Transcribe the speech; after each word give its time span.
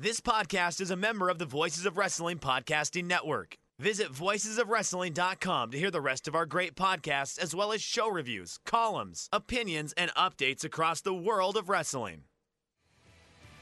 This 0.00 0.20
podcast 0.20 0.80
is 0.80 0.92
a 0.92 0.96
member 0.96 1.28
of 1.28 1.38
the 1.40 1.44
Voices 1.44 1.84
of 1.84 1.98
Wrestling 1.98 2.38
Podcasting 2.38 3.06
Network. 3.06 3.56
Visit 3.80 4.12
voicesofwrestling.com 4.12 5.72
to 5.72 5.76
hear 5.76 5.90
the 5.90 6.00
rest 6.00 6.28
of 6.28 6.36
our 6.36 6.46
great 6.46 6.76
podcasts, 6.76 7.36
as 7.36 7.52
well 7.52 7.72
as 7.72 7.82
show 7.82 8.08
reviews, 8.08 8.60
columns, 8.64 9.28
opinions, 9.32 9.92
and 9.94 10.12
updates 10.14 10.62
across 10.62 11.00
the 11.00 11.12
world 11.12 11.56
of 11.56 11.68
wrestling. 11.68 12.22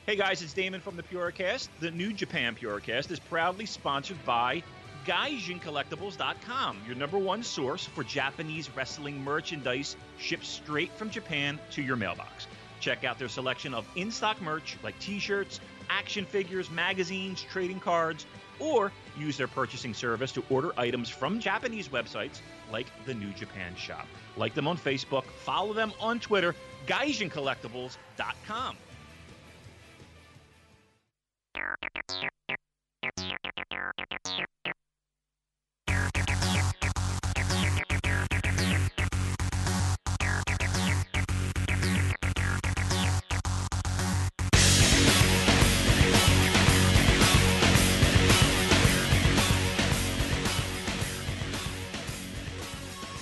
Hey 0.05 0.15
guys, 0.15 0.43
it's 0.43 0.53
Damon 0.53 0.83
from 0.83 0.95
the 0.99 1.03
Purocast. 1.05 1.69
The 1.81 1.91
New 1.91 2.13
Japan 2.13 2.55
Purocast 2.55 3.11
is 3.11 3.19
proudly 3.19 3.65
sponsored 3.65 4.23
by 4.27 4.63
GaijinCollectibles.com, 5.07 6.83
your 6.87 6.97
number 6.97 7.17
one 7.17 7.43
source 7.43 7.87
for 7.87 8.05
Japanese 8.05 8.69
wrestling 8.77 9.25
merchandise 9.25 9.97
shipped 10.19 10.45
straight 10.45 10.93
from 10.99 11.09
Japan 11.09 11.59
to 11.71 11.81
your 11.81 11.97
mailbox. 11.97 12.47
Check 12.81 13.05
out 13.05 13.19
their 13.19 13.29
selection 13.29 13.73
of 13.73 13.87
in 13.97 14.11
stock 14.11 14.41
merch 14.43 14.77
like 14.83 14.99
t 14.99 15.19
shirts, 15.19 15.61
action 15.91 16.25
figures, 16.25 16.71
magazines, 16.71 17.43
trading 17.43 17.81
cards, 17.81 18.27
or 18.59 18.93
use 19.19 19.37
their 19.37 19.49
purchasing 19.49 19.95
service 19.95 20.33
to 20.33 20.43
order 20.51 20.73
items 20.79 21.09
from 21.09 21.41
Japanese 21.41 21.89
websites 21.89 22.41
like 22.71 22.87
the 23.05 23.15
New 23.15 23.31
Japan 23.33 23.75
Shop. 23.77 24.07
Like 24.37 24.55
them 24.55 24.69
on 24.69 24.77
Facebook, 24.77 25.25
follow 25.45 25.73
them 25.73 25.93
on 26.01 26.21
Twitter, 26.21 26.55
GaijinCollectibles.com. 26.87 28.77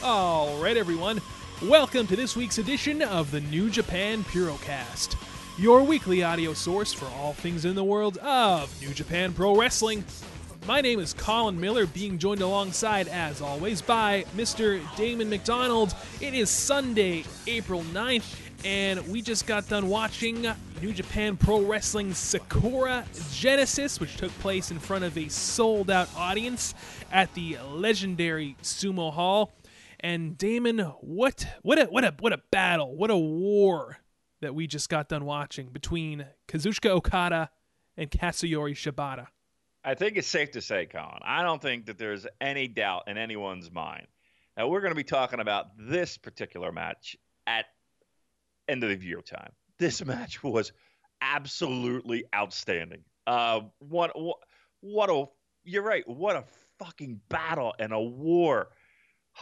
All 0.05 0.59
right, 0.59 0.77
everyone. 0.77 1.23
Welcome 1.63 2.07
to 2.09 2.15
this 2.15 2.37
week's 2.37 2.59
edition 2.59 3.01
of 3.01 3.31
the 3.31 3.41
New 3.41 3.71
Japan 3.71 4.23
Purocast, 4.25 5.17
your 5.59 5.83
weekly 5.83 6.23
audio 6.23 6.53
source 6.53 6.93
for 6.93 7.07
all 7.07 7.33
things 7.33 7.65
in 7.65 7.75
the 7.75 7.83
world 7.83 8.19
of 8.19 8.71
New 8.83 8.93
Japan 8.93 9.33
Pro 9.33 9.57
Wrestling. 9.57 10.05
My 10.69 10.83
name 10.83 11.01
is 11.01 11.15
Colin 11.15 11.59
Miller, 11.59 11.87
being 11.87 12.19
joined 12.19 12.43
alongside, 12.43 13.09
as 13.09 13.41
always, 13.41 13.81
by 13.81 14.27
Mr. 14.37 14.79
Damon 14.95 15.31
McDonald. 15.31 15.95
It 16.21 16.35
is 16.35 16.51
Sunday, 16.51 17.25
April 17.47 17.81
9th, 17.85 18.27
and 18.63 19.09
we 19.09 19.23
just 19.23 19.47
got 19.47 19.71
done 19.71 19.89
watching 19.89 20.47
New 20.83 20.93
Japan 20.93 21.39
Pro 21.39 21.63
Wrestling 21.63 22.13
Sakura 22.13 23.07
Genesis, 23.33 23.99
which 23.99 24.19
took 24.19 24.39
place 24.41 24.71
in 24.71 24.79
front 24.79 25.05
of 25.05 25.17
a 25.17 25.31
sold 25.31 25.91
out 25.91 26.11
audience 26.15 26.75
at 27.11 27.33
the 27.33 27.57
legendary 27.73 28.55
Sumo 28.63 29.11
Hall. 29.11 29.51
And 30.05 30.37
Damon, 30.37 30.81
what 31.01 31.47
what 31.63 31.79
a 31.79 31.87
what 31.87 32.05
a 32.05 32.15
what 32.21 32.35
a 32.35 32.43
battle, 32.51 32.95
what 32.95 33.11
a 33.11 33.17
war 33.17 33.97
that 34.43 34.55
we 34.55 34.67
just 34.67 34.91
got 34.91 35.09
done 35.09 35.25
watching 35.25 35.71
between 35.71 36.27
Kazuchika 36.47 36.91
Okada 36.91 37.49
and 37.97 38.11
Katsuyori 38.11 38.73
Shibata. 38.73 39.29
I 39.83 39.95
think 39.95 40.19
it's 40.19 40.29
safe 40.29 40.51
to 40.51 40.61
say, 40.61 40.85
Colin, 40.85 41.21
I 41.23 41.43
don't 41.43 41.63
think 41.63 41.87
that 41.87 41.97
there's 41.97 42.27
any 42.39 42.69
doubt 42.69 43.05
in 43.07 43.17
anyone's 43.17 43.71
mind. 43.71 44.07
Now, 44.59 44.69
we're 44.69 44.83
going 44.83 44.91
to 44.91 44.95
be 44.95 45.05
talking 45.05 45.41
about 45.41 45.69
this 45.79 46.19
particular 46.19 46.71
match 46.71 47.17
at 47.47 47.65
end 48.69 48.85
of 48.85 48.91
the 48.91 49.07
year 49.07 49.23
time. 49.23 49.53
This 49.79 50.05
match 50.05 50.43
was 50.43 50.73
absolutely 51.23 52.25
outstanding. 52.35 53.05
Uh, 53.27 53.63
what, 53.79 54.11
what, 54.21 54.37
what 54.81 55.09
a, 55.09 55.25
you're 55.65 55.83
right, 55.83 56.07
what 56.07 56.37
a 56.37 56.45
fucking 56.79 57.23
battle 57.31 57.75
and 57.79 57.95
a 57.95 58.01
war. 58.01 58.69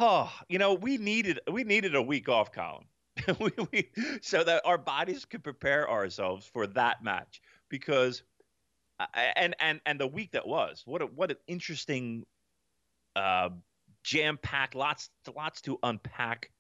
Oh, 0.01 0.33
you 0.49 0.59
know, 0.59 0.75
we 0.75 0.97
needed 0.97 1.41
we 1.51 1.65
needed 1.65 1.95
a 1.95 2.03
week 2.03 2.29
off, 2.29 2.51
Colin, 2.53 2.85
we, 3.41 3.51
we, 3.73 3.91
so 4.23 4.43
that 4.43 4.63
our 4.65 4.79
bodies 4.79 5.25
could 5.25 5.45
prepare 5.45 5.89
ourselves 5.91 6.47
for 6.47 6.67
that 6.69 7.03
match 7.05 7.43
because 7.69 8.23
and 9.37 9.55
and 9.61 9.81
and 9.87 10.01
the 10.01 10.07
week 10.07 10.33
that 10.33 10.47
was 10.47 10.83
what 10.87 11.03
a, 11.03 11.07
what 11.07 11.31
an 11.31 11.37
interesting 11.47 12.25
uh, 13.17 13.51
jam 14.03 14.39
packed 14.43 14.75
lots 14.75 15.11
lots 15.35 15.61
to 15.63 15.79
unpack 15.83 16.51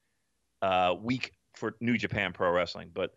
uh, 0.61 0.95
week 1.01 1.33
for 1.55 1.75
New 1.81 1.97
Japan 1.97 2.33
Pro 2.33 2.51
Wrestling. 2.51 2.91
But 2.93 3.15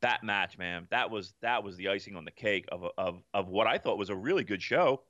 that 0.00 0.22
match 0.22 0.56
man 0.56 0.86
that 0.90 1.10
was 1.10 1.34
that 1.42 1.62
was 1.62 1.76
the 1.76 1.88
icing 1.88 2.16
on 2.16 2.24
the 2.24 2.30
cake 2.30 2.66
of 2.70 2.84
of 2.96 3.22
of 3.34 3.48
what 3.48 3.66
I 3.66 3.78
thought 3.78 3.98
was 3.98 4.10
a 4.10 4.16
really 4.16 4.44
good 4.44 4.62
show. 4.62 5.02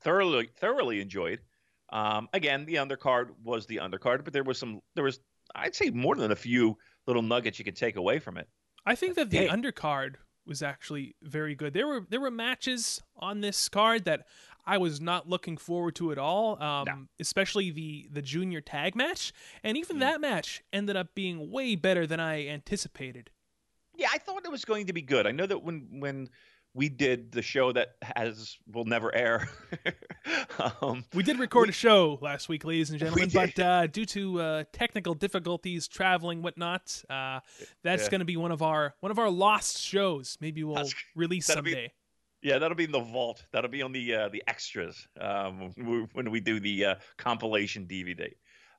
Thoroughly 0.00 0.50
thoroughly 0.56 1.00
enjoyed 1.00 1.40
um, 1.92 2.28
again 2.32 2.64
the 2.64 2.74
undercard 2.74 3.28
was 3.44 3.66
the 3.66 3.76
undercard 3.76 4.24
but 4.24 4.32
there 4.32 4.44
was 4.44 4.58
some 4.58 4.80
there 4.94 5.04
was 5.04 5.20
I'd 5.54 5.74
say 5.74 5.90
more 5.90 6.16
than 6.16 6.32
a 6.32 6.36
few 6.36 6.78
little 7.06 7.22
nuggets 7.22 7.58
you 7.58 7.64
could 7.64 7.76
take 7.76 7.96
away 7.96 8.18
from 8.18 8.36
it 8.38 8.48
I 8.84 8.94
think 8.94 9.14
that 9.16 9.30
the 9.30 9.38
hey. 9.38 9.48
undercard 9.48 10.16
was 10.46 10.62
actually 10.62 11.14
very 11.22 11.54
good. 11.54 11.72
There 11.72 11.86
were 11.86 12.06
there 12.08 12.20
were 12.20 12.30
matches 12.30 13.00
on 13.16 13.40
this 13.40 13.68
card 13.68 14.04
that 14.04 14.26
I 14.64 14.78
was 14.78 15.00
not 15.00 15.28
looking 15.28 15.56
forward 15.56 15.94
to 15.96 16.12
at 16.12 16.18
all. 16.18 16.62
Um, 16.62 16.84
no. 16.86 17.06
especially 17.20 17.70
the 17.70 18.08
the 18.10 18.22
junior 18.22 18.60
tag 18.60 18.94
match, 18.94 19.32
and 19.62 19.76
even 19.76 19.96
mm. 19.96 20.00
that 20.00 20.20
match 20.20 20.62
ended 20.72 20.96
up 20.96 21.14
being 21.14 21.50
way 21.50 21.76
better 21.76 22.06
than 22.06 22.20
I 22.20 22.46
anticipated. 22.48 23.30
Yeah, 23.96 24.08
I 24.12 24.18
thought 24.18 24.44
it 24.44 24.50
was 24.50 24.64
going 24.64 24.86
to 24.86 24.92
be 24.92 25.02
good. 25.02 25.26
I 25.26 25.32
know 25.32 25.46
that 25.46 25.62
when 25.62 26.00
when 26.00 26.28
we 26.74 26.88
did 26.88 27.32
the 27.32 27.42
show 27.42 27.72
that 27.72 27.96
has 28.16 28.56
will 28.72 28.84
never 28.84 29.14
air. 29.14 29.48
um, 30.80 31.04
we 31.14 31.22
did 31.22 31.38
record 31.38 31.66
we, 31.66 31.70
a 31.70 31.72
show 31.72 32.18
last 32.22 32.48
week, 32.48 32.64
ladies 32.64 32.90
and 32.90 32.98
gentlemen, 33.00 33.30
but 33.32 33.58
uh, 33.58 33.86
due 33.86 34.06
to 34.06 34.40
uh, 34.40 34.64
technical 34.72 35.14
difficulties, 35.14 35.86
traveling, 35.86 36.42
whatnot, 36.42 37.02
uh, 37.10 37.40
that's 37.82 38.04
yeah. 38.04 38.10
going 38.10 38.20
to 38.20 38.24
be 38.24 38.36
one 38.36 38.52
of 38.52 38.62
our 38.62 38.94
one 39.00 39.10
of 39.10 39.18
our 39.18 39.30
lost 39.30 39.80
shows. 39.80 40.38
Maybe 40.40 40.64
we'll 40.64 40.76
that's, 40.76 40.94
release 41.14 41.46
someday. 41.46 41.92
Be, 42.42 42.48
yeah, 42.48 42.58
that'll 42.58 42.76
be 42.76 42.84
in 42.84 42.92
the 42.92 43.00
vault. 43.00 43.44
That'll 43.52 43.70
be 43.70 43.82
on 43.82 43.92
the 43.92 44.14
uh, 44.14 44.28
the 44.30 44.42
extras 44.48 45.06
um, 45.20 45.72
when 46.12 46.30
we 46.30 46.40
do 46.40 46.58
the 46.58 46.84
uh, 46.84 46.94
compilation 47.18 47.86
DVD, 47.86 48.30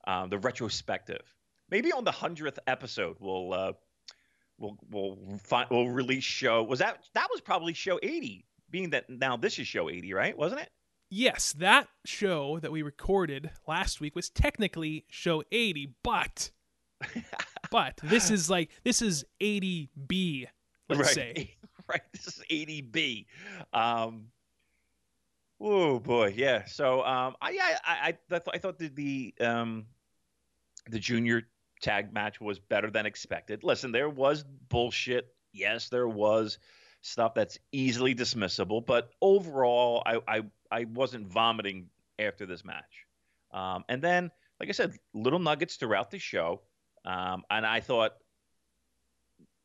um, 0.07 0.29
the 0.29 0.39
retrospective. 0.39 1.21
Maybe 1.69 1.91
on 1.91 2.03
the 2.03 2.11
hundredth 2.11 2.59
episode, 2.67 3.17
we'll 3.19 3.53
uh, 3.53 3.73
we'll 4.57 4.77
we'll 4.89 5.17
find 5.43 5.67
we'll 5.69 5.89
release 5.89 6.23
show. 6.23 6.63
Was 6.63 6.79
that 6.79 7.03
that 7.13 7.27
was 7.31 7.41
probably 7.41 7.73
show 7.73 7.99
80, 8.01 8.45
being 8.69 8.91
that 8.91 9.09
now 9.09 9.37
this 9.37 9.59
is 9.59 9.67
show 9.67 9.89
80, 9.89 10.13
right? 10.13 10.37
Wasn't 10.37 10.61
it? 10.61 10.69
Yes, 11.09 11.53
that 11.53 11.87
show 12.05 12.59
that 12.59 12.71
we 12.71 12.81
recorded 12.81 13.51
last 13.67 14.01
week 14.01 14.15
was 14.15 14.29
technically 14.29 15.05
show 15.09 15.43
80, 15.51 15.93
but 16.03 16.51
but 17.71 17.99
this 18.03 18.31
is 18.31 18.49
like 18.49 18.71
this 18.83 19.01
is 19.01 19.23
80B, 19.41 20.47
let's 20.89 21.01
right. 21.01 21.09
say. 21.09 21.55
right, 21.87 22.01
this 22.13 22.27
is 22.27 22.43
80B. 22.49 23.25
Um 23.73 24.27
Oh 25.65 25.99
boy, 25.99 26.33
yeah. 26.35 26.65
So, 26.65 27.05
um, 27.05 27.37
I, 27.41 27.51
yeah, 27.51 27.77
I, 27.85 28.17
I, 28.29 28.39
I 28.53 28.57
thought 28.57 28.77
the, 28.77 28.89
the, 28.89 29.33
um, 29.39 29.85
the 30.89 30.99
junior 30.99 31.43
tag 31.83 32.13
match 32.13 32.41
was 32.41 32.57
better 32.57 32.89
than 32.89 33.05
expected. 33.05 33.63
Listen, 33.63 33.91
there 33.91 34.09
was 34.09 34.43
bullshit. 34.69 35.27
Yes, 35.51 35.89
there 35.89 36.07
was 36.07 36.57
stuff 37.01 37.35
that's 37.35 37.59
easily 37.71 38.15
dismissible, 38.15 38.83
but 38.83 39.11
overall, 39.21 40.01
I 40.05 40.19
I, 40.27 40.41
I 40.71 40.85
wasn't 40.85 41.27
vomiting 41.27 41.89
after 42.17 42.45
this 42.45 42.65
match. 42.65 43.05
Um, 43.51 43.83
and 43.87 44.01
then, 44.01 44.31
like 44.59 44.69
I 44.69 44.71
said, 44.71 44.97
little 45.13 45.39
nuggets 45.39 45.75
throughout 45.75 46.09
the 46.09 46.17
show, 46.17 46.61
um, 47.05 47.43
and 47.51 47.65
I 47.65 47.81
thought, 47.81 48.13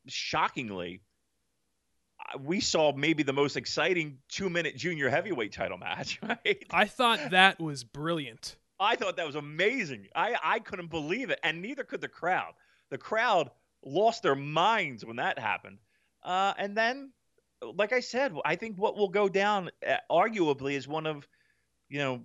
shockingly, 0.09 1.01
we 2.41 2.61
saw 2.61 2.93
maybe 2.93 3.23
the 3.23 3.33
most 3.33 3.57
exciting 3.57 4.19
two-minute 4.29 4.77
junior 4.77 5.09
heavyweight 5.09 5.53
title 5.53 5.79
match. 5.79 6.21
Right? 6.29 6.67
I 6.71 6.85
thought 6.85 7.31
that 7.31 7.61
was 7.61 7.85
brilliant. 7.85 8.57
I 8.81 8.97
thought 8.97 9.17
that 9.17 9.27
was 9.27 9.35
amazing. 9.35 10.09
I, 10.15 10.37
I 10.43 10.59
couldn't 10.61 10.91
believe 10.91 11.31
it, 11.31 11.41
and 11.43 11.61
neither 11.61 11.85
could 11.85 12.01
the 12.01 12.09
crowd. 12.09 12.53
The 12.91 12.99
crowd 12.99 13.51
lost 13.85 14.23
their 14.23 14.37
minds 14.37 15.05
when 15.05 15.17
that 15.17 15.39
happened. 15.39 15.79
Uh, 16.23 16.55
and 16.59 16.77
then 16.77 17.13
like 17.75 17.93
I 17.93 18.01
said, 18.01 18.35
I 18.45 18.57
think 18.57 18.79
what 18.79 18.97
will 18.97 19.09
go 19.09 19.29
down, 19.29 19.71
uh, 19.87 19.97
arguably, 20.11 20.75
is 20.75 20.87
one 20.87 21.07
of, 21.07 21.27
you 21.89 21.99
know, 21.99 22.23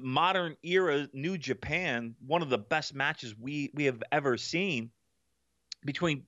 modern 0.00 0.56
era 0.62 1.08
New 1.12 1.38
Japan, 1.38 2.14
one 2.26 2.42
of 2.42 2.48
the 2.48 2.58
best 2.58 2.94
matches 2.94 3.34
we 3.38 3.70
we 3.74 3.84
have 3.84 4.02
ever 4.10 4.36
seen 4.36 4.90
between 5.84 6.24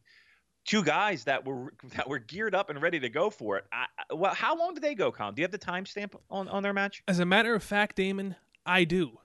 two 0.67 0.85
guys 0.85 1.25
that 1.25 1.45
were 1.45 1.73
that 1.97 2.09
were 2.09 2.19
geared 2.19 2.55
up 2.55 2.71
and 2.71 2.81
ready 2.81 3.01
to 3.01 3.09
go 3.09 3.31
for 3.31 3.59
it. 3.59 3.65
I, 3.73 3.87
well, 4.15 4.35
how 4.35 4.57
long 4.57 4.75
did 4.75 4.83
they 4.83 4.95
go, 4.95 5.11
Con? 5.11 5.35
Do 5.35 5.41
you 5.41 5.45
have 5.45 5.53
the 5.53 5.59
timestamp 5.59 6.15
on 6.31 6.49
on 6.49 6.63
their 6.63 6.75
match? 6.75 7.03
As 7.09 7.19
a 7.19 7.27
matter 7.27 7.55
of 7.55 7.63
fact, 7.63 7.97
Damon, 7.97 8.37
I 8.67 8.85
do. 8.85 9.19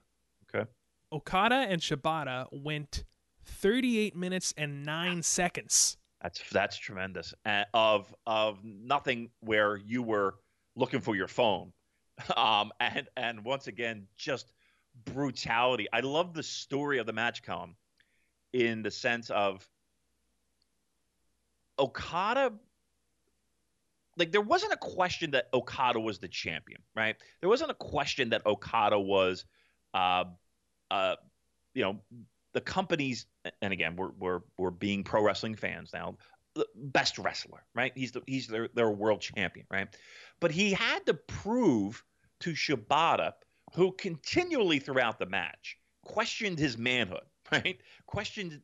Okay. 0.53 0.69
Okada 1.11 1.55
and 1.69 1.81
Shibata 1.81 2.47
went 2.51 3.03
38 3.45 4.15
minutes 4.15 4.53
and 4.57 4.83
nine 4.83 5.23
seconds. 5.23 5.97
That's 6.21 6.41
that's 6.49 6.77
tremendous. 6.77 7.33
Uh, 7.45 7.65
of 7.73 8.13
of 8.25 8.63
nothing 8.63 9.29
where 9.41 9.77
you 9.77 10.01
were 10.01 10.35
looking 10.75 11.01
for 11.01 11.15
your 11.15 11.27
phone, 11.27 11.71
um, 12.37 12.71
and 12.79 13.07
and 13.15 13.43
once 13.45 13.67
again 13.67 14.07
just 14.17 14.51
brutality. 15.03 15.87
I 15.93 15.99
love 15.99 16.33
the 16.33 16.43
story 16.43 16.97
of 16.99 17.05
the 17.05 17.13
match, 17.13 17.43
Con, 17.43 17.75
in 18.53 18.81
the 18.81 18.91
sense 18.91 19.29
of 19.29 19.67
Okada. 21.77 22.53
Like 24.17 24.31
there 24.31 24.41
wasn't 24.41 24.73
a 24.73 24.77
question 24.77 25.31
that 25.31 25.49
Okada 25.53 25.99
was 25.99 26.19
the 26.19 26.27
champion, 26.27 26.81
right? 26.95 27.15
There 27.41 27.49
wasn't 27.49 27.71
a 27.71 27.75
question 27.75 28.29
that 28.29 28.45
Okada 28.45 28.99
was, 28.99 29.45
uh, 29.93 30.25
uh, 30.89 31.15
you 31.73 31.83
know, 31.83 31.99
the 32.55 32.61
company's 32.61 33.27
and 33.61 33.73
again 33.73 33.95
we're 33.97 34.11
we're 34.17 34.39
we're 34.57 34.71
being 34.71 35.03
pro 35.03 35.21
wrestling 35.21 35.55
fans 35.55 35.91
now 35.93 36.17
the 36.55 36.65
best 36.73 37.19
wrestler 37.19 37.65
right? 37.75 37.91
He's 37.95 38.13
the 38.13 38.21
he's 38.25 38.47
their, 38.47 38.69
their 38.73 38.89
world 38.89 39.19
champion 39.19 39.67
right? 39.69 39.89
But 40.39 40.51
he 40.51 40.71
had 40.71 41.05
to 41.05 41.13
prove 41.13 42.01
to 42.39 42.53
Shibata 42.53 43.33
who 43.73 43.91
continually 43.91 44.79
throughout 44.79 45.19
the 45.19 45.25
match 45.25 45.77
questioned 46.03 46.57
his 46.57 46.77
manhood 46.77 47.25
right? 47.51 47.77
Questioned 48.07 48.61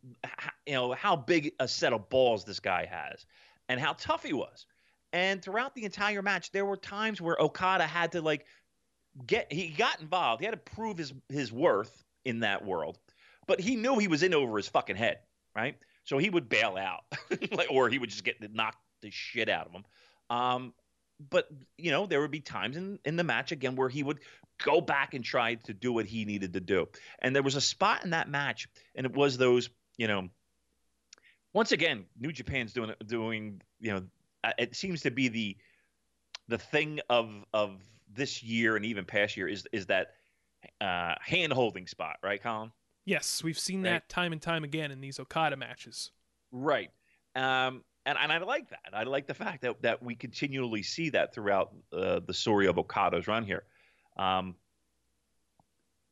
you 0.65 0.73
know 0.73 0.93
how 0.93 1.17
big 1.17 1.51
a 1.59 1.67
set 1.67 1.91
of 1.91 2.09
balls 2.09 2.45
this 2.45 2.61
guy 2.61 2.85
has 2.85 3.25
and 3.67 3.77
how 3.77 3.93
tough 3.93 4.23
he 4.23 4.31
was 4.31 4.65
and 5.13 5.41
throughout 5.41 5.75
the 5.75 5.83
entire 5.83 6.21
match 6.21 6.51
there 6.51 6.65
were 6.65 6.77
times 6.77 7.19
where 7.21 7.39
Okada 7.39 7.85
had 7.85 8.13
to 8.13 8.21
like 8.21 8.45
get 9.25 9.51
he 9.51 9.69
got 9.69 9.99
involved 9.99 10.39
he 10.39 10.45
had 10.45 10.51
to 10.51 10.75
prove 10.75 10.97
his 10.97 11.13
his 11.29 11.51
worth 11.51 12.03
in 12.23 12.39
that 12.41 12.63
world 12.63 12.97
but 13.47 13.59
he 13.59 13.75
knew 13.75 13.97
he 13.97 14.07
was 14.07 14.23
in 14.23 14.33
over 14.33 14.57
his 14.57 14.67
fucking 14.67 14.95
head, 14.95 15.19
right? 15.55 15.75
So 16.03 16.17
he 16.17 16.29
would 16.29 16.49
bail 16.49 16.77
out, 16.77 17.03
or 17.69 17.89
he 17.89 17.99
would 17.99 18.09
just 18.09 18.23
get 18.23 18.37
knocked 18.53 18.77
the 19.01 19.11
shit 19.11 19.49
out 19.49 19.67
of 19.67 19.73
him. 19.73 19.83
Um, 20.29 20.73
but 21.29 21.49
you 21.77 21.91
know, 21.91 22.05
there 22.05 22.21
would 22.21 22.31
be 22.31 22.39
times 22.39 22.77
in 22.77 22.99
in 23.05 23.15
the 23.15 23.23
match 23.23 23.51
again 23.51 23.75
where 23.75 23.89
he 23.89 24.03
would 24.03 24.19
go 24.63 24.81
back 24.81 25.13
and 25.13 25.23
try 25.23 25.55
to 25.55 25.73
do 25.73 25.91
what 25.91 26.05
he 26.05 26.25
needed 26.25 26.53
to 26.53 26.59
do. 26.59 26.87
And 27.19 27.35
there 27.35 27.43
was 27.43 27.55
a 27.55 27.61
spot 27.61 28.03
in 28.03 28.11
that 28.11 28.29
match, 28.29 28.69
and 28.95 29.05
it 29.05 29.13
was 29.13 29.37
those, 29.37 29.69
you 29.97 30.07
know, 30.07 30.29
once 31.53 31.71
again, 31.71 32.05
New 32.19 32.31
Japan's 32.31 32.73
doing 32.73 32.93
doing, 33.05 33.61
you 33.79 33.91
know, 33.91 34.03
uh, 34.43 34.51
it 34.57 34.75
seems 34.75 35.01
to 35.01 35.11
be 35.11 35.27
the 35.27 35.57
the 36.47 36.57
thing 36.57 36.99
of 37.09 37.29
of 37.53 37.81
this 38.13 38.43
year 38.43 38.75
and 38.75 38.85
even 38.85 39.05
past 39.05 39.37
year 39.37 39.47
is 39.47 39.65
is 39.71 39.85
that 39.87 40.15
uh, 40.79 41.15
hand 41.21 41.53
holding 41.53 41.87
spot, 41.87 42.17
right, 42.23 42.41
Colin? 42.41 42.71
Yes, 43.05 43.43
we've 43.43 43.57
seen 43.57 43.83
right? 43.83 43.91
that 43.91 44.09
time 44.09 44.31
and 44.31 44.41
time 44.41 44.63
again 44.63 44.91
in 44.91 45.01
these 45.01 45.19
Okada 45.19 45.57
matches. 45.57 46.11
Right. 46.51 46.91
Um, 47.35 47.83
and, 48.05 48.17
and 48.17 48.31
I 48.31 48.37
like 48.39 48.69
that. 48.69 48.93
I 48.93 49.03
like 49.03 49.27
the 49.27 49.33
fact 49.33 49.61
that, 49.61 49.81
that 49.81 50.03
we 50.03 50.15
continually 50.15 50.83
see 50.83 51.09
that 51.11 51.33
throughout 51.33 51.71
uh, 51.93 52.19
the 52.25 52.33
story 52.33 52.67
of 52.67 52.77
Okada's 52.77 53.27
run 53.27 53.43
here. 53.43 53.63
Um, 54.17 54.55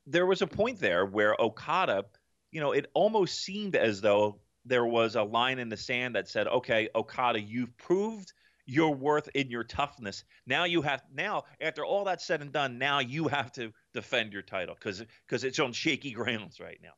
there 0.05 0.25
was 0.25 0.41
a 0.41 0.47
point 0.47 0.79
there 0.79 1.05
where 1.05 1.39
Okada, 1.39 2.05
you 2.51 2.61
know, 2.61 2.71
it 2.71 2.89
almost 2.93 3.43
seemed 3.43 3.75
as 3.75 4.01
though 4.01 4.39
there 4.69 4.85
was 4.85 5.15
a 5.15 5.23
line 5.23 5.59
in 5.59 5.69
the 5.69 5.77
sand 5.77 6.15
that 6.15 6.27
said, 6.29 6.47
okay, 6.47 6.89
Okada, 6.95 7.41
you've 7.41 7.75
proved 7.77 8.31
your 8.65 8.93
worth 8.93 9.27
in 9.33 9.49
your 9.49 9.63
toughness. 9.63 10.23
Now 10.45 10.65
you 10.65 10.83
have 10.83 11.01
now 11.13 11.45
after 11.59 11.83
all 11.83 12.05
that's 12.05 12.23
said 12.23 12.41
and 12.41 12.51
done, 12.51 12.77
now 12.77 12.99
you 12.99 13.27
have 13.27 13.51
to 13.53 13.73
defend 13.93 14.31
your 14.31 14.43
title 14.43 14.75
because 14.75 15.03
because 15.27 15.43
it's 15.43 15.59
on 15.59 15.73
shaky 15.73 16.11
grounds 16.13 16.59
right 16.59 16.79
now. 16.81 16.93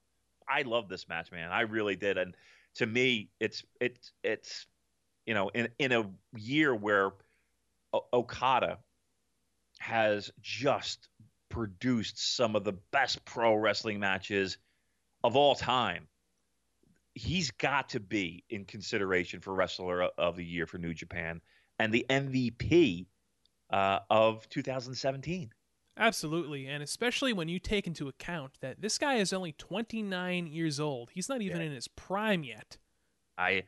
I 0.47 0.63
love 0.63 0.89
this 0.89 1.07
match, 1.07 1.31
man. 1.31 1.50
I 1.50 1.62
really 1.62 1.95
did, 1.95 2.18
and 2.18 2.35
to 2.75 2.85
me, 2.85 3.29
it's 3.39 3.63
it's 3.79 4.12
it's 4.21 4.68
you 5.25 5.33
know 5.33 5.50
in 5.50 5.69
in 5.79 5.94
a 5.94 6.09
year 6.35 6.75
where 6.75 7.12
o- 7.94 8.06
Okada 8.12 8.79
has 9.79 10.29
just 10.41 11.07
produced 11.50 12.35
some 12.35 12.56
of 12.56 12.63
the 12.65 12.73
best 12.91 13.23
pro 13.23 13.56
wrestling 13.56 14.00
matches 14.00 14.57
of 15.23 15.38
all 15.38 15.56
time. 15.56 16.07
He's 17.13 17.52
got 17.52 17.90
to 17.90 18.00
be 18.00 18.44
in 18.50 18.66
consideration 18.66 19.42
for 19.42 19.54
wrestler 19.54 20.04
of 20.18 20.38
the 20.38 20.46
year 20.46 20.66
for 20.66 20.78
New 20.78 20.94
Japan 20.94 21.42
and 21.80 21.94
the 21.94 22.06
MVP 22.10 23.08
uh, 23.72 24.00
of 24.10 24.48
2017. 24.50 25.52
Absolutely, 25.98 26.68
and 26.68 26.81
especially 26.81 27.34
when 27.34 27.50
you 27.50 27.60
take 27.60 27.86
into 27.86 28.08
account 28.08 28.54
that 28.62 28.81
this 28.81 28.98
guy 28.98 29.16
is 29.16 29.34
only 29.34 29.52
29 29.52 30.48
years 30.48 30.80
old. 30.80 31.10
He's 31.13 31.28
not 31.28 31.42
even 31.42 31.60
yeah. 31.60 31.68
in 31.68 31.72
his 31.74 31.88
prime 31.90 32.44
yet. 32.44 32.78
I, 33.38 33.64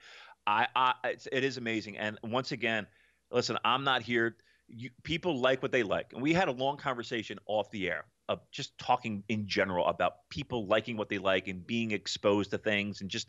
I, 0.48 0.68
I 0.76 0.94
it 1.32 1.44
is 1.44 1.58
amazing. 1.58 1.98
And 1.98 2.18
once 2.24 2.52
again, 2.52 2.88
listen, 3.30 3.58
I'm 3.66 3.84
not 3.84 4.02
here. 4.02 4.38
You, 4.68 4.90
people 5.04 5.38
like 5.38 5.62
what 5.62 5.72
they 5.72 5.84
like, 5.84 6.14
and 6.14 6.22
we 6.22 6.34
had 6.34 6.48
a 6.48 6.52
long 6.52 6.78
conversation 6.78 7.40
off 7.46 7.70
the 7.72 7.90
air 7.90 8.06
of 8.30 8.40
just 8.52 8.78
talking 8.78 9.24
in 9.28 9.48
general 9.48 9.86
about 9.86 10.30
people 10.30 10.68
liking 10.68 10.98
what 10.98 11.10
they 11.10 11.18
like 11.18 11.48
and 11.48 11.66
being 11.66 11.92
exposed 11.92 12.52
to 12.52 12.58
things, 12.58 13.02
and 13.02 13.10
just 13.10 13.28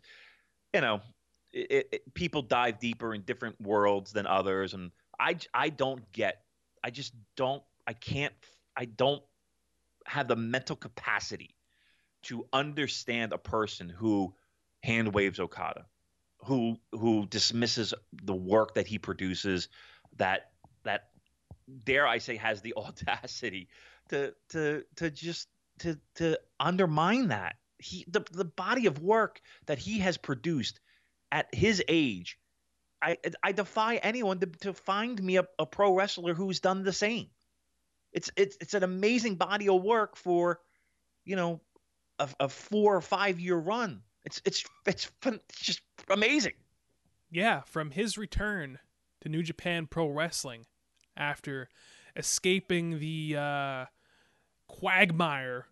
you 0.72 0.80
know, 0.80 1.00
it, 1.52 1.88
it, 1.92 2.14
people 2.14 2.42
dive 2.42 2.80
deeper 2.80 3.14
in 3.14 3.22
different 3.22 3.60
worlds 3.60 4.12
than 4.12 4.26
others, 4.26 4.74
and 4.74 4.90
I 5.18 5.36
I 5.52 5.68
don't 5.68 6.10
get. 6.12 6.42
I 6.82 6.90
just 6.90 7.14
don't. 7.36 7.62
I 7.86 7.92
can't. 7.92 8.34
I 8.76 8.86
don't 8.86 9.22
have 10.06 10.28
the 10.28 10.36
mental 10.36 10.76
capacity 10.76 11.54
to 12.24 12.46
understand 12.52 13.32
a 13.32 13.38
person 13.38 13.88
who 13.88 14.34
hand 14.82 15.14
waves 15.14 15.40
Okada, 15.40 15.86
who 16.38 16.76
who 16.92 17.26
dismisses 17.26 17.94
the 18.12 18.34
work 18.34 18.74
that 18.74 18.86
he 18.86 18.98
produces, 18.98 19.68
that 20.16 20.50
that 20.84 21.10
dare 21.84 22.06
I 22.06 22.18
say 22.18 22.36
has 22.36 22.60
the 22.60 22.74
audacity 22.76 23.68
to 24.10 24.34
to 24.50 24.84
to 24.96 25.10
just 25.10 25.48
to 25.80 25.98
to 26.16 26.38
undermine 26.60 27.28
that. 27.28 27.56
He 27.78 28.04
the 28.08 28.24
the 28.32 28.44
body 28.44 28.86
of 28.86 29.00
work 29.00 29.40
that 29.66 29.78
he 29.78 29.98
has 30.00 30.16
produced 30.16 30.80
at 31.30 31.52
his 31.52 31.82
age, 31.88 32.38
I 33.02 33.18
I 33.42 33.52
defy 33.52 33.96
anyone 33.96 34.38
to, 34.40 34.46
to 34.46 34.72
find 34.72 35.22
me 35.22 35.36
a, 35.36 35.44
a 35.58 35.66
pro 35.66 35.92
wrestler 35.92 36.34
who's 36.34 36.60
done 36.60 36.84
the 36.84 36.92
same. 36.92 37.28
It's 38.12 38.30
it's 38.36 38.56
it's 38.60 38.74
an 38.74 38.82
amazing 38.82 39.34
body 39.34 39.68
of 39.68 39.82
work 39.82 40.16
for, 40.16 40.60
you 41.24 41.36
know, 41.36 41.60
a, 42.18 42.28
a 42.40 42.48
four 42.48 42.96
or 42.96 43.00
five 43.00 43.40
year 43.40 43.56
run. 43.56 44.02
It's 44.24 44.40
it's 44.44 44.64
it's, 44.86 45.10
it's 45.26 45.60
just 45.60 45.82
amazing. 46.08 46.54
Yeah, 47.30 47.62
from 47.62 47.90
his 47.90 48.16
return 48.16 48.78
to 49.20 49.28
New 49.28 49.42
Japan 49.42 49.86
Pro 49.86 50.08
Wrestling 50.08 50.66
after 51.16 51.68
escaping 52.16 53.00
the 53.00 53.36
uh, 53.36 53.84
quagmire 54.68 55.66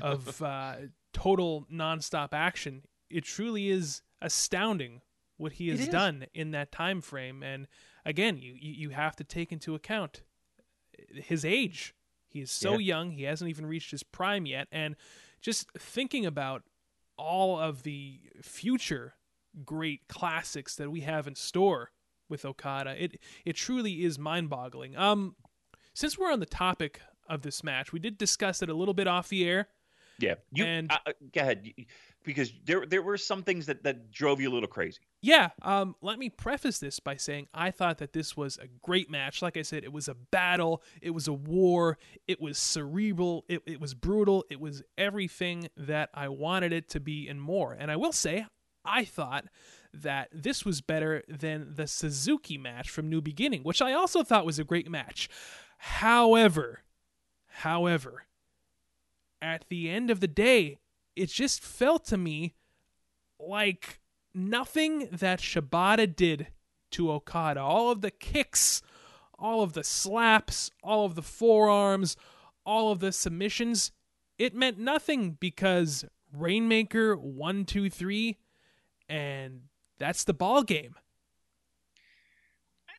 of 0.00 0.42
uh, 0.42 0.76
total 1.12 1.66
nonstop 1.72 2.28
action, 2.32 2.82
it 3.10 3.24
truly 3.24 3.68
is 3.68 4.02
astounding 4.20 5.00
what 5.36 5.52
he 5.52 5.68
has 5.68 5.88
done 5.88 6.26
in 6.32 6.52
that 6.52 6.72
time 6.72 7.00
frame. 7.00 7.42
And 7.42 7.66
again, 8.04 8.38
you, 8.38 8.54
you 8.56 8.90
have 8.90 9.16
to 9.16 9.24
take 9.24 9.52
into 9.52 9.74
account 9.74 10.22
his 11.14 11.44
age. 11.44 11.94
He 12.28 12.40
is 12.40 12.50
so 12.50 12.72
yeah. 12.72 12.96
young; 12.96 13.10
he 13.12 13.22
hasn't 13.24 13.48
even 13.48 13.66
reached 13.66 13.90
his 13.90 14.02
prime 14.02 14.46
yet. 14.46 14.66
And 14.72 14.96
just 15.40 15.70
thinking 15.78 16.26
about 16.26 16.62
all 17.16 17.58
of 17.58 17.84
the 17.84 18.20
future 18.42 19.14
great 19.64 20.08
classics 20.08 20.74
that 20.76 20.90
we 20.90 21.02
have 21.02 21.28
in 21.28 21.36
store 21.36 21.90
with 22.28 22.44
Okada, 22.44 23.02
it 23.02 23.20
it 23.44 23.54
truly 23.54 24.04
is 24.04 24.18
mind-boggling. 24.18 24.96
Um, 24.96 25.36
since 25.94 26.18
we're 26.18 26.32
on 26.32 26.40
the 26.40 26.46
topic 26.46 27.00
of 27.28 27.42
this 27.42 27.64
match, 27.64 27.92
we 27.92 27.98
did 27.98 28.18
discuss 28.18 28.62
it 28.62 28.68
a 28.68 28.74
little 28.74 28.94
bit 28.94 29.06
off 29.06 29.28
the 29.28 29.48
air. 29.48 29.68
Yeah, 30.18 30.34
you 30.52 30.64
and, 30.64 30.92
uh, 30.92 31.12
go 31.32 31.40
ahead 31.40 31.68
because 32.22 32.52
there 32.64 32.86
there 32.86 33.02
were 33.02 33.16
some 33.16 33.42
things 33.42 33.66
that 33.66 33.82
that 33.82 34.12
drove 34.12 34.40
you 34.40 34.48
a 34.48 34.52
little 34.52 34.68
crazy. 34.68 35.00
Yeah, 35.22 35.50
um, 35.62 35.96
let 36.02 36.18
me 36.18 36.28
preface 36.28 36.78
this 36.78 37.00
by 37.00 37.16
saying 37.16 37.48
I 37.52 37.70
thought 37.70 37.98
that 37.98 38.12
this 38.12 38.36
was 38.36 38.56
a 38.58 38.68
great 38.82 39.10
match. 39.10 39.42
Like 39.42 39.56
I 39.56 39.62
said, 39.62 39.82
it 39.82 39.92
was 39.92 40.06
a 40.06 40.14
battle, 40.14 40.82
it 41.02 41.10
was 41.10 41.26
a 41.26 41.32
war, 41.32 41.98
it 42.28 42.40
was 42.40 42.58
cerebral, 42.58 43.44
it, 43.48 43.62
it 43.66 43.80
was 43.80 43.94
brutal, 43.94 44.44
it 44.50 44.60
was 44.60 44.82
everything 44.96 45.68
that 45.76 46.10
I 46.14 46.28
wanted 46.28 46.72
it 46.72 46.88
to 46.90 47.00
be 47.00 47.26
and 47.28 47.40
more. 47.40 47.72
And 47.72 47.90
I 47.90 47.96
will 47.96 48.12
say, 48.12 48.46
I 48.84 49.04
thought 49.04 49.46
that 49.92 50.28
this 50.32 50.64
was 50.64 50.80
better 50.80 51.22
than 51.28 51.74
the 51.74 51.86
Suzuki 51.86 52.58
match 52.58 52.90
from 52.90 53.08
New 53.08 53.20
Beginning, 53.20 53.62
which 53.62 53.80
I 53.80 53.92
also 53.92 54.22
thought 54.22 54.46
was 54.46 54.58
a 54.58 54.64
great 54.64 54.90
match. 54.90 55.28
However, 55.78 56.83
however, 57.58 58.24
at 59.40 59.64
the 59.68 59.90
end 59.90 60.10
of 60.10 60.20
the 60.20 60.28
day, 60.28 60.78
it 61.16 61.28
just 61.28 61.62
felt 61.62 62.04
to 62.06 62.16
me 62.16 62.54
like 63.38 64.00
nothing 64.34 65.08
that 65.12 65.40
Shibata 65.40 66.14
did 66.14 66.48
to 66.92 67.10
Okada, 67.10 67.60
all 67.60 67.90
of 67.90 68.00
the 68.00 68.10
kicks, 68.10 68.82
all 69.38 69.62
of 69.62 69.72
the 69.72 69.84
slaps, 69.84 70.70
all 70.82 71.04
of 71.04 71.14
the 71.14 71.22
forearms, 71.22 72.16
all 72.64 72.90
of 72.90 73.00
the 73.00 73.12
submissions, 73.12 73.92
it 74.38 74.54
meant 74.54 74.78
nothing 74.78 75.36
because 75.38 76.04
Rainmaker 76.32 77.16
one 77.16 77.64
two 77.64 77.88
three, 77.90 78.38
and 79.08 79.62
that's 79.98 80.24
the 80.24 80.34
ball 80.34 80.62
game. 80.62 80.96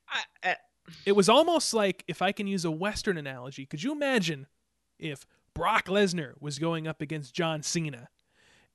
I, 0.07 0.49
I, 0.49 0.55
It 1.05 1.13
was 1.13 1.29
almost 1.29 1.73
like 1.73 2.03
if 2.07 2.21
I 2.21 2.31
can 2.31 2.47
use 2.47 2.65
a 2.65 2.71
Western 2.71 3.17
analogy, 3.17 3.65
could 3.65 3.83
you 3.83 3.91
imagine 3.91 4.47
if 4.99 5.25
Brock 5.53 5.85
Lesnar 5.85 6.33
was 6.39 6.59
going 6.59 6.87
up 6.87 7.01
against 7.01 7.33
John 7.33 7.63
Cena? 7.63 8.09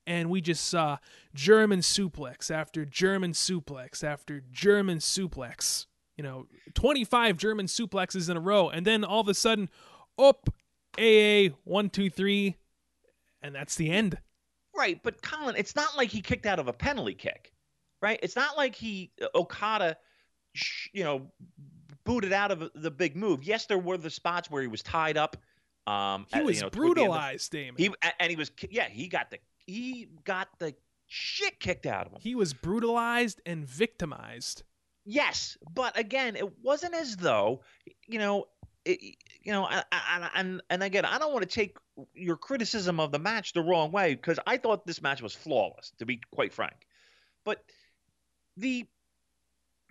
And 0.07 0.31
we 0.31 0.41
just 0.41 0.65
saw 0.67 0.99
German 1.35 1.81
suplex 1.81 2.51
after 2.51 2.85
German 2.85 3.33
suplex 3.33 4.03
after 4.03 4.43
German 4.51 4.99
suplex. 4.99 5.87
You 6.17 6.25
know, 6.25 6.47
25 6.75 7.37
German 7.37 7.67
suplexes 7.67 8.29
in 8.29 8.37
a 8.37 8.41
row. 8.41 8.69
And 8.71 8.85
then 8.87 9.05
all 9.05 9.21
of 9.21 9.29
a 9.29 9.35
sudden, 9.35 9.71
up, 10.19 10.51
AA, 10.99 11.55
one, 11.65 11.91
two, 11.91 12.11
three. 12.11 12.57
And 13.43 13.55
that's 13.55 13.77
the 13.77 13.91
end. 13.91 14.19
right, 14.77 15.01
but 15.03 15.23
Colin, 15.23 15.55
it's 15.57 15.77
not 15.77 15.97
like 15.97 16.11
he 16.11 16.21
kicked 16.23 16.47
out 16.47 16.59
of 16.59 16.69
a 16.69 16.73
penalty 16.73 17.15
kick, 17.15 17.53
right? 18.03 18.19
It's 18.23 18.37
not 18.37 18.57
like 18.57 18.75
he 18.75 19.13
uh, 19.23 19.27
Okada, 19.35 19.97
sh- 20.55 20.89
you 20.93 21.05
know, 21.05 21.31
booted 22.05 22.33
out 22.33 22.51
of 22.51 22.71
the 22.75 22.91
big 22.91 23.17
move. 23.17 23.43
Yes, 23.43 23.67
there 23.67 23.79
were 23.79 23.97
the 23.97 24.11
spots 24.11 24.51
where 24.51 24.63
he 24.63 24.69
was 24.69 24.83
tied 24.83 25.17
up. 25.17 25.37
Um, 25.87 26.27
He 26.33 26.39
at- 26.39 26.45
was 26.45 26.57
you 26.57 26.63
know, 26.63 26.71
brutalized, 26.71 27.51
Damon. 27.53 27.75
He 27.79 27.91
and 28.19 28.31
he 28.31 28.37
was 28.37 28.51
yeah 28.71 28.89
he 28.89 29.09
got 29.09 29.31
the 29.31 29.39
he 29.67 30.09
got 30.25 30.49
the 30.59 30.75
shit 31.07 31.59
kicked 31.59 31.87
out 31.87 32.07
of 32.07 32.13
him. 32.13 32.19
he 32.21 32.35
was 32.35 32.53
brutalized 32.53 33.41
and 33.47 33.67
victimized. 33.67 34.63
Yes, 35.05 35.57
but 35.73 35.99
again, 35.99 36.37
it 36.37 36.59
wasn't 36.63 36.95
as 36.95 37.17
though 37.17 37.63
you 38.07 38.19
know, 38.19 38.47
it, 38.85 39.01
you 39.43 39.53
know, 39.53 39.65
I- 39.65 39.85
I- 39.91 40.31
and 40.35 40.63
and 40.71 40.83
again, 40.83 41.05
I 41.05 41.19
don't 41.19 41.33
want 41.33 41.43
to 41.49 41.49
take 41.55 41.77
your 42.15 42.37
criticism 42.37 43.01
of 43.01 43.11
the 43.13 43.19
match 43.19 43.53
the 43.53 43.63
wrong 43.63 43.91
way 43.93 44.15
because 44.15 44.39
I 44.47 44.57
thought 44.59 44.87
this 44.87 45.03
match 45.03 45.21
was 45.23 45.35
flawless, 45.35 45.93
to 45.99 46.07
be 46.07 46.21
quite 46.31 46.53
frank. 46.53 46.87
But 47.45 47.65
the 48.57 48.87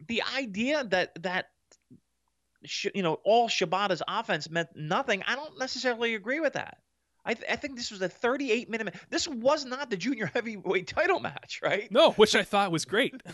the 0.07 0.21
idea 0.35 0.83
that 0.85 1.21
that 1.23 1.49
you 2.93 3.01
know 3.03 3.19
all 3.23 3.47
Shibata's 3.49 4.01
offense 4.07 4.49
meant 4.49 4.69
nothing, 4.75 5.23
I 5.27 5.35
don't 5.35 5.57
necessarily 5.59 6.15
agree 6.15 6.39
with 6.39 6.53
that. 6.53 6.77
I, 7.25 7.33
th- 7.33 7.49
I 7.51 7.57
think 7.57 7.75
this 7.75 7.91
was 7.91 8.01
a 8.01 8.09
38 8.09 8.69
minute. 8.69 8.85
ma- 8.85 8.99
This 9.09 9.27
was 9.27 9.65
not 9.65 9.89
the 9.89 9.97
junior 9.97 10.25
heavyweight 10.33 10.87
title 10.87 11.19
match, 11.19 11.59
right? 11.63 11.91
No, 11.91 12.11
which 12.11 12.35
I 12.35 12.43
thought 12.43 12.71
was 12.71 12.85
great. 12.85 13.13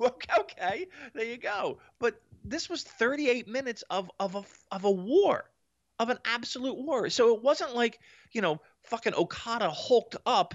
Okay, 0.00 0.86
there 1.12 1.24
you 1.24 1.38
go. 1.38 1.78
But 1.98 2.20
this 2.44 2.70
was 2.70 2.84
38 2.84 3.48
minutes 3.48 3.82
of 3.90 4.08
of 4.20 4.36
a 4.36 4.44
of 4.70 4.84
a 4.84 4.90
war, 4.90 5.50
of 5.98 6.08
an 6.10 6.18
absolute 6.24 6.76
war. 6.78 7.10
So 7.10 7.34
it 7.34 7.42
wasn't 7.42 7.74
like 7.74 7.98
you 8.30 8.40
know 8.40 8.60
fucking 8.84 9.14
Okada 9.14 9.68
hulked 9.70 10.14
up, 10.24 10.54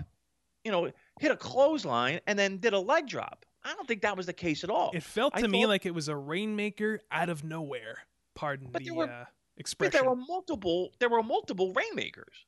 you 0.64 0.72
know, 0.72 0.90
hit 1.20 1.32
a 1.32 1.36
clothesline 1.36 2.22
and 2.26 2.40
then 2.40 2.58
did 2.60 2.72
a 2.72 2.80
leg 2.80 3.08
drop. 3.08 3.46
I 3.66 3.74
don't 3.74 3.86
think 3.88 4.02
that 4.04 4.16
was 4.16 4.28
the 4.28 4.34
case 4.34 4.64
at 4.64 4.70
all. 4.70 4.92
It 4.94 5.04
felt 5.04 5.34
I 5.36 5.42
to 5.42 5.48
me 5.50 5.64
thought- 5.64 5.68
like 5.70 5.86
it 5.86 5.94
was 5.94 6.08
a 6.08 6.16
rainmaker 6.16 7.02
out 7.12 7.28
of 7.28 7.44
nowhere. 7.44 7.98
Pardon 8.36 8.70
But 8.72 8.80
the 8.80 8.86
there 8.90 8.94
were- 8.96 9.04
uh, 9.06 9.26
but 9.26 9.60
expression. 9.60 9.92
there 9.92 10.10
were 10.10 10.16
multiple 10.16 10.94
there 11.00 11.10
were 11.10 11.22
multiple 11.24 11.74
rainmakers. 11.74 12.46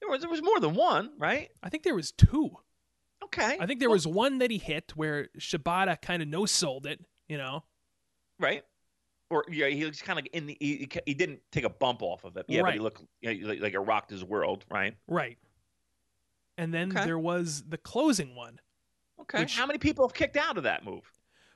There 0.00 0.08
was 0.08 0.20
there 0.22 0.30
was 0.30 0.42
more 0.42 0.58
than 0.60 0.74
one, 0.74 1.12
right? 1.18 1.50
I 1.62 1.68
think 1.68 1.82
there 1.84 1.94
was 1.94 2.12
two. 2.12 2.50
Okay. 3.24 3.58
I 3.60 3.66
think 3.66 3.78
there 3.80 3.88
Well, 3.90 3.96
was 3.96 4.06
one 4.06 4.38
that 4.38 4.50
he 4.50 4.58
hit 4.58 4.92
where 4.96 5.28
Shibata 5.38 6.00
kind 6.00 6.22
of 6.22 6.28
no 6.28 6.46
sold 6.46 6.86
it. 6.86 7.04
You 7.28 7.38
know, 7.38 7.64
right. 8.38 8.64
Or 9.28 9.44
yeah, 9.48 9.68
he 9.68 9.84
was 9.84 10.02
kind 10.02 10.18
of 10.18 10.26
in 10.32 10.46
the 10.46 10.56
he, 10.58 10.88
he- 11.06 11.14
didn't 11.14 11.40
take 11.52 11.62
a 11.64 11.68
bump 11.70 12.02
off 12.02 12.24
of 12.24 12.36
it. 12.36 12.46
Yeah, 12.48 12.62
but 12.62 12.72
he 12.72 12.80
looked 12.80 13.02
you 13.20 13.40
know, 13.42 13.48
like, 13.48 13.60
like 13.60 13.74
it 13.74 13.78
rocked 13.78 14.10
his 14.10 14.24
world, 14.24 14.64
right? 14.68 14.96
right? 15.06 15.38
And 16.58 16.74
then 16.74 16.90
Okay. 16.90 17.04
there 17.04 17.18
was 17.18 17.62
the 17.68 17.78
closing 17.78 18.34
one. 18.34 18.58
Okay. 19.20 19.40
Which- 19.40 19.56
How 19.56 19.66
many 19.66 19.78
people 19.78 20.04
have 20.08 20.14
kicked 20.14 20.36
out 20.36 20.56
of 20.56 20.64
that 20.64 20.84
move? 20.84 21.12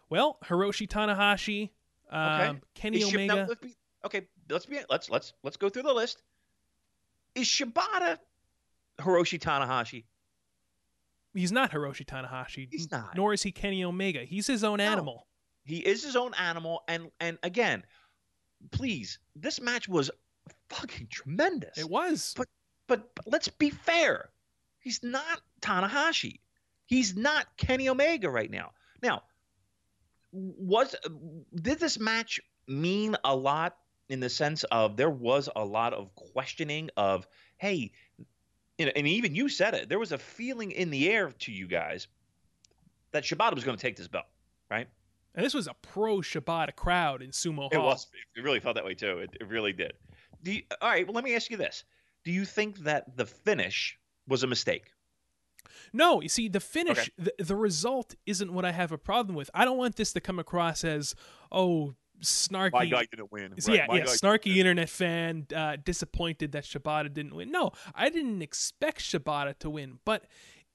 Well, 0.08 0.38
Hiroshi 0.44 0.86
Tanahashi, 0.86 1.70
Okay. 2.08 2.46
um, 2.46 2.60
Kenny 2.74 2.98
Is 2.98 3.10
Shib- 3.10 3.14
Omega. 3.14 3.46
let's 3.48 3.60
be, 3.60 3.74
okay, 4.04 4.22
let's 4.48 4.66
be 4.66 4.78
let's 4.90 5.10
let's 5.10 5.32
let's 5.42 5.56
go 5.56 5.68
through 5.68 5.82
the 5.84 5.92
list. 5.92 6.22
Is 7.34 7.46
Shibata 7.46 8.18
Hiroshi 8.98 9.38
Tanahashi? 9.40 10.04
He's 11.34 11.50
not 11.50 11.72
Hiroshi 11.72 12.04
Tanahashi. 12.06 12.68
He's 12.70 12.90
not. 12.92 13.16
Nor 13.16 13.32
is 13.32 13.42
he 13.42 13.50
Kenny 13.50 13.82
Omega. 13.84 14.20
He's 14.24 14.46
his 14.46 14.62
own 14.62 14.78
No. 14.78 14.84
animal. 14.84 15.26
He 15.64 15.78
is 15.78 16.04
his 16.04 16.14
own 16.14 16.32
animal, 16.34 16.82
and 16.86 17.10
and 17.20 17.38
again, 17.42 17.84
please, 18.70 19.18
this 19.34 19.60
match 19.60 19.88
was 19.88 20.10
fucking 20.68 21.08
tremendous. 21.10 21.76
It 21.78 21.88
was. 21.88 22.34
But 22.36 22.46
but, 22.86 23.14
but 23.14 23.26
let's 23.26 23.48
be 23.48 23.70
fair. 23.70 24.28
He's 24.80 25.02
not 25.02 25.40
Tanahashi. 25.62 26.40
He's 26.86 27.16
not 27.16 27.46
Kenny 27.56 27.88
Omega 27.88 28.28
right 28.28 28.50
now. 28.50 28.72
Now, 29.02 29.22
was 30.34 30.96
did 31.54 31.78
this 31.78 31.98
match 31.98 32.40
mean 32.66 33.16
a 33.24 33.34
lot 33.34 33.76
in 34.08 34.20
the 34.20 34.28
sense 34.28 34.64
of 34.64 34.96
there 34.96 35.10
was 35.10 35.48
a 35.54 35.64
lot 35.64 35.94
of 35.94 36.14
questioning 36.14 36.90
of, 36.96 37.26
hey, 37.56 37.92
you 38.78 38.86
know, 38.86 38.92
and 38.94 39.06
even 39.06 39.34
you 39.34 39.48
said 39.48 39.74
it. 39.74 39.88
There 39.88 39.98
was 39.98 40.12
a 40.12 40.18
feeling 40.18 40.72
in 40.72 40.90
the 40.90 41.08
air 41.08 41.30
to 41.40 41.52
you 41.52 41.66
guys 41.68 42.08
that 43.12 43.22
Shibata 43.22 43.54
was 43.54 43.64
going 43.64 43.76
to 43.76 43.82
take 43.82 43.96
this 43.96 44.08
belt, 44.08 44.26
right? 44.70 44.88
And 45.34 45.44
this 45.44 45.54
was 45.54 45.68
a 45.68 45.74
pro 45.82 46.18
Shibata 46.18 46.74
crowd 46.74 47.22
in 47.22 47.30
Sumo 47.30 47.56
hall 47.56 47.68
It 47.72 47.78
was. 47.78 48.08
It 48.36 48.42
really 48.42 48.60
felt 48.60 48.74
that 48.76 48.84
way 48.84 48.94
too. 48.94 49.18
It, 49.18 49.36
it 49.40 49.48
really 49.48 49.72
did. 49.72 49.92
Do 50.42 50.52
you, 50.52 50.62
all 50.80 50.88
right. 50.88 51.06
Well, 51.06 51.14
let 51.14 51.24
me 51.24 51.34
ask 51.34 51.50
you 51.50 51.56
this: 51.56 51.84
Do 52.24 52.32
you 52.32 52.44
think 52.44 52.78
that 52.80 53.16
the 53.16 53.26
finish 53.26 53.98
was 54.28 54.42
a 54.42 54.46
mistake? 54.46 54.93
No, 55.92 56.20
you 56.20 56.28
see, 56.28 56.48
the 56.48 56.60
finish, 56.60 56.98
Okay. 56.98 57.32
the, 57.38 57.44
the 57.44 57.56
result 57.56 58.14
isn't 58.26 58.52
what 58.52 58.64
I 58.64 58.72
have 58.72 58.92
a 58.92 58.98
problem 58.98 59.36
with. 59.36 59.50
I 59.54 59.64
don't 59.64 59.78
want 59.78 59.96
this 59.96 60.12
to 60.14 60.20
come 60.20 60.38
across 60.38 60.84
as, 60.84 61.14
oh, 61.52 61.94
snarky. 62.22 63.10
didn't 63.10 63.32
win. 63.32 63.60
So 63.60 63.72
yeah, 63.72 63.86
yeah, 63.92 64.04
snarky 64.04 64.56
internet 64.56 64.88
fan, 64.88 65.46
uh, 65.54 65.76
disappointed 65.82 66.52
that 66.52 66.64
Shibata 66.64 67.12
didn't 67.12 67.34
win. 67.34 67.50
No, 67.50 67.72
I 67.94 68.08
didn't 68.08 68.42
expect 68.42 69.00
Shibata 69.00 69.58
to 69.58 69.70
win, 69.70 69.98
but 70.04 70.24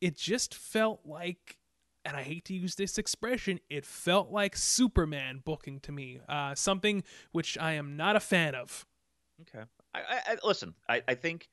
it 0.01 0.17
just 0.17 0.53
felt 0.53 1.01
like, 1.05 1.57
and 2.05 2.15
I 2.15 2.23
hate 2.23 2.45
to 2.45 2.53
use 2.53 2.75
this 2.75 2.97
expression, 2.97 3.59
it 3.69 3.85
felt 3.85 4.31
like 4.31 4.55
Superman 4.55 5.41
booking 5.43 5.79
to 5.81 5.91
me. 5.91 6.19
Uh, 6.27 6.55
something 6.55 7.03
which 7.31 7.57
I 7.57 7.73
am 7.73 7.97
not 7.97 8.15
a 8.15 8.19
fan 8.19 8.55
of. 8.55 8.85
Okay. 9.41 9.65
I, 9.93 9.99
I, 9.99 10.21
I 10.27 10.37
listen. 10.43 10.75
I, 10.87 11.01
I 11.07 11.15
think 11.15 11.49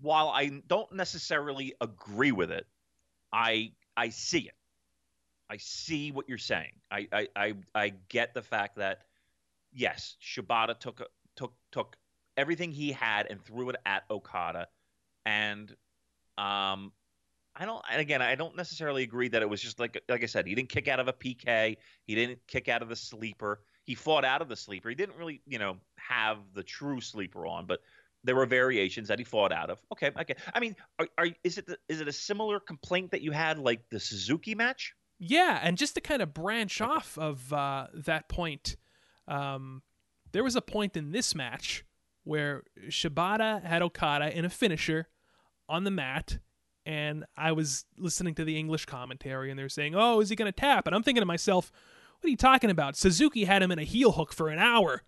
while 0.00 0.28
I 0.28 0.62
don't 0.66 0.92
necessarily 0.92 1.74
agree 1.80 2.32
with 2.32 2.50
it, 2.50 2.66
I 3.32 3.72
I 3.96 4.08
see 4.10 4.40
it. 4.48 4.54
I 5.50 5.58
see 5.58 6.12
what 6.12 6.28
you're 6.28 6.38
saying. 6.38 6.72
I 6.90 7.08
I 7.12 7.28
I, 7.36 7.54
I 7.74 7.88
get 8.08 8.34
the 8.34 8.42
fact 8.42 8.76
that 8.76 9.02
yes, 9.72 10.16
Shibata 10.22 10.78
took 10.78 11.02
took 11.36 11.54
took 11.72 11.96
everything 12.36 12.72
he 12.72 12.92
had 12.92 13.26
and 13.30 13.42
threw 13.44 13.70
it 13.70 13.76
at 13.86 14.04
Okada, 14.10 14.68
and 15.26 15.74
um. 16.38 16.92
I 17.54 17.66
don't. 17.66 17.84
And 17.90 18.00
again, 18.00 18.22
I 18.22 18.34
don't 18.34 18.56
necessarily 18.56 19.02
agree 19.02 19.28
that 19.28 19.42
it 19.42 19.48
was 19.48 19.60
just 19.60 19.78
like 19.78 20.02
like 20.08 20.22
I 20.22 20.26
said. 20.26 20.46
He 20.46 20.54
didn't 20.54 20.70
kick 20.70 20.88
out 20.88 21.00
of 21.00 21.08
a 21.08 21.12
PK. 21.12 21.76
He 22.06 22.14
didn't 22.14 22.38
kick 22.46 22.68
out 22.68 22.80
of 22.80 22.88
the 22.88 22.96
sleeper. 22.96 23.60
He 23.84 23.94
fought 23.94 24.24
out 24.24 24.40
of 24.40 24.48
the 24.48 24.56
sleeper. 24.56 24.88
He 24.88 24.94
didn't 24.94 25.16
really, 25.18 25.42
you 25.46 25.58
know, 25.58 25.76
have 25.98 26.38
the 26.54 26.62
true 26.62 27.00
sleeper 27.02 27.46
on, 27.46 27.66
but 27.66 27.80
there 28.24 28.36
were 28.36 28.46
variations 28.46 29.08
that 29.08 29.18
he 29.18 29.24
fought 29.24 29.52
out 29.52 29.70
of. 29.70 29.80
Okay, 29.92 30.10
okay. 30.18 30.34
I 30.54 30.60
mean, 30.60 30.76
are, 30.98 31.08
are 31.18 31.28
is 31.44 31.58
it 31.58 31.66
the, 31.66 31.78
is 31.88 32.00
it 32.00 32.08
a 32.08 32.12
similar 32.12 32.60
complaint 32.60 33.10
that 33.10 33.22
you 33.22 33.32
had 33.32 33.58
like 33.58 33.88
the 33.90 34.00
Suzuki 34.00 34.54
match? 34.54 34.94
Yeah, 35.18 35.60
and 35.62 35.76
just 35.76 35.94
to 35.94 36.00
kind 36.00 36.22
of 36.22 36.34
branch 36.34 36.80
off 36.80 37.16
of 37.16 37.52
uh, 37.52 37.86
that 37.94 38.28
point, 38.28 38.76
um, 39.28 39.82
there 40.32 40.42
was 40.42 40.56
a 40.56 40.60
point 40.60 40.96
in 40.96 41.12
this 41.12 41.34
match 41.34 41.84
where 42.24 42.64
Shibata 42.88 43.62
had 43.62 43.82
Okada 43.82 44.36
in 44.36 44.44
a 44.44 44.50
finisher 44.50 45.08
on 45.68 45.84
the 45.84 45.90
mat, 45.90 46.38
and 46.84 47.24
I 47.36 47.52
was 47.52 47.84
listening 47.96 48.34
to 48.36 48.44
the 48.44 48.58
English 48.58 48.86
commentary, 48.86 49.50
and 49.50 49.58
they're 49.58 49.68
saying, 49.68 49.94
"Oh, 49.94 50.20
is 50.20 50.28
he 50.28 50.36
going 50.36 50.52
to 50.52 50.60
tap?" 50.60 50.86
And 50.86 50.94
I'm 50.94 51.02
thinking 51.02 51.22
to 51.22 51.26
myself, 51.26 51.70
"What 52.20 52.26
are 52.26 52.30
you 52.30 52.36
talking 52.36 52.70
about? 52.70 52.96
Suzuki 52.96 53.44
had 53.44 53.62
him 53.62 53.70
in 53.70 53.78
a 53.78 53.84
heel 53.84 54.12
hook 54.12 54.32
for 54.32 54.48
an 54.48 54.58
hour. 54.58 55.02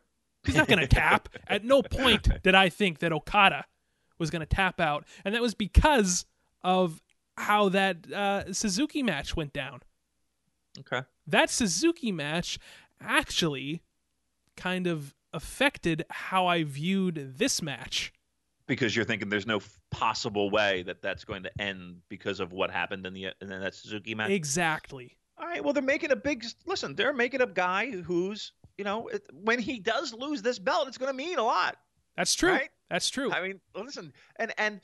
He's 0.44 0.56
not 0.56 0.68
going 0.68 0.80
to 0.80 0.86
tap." 0.86 1.28
At 1.46 1.64
no 1.64 1.82
point 1.82 2.28
did 2.42 2.54
I 2.54 2.68
think 2.68 3.00
that 3.00 3.12
Okada 3.12 3.64
was 4.18 4.30
going 4.30 4.40
to 4.40 4.46
tap 4.46 4.80
out, 4.80 5.04
and 5.24 5.34
that 5.34 5.42
was 5.42 5.54
because 5.54 6.26
of 6.62 7.02
how 7.36 7.68
that 7.70 8.10
uh, 8.12 8.52
Suzuki 8.52 9.02
match 9.02 9.36
went 9.36 9.52
down. 9.52 9.80
Okay. 10.78 11.02
That 11.26 11.50
Suzuki 11.50 12.12
match 12.12 12.58
actually 13.00 13.82
kind 14.56 14.86
of 14.86 15.14
affected 15.32 16.04
how 16.10 16.46
I 16.46 16.64
viewed 16.64 17.34
this 17.36 17.60
match. 17.60 18.12
Because 18.66 18.96
you're 18.96 19.04
thinking 19.04 19.28
there's 19.28 19.46
no 19.46 19.56
f- 19.56 19.78
possible 19.90 20.50
way 20.50 20.82
that 20.84 21.02
that's 21.02 21.24
going 21.24 21.42
to 21.42 21.60
end 21.60 21.96
because 22.08 22.40
of 22.40 22.52
what 22.52 22.70
happened 22.70 23.04
in 23.04 23.12
the 23.12 23.26
in 23.40 23.48
that 23.48 23.74
Suzuki 23.74 24.14
match. 24.14 24.30
Exactly. 24.30 25.18
All 25.36 25.46
right. 25.46 25.62
Well, 25.62 25.74
they're 25.74 25.82
making 25.82 26.12
a 26.12 26.16
big 26.16 26.46
listen. 26.64 26.94
They're 26.94 27.12
making 27.12 27.42
a 27.42 27.46
guy 27.46 27.90
who's 27.90 28.52
you 28.78 28.84
know 28.84 29.08
it, 29.08 29.22
when 29.32 29.58
he 29.58 29.78
does 29.78 30.12
lose 30.12 30.42
this 30.42 30.58
belt, 30.58 30.88
it's 30.88 30.98
going 30.98 31.10
to 31.10 31.16
mean 31.16 31.38
a 31.38 31.44
lot. 31.44 31.76
That's 32.16 32.34
true. 32.34 32.52
Right? 32.52 32.70
That's 32.90 33.10
true. 33.10 33.32
I 33.32 33.42
mean, 33.42 33.60
listen, 33.74 34.12
and 34.36 34.52
and 34.58 34.80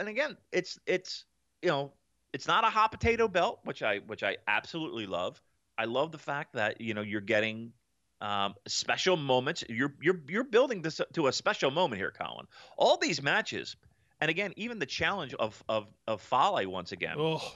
and 0.00 0.08
again, 0.08 0.36
it's 0.52 0.78
it's 0.86 1.24
you 1.62 1.68
know 1.68 1.92
it's 2.32 2.46
not 2.46 2.64
a 2.64 2.68
hot 2.68 2.90
potato 2.90 3.28
belt, 3.28 3.60
which 3.64 3.82
I 3.82 3.98
which 3.98 4.22
I 4.22 4.36
absolutely 4.48 5.06
love. 5.06 5.40
I 5.78 5.84
love 5.84 6.12
the 6.12 6.18
fact 6.18 6.54
that 6.54 6.80
you 6.80 6.94
know 6.94 7.02
you're 7.02 7.20
getting 7.20 7.72
um, 8.20 8.54
special 8.66 9.16
moments. 9.16 9.64
You're 9.68 9.94
you're 10.00 10.20
you're 10.28 10.44
building 10.44 10.82
this 10.82 11.00
to 11.12 11.26
a 11.28 11.32
special 11.32 11.70
moment 11.70 12.00
here, 12.00 12.12
Colin. 12.16 12.46
All 12.76 12.96
these 12.96 13.22
matches, 13.22 13.76
and 14.20 14.30
again, 14.30 14.52
even 14.56 14.78
the 14.78 14.86
challenge 14.86 15.34
of 15.34 15.62
of 15.68 15.86
of 16.06 16.20
Fale 16.20 16.68
once 16.68 16.92
again. 16.92 17.16
oh, 17.18 17.52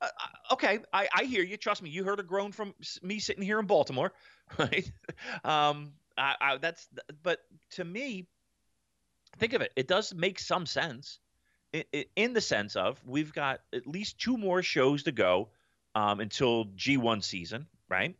Uh, 0.00 0.08
okay, 0.52 0.78
I, 0.92 1.08
I 1.14 1.24
hear 1.24 1.42
you. 1.42 1.56
Trust 1.56 1.82
me, 1.82 1.90
you 1.90 2.04
heard 2.04 2.20
a 2.20 2.22
groan 2.22 2.52
from 2.52 2.74
me 3.02 3.18
sitting 3.18 3.42
here 3.42 3.58
in 3.58 3.66
Baltimore, 3.66 4.12
right? 4.58 4.90
Um, 5.44 5.92
I, 6.16 6.34
I, 6.40 6.56
that's 6.56 6.88
but 7.22 7.40
to 7.72 7.84
me, 7.84 8.26
think 9.38 9.52
of 9.52 9.62
it. 9.62 9.72
It 9.76 9.88
does 9.88 10.14
make 10.14 10.38
some 10.38 10.66
sense, 10.66 11.18
in, 11.72 11.84
in 12.16 12.32
the 12.32 12.40
sense 12.40 12.76
of 12.76 13.00
we've 13.06 13.32
got 13.32 13.60
at 13.74 13.86
least 13.86 14.18
two 14.18 14.36
more 14.36 14.62
shows 14.62 15.02
to 15.04 15.12
go 15.12 15.48
um, 15.94 16.20
until 16.20 16.66
G1 16.76 17.22
season, 17.22 17.66
right? 17.88 18.14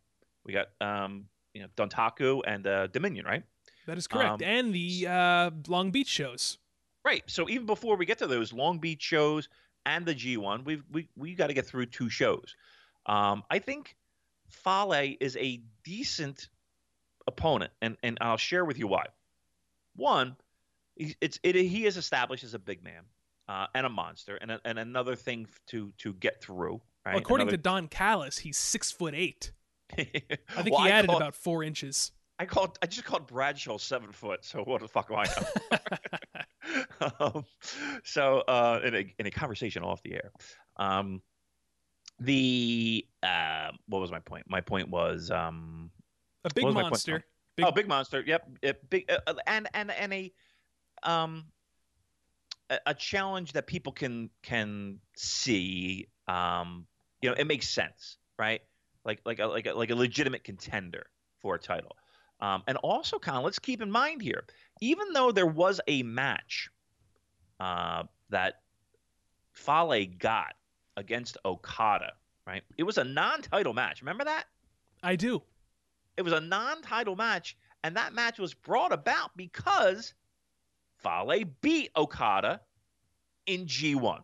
We 0.45 0.53
got 0.53 0.69
um, 0.81 1.27
you 1.55 1.63
know 1.63 1.69
Dontaku 1.77 2.43
and 2.47 2.67
uh, 2.67 2.87
Dominion, 2.89 3.25
right? 3.25 3.45
that 3.87 3.99
is 3.99 4.07
correct. 4.07 4.43
Um, 4.43 4.43
and 4.43 4.75
the 4.75 5.07
uh, 5.09 5.51
Long 5.67 5.91
Beach 5.91 6.09
shows. 6.09 6.59
Right. 7.05 7.25
So 7.27 7.49
even 7.49 7.67
before 7.67 7.97
we 7.97 8.07
get 8.07 8.19
to 8.19 8.27
those 8.27 8.53
Long 8.53 8.79
Beach 8.79 9.03
shows 9.03 9.49
and 9.87 10.05
the 10.07 10.15
G1, 10.15 10.65
we've 10.65 10.83
we 10.91 11.09
we 11.17 11.35
got 11.35 11.49
to 11.49 11.55
get 11.55 11.67
through 11.67 11.87
two 11.87 12.09
shows. 12.11 12.55
Um, 13.07 13.43
I 13.51 13.59
think 13.59 13.97
Fale 14.49 15.15
is 15.21 15.37
a 15.37 15.61
decent 15.85 16.49
opponent, 17.27 17.73
and 17.81 17.97
and 18.03 18.19
I'll 18.21 18.37
share 18.37 18.65
with 18.65 18.79
you 18.79 18.87
why. 18.89 19.07
One, 19.97 20.37
he- 20.97 21.17
it's 21.21 21.39
it 21.43 21.55
he 21.57 21.87
is 21.87 21.97
established 21.97 22.45
as 22.45 22.55
a 22.55 22.59
big 22.59 22.83
man 22.85 23.03
uh, 23.49 23.67
and 23.75 23.87
a 23.87 23.91
monster, 23.91 24.37
and 24.37 24.51
a, 24.53 24.61
and 24.65 24.79
another 24.79 25.17
thing 25.17 25.47
to 25.69 25.93
to 25.99 26.13
get 26.15 26.41
through. 26.43 26.81
Right. 27.07 27.17
According 27.17 27.45
Another- 27.49 27.57
to 27.57 27.63
Don 27.63 27.89
Callis, 27.89 28.39
he's 28.39 28.59
six 28.59 28.93
foot 28.93 29.15
eight. 29.15 29.53
I 29.99 30.05
think 30.05 30.71
Well, 30.71 30.85
he 30.85 30.91
added 30.91 31.09
call- 31.09 31.17
about 31.17 31.35
four 31.35 31.65
inches. 31.65 32.13
I 32.39 32.47
called. 32.47 32.79
I 32.83 32.87
just 32.87 33.05
called 33.05 33.27
Bradshaw 33.27 33.77
seven 33.79 34.13
foot. 34.13 34.45
So 34.45 34.63
what 34.63 34.81
the 34.81 34.89
fuck 34.89 35.11
am 35.11 35.17
I? 35.19 35.27
um, 37.21 37.45
so 38.05 38.39
uh, 38.41 38.81
in 38.85 38.95
a 38.95 39.15
in 39.19 39.27
a 39.27 39.31
conversation 39.31 39.83
off 39.83 40.03
the 40.03 40.15
air, 40.15 40.33
um, 40.77 41.21
the 42.19 43.07
uh, 43.23 43.71
what 43.87 44.01
was 44.01 44.11
my 44.11 44.21
point? 44.21 44.45
My 44.49 44.61
point 44.61 44.89
was 44.89 45.31
um, 45.31 45.91
A 46.45 46.51
big 46.55 46.65
monster. 46.65 47.25
Big- 47.57 47.67
oh, 47.67 47.73
big 47.73 47.89
monster. 47.89 48.23
Yep, 48.27 48.51
yep 48.63 48.91
big 48.91 49.11
uh, 49.11 49.19
uh, 49.27 49.35
and 49.47 49.69
and 49.75 49.91
and 49.91 50.13
a 50.13 50.33
um 51.03 51.47
a, 52.69 52.79
a 52.87 52.95
challenge 52.95 53.53
that 53.53 53.67
people 53.67 53.93
can 53.93 54.31
can 54.43 54.99
see. 55.17 56.07
Um, 56.29 56.87
you 57.21 57.29
know, 57.29 57.37
it 57.37 57.47
makes 57.47 57.69
sense, 57.69 58.19
right? 58.39 58.61
Like 59.05 59.21
like 59.25 59.39
a, 59.39 59.47
like 59.47 59.67
a, 59.67 59.73
like 59.73 59.91
a 59.91 59.95
legitimate 59.95 60.45
contender 60.45 61.07
for 61.41 61.55
a 61.55 61.59
title. 61.59 61.97
Um, 62.41 62.63
and 62.67 62.77
also, 62.79 63.19
Colin, 63.19 63.45
let's 63.45 63.59
keep 63.59 63.83
in 63.83 63.91
mind 63.91 64.23
here, 64.23 64.45
even 64.81 65.13
though 65.13 65.31
there 65.31 65.47
was 65.47 65.81
a 65.87 66.03
match 66.03 66.71
uh, 67.59 68.05
that 68.31 68.61
Fale 69.53 70.07
got 70.19 70.55
against 70.97 71.37
Okada, 71.45 72.13
right? 72.47 72.63
It 72.79 72.85
was 72.85 72.99
a 72.99 73.05
non-title 73.05 73.75
match. 73.75 74.01
Remember 74.01 74.25
that? 74.25 74.45
I 75.03 75.17
do. 75.17 75.43
It 76.17 76.23
was 76.23 76.33
a 76.33 76.41
non-title 76.41 77.17
match, 77.17 77.57
and 77.85 77.97
that 77.97 78.15
match 78.15 78.39
was 78.39 78.55
brought 78.55 78.93
about 78.93 79.37
because 79.37 80.15
Fale 80.97 81.45
beat 81.61 81.91
Okada 81.97 82.61
in 83.47 83.67
G1. 83.67 84.23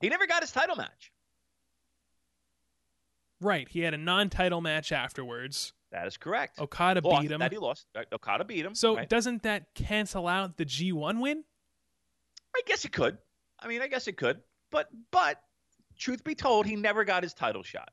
He 0.00 0.08
never 0.08 0.26
got 0.26 0.42
his 0.42 0.52
title 0.52 0.76
match. 0.76 1.12
Right. 3.40 3.68
He 3.68 3.80
had 3.80 3.94
a 3.94 3.98
non-title 3.98 4.60
match 4.60 4.92
afterwards. 4.92 5.72
That 5.90 6.06
is 6.06 6.16
correct. 6.16 6.58
Okada 6.58 7.00
Lost- 7.02 7.22
beat 7.22 7.30
him. 7.30 7.40
That 7.40 7.52
he 7.52 7.58
lost. 7.58 7.86
Uh, 7.94 8.02
Okada 8.12 8.44
beat 8.44 8.64
him. 8.64 8.74
So 8.74 8.96
right? 8.96 9.08
doesn't 9.08 9.42
that 9.44 9.74
cancel 9.74 10.28
out 10.28 10.56
the 10.56 10.66
G1 10.66 11.20
win? 11.20 11.44
I 12.54 12.60
guess 12.66 12.84
it 12.84 12.92
could. 12.92 13.18
I 13.58 13.68
mean, 13.68 13.82
I 13.82 13.88
guess 13.88 14.06
it 14.06 14.16
could. 14.16 14.40
But 14.70 14.88
but 15.10 15.40
truth 15.98 16.24
be 16.24 16.34
told, 16.34 16.66
he 16.66 16.76
never 16.76 17.04
got 17.04 17.22
his 17.22 17.34
title 17.34 17.62
shot. 17.62 17.90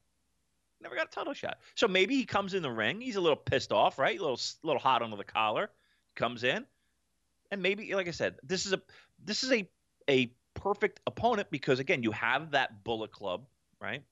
Never 0.82 0.96
got 0.96 1.08
a 1.08 1.12
title 1.12 1.34
shot. 1.34 1.58
So 1.76 1.88
maybe 1.88 2.16
he 2.16 2.26
comes 2.26 2.54
in 2.54 2.62
the 2.62 2.72
ring. 2.72 3.02
He's 3.02 3.16
a 3.16 3.22
little 3.22 3.38
pissed 3.38 3.72
off, 3.72 3.98
right? 3.98 4.18
A 4.18 4.22
little 4.22 4.40
little 4.64 4.82
hot 4.82 5.02
under 5.02 5.16
the 5.16 5.24
collar. 5.24 5.70
Comes 6.16 6.44
in, 6.44 6.66
and 7.52 7.62
maybe, 7.62 7.94
like 7.94 8.08
I 8.08 8.12
said, 8.12 8.36
this 8.44 8.66
is 8.66 8.74
a 8.74 8.82
this 9.24 9.44
is 9.44 9.52
a 9.52 9.70
a 10.10 10.32
perfect 10.54 11.00
opponent 11.08 11.50
because 11.52 11.80
again, 11.80 12.04
you 12.04 12.12
have 12.12 12.52
that 12.52 12.84
Bullet 12.84 13.12
Club, 13.12 13.46
right? 13.82 14.04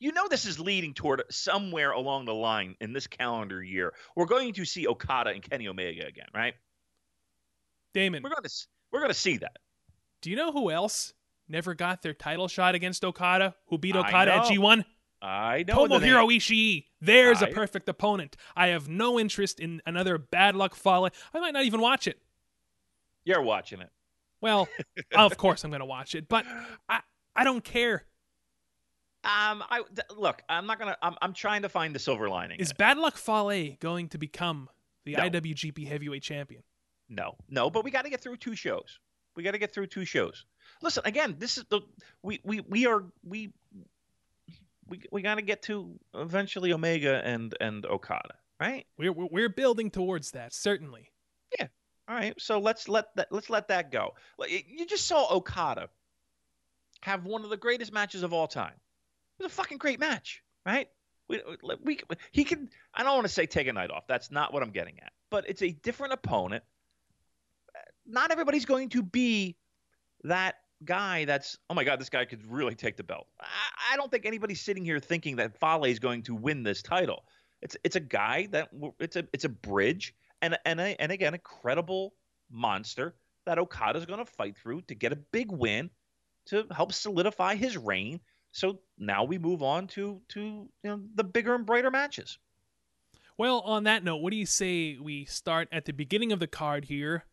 You 0.00 0.12
know 0.12 0.26
this 0.28 0.44
is 0.44 0.58
leading 0.60 0.92
toward 0.94 1.22
somewhere 1.30 1.92
along 1.92 2.24
the 2.26 2.34
line 2.34 2.76
in 2.80 2.92
this 2.92 3.06
calendar 3.06 3.62
year. 3.62 3.94
We're 4.16 4.26
going 4.26 4.52
to 4.54 4.64
see 4.64 4.86
Okada 4.86 5.30
and 5.30 5.42
Kenny 5.42 5.68
Omega 5.68 6.06
again, 6.06 6.26
right? 6.34 6.54
Damon, 7.94 8.22
We're 8.22 8.30
going 8.30 8.42
to 8.42 8.50
we're 8.92 9.00
going 9.00 9.10
to 9.12 9.18
see 9.18 9.36
that. 9.38 9.56
do 10.20 10.30
you 10.30 10.36
know 10.36 10.52
who 10.52 10.70
else 10.70 11.12
never 11.48 11.74
got 11.74 12.02
their 12.02 12.14
title 12.14 12.48
shot 12.48 12.74
against 12.74 13.04
Okada? 13.04 13.54
Who 13.68 13.78
beat 13.78 13.96
Okada 13.96 14.34
at. 14.34 14.44
G1? 14.44 14.84
I 15.22 15.64
know. 15.66 15.86
Tomohiro 15.86 16.26
Ishii. 16.36 16.84
There's 17.00 17.40
a 17.40 17.48
I- 17.48 17.52
perfect 17.52 17.88
opponent. 17.88 18.36
I 18.56 18.68
have 18.68 18.88
no 18.88 19.18
interest 19.18 19.58
in 19.60 19.80
another 19.86 20.18
bad 20.18 20.54
luck 20.56 20.74
Fale. 20.74 21.08
I 21.32 21.40
might 21.40 21.52
not 21.52 21.64
even 21.64 21.80
watch 21.80 22.06
it. 22.06 22.18
You're 23.24 23.42
watching 23.42 23.80
it. 23.80 23.90
Well, 24.40 24.68
of 25.16 25.36
course 25.38 25.64
I'm 25.64 25.70
going 25.70 25.80
to 25.80 25.86
watch 25.86 26.14
it, 26.14 26.28
but 26.28 26.44
I 26.88 27.00
I 27.34 27.44
don't 27.44 27.64
care. 27.64 28.04
Um, 29.24 29.62
I 29.70 29.82
th- 29.94 30.06
look. 30.18 30.42
I'm 30.48 30.66
not 30.66 30.78
gonna. 30.78 30.96
I'm, 31.02 31.14
I'm 31.22 31.32
trying 31.32 31.62
to 31.62 31.68
find 31.68 31.94
the 31.94 31.98
silver 31.98 32.28
lining. 32.28 32.60
Is. 32.60 32.72
Bad 32.72 32.98
Luck 32.98 33.16
Fale 33.16 33.76
going 33.80 34.08
to 34.10 34.18
become 34.18 34.68
the 35.04 35.12
No. 35.12 35.22
IWGP 35.30 35.86
Heavyweight 35.86 36.22
Champion? 36.22 36.62
no, 37.08 37.36
no. 37.48 37.70
But 37.70 37.84
we 37.84 37.90
got 37.90 38.02
to 38.04 38.10
get 38.10 38.20
through 38.20 38.36
two 38.38 38.56
shows. 38.56 38.98
We 39.36 39.42
got 39.42 39.52
to 39.52 39.58
get 39.58 39.72
through 39.74 39.86
two 39.88 40.04
shows. 40.04 40.44
Listen, 40.82 41.02
again, 41.06 41.36
this 41.38 41.58
is 41.58 41.64
the 41.70 41.80
we 42.22 42.40
we 42.44 42.60
we 42.60 42.86
are 42.86 43.04
we 43.24 43.52
we 44.88 45.00
we 45.10 45.22
got 45.22 45.36
to 45.36 45.42
get 45.42 45.62
to 45.62 45.98
eventually 46.14 46.72
Omega 46.72 47.20
and 47.24 47.54
and 47.60 47.84
Okada, 47.86 48.34
right? 48.60 48.86
We're 48.98 49.12
we're 49.12 49.28
we're 49.30 49.48
building 49.48 49.90
towards 49.90 50.32
that, 50.32 50.52
certainly. 50.52 51.10
Yeah. 51.58 51.68
All 52.08 52.14
right. 52.14 52.34
So 52.40 52.58
let's 52.58 52.88
let 52.88 53.14
that 53.16 53.28
let's 53.30 53.48
let 53.50 53.68
that 53.68 53.90
go. 53.90 54.14
You 54.46 54.86
just 54.86 55.06
saw 55.06 55.32
Okada 55.34 55.88
have 57.02 57.24
one 57.24 57.44
of 57.44 57.50
the 57.50 57.56
greatest 57.56 57.92
matches 57.92 58.22
of 58.22 58.32
all 58.32 58.46
time. 58.46 58.74
It 59.38 59.42
was 59.42 59.52
a 59.52 59.54
fucking 59.54 59.78
great 59.78 60.00
match, 60.00 60.42
right? 60.64 60.88
We, 61.28 61.40
we 61.82 61.98
he 62.32 62.44
can. 62.44 62.68
I 62.94 63.02
don't 63.02 63.14
want 63.14 63.26
to 63.26 63.32
say 63.32 63.46
take 63.46 63.66
a 63.66 63.72
night 63.72 63.90
off. 63.90 64.06
That's 64.06 64.30
not 64.30 64.52
what 64.52 64.62
I'm 64.62 64.70
getting 64.70 65.00
at. 65.00 65.12
But 65.30 65.48
it's 65.48 65.62
a 65.62 65.70
different 65.70 66.12
opponent. 66.12 66.62
Not 68.06 68.30
everybody's 68.30 68.66
going 68.66 68.90
to 68.90 69.02
be 69.02 69.56
that 70.24 70.56
guy. 70.84 71.24
That's 71.24 71.56
oh 71.70 71.74
my 71.74 71.84
god, 71.84 71.98
this 71.98 72.10
guy 72.10 72.24
could 72.26 72.44
really 72.50 72.74
take 72.74 72.96
the 72.96 73.02
belt. 73.02 73.26
I, 73.40 73.94
I 73.94 73.96
don't 73.96 74.10
think 74.10 74.26
anybody's 74.26 74.60
sitting 74.60 74.84
here 74.84 75.00
thinking 75.00 75.36
that 75.36 75.58
Fale 75.58 75.84
is 75.84 75.98
going 75.98 76.22
to 76.24 76.34
win 76.34 76.62
this 76.62 76.82
title. 76.82 77.24
It's 77.62 77.76
it's 77.82 77.96
a 77.96 78.00
guy 78.00 78.48
that 78.52 78.68
it's 79.00 79.16
a 79.16 79.26
it's 79.32 79.44
a 79.44 79.48
bridge 79.48 80.14
and 80.42 80.58
and 80.66 80.78
a, 80.80 81.00
and 81.00 81.10
again 81.10 81.32
a 81.32 81.38
credible 81.38 82.14
monster 82.50 83.14
that 83.46 83.58
Okada's 83.58 84.06
going 84.06 84.24
to 84.24 84.30
fight 84.30 84.56
through 84.56 84.82
to 84.82 84.94
get 84.94 85.12
a 85.12 85.16
big 85.16 85.50
win 85.50 85.90
to 86.46 86.66
help 86.70 86.92
solidify 86.92 87.54
his 87.54 87.76
reign. 87.76 88.20
So 88.54 88.78
now 88.96 89.24
we 89.24 89.36
move 89.36 89.62
on 89.64 89.88
to 89.88 90.20
to 90.28 90.40
you 90.40 90.68
know 90.84 91.00
the 91.16 91.24
bigger 91.24 91.54
and 91.56 91.66
brighter 91.66 91.90
matches. 91.90 92.38
Well, 93.36 93.60
on 93.60 93.82
that 93.84 94.04
note, 94.04 94.18
what 94.18 94.30
do 94.30 94.36
you 94.36 94.46
say 94.46 94.96
we 94.96 95.24
start 95.24 95.68
at 95.72 95.86
the 95.86 95.92
beginning 95.92 96.30
of 96.30 96.38
the 96.38 96.46
card 96.46 96.84
here 96.84 97.24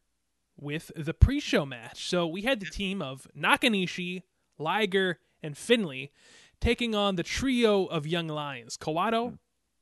with 0.59 0.91
the 0.95 1.13
pre-show 1.13 1.63
match? 1.63 2.09
So 2.09 2.25
we 2.25 2.41
had 2.41 2.59
the 2.59 2.65
team 2.65 3.03
of 3.03 3.27
Nakanishi, 3.37 4.23
Liger, 4.57 5.19
and 5.43 5.55
Finley 5.55 6.11
taking 6.59 6.95
on 6.95 7.17
the 7.17 7.23
trio 7.23 7.85
of 7.85 8.07
young 8.07 8.27
lions, 8.27 8.75
Kawato, 8.75 9.29
hmm. 9.29 9.35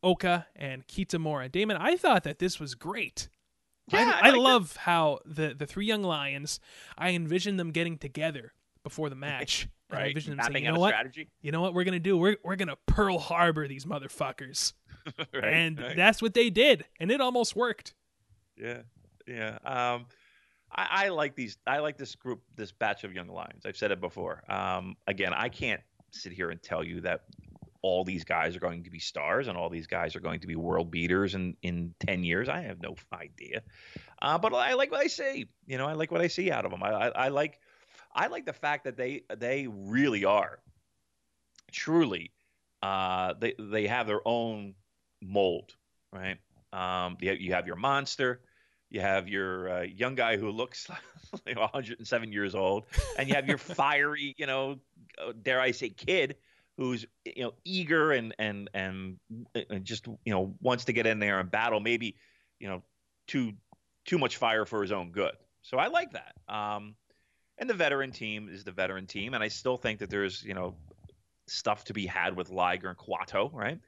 Oka, 0.04 0.48
and 0.58 0.86
Kitamura. 0.88 1.50
Damon, 1.50 1.78
I 1.78 1.96
thought 1.96 2.24
that 2.26 2.40
this 2.40 2.60
was 2.60 2.76
great. 2.76 3.30
Yeah, 3.88 4.20
I, 4.22 4.28
I 4.28 4.32
I 4.32 4.32
liked 4.32 4.36
it. 4.36 4.42
love 4.42 4.76
how 4.76 5.20
the, 5.26 5.56
the 5.58 5.66
three 5.66 5.86
young 5.86 6.04
lions, 6.04 6.60
I 6.98 7.12
envision 7.12 7.56
them 7.56 7.72
getting 7.72 7.98
together, 7.98 8.52
before 8.84 9.10
the 9.10 9.16
match. 9.16 9.70
I 9.92 9.96
right? 9.96 10.08
envisioned 10.08 10.34
him 10.34 10.38
Mapping 10.38 10.54
saying, 10.54 10.66
"You 10.66 10.72
know 10.74 10.80
what? 10.80 10.90
strategy. 10.90 11.30
You 11.42 11.52
know 11.52 11.62
what 11.62 11.74
we're 11.74 11.84
gonna 11.84 12.00
do? 12.00 12.18
We're 12.18 12.38
we're 12.44 12.56
gonna 12.56 12.78
Pearl 12.86 13.18
Harbor 13.18 13.68
these 13.68 13.86
motherfuckers." 13.86 14.74
right, 15.34 15.44
and 15.44 15.80
right. 15.80 15.96
that's 15.96 16.22
what 16.22 16.34
they 16.34 16.50
did, 16.50 16.86
and 17.00 17.12
it 17.12 17.22
almost 17.22 17.56
worked. 17.56 17.94
Yeah, 18.58 18.82
yeah. 19.28 19.58
Um, 19.64 20.06
I, 20.72 21.06
I 21.06 21.10
like 21.10 21.36
these. 21.36 21.58
I 21.66 21.80
like 21.80 21.98
this 21.98 22.16
group, 22.16 22.42
this 22.56 22.72
batch 22.72 23.04
of 23.04 23.14
young 23.14 23.28
lions. 23.28 23.66
I've 23.66 23.78
said 23.78 23.92
it 23.92 24.02
before. 24.02 24.44
Um, 24.50 24.96
again, 25.08 25.34
I 25.34 25.50
can't 25.50 25.82
sit 26.12 26.34
here 26.34 26.50
and 26.50 26.62
tell 26.62 26.84
you 26.84 27.02
that 27.02 27.24
all 27.82 28.04
these 28.04 28.24
guys 28.24 28.56
are 28.56 28.60
going 28.60 28.84
to 28.84 28.90
be 28.90 29.00
stars 29.00 29.48
and 29.48 29.58
all 29.58 29.70
these 29.70 29.88
guys 29.88 30.16
are 30.16 30.20
going 30.20 30.42
to 30.42 30.48
be 30.48 30.56
world 30.56 30.92
beaters 30.92 31.34
in 31.34 31.56
in 31.62 31.94
ten 32.00 32.24
years. 32.24 32.50
I 32.50 32.62
have 32.62 32.82
no 32.82 32.96
idea. 33.14 33.62
Uh, 34.22 34.38
but 34.38 34.54
I 34.54 34.74
like 34.74 34.92
what 34.92 35.02
I 35.02 35.08
see. 35.08 35.48
You 35.66 35.78
know, 35.78 35.88
I 35.88 35.94
like 35.94 36.12
what 36.12 36.22
I 36.22 36.28
see 36.28 36.52
out 36.52 36.66
of 36.66 36.72
them. 36.72 36.84
I, 36.84 36.90
I, 36.90 37.08
I 37.08 37.28
like, 37.30 37.60
I 38.20 38.28
like 38.28 38.46
the 38.46 38.54
fact 38.54 38.84
that 38.84 38.98
they 38.98 39.24
they 39.34 39.68
really 39.70 40.26
are, 40.26 40.60
truly, 41.72 42.34
uh, 42.84 43.34
they 43.40 43.56
they 43.58 43.88
have 43.88 44.08
their 44.08 44.20
own 44.28 44.76
mold, 45.22 45.74
right? 46.12 46.38
Um, 46.74 47.16
you, 47.22 47.32
you 47.32 47.54
have 47.54 47.66
your 47.66 47.78
monster, 47.78 48.42
you 48.90 49.00
have 49.00 49.30
your 49.30 49.70
uh, 49.70 49.82
young 49.84 50.16
guy 50.16 50.36
who 50.36 50.52
looks 50.52 50.90
like 51.46 51.58
107 51.58 52.34
years 52.34 52.56
old, 52.56 52.88
and 53.18 53.30
you 53.30 53.36
have 53.36 53.48
your 53.48 53.58
fiery, 53.58 54.36
you 54.38 54.48
know, 54.48 54.80
uh, 55.18 55.32
dare 55.42 55.62
I 55.62 55.72
say, 55.72 55.88
kid 55.88 56.36
who's 56.78 57.06
you 57.24 57.44
know 57.44 57.54
eager 57.64 58.12
and 58.12 58.36
and 58.38 58.70
and, 58.74 59.18
and 59.70 59.86
just 59.86 60.08
you 60.08 60.34
know 60.34 60.56
wants 60.60 60.84
to 60.86 60.94
get 60.94 61.08
in 61.08 61.20
there 61.20 61.40
and 61.40 61.50
battle. 61.50 61.80
Maybe 61.80 62.18
you 62.60 62.68
know 62.68 62.84
too 63.28 63.54
too 64.04 64.18
much 64.18 64.36
fire 64.36 64.66
for 64.66 64.82
his 64.82 64.92
own 64.92 65.12
good. 65.12 65.36
So 65.62 65.78
I 65.78 65.88
like 65.88 66.12
that. 66.12 66.34
Um, 66.54 66.96
and 67.60 67.70
the 67.70 67.74
veteran 67.74 68.12
team 68.12 68.50
is 68.52 68.64
the 68.64 68.72
veteran 68.72 69.06
team, 69.06 69.34
and 69.34 69.44
I 69.44 69.48
still 69.50 69.78
think 69.78 70.00
that 70.00 70.10
there's 70.10 70.44
you 70.44 70.54
know 70.54 70.76
stuff 71.48 71.84
to 71.86 71.94
be 71.94 72.06
had 72.06 72.36
with 72.36 72.50
Liger 72.50 72.90
and 72.90 72.98
Kawato, 72.98 73.52
right? 73.54 73.80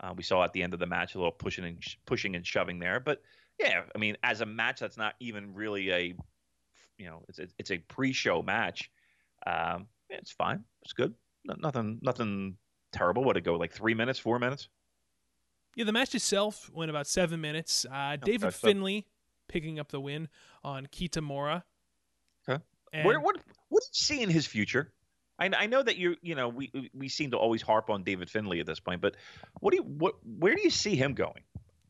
Uh, 0.00 0.14
we 0.16 0.22
saw 0.22 0.42
at 0.42 0.52
the 0.52 0.62
end 0.62 0.72
of 0.72 0.80
the 0.80 0.86
match 0.86 1.14
a 1.14 1.18
little 1.18 1.30
pushing 1.32 1.64
and 1.64 1.82
sh- 1.82 1.96
pushing 2.06 2.34
and 2.36 2.46
shoving 2.46 2.78
there, 2.78 2.98
but 3.00 3.20
yeah, 3.58 3.82
I 3.94 3.98
mean, 3.98 4.16
as 4.22 4.40
a 4.40 4.46
match 4.46 4.80
that's 4.80 4.96
not 4.96 5.14
even 5.20 5.52
really 5.52 5.90
a, 5.90 6.14
you 6.96 7.06
know, 7.06 7.22
it's 7.28 7.38
a, 7.38 7.46
it's 7.58 7.70
a 7.70 7.76
pre-show 7.76 8.40
match. 8.40 8.90
Um, 9.46 9.86
yeah, 10.08 10.16
it's 10.16 10.30
fine. 10.30 10.64
It's 10.82 10.94
good. 10.94 11.12
No, 11.44 11.54
nothing, 11.58 11.98
nothing 12.00 12.56
terrible. 12.92 13.22
What 13.22 13.36
it 13.36 13.42
go 13.42 13.56
like 13.56 13.72
three 13.72 13.92
minutes, 13.92 14.18
four 14.18 14.38
minutes? 14.38 14.70
Yeah, 15.76 15.84
the 15.84 15.92
match 15.92 16.14
itself 16.14 16.70
went 16.72 16.88
about 16.90 17.06
seven 17.06 17.42
minutes. 17.42 17.84
Uh, 17.92 18.16
David 18.16 18.46
Okay, 18.46 18.56
so- 18.56 18.66
Finley 18.68 19.06
picking 19.48 19.78
up 19.78 19.90
the 19.92 20.00
win 20.00 20.28
on 20.64 20.86
Kitamura. 20.86 21.64
And 22.92 23.04
Where, 23.06 23.20
what, 23.20 23.36
what 23.68 23.82
do 23.82 23.86
you 23.86 23.92
see 23.92 24.22
in 24.22 24.30
his 24.30 24.46
future? 24.46 24.92
I, 25.38 25.50
I 25.56 25.66
know 25.66 25.82
that 25.82 25.96
you, 25.96 26.16
you 26.22 26.34
know, 26.34 26.48
we 26.48 26.90
we 26.92 27.08
seem 27.08 27.30
to 27.30 27.36
always 27.38 27.62
harp 27.62 27.88
on 27.88 28.02
David 28.02 28.28
Finley 28.30 28.60
at 28.60 28.66
this 28.66 28.80
point, 28.80 29.00
but 29.00 29.16
what 29.60 29.70
do 29.70 29.78
you, 29.78 29.82
what, 29.84 30.14
where 30.24 30.54
do 30.54 30.60
you 30.62 30.70
see 30.70 30.96
him 30.96 31.14
going? 31.14 31.42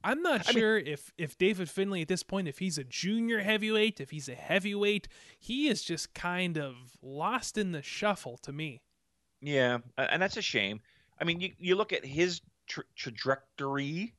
I'm 0.02 0.22
not 0.22 0.48
I 0.48 0.52
mean- 0.52 0.60
sure 0.60 0.78
if 0.78 1.12
if 1.18 1.36
David 1.36 1.68
Finley 1.68 2.00
at 2.02 2.08
this 2.08 2.22
point, 2.22 2.48
if 2.48 2.58
he's 2.58 2.78
a 2.78 2.84
junior 2.84 3.40
heavyweight, 3.40 4.00
if 4.00 4.10
he's 4.10 4.28
a 4.28 4.34
heavyweight, 4.34 5.08
he 5.38 5.68
is 5.68 5.82
just 5.82 6.14
kind 6.14 6.56
of 6.56 6.74
lost 7.02 7.58
in 7.58 7.72
the 7.72 7.82
shuffle 7.82 8.38
to 8.38 8.52
me. 8.52 8.82
Yeah, 9.42 9.78
and 9.98 10.20
that's 10.22 10.36
a 10.36 10.42
shame. 10.42 10.80
I 11.20 11.24
mean, 11.24 11.40
you 11.40 11.52
you 11.58 11.74
look 11.74 11.92
at 11.92 12.04
his 12.04 12.40
tra- 12.66 12.84
trajectory 12.96 14.14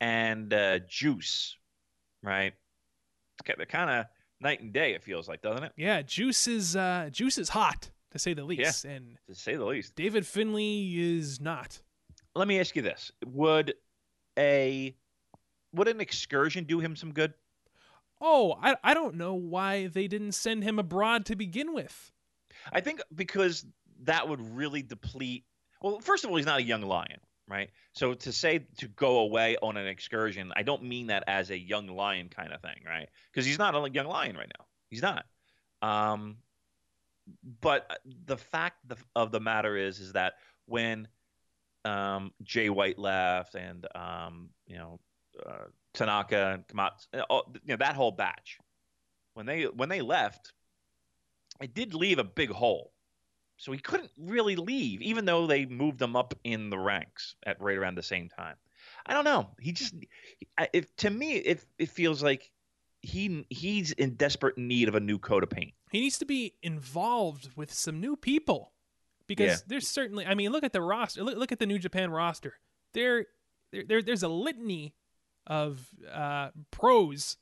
and 0.00 0.52
uh, 0.54 0.78
Juice, 0.88 1.56
right? 2.22 2.54
They're 3.44 3.66
kind 3.66 3.90
of 3.90 4.06
night 4.40 4.60
and 4.60 4.72
day. 4.72 4.92
It 4.94 5.02
feels 5.02 5.28
like, 5.28 5.42
doesn't 5.42 5.64
it? 5.64 5.72
Yeah, 5.76 6.02
Juice 6.02 6.46
is 6.48 6.76
uh, 6.76 7.08
Juice 7.12 7.38
is 7.38 7.50
hot 7.50 7.90
to 8.12 8.18
say 8.18 8.34
the 8.34 8.44
least, 8.44 8.84
yeah, 8.84 8.90
and 8.92 9.16
To 9.28 9.34
say 9.34 9.56
the 9.56 9.64
least. 9.64 9.94
David 9.94 10.26
Finley 10.26 10.98
is 10.98 11.40
not. 11.40 11.80
Let 12.34 12.48
me 12.48 12.60
ask 12.60 12.74
you 12.76 12.82
this: 12.82 13.12
Would 13.26 13.74
a 14.38 14.94
would 15.72 15.88
an 15.88 16.00
excursion 16.00 16.64
do 16.64 16.80
him 16.80 16.96
some 16.96 17.12
good? 17.12 17.34
Oh, 18.20 18.58
I 18.62 18.76
I 18.82 18.94
don't 18.94 19.16
know 19.16 19.34
why 19.34 19.86
they 19.86 20.08
didn't 20.08 20.32
send 20.32 20.62
him 20.62 20.78
abroad 20.78 21.26
to 21.26 21.36
begin 21.36 21.72
with. 21.72 22.12
I 22.72 22.80
think 22.80 23.00
because 23.14 23.64
that 24.02 24.28
would 24.28 24.40
really 24.56 24.82
deplete. 24.82 25.44
Well, 25.82 26.00
first 26.00 26.24
of 26.24 26.30
all, 26.30 26.36
he's 26.36 26.46
not 26.46 26.60
a 26.60 26.62
young 26.62 26.82
lion, 26.82 27.20
right? 27.50 27.70
So 27.92 28.14
to 28.14 28.32
say 28.32 28.66
to 28.78 28.88
go 28.88 29.18
away 29.18 29.56
on 29.60 29.76
an 29.76 29.86
excursion, 29.86 30.52
I 30.56 30.62
don't 30.62 30.84
mean 30.84 31.08
that 31.08 31.24
as 31.26 31.50
a 31.50 31.58
young 31.58 31.88
lion 31.88 32.28
kind 32.28 32.52
of 32.52 32.62
thing, 32.62 32.82
right? 32.86 33.08
Because 33.32 33.44
he's 33.44 33.58
not 33.58 33.74
a 33.74 33.90
young 33.90 34.06
lion 34.06 34.36
right 34.36 34.50
now. 34.58 34.64
He's 34.88 35.02
not. 35.02 35.24
Um, 35.82 36.36
but 37.60 38.00
the 38.26 38.36
fact 38.36 38.78
of- 39.14 39.32
the 39.32 39.40
matter 39.40 39.76
is, 39.76 40.00
is 40.00 40.12
that 40.12 40.34
when 40.66 41.08
um, 41.84 42.32
Jay 42.42 42.68
White 42.70 42.98
left 42.98 43.54
and 43.54 43.86
um, 43.94 44.50
you 44.66 44.76
know 44.76 45.00
uh, 45.44 45.64
Tanaka 45.94 46.54
and 46.54 46.66
Komatsu, 46.68 47.06
you 47.12 47.60
know 47.66 47.76
that 47.76 47.96
whole 47.96 48.12
batch, 48.12 48.58
when 49.34 49.46
they 49.46 49.64
when 49.64 49.88
they 49.88 50.02
left, 50.02 50.52
it 51.60 51.74
did 51.74 51.94
leave 51.94 52.18
a 52.18 52.24
big 52.24 52.50
hole. 52.50 52.92
So 53.60 53.72
he 53.72 53.78
couldn't 53.78 54.10
really 54.18 54.56
leave, 54.56 55.02
even 55.02 55.26
though 55.26 55.46
they 55.46 55.66
moved 55.66 56.00
him 56.00 56.16
up 56.16 56.32
in 56.44 56.70
the 56.70 56.78
ranks 56.78 57.34
at 57.44 57.60
right 57.60 57.76
around 57.76 57.96
the 57.98 58.02
same 58.02 58.30
time. 58.30 58.56
I 59.04 59.12
don't 59.12 59.24
know. 59.24 59.50
He 59.60 59.72
just, 59.72 59.94
if 60.72 60.96
to 60.96 61.10
me, 61.10 61.34
it 61.34 61.62
it 61.78 61.90
feels 61.90 62.22
like 62.22 62.50
he 63.02 63.44
he's 63.50 63.92
in 63.92 64.14
desperate 64.14 64.56
need 64.56 64.88
of 64.88 64.94
a 64.94 65.00
new 65.00 65.18
coat 65.18 65.42
of 65.42 65.50
paint. 65.50 65.74
He 65.90 66.00
needs 66.00 66.16
to 66.18 66.24
be 66.24 66.54
involved 66.62 67.50
with 67.54 67.70
some 67.72 68.00
new 68.00 68.16
people 68.16 68.72
because 69.26 69.50
Yeah. 69.50 69.56
there's 69.66 69.88
certainly. 69.88 70.24
I 70.24 70.34
mean, 70.34 70.52
look 70.52 70.64
at 70.64 70.72
the 70.72 70.80
roster. 70.80 71.22
Look, 71.22 71.36
look 71.36 71.52
at 71.52 71.58
the 71.58 71.66
New 71.66 71.78
Japan 71.78 72.10
roster. 72.10 72.54
There, 72.94 73.26
there, 73.72 73.84
there 73.86 74.00
there's 74.02 74.22
a 74.22 74.28
litany 74.28 74.94
of 75.46 75.86
uh, 76.10 76.48
pros 76.70 77.36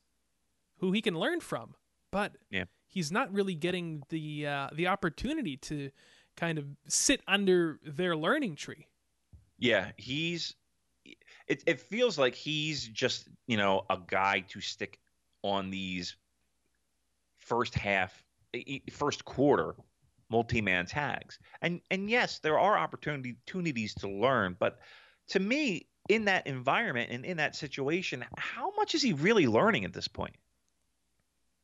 who 0.79 0.91
he 0.91 1.01
can 1.01 1.15
learn 1.17 1.39
from, 1.41 1.75
but 2.11 2.33
Yeah. 2.51 2.65
He's 2.99 3.13
not 3.13 3.33
really 3.33 3.55
getting 3.55 4.03
the 4.09 4.45
uh, 4.45 4.69
the 4.73 4.89
opportunity 4.89 5.57
to 5.57 5.89
kind 6.37 6.59
of 6.59 6.65
sit 6.89 7.23
under 7.29 7.79
their 7.87 8.17
learning 8.17 8.57
tree. 8.57 8.89
Yeah, 9.57 9.93
he's. 9.97 10.57
It 11.47 11.63
it 11.67 11.81
feels 11.81 12.19
like 12.19 12.35
he's 12.35 12.89
just 12.89 13.29
you 13.47 13.57
know 13.57 13.85
a 13.89 13.99
guy 14.05 14.41
to 14.49 14.61
stick 14.61 14.99
on 15.43 15.71
these 15.71 16.17
first 17.37 17.77
half, 17.77 18.25
first 18.91 19.25
quarter 19.25 19.77
multi-man 20.29 20.85
tags, 20.85 21.39
and 21.63 21.81
and 21.93 22.11
yes, 22.11 22.41
there 22.41 22.59
are 22.59 22.77
opportunity- 22.77 23.37
opportunities 23.47 23.95
to 23.95 24.09
learn, 24.09 24.57
but 24.59 24.81
to 25.29 25.39
me, 25.39 25.87
in 26.09 26.25
that 26.25 26.49
environment 26.49 27.13
and 27.13 27.25
in 27.25 27.37
that 27.37 27.55
situation, 27.55 28.25
how 28.37 28.73
much 28.77 28.97
is 28.97 29.03
he 29.03 29.13
really 29.13 29.47
learning 29.47 29.85
at 29.85 29.93
this 29.93 30.09
point? 30.09 30.35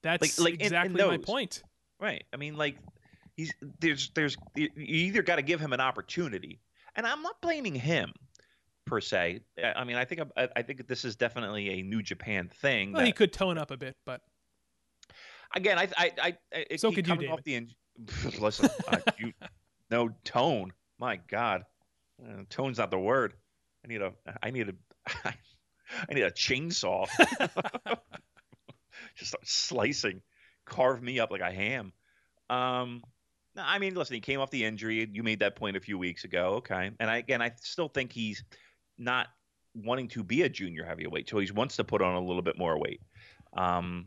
That's 0.05 0.39
like 0.39 0.55
in- 0.55 0.61
in 0.61 0.67
exactly 0.67 1.05
my 1.05 1.17
point. 1.19 1.63
Right. 1.99 2.25
I 2.33 2.37
mean, 2.37 2.57
like 2.57 2.77
he's 3.37 3.53
there's 3.81 4.11
there's 4.15 4.37
you 4.55 4.69
either 4.77 5.23
got 5.23 5.37
to 5.37 5.43
give 5.43 5.59
him 5.61 5.73
an 5.73 5.81
opportunity, 5.81 6.61
and 6.95 7.07
I'm 7.07 7.23
not 7.23 7.41
blaming 7.41 7.75
him 7.75 8.13
per 8.85 9.01
se. 9.01 9.41
I 9.75 9.83
mean, 9.85 9.97
I 9.97 10.05
think 10.05 10.21
I, 10.37 10.49
I 10.55 10.63
think 10.63 10.87
this 10.87 11.05
is 11.05 11.17
definitely 11.17 11.81
a 11.81 11.83
New 11.83 12.03
Japan 12.03 12.51
thing. 12.61 12.93
Well, 12.93 13.05
he 13.07 13.13
could 13.13 13.33
tone 13.33 13.57
up 13.59 13.71
a 13.71 13.77
bit, 13.79 13.97
but 14.05 14.21
again, 15.55 15.79
I 15.79 15.89
I 15.97 16.13
I, 16.53 16.67
I 16.73 16.77
So 16.77 16.93
could 16.93 17.09
you, 17.09 17.31
off 17.31 17.43
the. 17.43 17.55
In- 17.55 17.71
Listen, 18.41 18.69
uh, 18.89 18.99
you, 19.19 19.33
no 19.91 20.11
tone. 20.25 20.73
My 20.99 21.17
God, 21.17 21.65
uh, 22.23 22.43
tone's 22.51 22.79
not 22.79 22.91
the 22.91 22.99
word. 22.99 23.35
I 23.85 23.89
need 23.89 24.03
a 24.03 24.13
I 24.43 24.51
need 24.51 24.69
a 24.69 24.75
I 25.25 26.13
need 26.13 26.23
a 26.25 26.31
chainsaw. 26.31 27.07
Just 29.17 29.31
start 29.31 29.47
slicing, 29.47 30.23
carve 30.65 31.03
me 31.03 31.21
up 31.21 31.31
like 31.31 31.41
a 31.41 31.51
ham. 31.51 31.93
Um, 32.51 33.03
no, 33.57 33.63
I 33.65 33.79
mean, 33.79 33.95
listen, 33.95 34.15
he 34.15 34.21
came 34.21 34.41
off 34.41 34.51
the 34.51 34.65
injury. 34.65 35.09
You 35.13 35.23
made 35.23 35.41
that 35.41 35.57
point 35.57 35.77
a 35.77 35.81
few 35.81 35.99
weeks 35.99 36.25
ago, 36.25 36.55
okay? 36.57 36.91
And 36.99 37.11
I, 37.11 37.19
again, 37.19 37.41
I 37.41 37.53
still 37.61 37.89
think 37.89 38.13
he's 38.13 38.43
not 38.99 39.29
wanting 39.75 40.09
to 40.09 40.23
be 40.23 40.43
a 40.43 40.49
junior 40.49 40.85
heavyweight, 40.85 41.29
so 41.29 41.39
he 41.39 41.51
wants 41.53 41.77
to 41.77 41.85
put 41.85 42.03
on 42.03 42.15
a 42.15 42.21
little 42.21 42.43
bit 42.43 42.59
more 42.59 42.79
weight. 42.79 43.01
Um, 43.57 44.07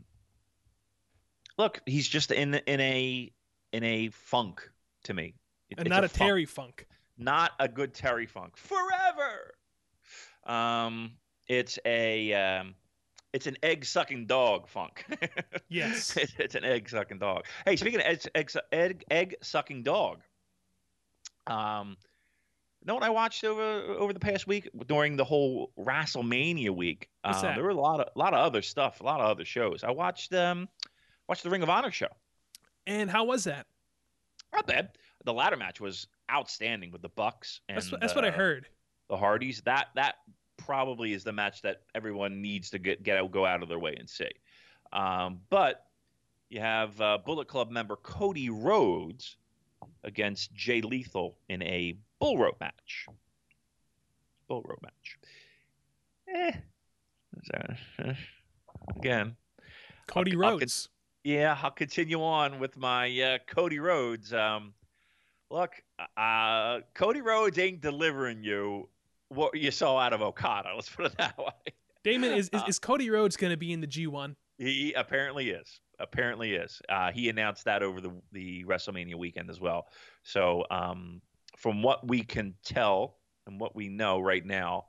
look, 1.56 1.80
he's 1.86 2.08
just 2.08 2.30
in 2.30 2.54
in 2.54 2.80
a 2.80 3.32
in 3.72 3.84
a 3.84 4.08
funk 4.10 4.68
to 5.04 5.14
me. 5.14 5.34
It- 5.70 5.78
and 5.78 5.88
not 5.88 6.04
a, 6.04 6.08
funk 6.08 6.28
Terry 6.28 6.44
Funk. 6.46 6.86
not 7.16 7.52
a 7.58 7.68
good 7.68 7.94
Terry 7.94 8.26
Funk 8.26 8.56
forever. 8.56 9.54
Um, 10.46 11.12
it's 11.46 11.78
a 11.84 12.32
um, 12.32 12.74
it's 13.32 13.46
an 13.46 13.56
egg 13.62 13.84
sucking 13.84 14.26
dog 14.26 14.68
funk. 14.68 15.04
Yes. 15.70 16.16
it's, 16.16 16.32
it's 16.38 16.54
an 16.54 16.64
egg 16.64 16.88
sucking 16.88 17.18
dog. 17.18 17.44
Hey, 17.66 17.76
speaking 17.76 18.00
of 18.00 18.06
egg 18.06 18.22
egg, 18.34 18.50
egg, 18.72 19.04
egg 19.10 19.34
sucking 19.42 19.82
dog, 19.82 20.20
um, 21.46 21.96
you 22.80 22.86
know 22.86 22.94
what 22.94 23.02
I 23.02 23.10
watched 23.10 23.44
over 23.44 23.62
over 23.98 24.12
the 24.12 24.20
past 24.20 24.46
week 24.46 24.68
during 24.86 25.16
the 25.16 25.24
whole 25.24 25.72
WrestleMania 25.78 26.70
week? 26.70 27.08
What's 27.22 27.38
Um, 27.38 27.42
that? 27.44 27.54
There 27.56 27.64
were 27.64 27.70
a 27.70 27.74
lot 27.74 28.00
of 28.00 28.08
a 28.14 28.18
lot 28.18 28.32
of 28.34 28.40
other 28.40 28.62
stuff, 28.62 29.00
a 29.00 29.04
lot 29.04 29.20
of 29.20 29.26
other 29.26 29.44
shows. 29.44 29.84
I 29.84 29.90
watched 29.90 30.32
um 30.32 30.68
watched 31.28 31.42
the 31.42 31.50
Ring 31.50 31.62
of 31.62 31.68
Honor 31.70 31.90
show. 31.90 32.08
And 32.86 33.10
how 33.10 33.24
was 33.24 33.44
that? 33.44 33.66
Not 34.54 34.66
bad. 34.66 34.90
The 35.24 35.34
ladder 35.34 35.56
match 35.56 35.80
was 35.80 36.06
outstanding 36.30 36.90
with 36.92 37.02
the 37.02 37.10
Bucks 37.10 37.60
and 37.68 37.76
That's, 37.76 37.90
what- 37.92 38.00
that's 38.00 38.14
what 38.14 38.24
I 38.24 38.28
uh, 38.28 38.32
heard. 38.32 38.68
the 39.10 39.16
Hardys. 39.16 39.60
That 39.62 39.88
that 39.96 40.14
probably 40.72 41.14
is 41.14 41.24
the 41.24 41.32
match 41.32 41.62
that 41.62 41.80
everyone 41.94 42.42
needs 42.42 42.68
to 42.70 42.78
get 42.78 43.02
get 43.02 43.16
out, 43.16 43.30
go 43.32 43.46
out 43.46 43.62
of 43.62 43.70
their 43.70 43.78
way 43.78 43.96
and 43.98 44.08
see. 44.08 44.28
Um, 44.92 45.40
but 45.48 45.86
you 46.50 46.60
have 46.60 47.00
uh, 47.00 47.16
Bullet 47.24 47.48
Club 47.48 47.70
member 47.70 47.96
Cody 47.96 48.50
Rhodes 48.50 49.36
against 50.04 50.54
Jay 50.54 50.82
Lethal 50.82 51.38
in 51.48 51.62
a 51.62 51.96
bull 52.20 52.36
rope 52.38 52.60
match. 52.60 53.06
Bull 54.46 54.62
rope 54.68 54.82
match. 54.82 55.16
Eh. 56.28 56.52
So, 57.44 58.14
Again, 58.96 59.36
Cody 60.06 60.32
I'll- 60.34 60.44
I'll 60.44 60.50
Rhodes. 60.58 60.88
yeah, 61.24 61.58
I'll 61.62 61.70
continue 61.70 62.22
on 62.22 62.58
with 62.58 62.76
my 62.76 63.20
uh, 63.22 63.38
Cody 63.46 63.78
Rhodes. 63.78 64.32
Um, 64.34 64.74
look, 65.50 65.72
uh, 66.16 66.80
Cody 66.94 67.20
Rhodes 67.22 67.58
ain't 67.58 67.80
delivering 67.80 68.42
you 68.42 68.88
what 69.28 69.56
you 69.56 69.70
saw 69.70 69.98
out 69.98 70.12
of 70.12 70.22
Okada. 70.22 70.70
Let's 70.74 70.88
put 70.88 71.06
it 71.06 71.16
that 71.18 71.38
way. 71.38 71.72
Damon, 72.04 72.32
is, 72.32 72.48
is, 72.50 72.62
uh, 72.62 72.66
is 72.68 72.78
Cody 72.78 73.10
Rhodes 73.10 73.36
going 73.36 73.50
to 73.50 73.56
be 73.56 73.72
in 73.72 73.80
the 73.80 73.86
G1? 73.86 74.34
He 74.58 74.92
apparently 74.92 75.50
is. 75.50 75.80
Apparently 76.00 76.54
is. 76.54 76.80
Uh, 76.88 77.10
he 77.12 77.28
announced 77.28 77.64
that 77.64 77.82
over 77.82 78.00
the 78.00 78.12
the 78.32 78.64
WrestleMania 78.64 79.16
weekend 79.16 79.50
as 79.50 79.60
well. 79.60 79.86
So, 80.22 80.64
um, 80.70 81.20
from 81.56 81.82
what 81.82 82.06
we 82.06 82.22
can 82.22 82.54
tell 82.64 83.18
and 83.46 83.60
what 83.60 83.74
we 83.74 83.88
know 83.88 84.20
right 84.20 84.44
now, 84.44 84.86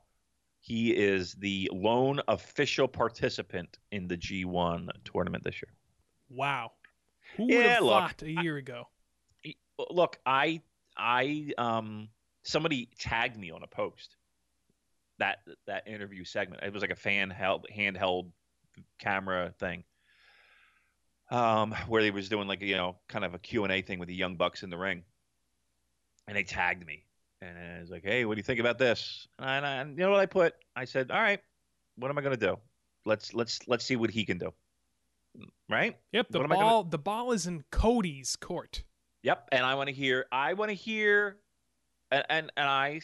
he 0.60 0.92
is 0.92 1.34
the 1.34 1.68
lone 1.72 2.20
official 2.28 2.86
participant 2.86 3.78
in 3.90 4.06
the 4.06 4.16
G1 4.16 4.88
tournament 5.04 5.42
this 5.42 5.56
year. 5.56 5.72
Wow. 6.28 6.72
Who 7.36 7.44
would 7.44 7.54
Yeah, 7.54 7.74
have 7.74 7.82
look, 7.82 7.92
thought 7.92 8.22
a 8.22 8.30
year 8.30 8.56
ago? 8.56 8.84
look 9.90 10.18
i 10.26 10.60
i 10.96 11.50
um 11.56 12.08
somebody 12.42 12.90
tagged 12.98 13.36
me 13.38 13.50
on 13.50 13.62
a 13.62 13.66
post 13.66 14.16
that 15.20 15.38
that 15.66 15.86
interview 15.86 16.24
segment. 16.24 16.62
It 16.64 16.72
was 16.72 16.82
like 16.82 16.90
a 16.90 16.96
fan 16.96 17.30
held 17.30 17.66
handheld 17.74 18.32
camera 18.98 19.52
thing 19.58 19.84
um 21.30 21.72
where 21.86 22.02
they 22.02 22.10
was 22.10 22.28
doing 22.28 22.48
like 22.48 22.60
you 22.62 22.76
know 22.76 22.96
kind 23.08 23.24
of 23.24 23.34
a 23.34 23.38
q&a 23.38 23.82
thing 23.82 23.98
with 23.98 24.08
the 24.08 24.14
young 24.14 24.36
bucks 24.36 24.62
in 24.62 24.70
the 24.70 24.76
ring. 24.78 25.04
And 26.26 26.36
they 26.36 26.44
tagged 26.44 26.86
me. 26.86 27.04
And 27.42 27.56
I 27.56 27.80
was 27.80 27.90
like 27.90 28.02
hey 28.04 28.24
what 28.24 28.34
do 28.34 28.38
you 28.40 28.44
think 28.44 28.60
about 28.60 28.78
this? 28.78 29.28
And, 29.38 29.64
I, 29.64 29.76
and 29.76 29.96
you 29.96 30.04
know 30.04 30.10
what 30.10 30.20
i 30.20 30.26
put? 30.26 30.54
I 30.74 30.84
said 30.84 31.10
all 31.10 31.20
right 31.20 31.40
what 31.96 32.10
am 32.10 32.18
i 32.18 32.20
going 32.22 32.36
to 32.36 32.46
do? 32.46 32.56
Let's 33.06 33.32
let's 33.34 33.60
let's 33.68 33.84
see 33.84 33.96
what 33.96 34.10
he 34.10 34.24
can 34.24 34.38
do. 34.38 34.52
Right? 35.68 35.96
Yep, 36.12 36.28
the 36.30 36.38
What 36.40 36.46
I 36.46 36.54
gonna- 36.54 36.66
ball 36.66 36.84
the 36.84 36.98
ball 36.98 37.32
is 37.32 37.46
in 37.46 37.62
Cody's 37.70 38.34
court. 38.36 38.82
Yep, 39.22 39.48
and 39.52 39.64
I 39.64 39.74
want 39.74 39.88
to 39.88 39.94
hear. 39.94 40.26
I 40.32 40.54
want 40.54 40.70
to 40.70 40.74
hear, 40.74 41.36
and, 42.10 42.24
and 42.30 42.52
and 42.56 42.66
I, 42.66 43.00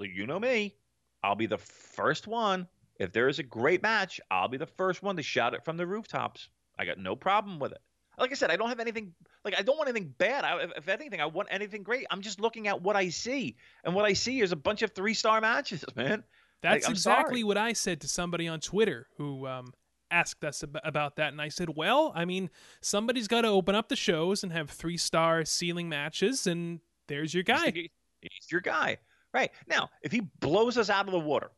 you 0.00 0.26
know 0.26 0.38
me, 0.40 0.74
I'll 1.22 1.34
be 1.34 1.46
the 1.46 1.58
first 1.58 2.26
one. 2.26 2.68
If 2.98 3.12
there 3.12 3.28
is 3.28 3.38
a 3.38 3.42
great 3.42 3.82
match, 3.82 4.20
I'll 4.30 4.48
be 4.48 4.58
the 4.58 4.66
first 4.66 5.02
one 5.02 5.16
to 5.16 5.22
shout 5.22 5.54
it 5.54 5.64
from 5.64 5.76
the 5.76 5.86
rooftops. 5.86 6.48
I 6.78 6.84
got 6.84 6.98
no 6.98 7.16
problem 7.16 7.58
with 7.58 7.72
it. 7.72 7.80
Like 8.18 8.32
I 8.32 8.34
said, 8.34 8.50
I 8.50 8.56
don't 8.56 8.68
have 8.68 8.80
anything. 8.80 9.14
Like 9.44 9.58
I 9.58 9.62
don't 9.62 9.78
want 9.78 9.88
anything 9.88 10.14
bad. 10.18 10.44
I, 10.44 10.62
if, 10.62 10.70
if 10.76 10.88
anything, 10.88 11.20
I 11.20 11.26
want 11.26 11.48
anything 11.50 11.82
great. 11.82 12.06
I'm 12.10 12.20
just 12.20 12.40
looking 12.40 12.68
at 12.68 12.82
what 12.82 12.94
I 12.96 13.08
see, 13.08 13.56
and 13.84 13.94
what 13.94 14.04
I 14.04 14.12
see 14.12 14.40
is 14.40 14.52
a 14.52 14.56
bunch 14.56 14.82
of 14.82 14.90
three 14.92 15.14
star 15.14 15.40
matches, 15.40 15.84
man. 15.96 16.24
That's 16.62 16.86
I'm 16.86 16.92
exactly 16.92 17.40
sorry. 17.40 17.44
what 17.44 17.56
I 17.56 17.72
said 17.72 18.02
to 18.02 18.08
somebody 18.08 18.46
on 18.46 18.60
Twitter 18.60 19.06
who 19.16 19.46
um, 19.46 19.72
asked 20.10 20.44
us 20.44 20.62
ab- 20.62 20.80
about 20.84 21.16
that, 21.16 21.32
and 21.32 21.40
I 21.40 21.48
said, 21.48 21.74
"Well, 21.74 22.12
I 22.14 22.26
mean, 22.26 22.50
somebody's 22.82 23.28
got 23.28 23.42
to 23.42 23.48
open 23.48 23.74
up 23.74 23.88
the 23.88 23.96
shows 23.96 24.42
and 24.42 24.52
have 24.52 24.68
three 24.68 24.98
star 24.98 25.46
ceiling 25.46 25.88
matches, 25.88 26.46
and 26.46 26.80
there's 27.08 27.32
your 27.32 27.44
guy." 27.44 27.72
He's 28.20 28.52
your 28.52 28.60
guy, 28.60 28.98
right? 29.32 29.50
Now, 29.66 29.90
if 30.02 30.12
he 30.12 30.20
blows 30.40 30.76
us 30.78 30.90
out 30.90 31.06
of 31.06 31.12
the 31.12 31.18
water, 31.18 31.50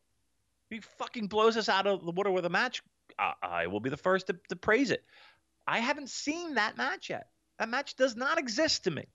if 0.69 0.75
he 0.77 0.79
fucking 0.97 1.27
blows 1.27 1.57
us 1.57 1.69
out 1.69 1.87
of 1.87 2.03
the 2.05 2.11
water 2.11 2.31
with 2.31 2.45
a 2.45 2.49
match, 2.49 2.81
I, 3.19 3.33
I 3.41 3.67
will 3.67 3.79
be 3.79 3.89
the 3.89 3.97
first 3.97 4.27
to, 4.27 4.35
to 4.49 4.55
praise 4.55 4.91
it. 4.91 5.03
I 5.67 5.79
haven't 5.79 6.09
seen 6.09 6.55
that 6.55 6.77
match 6.77 7.09
yet. 7.09 7.27
That 7.59 7.69
match 7.69 7.95
does 7.95 8.15
not 8.15 8.37
exist 8.37 8.83
to 8.85 8.91
me. 8.91 9.05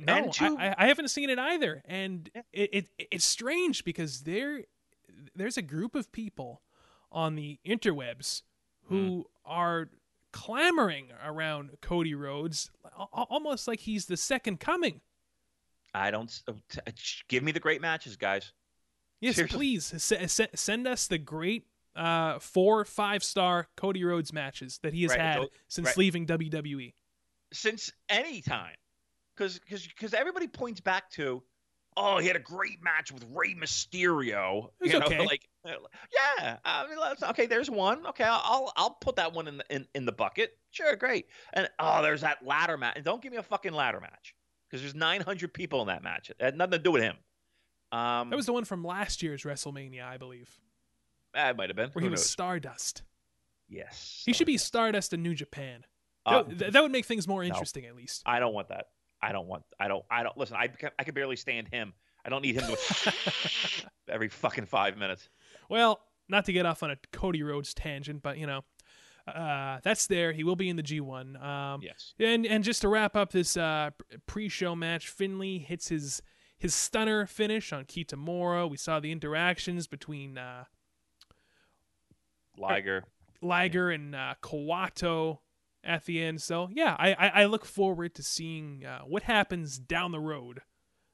No, 0.00 0.28
two, 0.30 0.56
I, 0.58 0.74
I 0.76 0.86
haven't 0.88 1.08
seen 1.08 1.30
it 1.30 1.38
either, 1.38 1.82
and 1.86 2.28
Yeah. 2.34 2.42
it, 2.52 2.70
it 2.74 2.88
it's 3.10 3.24
strange 3.24 3.84
because 3.84 4.20
there 4.20 4.64
there's 5.34 5.56
a 5.56 5.62
group 5.62 5.94
of 5.94 6.12
people 6.12 6.60
on 7.10 7.36
the 7.36 7.58
interwebs 7.66 8.42
who 8.84 9.26
Hmm. 9.46 9.50
are 9.50 9.88
clamoring 10.30 11.08
around 11.24 11.70
Cody 11.80 12.14
Rhodes, 12.14 12.70
al- 12.84 13.08
al- 13.16 13.26
almost 13.30 13.66
like 13.66 13.80
he's 13.80 14.06
the 14.06 14.16
second 14.18 14.60
coming. 14.60 15.00
I 15.94 16.10
don't. 16.10 16.28
s- 16.28 16.42
uh, 16.48 16.52
uh, 16.86 16.90
Give 17.28 17.42
me 17.42 17.52
the 17.52 17.60
great 17.60 17.80
matches, 17.80 18.16
guys. 18.16 18.52
Yes, 19.20 19.36
Seriously. 19.36 19.56
please 19.56 19.84
se- 20.02 20.26
se- 20.28 20.48
send 20.54 20.86
us 20.86 21.06
the 21.08 21.18
great 21.18 21.66
uh, 21.96 22.38
four 22.38 22.84
five 22.84 23.24
star 23.24 23.66
Cody 23.76 24.04
Rhodes 24.04 24.32
matches 24.32 24.78
that 24.82 24.92
he 24.94 25.02
has 25.02 25.10
Right, 25.10 25.20
had 25.20 25.46
since 25.68 25.86
right. 25.88 25.96
leaving. 25.96 26.26
WWE. 26.26 26.94
Since 27.52 27.92
any 28.08 28.40
time, 28.42 28.74
because 29.36 29.58
because 29.68 30.14
everybody 30.14 30.46
points 30.46 30.80
back 30.80 31.10
to, 31.12 31.42
oh, 31.96 32.18
he 32.18 32.26
had 32.26 32.36
a 32.36 32.40
great 32.40 32.82
match 32.82 33.10
with 33.10 33.24
Rey 33.34 33.54
Mysterio. 33.54 34.68
It 34.80 34.92
you 34.92 34.98
know, 35.00 35.06
okay. 35.06 35.18
like 35.26 35.48
yeah, 35.64 36.58
I 36.64 36.86
mean, 36.88 36.98
okay, 37.30 37.46
there's 37.46 37.70
one. 37.70 38.06
Okay, 38.08 38.24
I'll 38.24 38.42
I'll, 38.44 38.72
I'll 38.76 38.90
put 38.90 39.16
that 39.16 39.32
one 39.32 39.48
in 39.48 39.56
the 39.58 39.64
in, 39.70 39.86
in 39.94 40.04
the 40.04 40.12
bucket. 40.12 40.56
Sure, 40.70 40.94
great. 40.96 41.26
And 41.54 41.68
oh, 41.78 42.02
there's 42.02 42.20
that 42.20 42.44
ladder 42.46 42.76
match. 42.76 42.94
And 42.96 43.04
don't 43.04 43.20
give 43.22 43.32
me 43.32 43.38
a 43.38 43.42
fucking 43.42 43.72
ladder 43.72 44.00
match 44.00 44.34
because 44.68 44.82
there's 44.82 44.94
900 44.94 45.52
people 45.54 45.80
in 45.82 45.88
that 45.88 46.02
match. 46.02 46.30
It 46.30 46.36
had 46.40 46.56
nothing 46.56 46.72
to 46.72 46.78
do 46.78 46.90
with 46.90 47.02
him. 47.02 47.16
Um, 47.92 48.30
That 48.30 48.36
was 48.36 48.46
the 48.46 48.52
one 48.52 48.64
from 48.64 48.84
last 48.84 49.22
year's 49.22 49.42
WrestleMania, 49.44 50.04
I 50.04 50.16
believe, 50.18 50.50
that 51.34 51.56
might 51.56 51.68
have 51.70 51.76
been. 51.76 51.90
where 51.90 52.00
Who 52.02 52.06
he 52.08 52.10
was? 52.10 52.28
Stardust. 52.28 53.02
yes. 53.68 54.22
He 54.26 54.32
should 54.32 54.46
be 54.46 54.58
Stardust 54.58 55.12
in 55.12 55.22
New 55.22 55.34
Japan. 55.34 55.84
Uh, 56.26 56.42
that, 56.48 56.72
that 56.74 56.82
would 56.82 56.92
make 56.92 57.06
things 57.06 57.26
more 57.26 57.42
interesting, 57.42 57.86
at 57.86 57.96
least. 57.96 58.22
I 58.26 58.38
don't 58.40 58.52
want 58.52 58.68
that. 58.68 58.88
I 59.22 59.32
don't 59.32 59.46
want. 59.46 59.62
I 59.80 59.88
don't. 59.88 60.04
I 60.10 60.22
don't. 60.22 60.36
Listen. 60.36 60.56
I 60.56 60.68
I 60.98 61.04
can 61.04 61.14
barely 61.14 61.36
stand 61.36 61.68
him. 61.68 61.94
I 62.24 62.28
don't 62.28 62.42
need 62.42 62.56
him 62.56 62.64
to 62.70 63.14
every 64.08 64.28
fucking 64.28 64.66
five 64.66 64.98
minutes. 64.98 65.28
Well, 65.70 66.00
not 66.28 66.44
to 66.44 66.52
get 66.52 66.66
off 66.66 66.82
on 66.82 66.90
a 66.90 66.96
Cody 67.12 67.42
Rhodes 67.42 67.72
tangent, 67.72 68.22
but 68.22 68.36
you 68.36 68.46
know, 68.46 68.62
uh, 69.34 69.80
that's 69.82 70.06
there. 70.06 70.32
He 70.32 70.44
will 70.44 70.56
be 70.56 70.68
in 70.68 70.76
the 70.76 70.82
G1. 70.82 71.42
Um, 71.42 71.80
Yes. 71.82 72.14
And 72.18 72.46
and 72.46 72.64
just 72.64 72.82
to 72.82 72.88
wrap 72.88 73.16
up 73.16 73.32
this 73.32 73.56
uh, 73.56 73.90
pre-show 74.26 74.74
match, 74.74 75.08
Finley 75.08 75.58
hits 75.58 75.88
his 75.88 76.22
his 76.56 76.74
stunner 76.74 77.26
finish 77.26 77.72
on 77.72 77.84
Kitamura. 77.84 78.68
We 78.68 78.76
saw 78.76 79.00
the 79.00 79.12
interactions 79.12 79.86
between 79.86 80.36
uh, 80.36 80.64
Liger. 82.56 83.04
Liger 83.40 83.90
and 83.90 84.14
uh, 84.14 84.34
Kawato 84.42 85.38
at 85.84 86.04
the 86.04 86.22
end. 86.22 86.42
So 86.42 86.68
yeah, 86.72 86.96
I, 86.98 87.12
I, 87.12 87.28
I 87.28 87.44
look 87.44 87.64
forward 87.64 88.14
to 88.16 88.22
seeing 88.22 88.84
uh, 88.84 89.00
what 89.00 89.22
happens 89.22 89.78
down 89.78 90.12
the 90.12 90.20
road 90.20 90.62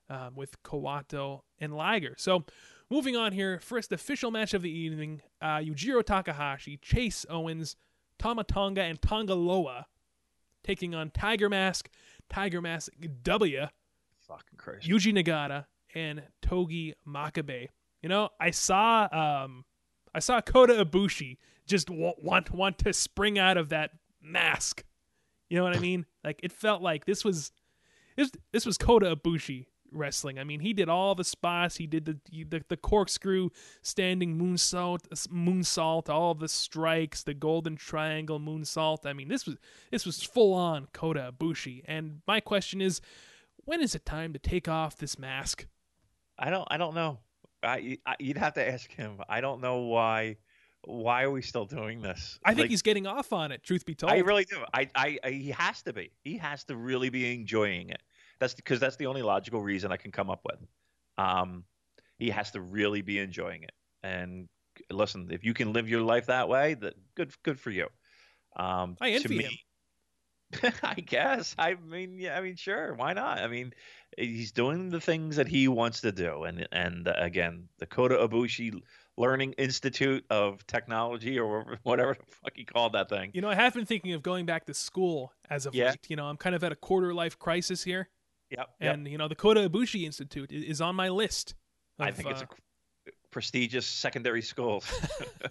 um, 0.08 0.34
with 0.34 0.62
Kawato 0.62 1.42
and 1.58 1.76
Liger. 1.76 2.14
So 2.16 2.44
moving 2.90 3.16
on 3.16 3.32
here, 3.32 3.58
first 3.60 3.92
official 3.92 4.30
match 4.30 4.54
of 4.54 4.62
the 4.62 4.70
evening: 4.70 5.20
uh, 5.42 5.58
Yujiro 5.58 6.02
Takahashi, 6.02 6.78
Chase 6.78 7.26
Owens, 7.28 7.76
Tama 8.18 8.44
Tonga, 8.44 8.82
and 8.82 9.00
Tonga 9.00 9.34
Loa 9.34 9.86
taking 10.62 10.94
on 10.94 11.10
Tiger 11.10 11.48
Mask, 11.48 11.90
Tiger 12.30 12.60
Mask 12.60 12.92
W, 13.22 13.66
Fucking 14.26 14.56
Christ. 14.56 14.88
Yuji 14.88 15.12
Nagata, 15.12 15.66
and 15.94 16.22
Togi 16.42 16.94
Makabe. 17.06 17.68
You 18.02 18.08
know, 18.08 18.30
I 18.40 18.50
saw 18.50 19.08
um, 19.12 19.64
I 20.14 20.18
saw 20.18 20.40
Kota 20.40 20.84
Ibushi 20.84 21.38
just 21.66 21.90
wa- 21.90 22.14
want 22.18 22.50
want 22.50 22.78
to 22.78 22.92
spring 22.92 23.38
out 23.38 23.56
of 23.56 23.70
that 23.70 23.90
mask. 24.22 24.84
You 25.48 25.58
know 25.58 25.64
what 25.64 25.76
I 25.76 25.80
mean? 25.80 26.06
Like 26.22 26.40
it 26.42 26.52
felt 26.52 26.82
like 26.82 27.04
this 27.04 27.24
was 27.24 27.52
this 28.16 28.30
this 28.52 28.66
was 28.66 28.78
Kota 28.78 29.14
Ibushi 29.16 29.66
wrestling. 29.94 30.38
I 30.38 30.44
mean, 30.44 30.60
he 30.60 30.72
did 30.72 30.88
all 30.88 31.14
the 31.14 31.24
spots. 31.24 31.76
He 31.76 31.86
did 31.86 32.04
the 32.04 32.44
the, 32.44 32.62
the 32.68 32.76
corkscrew 32.76 33.50
standing 33.82 34.38
moonsault, 34.38 35.08
moonsault, 35.28 36.08
all 36.08 36.32
of 36.32 36.40
the 36.40 36.48
strikes, 36.48 37.22
the 37.22 37.34
golden 37.34 37.76
triangle 37.76 38.40
moonsault. 38.40 39.06
I 39.06 39.12
mean, 39.12 39.28
this 39.28 39.46
was 39.46 39.56
this 39.90 40.04
was 40.04 40.22
full 40.22 40.54
on 40.54 40.88
Kota 40.92 41.32
Ibushi. 41.32 41.82
And 41.86 42.20
my 42.26 42.40
question 42.40 42.80
is, 42.80 43.00
when 43.64 43.80
is 43.80 43.94
it 43.94 44.04
time 44.04 44.32
to 44.32 44.38
take 44.38 44.68
off 44.68 44.96
this 44.96 45.18
mask? 45.18 45.66
I 46.38 46.50
don't. 46.50 46.66
I 46.70 46.76
don't 46.76 46.94
know. 46.94 47.20
I, 47.62 47.98
I 48.04 48.16
you'd 48.18 48.36
have 48.36 48.54
to 48.54 48.68
ask 48.68 48.92
him. 48.92 49.18
I 49.28 49.40
don't 49.40 49.60
know 49.60 49.82
why. 49.82 50.36
Why 50.86 51.22
are 51.22 51.30
we 51.30 51.40
still 51.40 51.64
doing 51.64 52.02
this? 52.02 52.38
I 52.44 52.50
think 52.50 52.64
Like, 52.64 52.70
he's 52.70 52.82
getting 52.82 53.06
off 53.06 53.32
on 53.32 53.52
it. 53.52 53.62
Truth 53.62 53.86
be 53.86 53.94
told, 53.94 54.12
I 54.12 54.18
really 54.18 54.44
do. 54.44 54.58
I, 54.74 54.86
I, 54.94 55.18
I, 55.24 55.30
he 55.30 55.50
has 55.52 55.80
to 55.84 55.94
be. 55.94 56.10
He 56.24 56.36
has 56.36 56.64
to 56.64 56.76
really 56.76 57.08
be 57.08 57.32
enjoying 57.32 57.88
it. 57.88 58.02
That's 58.40 58.54
because 58.54 58.80
that's 58.80 58.96
the 58.96 59.06
only 59.06 59.22
logical 59.22 59.62
reason 59.62 59.92
I 59.92 59.96
can 59.96 60.12
come 60.12 60.30
up 60.30 60.40
with. 60.44 60.58
Um, 61.18 61.64
he 62.18 62.30
has 62.30 62.50
to 62.52 62.60
really 62.60 63.02
be 63.02 63.18
enjoying 63.18 63.62
it. 63.62 63.72
And 64.02 64.48
listen, 64.90 65.28
if 65.30 65.44
you 65.44 65.54
can 65.54 65.72
live 65.72 65.88
your 65.88 66.02
life 66.02 66.26
that 66.26 66.48
way, 66.48 66.74
that 66.74 66.94
good, 67.16 67.32
good 67.42 67.58
for 67.60 67.70
you. 67.70 67.88
Um, 68.56 68.96
I 69.00 69.10
to 69.10 69.16
envy 69.16 69.38
me, 69.38 69.44
him. 69.44 70.72
I 70.82 70.94
guess. 70.94 71.54
I 71.58 71.74
mean, 71.74 72.18
yeah. 72.18 72.36
I 72.36 72.40
mean, 72.40 72.56
sure. 72.56 72.94
Why 72.94 73.12
not? 73.12 73.38
I 73.38 73.48
mean, 73.48 73.72
he's 74.16 74.52
doing 74.52 74.90
the 74.90 75.00
things 75.00 75.36
that 75.36 75.48
he 75.48 75.66
wants 75.68 76.02
to 76.02 76.12
do, 76.12 76.44
and 76.44 76.68
and 76.70 77.08
uh, 77.08 77.14
again, 77.16 77.68
the 77.78 77.86
Kota 77.86 78.16
Ibushi 78.16 78.80
Learning 79.16 79.52
Institute 79.54 80.24
of 80.30 80.64
Technology 80.66 81.38
or 81.38 81.78
whatever 81.82 82.14
the 82.14 82.34
fuck 82.42 82.52
he 82.54 82.64
called 82.64 82.92
that 82.92 83.08
thing. 83.08 83.30
You 83.34 83.40
know, 83.40 83.48
I 83.48 83.54
have 83.56 83.74
been 83.74 83.86
thinking 83.86 84.12
of 84.12 84.22
going 84.22 84.46
back 84.46 84.66
to 84.66 84.74
school 84.74 85.32
as 85.50 85.66
of 85.66 85.74
Yeah. 85.74 85.90
late. 85.90 86.06
You 86.08 86.16
know, 86.16 86.26
I'm 86.26 86.36
kind 86.36 86.54
of 86.54 86.62
at 86.62 86.70
a 86.70 86.76
quarter 86.76 87.12
life 87.12 87.38
crisis 87.38 87.82
here, 87.82 88.08
Yep. 88.58 88.70
yep. 88.80 88.94
and 88.94 89.08
you 89.08 89.18
know, 89.18 89.28
the 89.28 89.34
Kota 89.34 89.68
Ibushi 89.68 90.04
Institute 90.04 90.50
is 90.52 90.80
on 90.80 90.96
my 90.96 91.08
list. 91.08 91.54
I 91.98 92.10
think 92.10 92.30
it's 92.30 92.42
uh, 92.42 92.46
a 93.06 93.10
prestigious 93.30 93.86
secondary 93.86 94.42
school, 94.42 94.82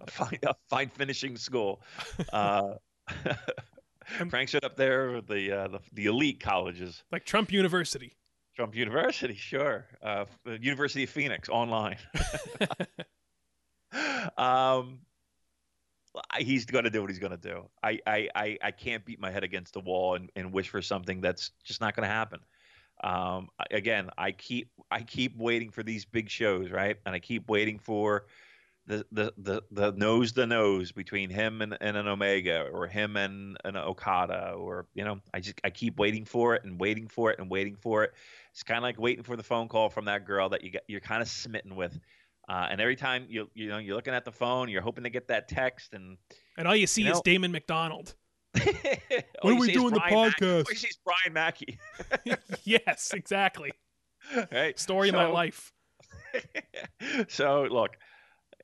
a 0.00 0.10
fine, 0.10 0.38
a 0.46 0.54
fine 0.68 0.88
finishing 0.88 1.36
school. 1.36 1.82
Uh, 2.32 2.74
Frank's 4.28 4.54
it 4.54 4.64
up 4.64 4.76
there 4.76 5.10
with 5.10 5.26
the, 5.26 5.50
uh, 5.50 5.68
the 5.68 5.80
the 5.92 6.06
elite 6.06 6.38
colleges. 6.40 7.02
like 7.10 7.24
Trump 7.24 7.52
University. 7.52 8.12
Trump 8.54 8.76
University, 8.76 9.34
sure. 9.34 9.86
Uh, 10.02 10.26
the 10.44 10.62
University 10.62 11.04
of 11.04 11.10
Phoenix 11.10 11.48
online. 11.48 11.96
um, 14.36 15.00
he's 16.38 16.64
going 16.64 16.84
to 16.84 16.90
do 16.90 17.00
what 17.00 17.10
he's 17.10 17.18
going 17.18 17.30
to 17.30 17.36
do. 17.36 17.68
I, 17.82 17.98
I, 18.06 18.58
I, 18.62 18.70
can't 18.70 19.04
beat 19.04 19.20
my 19.20 19.30
head 19.30 19.44
against 19.44 19.74
the 19.74 19.80
wall 19.80 20.16
and, 20.16 20.30
and 20.34 20.52
wish 20.52 20.68
for 20.68 20.82
something 20.82 21.20
that's 21.20 21.50
just 21.62 21.80
not 21.80 21.94
going 21.94 22.08
to 22.08 22.12
happen. 22.12 22.40
Um, 23.02 23.48
again, 23.70 24.10
I 24.18 24.32
keep 24.32 24.70
I 24.90 25.02
keep 25.02 25.36
waiting 25.36 25.70
for 25.70 25.82
these 25.82 26.04
big 26.04 26.28
shows, 26.28 26.70
right? 26.70 26.96
And 27.06 27.14
I 27.14 27.18
keep 27.18 27.48
waiting 27.48 27.78
for 27.78 28.26
the 28.86 29.06
the 29.12 29.32
the, 29.38 29.62
the 29.70 29.92
nose 29.92 30.32
to 30.32 30.46
nose 30.46 30.92
between 30.92 31.30
him 31.30 31.62
and, 31.62 31.78
and 31.80 31.96
an 31.96 32.08
Omega 32.08 32.66
or 32.72 32.86
him 32.86 33.16
and 33.16 33.56
an 33.64 33.76
Okada 33.76 34.52
or 34.52 34.86
you 34.94 35.04
know 35.04 35.20
I 35.32 35.40
just 35.40 35.60
I 35.64 35.70
keep 35.70 35.98
waiting 35.98 36.24
for 36.24 36.54
it 36.54 36.64
and 36.64 36.78
waiting 36.78 37.08
for 37.08 37.30
it 37.30 37.38
and 37.38 37.50
waiting 37.50 37.76
for 37.76 38.04
it. 38.04 38.12
It's 38.52 38.62
kind 38.62 38.78
of 38.78 38.82
like 38.82 38.98
waiting 38.98 39.24
for 39.24 39.36
the 39.36 39.42
phone 39.42 39.68
call 39.68 39.88
from 39.88 40.06
that 40.06 40.26
girl 40.26 40.50
that 40.50 40.62
you 40.62 40.70
get, 40.70 40.84
you're 40.86 41.00
kind 41.00 41.22
of 41.22 41.28
smitten 41.28 41.76
with. 41.76 41.98
Uh, 42.50 42.66
and 42.68 42.80
every 42.80 42.96
time 42.96 43.26
you 43.28 43.48
you 43.54 43.68
know 43.68 43.78
you're 43.78 43.94
looking 43.94 44.12
at 44.12 44.24
the 44.24 44.32
phone, 44.32 44.68
you're 44.68 44.82
hoping 44.82 45.04
to 45.04 45.10
get 45.10 45.28
that 45.28 45.46
text, 45.46 45.94
and 45.94 46.16
And 46.58 46.66
all 46.66 46.74
you 46.74 46.88
see 46.88 47.02
You 47.02 47.10
is 47.12 47.18
know- 47.18 47.22
Damon 47.24 47.52
McDonald. 47.52 48.16
what 48.54 48.64
are 49.44 49.54
we 49.54 49.70
doing 49.72 49.94
the 49.94 50.00
Mac- 50.00 50.12
podcast? 50.12 50.82
you 50.82 50.88
Brian 51.04 51.32
Mackey, 51.32 51.78
yes, 52.64 53.12
exactly. 53.14 53.70
right? 54.52 54.76
Story 54.76 55.10
of 55.10 55.14
my 55.14 55.26
life. 55.26 55.72
so 57.28 57.68
look, 57.70 57.96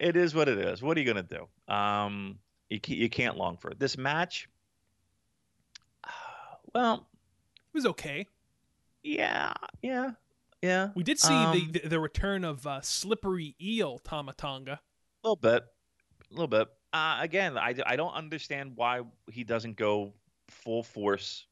it 0.01 0.16
is 0.16 0.35
what 0.35 0.49
it 0.49 0.59
is. 0.59 0.83
What 0.83 0.96
are 0.96 1.01
you 1.01 1.07
gonna 1.07 1.22
do? 1.22 1.72
Um, 1.72 2.40
you 2.68 2.81
you 2.88 3.09
can't 3.09 3.37
long 3.37 3.57
for 3.57 3.70
it. 3.70 3.79
This 3.79 3.96
match, 3.96 4.49
well, 6.75 7.07
It 7.72 7.75
was 7.75 7.87
okay. 7.87 8.27
yeah, 9.05 9.53
yeah, 9.83 10.11
yeah, 10.66 10.90
We 10.94 11.02
did 11.02 11.18
see 11.18 11.33
Um, 11.33 11.52
the, 11.55 11.79
the 11.81 11.88
the 11.90 12.00
return 12.00 12.44
of 12.44 12.66
uh, 12.66 12.81
slippery 12.81 13.55
eel 13.61 13.98
Tama 13.98 14.33
Tonga. 14.35 14.72
a 14.72 15.26
little 15.26 15.37
bit, 15.37 15.62
a 16.31 16.35
little 16.35 16.46
bit. 16.48 16.68
Uh, 16.92 17.18
again, 17.20 17.57
I 17.59 17.74
I 17.85 17.96
don't 17.96 18.14
understand 18.14 18.72
why 18.76 19.02
he 19.31 19.44
doesn't 19.44 19.76
go 19.76 20.12
full 20.48 20.83
force 20.83 21.46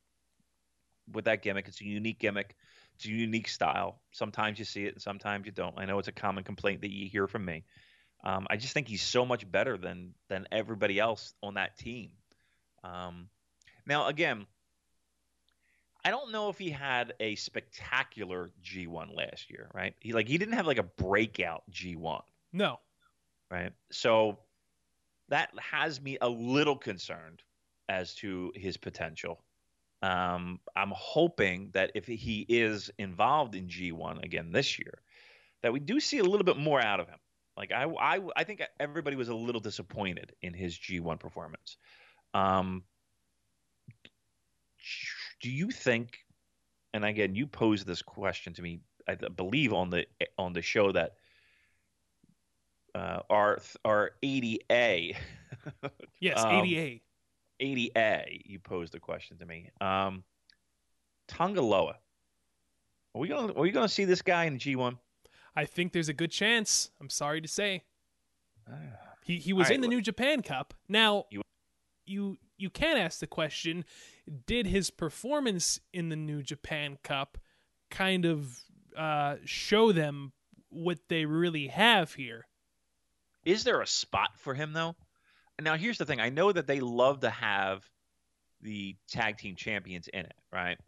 with 1.13 1.25
that 1.27 1.43
gimmick. 1.43 1.69
It's 1.69 1.81
a 1.81 1.85
unique 1.85 2.19
gimmick. 2.19 2.57
It's 2.97 3.07
a 3.07 3.11
unique 3.11 3.49
style. 3.49 4.01
Sometimes 4.13 4.59
you 4.59 4.65
see 4.65 4.85
it, 4.85 4.95
and 4.95 5.03
sometimes 5.03 5.47
you 5.47 5.53
don't. 5.53 5.75
I 5.77 5.85
know 5.85 5.99
it's 5.99 6.09
a 6.09 6.13
common 6.13 6.45
complaint 6.45 6.81
that 6.83 6.91
you 6.93 7.09
hear 7.09 7.27
from 7.27 7.45
me. 7.45 7.65
Um, 8.23 8.47
I 8.49 8.57
just 8.57 8.73
think 8.73 8.89
he's 8.89 9.03
so 9.03 9.27
much 9.27 9.51
better 9.51 9.77
than 9.77 10.15
than 10.29 10.47
everybody 10.51 10.99
else 10.99 11.35
on 11.43 11.55
that 11.55 11.77
team. 11.77 12.11
Um, 12.83 13.29
now, 13.87 14.07
again, 14.07 14.47
I 16.05 16.11
don't 16.11 16.33
know 16.33 16.51
if 16.51 16.59
he 16.59 16.71
had 16.71 17.15
a 17.19 17.35
spectacular 17.37 18.51
G1 18.63 19.17
last 19.17 19.51
year, 19.51 19.71
right? 19.73 19.95
He 20.01 20.13
like 20.13 20.29
he 20.29 20.37
didn't 20.37 20.55
have 20.55 20.67
like 20.67 20.79
a 20.79 20.83
breakout 20.83 21.63
G1 21.71 22.23
No, 22.53 22.79
right? 23.51 23.73
So 23.91 24.39
that 25.29 25.51
has 25.59 26.01
me 26.01 26.19
a 26.21 26.29
little 26.29 26.77
concerned 26.77 27.43
as 27.89 28.15
to 28.17 28.53
his 28.55 28.77
potential. 28.77 29.43
Um, 30.03 30.61
I'm 30.77 30.93
hoping 30.95 31.71
that 31.73 31.93
if 31.95 32.07
he 32.07 32.45
is 32.47 32.91
involved 32.99 33.55
in 33.55 33.69
G1 33.69 34.23
again 34.23 34.53
this 34.53 34.79
year, 34.79 34.99
that 35.63 35.73
we 35.73 35.81
do 35.81 35.99
see 35.99 36.19
a 36.19 36.25
little 36.25 36.45
bit 36.45 36.59
more 36.59 36.81
out 36.81 37.01
of 37.01 37.09
him. 37.09 37.19
Like 37.57 37.73
I, 37.73 37.85
I, 37.85 38.21
I 38.37 38.45
think 38.45 38.63
everybody 38.79 39.17
was 39.17 39.29
a 39.29 39.35
little 39.35 39.63
disappointed 39.63 40.33
in 40.43 40.53
his 40.53 40.77
G1 40.77 41.19
performance. 41.19 41.79
Um, 42.35 42.83
do 45.45 45.51
you 45.51 45.71
think? 45.71 46.25
And 46.95 47.05
again, 47.05 47.35
you 47.35 47.47
posed 47.47 47.87
this 47.87 48.01
question 48.01 48.55
to 48.55 48.63
me, 48.63 48.81
I 49.07 49.15
believe 49.15 49.75
on 49.75 49.91
the 49.91 50.07
on 50.39 50.55
the 50.55 50.63
show 50.63 50.91
that 50.93 51.17
uh, 52.95 53.21
our 53.29 53.61
our 53.85 54.13
80A, 54.23 55.15
yes, 56.21 56.39
Um, 56.43 56.65
ADA. 56.65 57.01
80A. 57.61 58.41
You 58.47 58.59
posed 58.59 58.95
a 58.95 59.01
question 59.01 59.37
to 59.39 59.45
me. 59.47 59.71
Um, 59.81 60.25
Tonga 61.29 61.61
Loa. 61.61 61.97
Are 63.15 63.21
we 63.21 63.29
gonna 63.29 63.53
are 63.53 63.61
we 63.61 63.71
gonna 63.71 63.89
see 63.89 64.05
this 64.07 64.23
guy 64.23 64.45
in 64.45 64.59
G1? 64.59 64.97
I 65.57 65.67
think 65.67 65.93
there's 65.93 66.09
a 66.09 66.15
good 66.15 66.31
chance. 66.31 66.91
I'm 67.01 67.11
sorry 67.11 67.41
to 67.43 67.49
say. 67.49 67.83
Ah. 68.67 68.75
He 69.23 69.37
he 69.39 69.53
was 69.53 69.67
right, 69.69 69.75
in 69.75 69.81
the 69.83 69.89
well- 69.89 69.97
New 69.97 70.03
Japan 70.03 70.41
Cup. 70.43 70.73
Now 70.89 71.27
You- 71.31 71.43
you 72.07 72.39
you 72.57 72.71
can 72.71 72.97
ask 72.97 73.21
the 73.21 73.27
question: 73.27 73.85
Did 74.47 74.67
his 74.67 74.91
performance 74.91 75.81
in 75.93 76.09
the 76.09 76.17
New 76.17 76.43
Japan 76.43 76.99
Cup 77.03 77.39
kind 77.91 78.25
of 78.25 78.59
uh, 78.97 79.37
show 79.45 79.93
them 79.93 80.33
what 80.71 80.99
they 81.09 81.25
really 81.25 81.69
have 81.69 82.15
here? 82.15 82.47
Is 83.45 83.65
there 83.65 83.81
a 83.81 83.87
spot 83.87 84.31
for 84.39 84.55
him 84.55 84.73
though? 84.73 84.97
Now 85.61 85.77
here's 85.77 85.99
the 85.99 86.07
thing. 86.07 86.21
I 86.21 86.31
know 86.31 86.51
that 86.51 86.67
they 86.67 86.81
love 86.81 87.21
to 87.21 87.31
have 87.31 87.85
the 88.61 88.97
tag 89.09 89.39
team 89.39 89.57
champions 89.57 90.09
in 90.09 90.21
it, 90.21 90.35
right? 90.53 90.79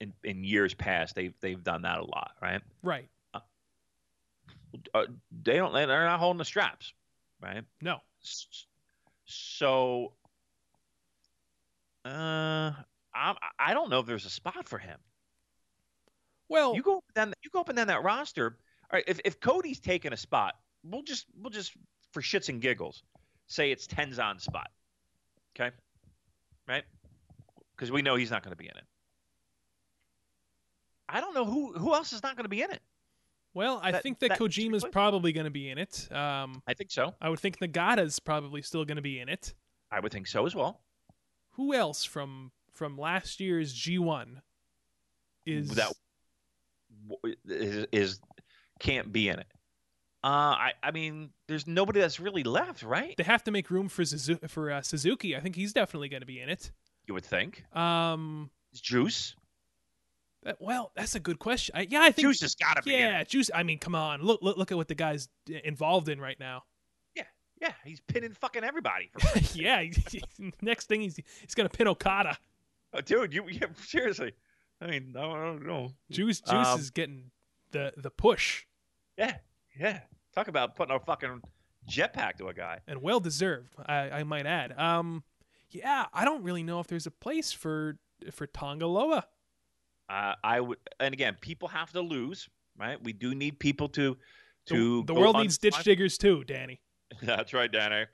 In 0.00 0.12
in 0.22 0.44
years 0.44 0.74
past, 0.74 1.14
they've 1.14 1.34
they've 1.40 1.62
done 1.62 1.82
that 1.82 1.98
a 1.98 2.04
lot, 2.04 2.32
right? 2.40 2.62
Right? 2.82 3.08
Uh, 4.92 5.04
they 5.42 5.56
don't. 5.56 5.72
They're 5.72 6.04
not 6.04 6.20
holding 6.20 6.38
the 6.38 6.44
straps, 6.44 6.92
right? 7.40 7.64
No. 7.80 7.98
So, 9.26 10.12
uh, 12.04 12.72
I 13.14 13.34
I 13.58 13.74
don't 13.74 13.90
know 13.90 14.00
if 14.00 14.06
there's 14.06 14.26
a 14.26 14.30
spot 14.30 14.68
for 14.68 14.78
him. 14.78 14.98
Well, 16.48 16.74
You 16.74 16.82
go 16.82 16.98
up 16.98 17.04
and 17.08 17.14
down, 17.14 17.34
you 17.42 17.50
go 17.50 17.60
up 17.60 17.68
and 17.68 17.76
down 17.76 17.86
that 17.86 18.02
roster. 18.02 18.58
All 18.92 18.96
right, 18.98 19.04
if 19.06 19.20
if 19.24 19.40
Cody's 19.40 19.80
taking 19.80 20.12
a 20.12 20.16
spot, 20.16 20.54
we'll 20.84 21.02
just 21.02 21.26
we'll 21.40 21.50
just 21.50 21.72
for 22.12 22.20
shits 22.20 22.48
and 22.48 22.60
giggles 22.60 23.02
say 23.46 23.70
it's 23.70 23.86
Tenzan's 23.86 24.44
spot. 24.44 24.70
Okay, 25.58 25.74
right? 26.68 26.84
Because 27.76 27.90
we 27.90 28.02
know 28.02 28.16
he's 28.16 28.30
not 28.30 28.42
going 28.42 28.52
to 28.52 28.56
be 28.56 28.66
in 28.68 28.76
it. 28.76 28.84
I 31.08 31.20
don't 31.20 31.34
know 31.34 31.44
who 31.44 31.72
who 31.72 31.94
else 31.94 32.12
is 32.12 32.22
not 32.22 32.36
going 32.36 32.44
to 32.44 32.48
be 32.50 32.62
in 32.62 32.70
it. 32.70 32.80
well, 33.54 33.80
I 33.82 33.92
that- 33.92 34.02
think 34.02 34.18
that, 34.20 34.30
that- 34.30 34.38
Kojima's 34.38 34.84
probably 34.84 35.32
going 35.32 35.44
to 35.44 35.50
be 35.50 35.70
in 35.70 35.78
it. 35.78 36.08
Um, 36.12 36.62
I 36.66 36.74
think 36.74 36.90
so. 36.90 37.14
I 37.20 37.28
would 37.28 37.38
think 37.40 37.58
Nagata's 37.58 38.18
probably 38.18 38.62
still 38.62 38.84
going 38.84 38.96
to 38.96 39.02
be 39.02 39.20
in 39.20 39.28
it. 39.28 39.54
I 39.90 40.00
would 40.00 40.12
think 40.12 40.26
so 40.26 40.44
as 40.46 40.54
well. 40.54 40.80
Who 41.56 41.74
else 41.74 42.04
from 42.04 42.52
from 42.72 42.98
last 42.98 43.40
year's 43.40 43.74
G1 43.74 44.40
is 45.46 45.70
that 45.70 45.92
is, 47.46 47.86
is 47.92 48.20
can't 48.80 49.12
be 49.12 49.28
in 49.28 49.38
it. 49.38 49.46
Uh, 50.22 50.56
I 50.56 50.72
I 50.82 50.90
mean, 50.90 51.30
there's 51.48 51.66
nobody 51.66 52.00
that's 52.00 52.18
really 52.18 52.42
left, 52.42 52.82
right? 52.82 53.14
they 53.16 53.24
have 53.24 53.44
to 53.44 53.50
make 53.50 53.70
room 53.70 53.88
for 53.88 54.02
Suzu- 54.02 54.48
for 54.48 54.70
uh, 54.70 54.82
Suzuki. 54.82 55.36
I 55.36 55.40
think 55.40 55.54
he's 55.54 55.72
definitely 55.72 56.08
going 56.08 56.22
to 56.22 56.26
be 56.26 56.40
in 56.40 56.48
it. 56.48 56.72
You 57.06 57.14
would 57.14 57.24
think. 57.26 57.64
Um, 57.76 58.50
Juice. 58.74 59.36
that- 60.44 60.60
well, 60.60 60.92
that's 60.96 61.14
a 61.14 61.20
good 61.20 61.38
question. 61.38 61.76
I, 61.76 61.86
yeah, 61.90 62.00
I 62.00 62.10
think 62.10 62.26
Juice 62.26 62.40
has 62.40 62.54
got 62.54 62.76
to 62.76 62.82
be 62.82 62.92
yeah, 62.92 63.20
it. 63.20 63.28
Juice. 63.28 63.50
I 63.54 63.62
mean, 63.64 63.78
come 63.78 63.94
on, 63.94 64.22
look 64.22 64.42
look 64.42 64.56
look 64.56 64.72
at 64.72 64.76
what 64.78 64.88
the 64.88 64.94
guy's 64.94 65.28
involved 65.46 66.08
in 66.08 66.20
right 66.20 66.40
now. 66.40 66.64
Yeah, 67.60 67.72
he's 67.84 68.00
pinning 68.00 68.32
fucking 68.32 68.64
everybody. 68.64 69.10
For, 69.18 69.38
yeah, 69.58 69.82
he- 69.82 70.22
next 70.60 70.86
thing 70.88 71.00
he's 71.00 71.16
he's 71.40 71.54
going 71.54 71.68
to 71.68 71.76
pin 71.76 71.88
Okada. 71.88 72.36
oh, 72.92 73.00
dude, 73.00 73.32
you 73.32 73.44
yeah, 73.48 73.66
seriously. 73.82 74.32
I 74.80 74.86
mean, 74.88 75.14
I 75.16 75.22
don't 75.22 75.66
know. 75.66 75.92
Juice 76.10 76.40
Juice 76.40 76.66
Um, 76.68 76.80
is 76.80 76.90
getting 76.90 77.30
the 77.70 77.92
the 77.96 78.10
push 78.10 78.64
Yeah, 79.16 79.36
yeah. 79.78 80.00
Talk 80.34 80.48
about 80.48 80.74
putting 80.74 80.94
a 80.94 80.98
fucking 81.00 81.40
jetpack 81.88 82.36
to 82.38 82.48
a 82.48 82.54
guy. 82.54 82.80
and 82.88 83.00
well 83.00 83.20
deserved. 83.20 83.74
I, 83.86 84.10
I 84.10 84.22
might 84.24 84.46
add. 84.46 84.76
Um, 84.78 85.22
yeah, 85.70 86.06
I 86.12 86.24
don't 86.24 86.42
really 86.42 86.62
know 86.64 86.80
if 86.80 86.88
there's 86.88 87.06
a 87.06 87.10
place 87.10 87.52
for 87.52 87.96
for 88.32 88.46
Tonga 88.48 88.86
Loa. 88.86 89.26
Uh, 90.08 90.34
I 90.42 90.60
would, 90.60 90.78
and 91.00 91.14
again, 91.14 91.36
people 91.40 91.68
have 91.68 91.90
to 91.92 92.00
lose, 92.00 92.48
right? 92.78 93.02
We 93.02 93.12
do 93.12 93.34
need 93.34 93.58
people 93.58 93.88
to 93.90 94.16
to. 94.66 95.02
the 95.04 95.14
go 95.14 95.20
world 95.20 95.36
on- 95.36 95.42
needs 95.42 95.56
ditch 95.58 95.82
diggers 95.84 96.18
too, 96.18 96.44
Danny. 96.44 96.80
That's 97.22 97.52
right, 97.52 97.70
Danny. 97.70 98.06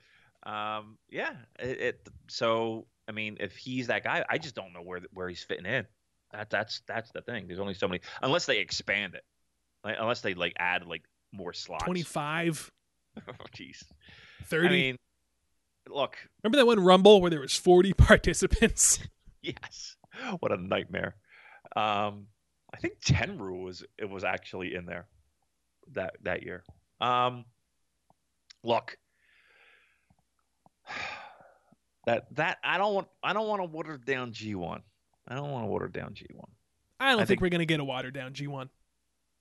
Um, 0.43 0.97
yeah. 1.09 1.33
It, 1.59 1.81
it. 1.81 2.09
So 2.29 2.87
I 3.07 3.11
mean, 3.13 3.37
if 3.39 3.57
he's 3.57 3.87
that 3.87 4.03
guy, 4.03 4.23
I 4.29 4.37
just 4.37 4.55
don't 4.55 4.73
know 4.73 4.81
where 4.81 5.01
where 5.13 5.27
he's 5.27 5.43
fitting 5.43 5.65
in. 5.65 5.85
That 6.31 6.49
that's 6.49 6.81
that's 6.87 7.11
the 7.11 7.21
thing. 7.21 7.47
There's 7.47 7.59
only 7.59 7.73
so 7.73 7.87
many 7.87 8.01
unless 8.21 8.45
they 8.45 8.59
expand 8.59 9.15
it, 9.15 9.23
like, 9.83 9.97
unless 9.99 10.21
they 10.21 10.33
like 10.33 10.53
add 10.57 10.85
like 10.85 11.03
more 11.33 11.51
slots. 11.53 11.83
25, 11.83 12.71
oh, 13.27 13.33
jeez. 13.53 13.83
30. 14.45 14.67
I 14.67 14.71
mean, 14.71 14.95
look, 15.89 16.17
Remember 16.43 16.57
that 16.57 16.65
one 16.65 16.79
Rumble 16.79 17.21
where 17.21 17.29
there 17.29 17.41
was 17.41 17.55
40 17.55 17.93
participants? 17.97 18.99
yes, 19.41 19.97
what 20.39 20.51
a 20.51 20.57
nightmare. 20.57 21.15
Um, 21.75 22.27
I 22.73 22.77
think 22.77 23.01
Tenryu 23.01 23.63
was 23.63 23.83
it 23.97 24.09
was 24.09 24.23
actually 24.23 24.73
in 24.73 24.85
there 24.85 25.07
that 25.93 26.15
that 26.23 26.43
year. 26.43 26.63
Um, 27.01 27.43
look, 28.63 28.97
that 32.05 32.25
that 32.35 32.57
I 32.63 32.77
don't 32.77 32.93
want 32.93 33.07
I 33.23 33.33
don't 33.33 33.47
want 33.47 33.61
to 33.61 33.65
water 33.65 33.97
down 33.97 34.31
G1. 34.31 34.81
I 35.27 35.35
don't 35.35 35.51
want 35.51 35.63
to 35.65 35.67
water 35.67 35.87
down 35.87 36.13
G1. 36.13 36.43
I 36.99 37.11
don't 37.11 37.15
I 37.15 37.17
think, 37.19 37.27
think- 37.27 37.41
we're 37.41 37.49
going 37.49 37.59
to 37.59 37.65
get 37.65 37.79
a 37.79 37.83
watered 37.83 38.13
down 38.13 38.33
G1. 38.33 38.69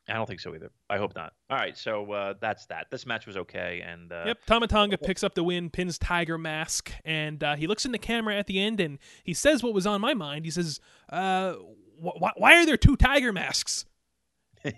I 0.08 0.14
don't 0.14 0.26
think 0.26 0.40
so 0.40 0.54
either. 0.54 0.72
I 0.88 0.96
hope 0.96 1.14
not. 1.14 1.34
All 1.50 1.56
right, 1.56 1.76
so 1.76 2.10
uh, 2.10 2.34
that's 2.40 2.66
that. 2.66 2.86
This 2.90 3.06
match 3.06 3.26
was 3.26 3.36
okay, 3.36 3.80
and 3.86 4.10
uh, 4.10 4.24
Yep, 4.26 4.38
Tama 4.46 4.66
Tonga 4.66 4.98
picks 4.98 5.22
up 5.22 5.34
the 5.34 5.44
win, 5.44 5.70
pins 5.70 5.98
Tiger 5.98 6.36
Mask, 6.36 6.90
and 7.04 7.44
uh, 7.44 7.54
he 7.54 7.68
looks 7.68 7.84
in 7.84 7.92
the 7.92 7.98
camera 7.98 8.34
at 8.34 8.48
the 8.48 8.58
end 8.60 8.80
and 8.80 8.98
he 9.22 9.34
says 9.34 9.62
what 9.62 9.72
was 9.72 9.86
on 9.86 10.00
my 10.00 10.14
mind. 10.14 10.46
He 10.46 10.50
says, 10.50 10.80
uh, 11.10 11.52
wh- 12.02 12.18
wh- 12.18 12.36
"Why 12.40 12.56
are 12.60 12.66
there 12.66 12.78
two 12.78 12.96
Tiger 12.96 13.32
Masks?" 13.32 13.84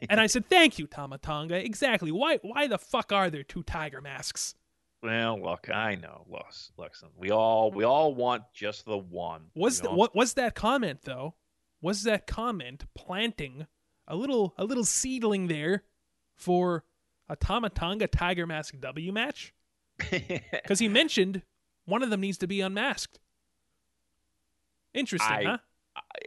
And 0.09 0.21
I 0.21 0.27
said, 0.27 0.49
"Thank 0.49 0.79
you, 0.79 0.87
Tama 0.87 1.19
Tonga. 1.19 1.57
Exactly. 1.65 2.13
Why? 2.13 2.39
Why 2.43 2.67
the 2.67 2.79
fuck 2.79 3.13
are 3.13 3.31
there 3.31 3.43
two 3.43 3.63
Tiger 3.63 4.01
Masks?" 4.01 4.55
well, 5.03 5.41
look, 5.43 5.69
I 5.69 5.97
know, 5.97 6.25
Los, 6.29 6.71
listen, 6.77 7.09
we 7.17 7.31
all 7.33 7.73
we 7.73 7.83
all 7.85 8.15
want 8.15 8.45
just 8.55 8.85
the 8.85 8.97
one. 8.99 9.47
Was 9.57 9.79
We 9.79 9.83
th- 9.83 9.91
all- 9.91 9.97
what 9.99 10.15
was 10.15 10.35
that 10.35 10.55
comment 10.55 11.01
though? 11.03 11.35
Was 11.81 12.05
that 12.05 12.27
comment 12.29 12.85
planting 12.95 13.67
a 14.07 14.15
little 14.15 14.55
a 14.57 14.65
little 14.65 14.85
seedling 14.85 15.49
there 15.49 15.83
for 16.37 16.85
a 17.29 17.35
Tama 17.35 17.71
Tonga 17.71 18.07
Tiger 18.07 18.47
Mask 18.47 18.75
W 18.79 19.13
match? 19.13 19.53
Because 20.11 20.79
he 20.79 20.89
mentioned 20.89 21.43
one 21.87 22.03
of 22.05 22.11
them 22.11 22.21
needs 22.21 22.39
to 22.39 22.47
be 22.47 22.61
unmasked. 22.61 23.19
Interesting, 24.95 25.33
I- 25.33 25.45
huh? 25.45 25.59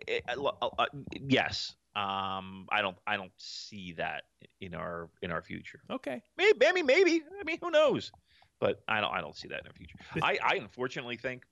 I- 0.10 0.22
I- 0.28 0.34
lo- 0.36 0.58
uh, 0.62 0.70
uh, 0.78 0.86
yes. 1.14 1.76
Um, 1.96 2.68
I 2.70 2.82
don't 2.82 2.98
I 3.08 3.16
don't 3.16 3.32
see 3.38 3.94
that 3.94 4.24
in 4.60 4.76
our 4.76 5.10
in 5.22 5.32
our 5.32 5.42
future. 5.42 5.80
Okay. 5.90 6.22
Maybe 6.38 6.66
I 6.66 6.74
mean 6.74 6.86
maybe 6.86 7.22
I 7.40 7.44
mean 7.46 7.58
who 7.62 7.72
knows, 7.72 8.12
but 8.60 8.84
I 8.88 9.00
don't 9.00 9.14
I 9.14 9.22
don't 9.22 9.36
see 9.36 9.48
that 9.48 9.62
in 9.62 9.68
our 9.68 9.74
future. 9.74 9.98
I 10.22 10.38
I 10.44 10.56
unfortunately 10.56 11.16
think, 11.16 11.46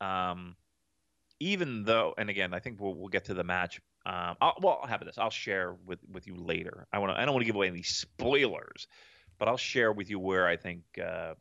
um, 0.00 0.54
even 1.40 1.82
though 1.82 2.14
and 2.16 2.30
again 2.30 2.54
I 2.54 2.60
think 2.60 2.80
we'll 2.80 2.94
we'll 2.94 3.08
get 3.08 3.24
to 3.26 3.34
the 3.34 3.42
match. 3.42 3.80
Um, 4.06 4.36
I'll, 4.40 4.54
well 4.60 4.78
I'll 4.82 4.88
have 4.88 5.04
this. 5.04 5.18
I'll 5.18 5.30
share 5.30 5.74
with 5.86 5.98
with 6.08 6.28
you 6.28 6.36
later. 6.36 6.86
I 6.92 7.00
want 7.00 7.12
to 7.12 7.20
I 7.20 7.24
don't 7.24 7.34
want 7.34 7.42
to 7.42 7.46
give 7.46 7.56
away 7.56 7.66
any 7.66 7.82
spoilers, 7.82 8.86
but 9.40 9.48
I'll 9.48 9.56
share 9.56 9.92
with 9.92 10.08
you 10.08 10.20
where 10.20 10.46
I 10.46 10.56
think 10.56 10.82
uh, 11.04 11.34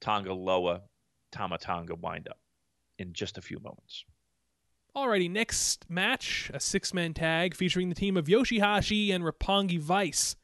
Tonga 0.00 0.32
Loa 0.32 0.80
Tama 1.32 1.58
Tonga 1.58 1.96
wind 1.96 2.28
up 2.28 2.38
in 2.98 3.12
just 3.12 3.36
a 3.36 3.42
few 3.42 3.60
moments. 3.60 4.06
Alrighty, 4.96 5.30
next 5.30 5.84
match, 5.90 6.50
a 6.54 6.58
six-man 6.58 7.12
tag 7.12 7.54
featuring 7.54 7.90
the 7.90 7.94
team 7.94 8.16
of 8.16 8.28
Yoshihashi 8.28 9.12
and 9.12 9.22
Roppongi 9.22 9.78
Vice, 9.78 10.36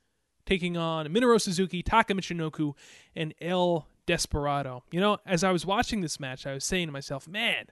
taking 0.45 0.77
on 0.77 1.07
Minoru 1.07 1.41
Suzuki, 1.41 1.83
Taka 1.83 2.13
Michinoku, 2.13 2.75
and 3.17 3.33
El 3.41 3.89
Desperado. 4.05 4.85
You 4.91 5.01
know, 5.01 5.17
as 5.25 5.43
I 5.43 5.53
was 5.53 5.65
watching 5.65 6.03
this 6.03 6.21
match, 6.21 6.47
I 6.47 6.53
was 6.53 6.65
saying 6.67 6.89
to 6.89 6.93
myself, 6.93 7.27
man, 7.27 7.65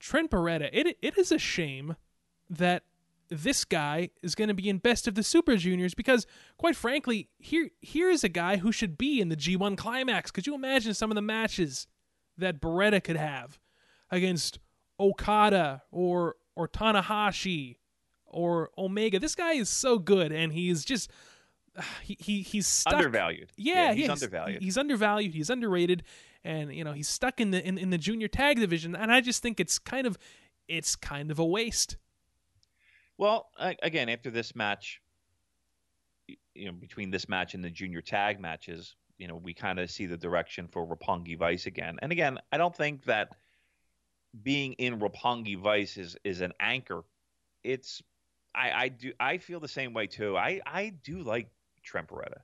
Trent 0.00 0.32
Beretta, 0.32 0.70
it 0.72 0.98
it 1.00 1.16
is 1.16 1.30
a 1.30 1.38
shame 1.38 1.94
that 2.50 2.82
this 3.28 3.64
guy 3.64 4.10
is 4.22 4.34
going 4.34 4.48
to 4.48 4.54
be 4.54 4.68
in 4.68 4.78
Best 4.78 5.06
of 5.06 5.14
the 5.14 5.22
Super 5.22 5.56
Juniors 5.56 5.94
because, 5.94 6.26
quite 6.58 6.74
frankly, 6.74 7.28
here 7.38 7.70
here 7.80 8.10
is 8.10 8.24
a 8.24 8.28
guy 8.28 8.56
who 8.56 8.72
should 8.72 8.98
be 8.98 9.20
in 9.20 9.28
the 9.28 9.36
G1 9.36 9.76
Climax. 9.76 10.32
Could 10.32 10.48
you 10.48 10.56
imagine 10.56 10.94
some 10.94 11.12
of 11.12 11.14
the 11.14 11.22
matches 11.22 11.86
that 12.36 12.60
Beretta 12.60 13.04
could 13.04 13.16
have 13.16 13.60
against 14.10 14.58
Okada 14.98 15.82
or 15.90 16.36
or 16.54 16.68
Tanahashi 16.68 17.76
or 18.26 18.70
Omega? 18.76 19.18
This 19.18 19.34
guy 19.34 19.52
is 19.52 19.68
so 19.68 19.98
good, 19.98 20.32
and 20.32 20.52
he's 20.52 20.84
just 20.84 21.10
he, 22.02 22.16
he 22.20 22.42
he's 22.42 22.66
stuck. 22.66 22.94
Undervalued. 22.94 23.52
Yeah, 23.56 23.92
he's 23.92 24.06
yeah, 24.06 24.12
undervalued. 24.12 24.62
He's 24.62 24.78
undervalued. 24.78 25.34
He's 25.34 25.50
underrated, 25.50 26.02
and 26.44 26.74
you 26.74 26.84
know 26.84 26.92
he's 26.92 27.08
stuck 27.08 27.40
in 27.40 27.50
the 27.50 27.66
in, 27.66 27.78
in 27.78 27.90
the 27.90 27.98
junior 27.98 28.28
tag 28.28 28.58
division. 28.58 28.94
And 28.96 29.12
I 29.12 29.20
just 29.20 29.42
think 29.42 29.60
it's 29.60 29.78
kind 29.78 30.06
of 30.06 30.18
it's 30.68 30.96
kind 30.96 31.30
of 31.30 31.38
a 31.38 31.44
waste. 31.44 31.96
Well, 33.18 33.48
again, 33.82 34.10
after 34.10 34.30
this 34.30 34.54
match, 34.54 35.00
you 36.54 36.66
know, 36.66 36.72
between 36.72 37.10
this 37.10 37.28
match 37.28 37.54
and 37.54 37.64
the 37.64 37.70
junior 37.70 38.02
tag 38.02 38.38
matches, 38.38 38.94
you 39.16 39.26
know, 39.26 39.36
we 39.36 39.54
kind 39.54 39.78
of 39.78 39.90
see 39.90 40.04
the 40.04 40.18
direction 40.18 40.68
for 40.68 40.86
Roppongi 40.86 41.38
Vice 41.38 41.64
again. 41.66 41.96
And 42.02 42.12
again, 42.12 42.38
I 42.52 42.58
don't 42.58 42.76
think 42.76 43.04
that 43.04 43.34
being 44.42 44.74
in 44.74 44.98
Roppongi 44.98 45.58
Vice 45.58 45.96
is 45.96 46.16
is 46.24 46.40
an 46.40 46.52
anchor. 46.60 47.04
It's 47.64 48.02
I 48.54 48.70
I 48.70 48.88
do 48.88 49.12
I 49.18 49.38
feel 49.38 49.60
the 49.60 49.68
same 49.68 49.92
way 49.92 50.06
too. 50.06 50.36
I 50.36 50.60
I 50.66 50.90
do 50.90 51.22
like 51.22 51.48
Trent 51.82 52.08
Beretta. 52.08 52.40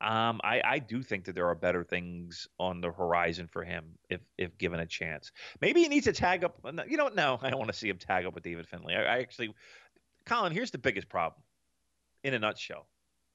Um, 0.00 0.40
I, 0.42 0.60
I 0.64 0.78
do 0.80 1.00
think 1.00 1.26
that 1.26 1.36
there 1.36 1.46
are 1.46 1.54
better 1.54 1.84
things 1.84 2.48
on 2.58 2.80
the 2.80 2.90
horizon 2.90 3.46
for 3.46 3.62
him 3.62 3.84
if 4.10 4.20
if 4.36 4.58
given 4.58 4.80
a 4.80 4.86
chance. 4.86 5.30
Maybe 5.60 5.82
he 5.82 5.88
needs 5.88 6.06
to 6.06 6.12
tag 6.12 6.42
up. 6.42 6.58
You 6.88 6.96
know? 6.96 7.08
No, 7.08 7.38
I 7.40 7.50
don't 7.50 7.58
want 7.60 7.70
to 7.70 7.78
see 7.78 7.88
him 7.88 7.98
tag 7.98 8.26
up 8.26 8.34
with 8.34 8.42
David 8.42 8.66
Finlay. 8.66 8.96
I, 8.96 9.02
I 9.02 9.18
actually, 9.20 9.54
Colin, 10.26 10.52
here's 10.52 10.72
the 10.72 10.78
biggest 10.78 11.08
problem. 11.08 11.40
In 12.24 12.34
a 12.34 12.38
nutshell, 12.40 12.86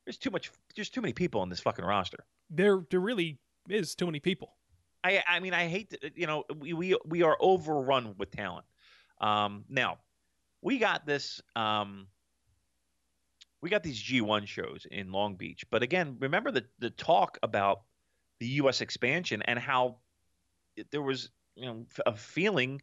there's 0.05 0.17
too 0.17 0.29
much. 0.29 0.51
There's 0.75 0.89
too 0.89 1.01
many 1.01 1.13
people 1.13 1.39
on 1.39 1.49
this 1.49 1.61
fucking 1.61 1.85
roster. 1.85 2.25
There 2.49 2.81
there 2.89 2.99
really 2.99 3.39
is 3.69 3.95
too 3.95 4.05
many 4.05 4.19
people. 4.19 4.53
I 5.07 5.23
I 5.27 5.39
mean 5.39 5.53
I 5.53 5.67
hate 5.67 5.91
to, 5.91 6.11
you 6.15 6.27
know 6.27 6.43
we 6.55 6.73
we 6.73 6.97
we 7.05 7.23
are 7.23 7.37
overrun 7.39 8.15
with 8.17 8.31
talent. 8.31 8.65
Um, 9.21 9.65
now 9.69 9.97
we 10.61 10.77
got 10.77 11.05
this. 11.05 11.41
Um, 11.55 12.07
we 13.61 13.69
got 13.69 13.83
these 13.83 14.01
G1 14.01 14.45
shows 14.47 14.85
in 14.89 15.11
Long 15.11 15.35
Beach, 15.35 15.65
but 15.71 15.81
again, 15.81 16.17
remember 16.19 16.51
the 16.51 16.65
the 16.79 16.89
talk 16.89 17.37
about 17.41 17.81
the 18.39 18.47
U.S. 18.61 18.81
expansion 18.81 19.41
and 19.43 19.57
how 19.57 19.97
there 20.91 21.01
was 21.01 21.29
you 21.55 21.65
know 21.65 21.85
a 22.05 22.15
feeling, 22.15 22.81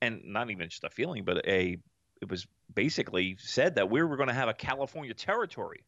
and 0.00 0.20
not 0.24 0.50
even 0.50 0.68
just 0.68 0.84
a 0.84 0.90
feeling, 0.90 1.24
but 1.24 1.46
a 1.46 1.78
it 2.20 2.30
was 2.30 2.46
basically 2.72 3.36
said 3.38 3.74
that 3.74 3.90
we 3.90 4.02
were 4.02 4.16
going 4.16 4.28
to 4.28 4.34
have 4.34 4.48
a 4.48 4.54
California 4.54 5.14
territory, 5.14 5.84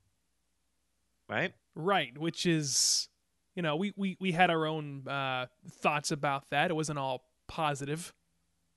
right? 1.28 1.52
Right, 1.76 2.16
which 2.18 2.46
is 2.46 3.08
you 3.54 3.62
know, 3.62 3.76
we, 3.76 3.92
we, 3.96 4.16
we 4.20 4.32
had 4.32 4.50
our 4.50 4.66
own 4.66 5.06
uh, 5.06 5.46
thoughts 5.80 6.10
about 6.10 6.50
that. 6.50 6.70
It 6.70 6.74
wasn't 6.74 6.98
all 6.98 7.24
positive. 7.48 8.12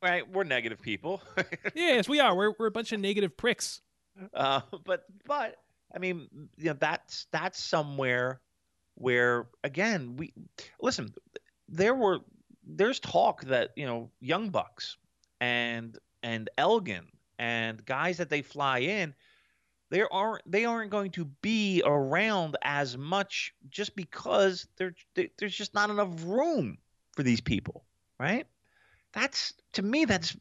Right, 0.01 0.29
we're 0.31 0.43
negative 0.43 0.81
people. 0.81 1.21
yes, 1.75 2.07
we 2.07 2.19
are. 2.19 2.35
We're 2.35 2.53
we're 2.59 2.67
a 2.67 2.71
bunch 2.71 2.91
of 2.91 2.99
negative 2.99 3.35
pricks. 3.35 3.81
Uh, 4.31 4.61
but 4.85 5.05
but 5.25 5.55
I 5.93 5.97
mean, 5.97 6.27
you 6.57 6.65
know, 6.65 6.77
that's 6.79 7.25
that's 7.31 7.59
somewhere 7.59 8.41
where 8.93 9.47
again 9.63 10.15
we 10.17 10.33
listen. 10.79 11.13
There 11.67 11.95
were 11.95 12.19
there's 12.63 12.99
talk 12.99 13.43
that 13.45 13.71
you 13.75 13.87
know 13.87 14.11
Young 14.19 14.49
Bucks 14.49 14.97
and 15.41 15.97
and 16.21 16.49
Elgin 16.59 17.07
and 17.39 17.83
guys 17.83 18.17
that 18.17 18.29
they 18.29 18.43
fly 18.43 18.79
in, 18.79 19.15
there 19.89 20.11
aren't 20.13 20.49
they 20.49 20.65
aren't 20.65 20.91
going 20.91 21.11
to 21.11 21.25
be 21.41 21.81
around 21.85 22.57
as 22.61 22.97
much 22.97 23.53
just 23.69 23.95
because 23.95 24.67
there 24.77 24.93
there's 25.37 25.55
just 25.55 25.73
not 25.73 25.89
enough 25.89 26.23
room 26.23 26.77
for 27.15 27.23
these 27.23 27.41
people, 27.41 27.85
right? 28.19 28.45
That's 29.13 29.53
to 29.73 29.81
me 29.81 30.05
that's 30.05 30.35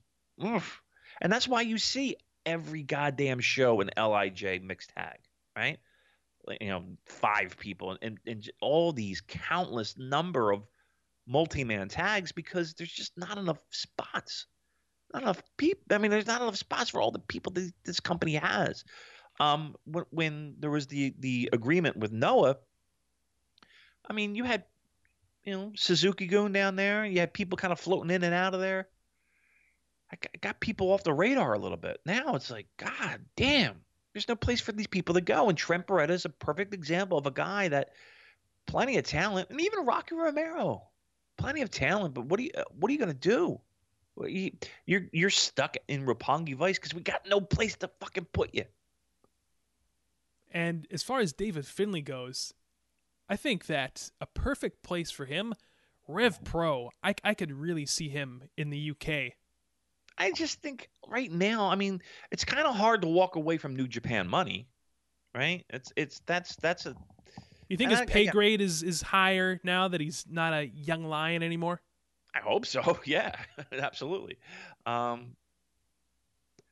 oof. 0.44 0.82
and 1.20 1.32
that's 1.32 1.48
why 1.48 1.62
you 1.62 1.78
see 1.78 2.16
every 2.44 2.82
goddamn 2.82 3.40
show 3.40 3.80
in 3.80 3.90
Lij 3.96 4.60
mixed 4.62 4.90
tag, 4.96 5.18
right? 5.56 5.78
You 6.60 6.68
know, 6.68 6.84
five 7.06 7.56
people 7.58 7.96
and, 8.00 8.18
and 8.26 8.50
all 8.60 8.92
these 8.92 9.20
countless 9.20 9.96
number 9.98 10.52
of 10.52 10.62
multi-man 11.26 11.88
tags 11.88 12.32
because 12.32 12.74
there's 12.74 12.92
just 12.92 13.18
not 13.18 13.36
enough 13.36 13.58
spots, 13.70 14.46
not 15.12 15.22
enough 15.22 15.42
people. 15.56 15.82
I 15.90 15.98
mean, 15.98 16.10
there's 16.10 16.26
not 16.26 16.40
enough 16.40 16.56
spots 16.56 16.90
for 16.90 17.00
all 17.00 17.10
the 17.10 17.18
people 17.18 17.52
that 17.52 17.72
this 17.84 18.00
company 18.00 18.34
has. 18.34 18.84
Um, 19.38 19.76
when, 19.84 20.04
when 20.10 20.56
there 20.58 20.70
was 20.70 20.86
the 20.86 21.14
the 21.18 21.50
agreement 21.52 21.96
with 21.96 22.12
Noah, 22.12 22.56
I 24.08 24.12
mean, 24.12 24.34
you 24.34 24.44
had 24.44 24.64
you 25.44 25.52
know 25.52 25.72
Suzuki 25.76 26.26
going 26.26 26.52
down 26.52 26.76
there, 26.76 27.04
you 27.04 27.20
had 27.20 27.32
people 27.32 27.56
kind 27.56 27.72
of 27.72 27.80
floating 27.80 28.10
in 28.10 28.24
and 28.24 28.34
out 28.34 28.54
of 28.54 28.60
there. 28.60 28.88
I 30.10 30.16
got- 30.40 30.60
people 30.60 30.92
off 30.92 31.02
the 31.04 31.12
radar 31.12 31.54
a 31.54 31.58
little 31.58 31.76
bit. 31.76 32.00
Now 32.06 32.34
it's 32.36 32.50
like, 32.50 32.68
God 32.76 33.20
damn, 33.36 33.84
there's 34.12 34.28
no 34.28 34.36
place 34.36 34.60
for 34.60 34.72
these 34.72 34.86
people 34.86 35.14
to 35.16 35.20
go. 35.20 35.48
And 35.48 35.58
Trent 35.58 35.86
Beretta 35.86 36.10
is 36.10 36.24
a 36.24 36.28
perfect 36.30 36.72
example 36.74 37.18
of 37.18 37.26
a 37.26 37.30
guy 37.32 37.68
that 37.68 37.90
plenty 38.66 38.98
of 38.98 39.04
talent, 39.04 39.50
and 39.50 39.60
even 39.60 39.84
Rocky 39.86 40.14
Romero. 40.14 40.88
plenty 41.36 41.62
of 41.62 41.70
talent, 41.70 42.14
but 42.14 42.26
what 42.26 42.40
are 42.40 42.44
you 42.44 42.50
uh, 42.56 42.64
what 42.78 42.88
are 42.88 42.92
you 42.92 42.98
gonna 42.98 43.14
do? 43.14 43.60
You, 44.18 44.52
you're 44.86 45.08
you're 45.12 45.30
stuck 45.30 45.76
in 45.88 46.06
Roppongi 46.06 46.54
Vice 46.56 46.78
because 46.78 46.94
we 46.94 47.02
got 47.02 47.26
no 47.28 47.40
place 47.40 47.76
to 47.78 47.90
fucking 48.00 48.26
put 48.32 48.54
you. 48.54 48.64
And 50.56 50.86
as 50.90 51.02
far 51.02 51.20
as 51.20 51.34
David 51.34 51.66
Finlay 51.66 52.00
goes, 52.00 52.54
I 53.28 53.36
think 53.36 53.66
that 53.66 54.10
a 54.22 54.26
perfect 54.26 54.82
place 54.82 55.10
for 55.10 55.26
him, 55.26 55.52
Rev 56.08 56.42
Pro. 56.44 56.90
I 57.02 57.14
I 57.22 57.34
could 57.34 57.52
really 57.52 57.84
see 57.84 58.08
him 58.08 58.44
in 58.56 58.70
the 58.70 58.90
UK. 58.92 59.34
I 60.16 60.32
just 60.32 60.62
think 60.62 60.88
right 61.06 61.30
now, 61.30 61.68
I 61.68 61.74
mean, 61.74 62.00
it's 62.30 62.42
kind 62.46 62.66
of 62.66 62.74
hard 62.74 63.02
to 63.02 63.06
walk 63.08 63.36
away 63.36 63.58
from 63.58 63.76
New 63.76 63.86
Japan 63.86 64.28
money, 64.28 64.66
right? 65.34 65.62
It's 65.68 65.92
it's 65.94 66.20
that's 66.24 66.56
that's 66.56 66.86
a. 66.86 66.94
You 67.68 67.76
think 67.76 67.90
his 67.90 68.00
I- 68.00 68.06
pay 68.06 68.28
I- 68.28 68.30
grade 68.32 68.62
is 68.62 68.82
is 68.82 69.02
higher 69.02 69.60
now 69.62 69.88
that 69.88 70.00
he's 70.00 70.24
not 70.26 70.54
a 70.54 70.68
young 70.68 71.04
lion 71.04 71.42
anymore? 71.42 71.82
I 72.34 72.38
hope 72.40 72.64
so. 72.64 72.98
Yeah, 73.04 73.32
absolutely. 73.72 74.38
Um, 74.86 75.36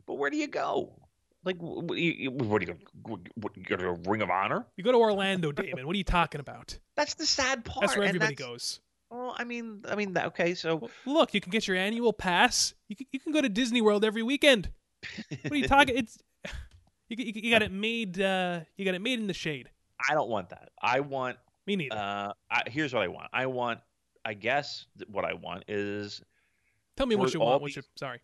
but 0.07 0.14
where 0.14 0.30
do 0.30 0.39
you 0.39 0.47
go? 0.49 0.95
Like, 1.45 1.57
wh- 1.59 1.84
wh- 1.88 1.97
you- 1.99 2.12
you- 2.12 2.30
what 2.30 2.61
do 2.61 2.66
you 2.66 2.72
go? 2.74 3.18
What, 3.36 3.57
you 3.57 3.62
go 3.64 3.76
to 3.76 3.88
a 3.88 3.92
Ring 4.09 4.22
of 4.22 4.30
Honor? 4.30 4.66
You 4.76 4.84
go 4.84 4.92
to 4.92 4.99
Orlando, 4.99 5.53
Damon. 5.53 5.86
What 5.86 5.95
are 5.95 5.99
you 5.99 6.05
talking 6.05 6.40
about? 6.40 6.78
That's 6.97 7.14
the 7.14 7.26
sad 7.26 7.64
part. 7.64 7.82
That's 7.82 7.97
where 7.97 8.07
everybody 8.07 8.34
that's- 8.34 8.49
goes. 8.49 8.80
Well, 9.11 9.34
I 9.38 9.45
mean, 9.45 9.82
I 9.88 9.95
mean, 9.95 10.16
okay, 10.18 10.55
so 10.55 10.76
Well, 10.76 10.90
look, 11.07 11.34
you 11.34 11.40
can 11.40 11.51
get 11.53 11.68
your 11.68 11.76
annual 11.76 12.12
pass. 12.12 12.74
You 12.88 12.97
can, 12.97 13.07
you 13.12 13.20
can 13.20 13.32
go 13.32 13.40
to 13.40 13.49
Disney 13.49 13.80
World 13.80 14.05
every 14.05 14.22
weekend. 14.24 14.70
What 15.42 15.53
are 15.53 15.57
you 15.57 15.68
talking? 15.68 15.97
It's 15.99 16.18
you, 17.11 17.16
you, 17.22 17.32
you 17.45 17.51
got 17.51 17.62
it 17.62 17.70
made. 17.70 18.18
Uh, 18.20 18.61
you 18.76 18.84
got 18.84 18.95
it 18.95 19.03
made 19.03 19.20
in 19.20 19.26
the 19.26 19.34
shade. 19.34 19.68
I 20.09 20.14
don't 20.14 20.30
want 20.30 20.49
that. 20.49 20.70
I 20.82 21.01
want. 21.01 21.36
Me 21.66 21.76
neither. 21.76 21.95
Uh, 21.95 22.32
I, 22.51 22.62
here's 22.66 22.92
what 22.95 23.03
I 23.03 23.09
want. 23.09 23.28
I 23.32 23.47
want. 23.47 23.80
I 24.24 24.32
guess 24.34 24.86
what 25.09 25.24
I 25.24 25.34
want 25.34 25.64
is 25.68 26.22
Tell 26.97 27.07
me 27.07 27.14
what 27.14 27.34
you 27.34 27.40
all 27.40 27.51
want. 27.51 27.62
What 27.62 27.76
you, 27.76 27.82
sorry. 27.97 28.20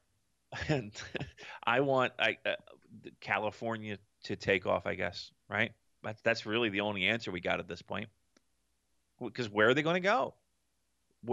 and 0.68 0.90
I 1.64 1.80
want 1.80 2.14
I 2.18 2.38
uh, 2.46 2.52
California 3.20 3.98
to 4.24 4.36
take 4.36 4.66
off. 4.66 4.86
I 4.86 4.94
guess 4.94 5.30
right. 5.48 5.72
That's 6.02 6.20
that's 6.22 6.46
really 6.46 6.68
the 6.68 6.80
only 6.80 7.06
answer 7.06 7.30
we 7.30 7.40
got 7.40 7.60
at 7.60 7.68
this 7.68 7.82
point. 7.82 8.08
Because 9.22 9.48
where 9.50 9.68
are 9.68 9.74
they 9.74 9.82
going 9.82 9.94
to 9.94 10.00
go? 10.00 10.34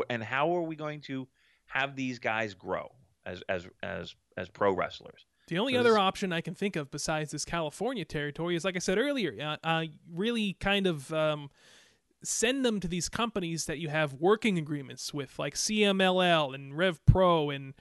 And 0.10 0.22
how 0.22 0.55
are 0.55 0.62
we 0.62 0.76
going 0.76 1.01
to 1.01 1.28
have 1.68 1.95
these 1.95 2.20
guys 2.20 2.53
grow 2.53 2.91
as 3.26 3.41
as 3.47 3.68
as 3.82 4.16
as 4.36 4.49
pro 4.49 4.74
wrestlers? 4.74 5.26
The 5.47 5.60
only 5.60 5.78
other 5.78 5.97
option 5.97 6.34
I 6.34 6.41
can 6.41 6.53
think 6.53 6.76
of 6.76 6.91
besides 6.91 7.32
this 7.32 7.45
California 7.45 8.03
territory 8.03 8.58
is, 8.58 8.66
like 8.66 8.76
I 8.76 8.80
said 8.80 8.97
earlier, 8.97 9.34
uh, 9.41 9.55
uh, 9.66 9.86
really 10.14 10.58
kind 10.60 10.86
of 10.86 11.14
um, 11.14 11.49
send 12.22 12.66
them 12.66 12.82
to 12.82 12.88
these 12.88 13.08
companies 13.08 13.66
that 13.66 13.78
you 13.78 13.88
have 13.88 14.14
working 14.14 14.58
agreements 14.58 15.14
with, 15.14 15.39
like 15.39 15.55
CMLL 15.55 16.53
and 16.53 16.78
Rev 16.78 17.03
Pro 17.05 17.49
and 17.49 17.74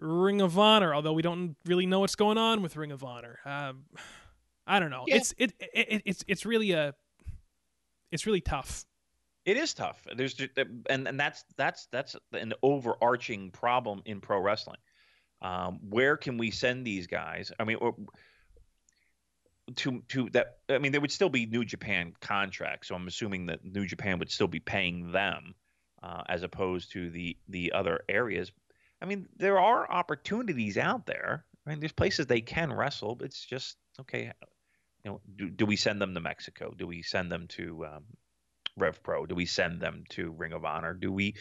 Ring 0.00 0.40
of 0.40 0.58
Honor. 0.58 0.94
Although 0.94 1.12
we 1.12 1.22
don't 1.22 1.56
really 1.64 1.86
know 1.86 2.00
what's 2.00 2.14
going 2.14 2.38
on 2.38 2.62
with 2.62 2.76
Ring 2.76 2.92
of 2.92 3.04
Honor. 3.04 3.38
Um, 3.44 3.84
I 4.66 4.78
don't 4.78 4.90
know. 4.90 5.04
Yeah. 5.06 5.16
It's 5.16 5.34
it, 5.38 5.52
it, 5.60 5.70
it 5.74 6.02
it's 6.06 6.24
it's 6.26 6.46
really 6.46 6.72
a 6.72 6.94
it's 8.10 8.26
really 8.26 8.40
tough. 8.40 8.84
It 9.44 9.56
is 9.56 9.74
tough. 9.74 10.02
There's 10.16 10.36
and 10.88 11.08
and 11.08 11.18
that's 11.18 11.44
that's 11.56 11.86
that's 11.90 12.16
an 12.32 12.52
overarching 12.62 13.50
problem 13.50 14.02
in 14.04 14.20
pro 14.20 14.38
wrestling. 14.38 14.78
Um, 15.42 15.80
where 15.88 16.16
can 16.16 16.36
we 16.36 16.50
send 16.50 16.86
these 16.86 17.06
guys? 17.06 17.50
I 17.58 17.64
mean, 17.64 17.78
or, 17.80 17.94
to 19.76 20.02
to 20.08 20.28
that. 20.30 20.58
I 20.68 20.78
mean, 20.78 20.92
there 20.92 21.00
would 21.00 21.12
still 21.12 21.30
be 21.30 21.46
New 21.46 21.64
Japan 21.64 22.12
contracts, 22.20 22.88
so 22.88 22.94
I'm 22.94 23.06
assuming 23.06 23.46
that 23.46 23.64
New 23.64 23.86
Japan 23.86 24.18
would 24.18 24.30
still 24.30 24.48
be 24.48 24.60
paying 24.60 25.12
them 25.12 25.54
uh, 26.02 26.22
as 26.28 26.42
opposed 26.42 26.92
to 26.92 27.10
the 27.10 27.36
the 27.48 27.72
other 27.72 28.00
areas. 28.08 28.52
I 29.02 29.06
mean, 29.06 29.28
there 29.36 29.58
are 29.58 29.90
opportunities 29.90 30.76
out 30.76 31.06
there. 31.06 31.44
I 31.66 31.70
mean, 31.70 31.80
there's 31.80 31.92
places 31.92 32.26
they 32.26 32.40
can 32.40 32.72
wrestle. 32.72 33.14
But 33.14 33.26
it's 33.26 33.44
just 33.44 33.76
okay. 34.00 34.32
You 35.04 35.12
know, 35.12 35.20
do, 35.36 35.48
do 35.48 35.66
we 35.66 35.76
send 35.76 36.00
them 36.00 36.14
to 36.14 36.20
Mexico? 36.20 36.74
Do 36.76 36.86
we 36.86 37.02
send 37.02 37.32
them 37.32 37.46
to 37.48 37.86
um, 37.86 38.04
Rev 38.76 39.02
Pro? 39.02 39.26
Do 39.26 39.34
we 39.34 39.46
send 39.46 39.80
them 39.80 40.04
to 40.10 40.30
Ring 40.32 40.52
of 40.52 40.64
Honor? 40.64 40.92
Do 40.92 41.10
we 41.10 41.36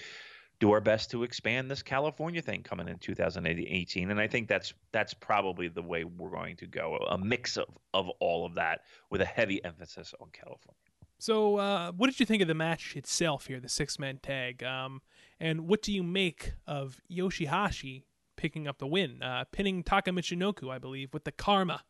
do 0.59 0.71
our 0.71 0.81
best 0.81 1.11
to 1.11 1.23
expand 1.23 1.71
this 1.71 1.81
California 1.81 2.41
thing 2.41 2.63
coming 2.63 2.87
in 2.87 2.97
2018? 2.99 4.11
And 4.11 4.19
I 4.19 4.27
think 4.27 4.47
that's 4.47 4.73
that's 4.91 5.13
probably 5.13 5.67
the 5.67 5.81
way 5.81 6.03
we're 6.03 6.29
going 6.29 6.55
to 6.57 6.67
go. 6.67 6.97
A 7.09 7.17
mix 7.17 7.57
of 7.57 7.67
of 7.93 8.09
all 8.19 8.45
of 8.45 8.55
that 8.55 8.81
with 9.09 9.21
a 9.21 9.25
heavy 9.25 9.63
emphasis 9.63 10.13
on 10.21 10.29
California. 10.31 10.75
So, 11.21 11.57
uh, 11.57 11.91
what 11.91 12.07
did 12.07 12.19
you 12.19 12.25
think 12.25 12.41
of 12.41 12.47
the 12.47 12.53
match 12.53 12.95
itself 12.95 13.47
here, 13.47 13.59
the 13.59 13.67
six 13.67 13.99
man 13.99 14.19
tag? 14.23 14.63
Um, 14.63 15.01
and 15.39 15.67
what 15.67 15.81
do 15.81 15.91
you 15.91 16.03
make 16.03 16.53
of 16.67 16.99
Yoshihashi 17.11 18.03
picking 18.35 18.67
up 18.67 18.77
the 18.77 18.87
win, 18.87 19.21
uh, 19.21 19.45
pinning 19.51 19.83
Taka 19.83 20.11
Michinoku, 20.11 20.69
I 20.71 20.77
believe, 20.77 21.13
with 21.13 21.23
the 21.23 21.31
karma? 21.31 21.83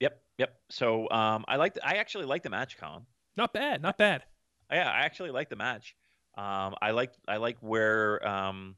Yep, 0.00 0.20
yep. 0.38 0.56
So 0.70 1.08
um, 1.10 1.44
I 1.48 1.56
like 1.56 1.76
I 1.82 1.96
actually 1.96 2.26
like 2.26 2.42
the 2.42 2.50
match, 2.50 2.78
Colin. 2.78 3.06
Not 3.36 3.52
bad, 3.52 3.82
not 3.82 3.98
bad. 3.98 4.24
Yeah, 4.70 4.90
I 4.90 5.00
actually 5.00 5.30
like 5.30 5.48
the 5.48 5.56
match. 5.56 5.94
Um, 6.36 6.74
I 6.82 6.90
like 6.90 7.12
I 7.26 7.36
like 7.36 7.56
where 7.60 8.26
um, 8.26 8.76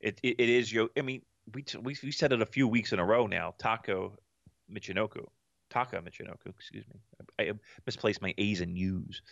it, 0.00 0.20
it 0.22 0.36
it 0.38 0.48
is. 0.48 0.72
Yo, 0.72 0.88
I 0.96 1.02
mean, 1.02 1.22
we, 1.52 1.62
t- 1.62 1.78
we 1.78 1.96
we 2.02 2.12
said 2.12 2.32
it 2.32 2.42
a 2.42 2.46
few 2.46 2.68
weeks 2.68 2.92
in 2.92 2.98
a 2.98 3.04
row 3.04 3.26
now. 3.26 3.54
Taco 3.58 4.16
Michinoku, 4.72 5.24
Taka 5.68 6.00
Michinoku. 6.00 6.46
Excuse 6.46 6.84
me, 6.88 7.00
I, 7.38 7.42
I 7.42 7.52
misplaced 7.86 8.22
my 8.22 8.34
A's 8.38 8.60
and 8.60 8.76
U's. 8.76 9.22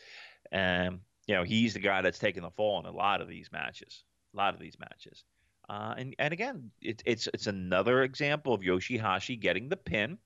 Um, 0.53 1.01
you 1.29 1.35
know, 1.37 1.45
he's 1.45 1.75
the 1.75 1.81
guy 1.81 2.03
that's 2.03 2.19
taking 2.19 2.43
the 2.43 2.51
fall 2.51 2.81
in 2.81 2.87
a 2.87 2.91
lot 2.91 3.21
of 3.21 3.29
these 3.29 3.51
matches. 3.53 4.03
A 4.35 4.37
lot 4.37 4.55
of 4.55 4.61
these 4.61 4.77
matches. 4.81 5.23
Uh, 5.69 5.95
and 5.97 6.17
and 6.19 6.33
again, 6.33 6.71
it, 6.81 7.03
it's 7.07 7.29
it's 7.33 7.47
another 7.47 8.03
example 8.03 8.55
of 8.55 8.63
Yoshihashi 8.63 9.39
getting 9.39 9.69
the 9.69 9.77
pin, 9.77 10.19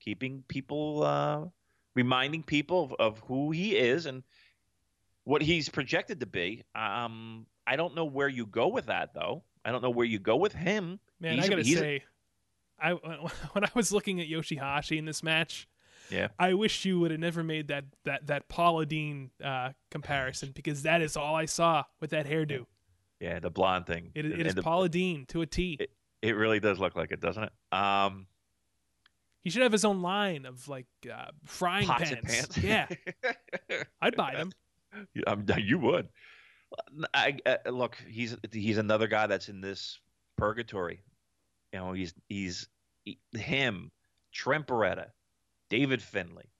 keeping 0.00 0.42
people, 0.48 1.02
uh, 1.04 1.44
reminding 1.94 2.42
people 2.42 2.84
of, 2.84 2.94
of 2.98 3.18
who 3.28 3.50
he 3.52 3.76
is 3.76 4.06
and 4.06 4.22
what 5.24 5.42
he's 5.42 5.68
projected 5.68 6.20
to 6.20 6.26
be. 6.26 6.64
Um, 6.74 7.46
I 7.66 7.76
don't 7.76 7.94
know 7.94 8.06
where 8.06 8.28
you 8.28 8.46
go 8.46 8.68
with 8.68 8.86
that 8.86 9.12
though. 9.14 9.44
I 9.64 9.70
don't 9.70 9.82
know 9.82 9.90
where 9.90 10.06
you 10.06 10.18
go 10.18 10.36
with 10.36 10.54
him. 10.54 10.98
Man, 11.20 11.34
He's 11.36 11.44
I 11.44 11.46
a- 11.46 11.50
gotta 11.50 11.62
a- 11.62 11.64
say, 11.64 12.02
I 12.80 12.92
when 13.52 13.64
I 13.64 13.70
was 13.74 13.92
looking 13.92 14.20
at 14.22 14.28
Yoshihashi 14.28 14.96
in 14.96 15.04
this 15.04 15.22
match, 15.22 15.68
Yeah. 16.10 16.28
I 16.38 16.54
wish 16.54 16.84
you 16.84 16.98
would 17.00 17.10
have 17.10 17.20
never 17.20 17.42
made 17.42 17.68
that 17.68 17.84
that 18.04 18.26
that 18.26 18.48
Paula 18.48 18.86
Deen 18.86 19.30
uh, 19.42 19.70
comparison 19.90 20.52
because 20.54 20.82
that 20.82 21.02
is 21.02 21.16
all 21.16 21.34
I 21.36 21.44
saw 21.46 21.84
with 22.00 22.10
that 22.10 22.26
hairdo. 22.26 22.66
Yeah, 23.20 23.38
the 23.38 23.50
blonde 23.50 23.86
thing. 23.86 24.10
It, 24.14 24.24
it 24.26 24.46
is 24.46 24.54
the- 24.54 24.62
Paula 24.62 24.88
Deen 24.88 25.26
to 25.26 25.42
a 25.42 25.46
T. 25.46 25.76
It- 25.80 25.90
It 26.22 26.36
really 26.36 26.60
does 26.60 26.78
look 26.78 26.96
like 26.96 27.12
it, 27.12 27.20
doesn't 27.20 27.44
it? 27.44 27.52
Um, 27.72 28.26
he 29.42 29.48
should 29.50 29.62
have 29.62 29.72
his 29.72 29.84
own 29.86 30.02
line 30.02 30.44
of 30.46 30.68
like 30.68 30.86
uh, 31.10 31.26
frying 31.44 31.86
pans. 31.88 32.18
pans. 32.22 32.58
Yeah, 32.58 32.86
I'd 34.02 34.16
buy 34.16 34.34
them. 34.34 34.52
I'm- 35.26 35.46
you 35.58 35.78
would. 35.78 36.08
I, 37.14 37.36
uh, 37.46 37.70
look, 37.70 37.96
he's 38.08 38.36
he's 38.52 38.78
another 38.78 39.06
guy 39.06 39.26
that's 39.26 39.48
in 39.48 39.60
this 39.60 39.98
purgatory. 40.36 41.02
You 41.72 41.78
know, 41.80 41.92
he's 41.92 42.14
he's 42.28 42.68
he- 43.04 43.18
him, 43.32 43.90
Trent 44.32 44.66
Beretta, 44.66 45.06
David 45.70 46.02
Finlay, 46.02 46.50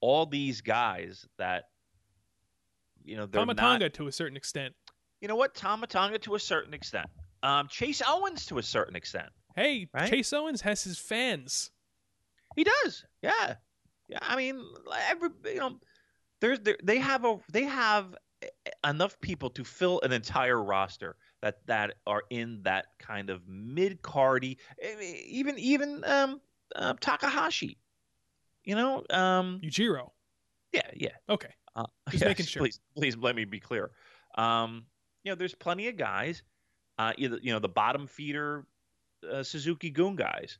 all 0.00 0.26
these 0.26 0.60
guys 0.60 1.26
that 1.38 1.64
you 3.04 3.16
know 3.16 3.24
they're 3.26 3.40
Tama 3.40 3.54
Tonga 3.54 3.84
not. 3.86 3.94
to 3.94 4.08
a 4.08 4.12
certain 4.12 4.36
extent. 4.36 4.74
You 5.20 5.28
know 5.28 5.36
what? 5.36 5.54
Tama 5.54 5.86
Tonga 5.86 6.18
to 6.20 6.34
a 6.34 6.40
certain 6.40 6.74
extent. 6.74 7.08
Um, 7.42 7.68
Chase 7.68 8.02
Owens 8.06 8.46
to 8.46 8.58
a 8.58 8.62
certain 8.62 8.96
extent. 8.96 9.28
Hey, 9.56 9.88
Right? 9.94 10.10
Chase 10.10 10.32
Owens 10.32 10.60
has 10.60 10.84
his 10.84 10.98
fans. 10.98 11.70
He 12.56 12.64
does. 12.64 13.04
Yeah. 13.22 13.54
Yeah. 14.08 14.18
I 14.22 14.36
mean, 14.36 14.62
every 15.08 15.30
you 15.46 15.56
know, 15.60 15.78
there's 16.40 16.60
there, 16.60 16.76
they 16.82 16.98
have 16.98 17.24
a 17.24 17.38
they 17.52 17.64
have 17.64 18.14
enough 18.86 19.20
people 19.20 19.50
to 19.50 19.64
fill 19.64 20.00
an 20.02 20.12
entire 20.12 20.62
roster 20.62 21.16
that 21.42 21.66
that 21.66 21.94
are 22.06 22.22
in 22.30 22.62
that 22.64 22.86
kind 22.98 23.30
of 23.30 23.42
mid 23.48 24.02
cardy, 24.02 24.56
even 25.26 25.58
even 25.58 26.02
um 26.04 26.40
uh, 26.76 26.94
Takahashi. 27.00 27.78
You 28.68 28.74
know, 28.74 29.02
um, 29.08 29.62
Yujiro. 29.64 30.10
yeah, 30.74 30.82
yeah. 30.94 31.08
Okay. 31.30 31.48
Uh, 31.74 31.86
Just 32.10 32.22
making 32.22 32.44
sure. 32.44 32.60
Please, 32.60 32.80
please 32.94 33.16
let 33.16 33.34
me 33.34 33.46
be 33.46 33.58
clear. 33.58 33.92
Um, 34.36 34.84
you 35.24 35.32
know, 35.32 35.36
there's 35.36 35.54
plenty 35.54 35.88
of 35.88 35.96
guys. 35.96 36.42
Uh, 36.98 37.14
either 37.16 37.38
you 37.40 37.50
know 37.50 37.60
the 37.60 37.68
bottom 37.68 38.06
feeder 38.06 38.66
uh, 39.32 39.42
Suzuki 39.42 39.88
Goon 39.88 40.16
guys. 40.16 40.58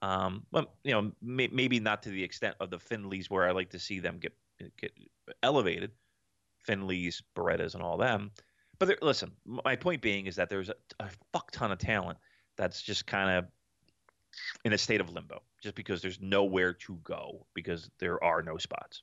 Um, 0.00 0.46
well, 0.50 0.72
you 0.84 0.92
know, 0.92 1.12
may, 1.20 1.48
maybe 1.52 1.78
not 1.80 2.02
to 2.04 2.08
the 2.08 2.24
extent 2.24 2.56
of 2.60 2.70
the 2.70 2.78
Finlays, 2.78 3.28
where 3.28 3.46
I 3.46 3.50
like 3.50 3.68
to 3.70 3.78
see 3.78 4.00
them 4.00 4.18
get 4.18 4.32
get 4.78 4.92
elevated. 5.42 5.90
Finlays, 6.66 7.22
Berettas, 7.36 7.74
and 7.74 7.82
all 7.82 7.98
them. 7.98 8.30
But 8.78 8.86
there, 8.86 8.98
listen, 9.02 9.32
my 9.44 9.76
point 9.76 10.00
being 10.00 10.24
is 10.24 10.36
that 10.36 10.48
there's 10.48 10.70
a, 10.70 10.74
a 10.98 11.10
fuck 11.34 11.50
ton 11.50 11.72
of 11.72 11.78
talent 11.78 12.16
that's 12.56 12.80
just 12.80 13.06
kind 13.06 13.28
of 13.30 13.44
in 14.64 14.72
a 14.72 14.78
state 14.78 15.02
of 15.02 15.10
limbo, 15.10 15.42
just 15.60 15.74
because 15.74 16.02
there's 16.02 16.20
nowhere 16.20 16.72
to 16.72 16.98
go 17.04 17.46
because 17.54 17.90
there 17.98 18.22
are 18.22 18.42
no 18.42 18.58
spots. 18.58 19.02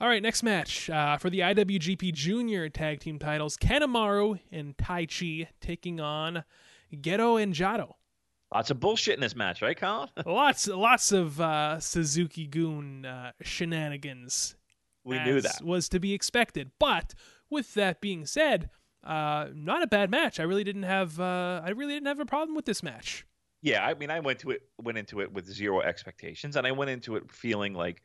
All 0.00 0.08
right, 0.08 0.22
next 0.22 0.42
match 0.42 0.90
uh, 0.90 1.16
for 1.16 1.30
the 1.30 1.40
IWGP 1.40 2.12
Junior 2.12 2.68
Tag 2.68 3.00
Team 3.00 3.18
titles: 3.18 3.56
Kanemaru 3.56 4.40
and 4.50 4.76
Taichi 4.76 5.46
taking 5.60 6.00
on 6.00 6.44
Gedo 6.92 7.40
and 7.40 7.54
Jado. 7.54 7.94
Lots 8.52 8.70
of 8.70 8.80
bullshit 8.80 9.14
in 9.14 9.20
this 9.20 9.34
match, 9.34 9.62
right, 9.62 9.76
Colin? 9.76 10.10
lots, 10.26 10.68
lots 10.68 11.10
of 11.12 11.40
uh, 11.40 11.80
Suzuki 11.80 12.46
Goon 12.46 13.06
uh, 13.06 13.32
shenanigans. 13.40 14.56
We 15.04 15.18
knew 15.20 15.40
that. 15.40 15.62
was 15.64 15.88
to 15.88 15.98
be 15.98 16.12
expected. 16.12 16.70
But 16.78 17.14
with 17.48 17.74
that 17.74 18.00
being 18.00 18.26
said, 18.26 18.70
uh, 19.02 19.46
not 19.54 19.82
a 19.82 19.86
bad 19.86 20.10
match. 20.10 20.38
I 20.38 20.42
really 20.42 20.64
didn't 20.64 20.82
have, 20.82 21.18
uh, 21.18 21.62
I 21.64 21.70
really 21.70 21.94
didn't 21.94 22.08
have 22.08 22.20
a 22.20 22.26
problem 22.26 22.54
with 22.54 22.66
this 22.66 22.82
match. 22.82 23.24
Yeah, 23.62 23.86
I 23.86 23.94
mean, 23.94 24.10
I 24.10 24.20
went 24.20 24.40
to 24.40 24.50
it, 24.50 24.62
went 24.82 24.98
into 24.98 25.20
it 25.20 25.32
with 25.32 25.46
zero 25.46 25.80
expectations, 25.80 26.56
and 26.56 26.66
I 26.66 26.72
went 26.72 26.90
into 26.90 27.16
it 27.16 27.30
feeling 27.30 27.74
like 27.74 28.02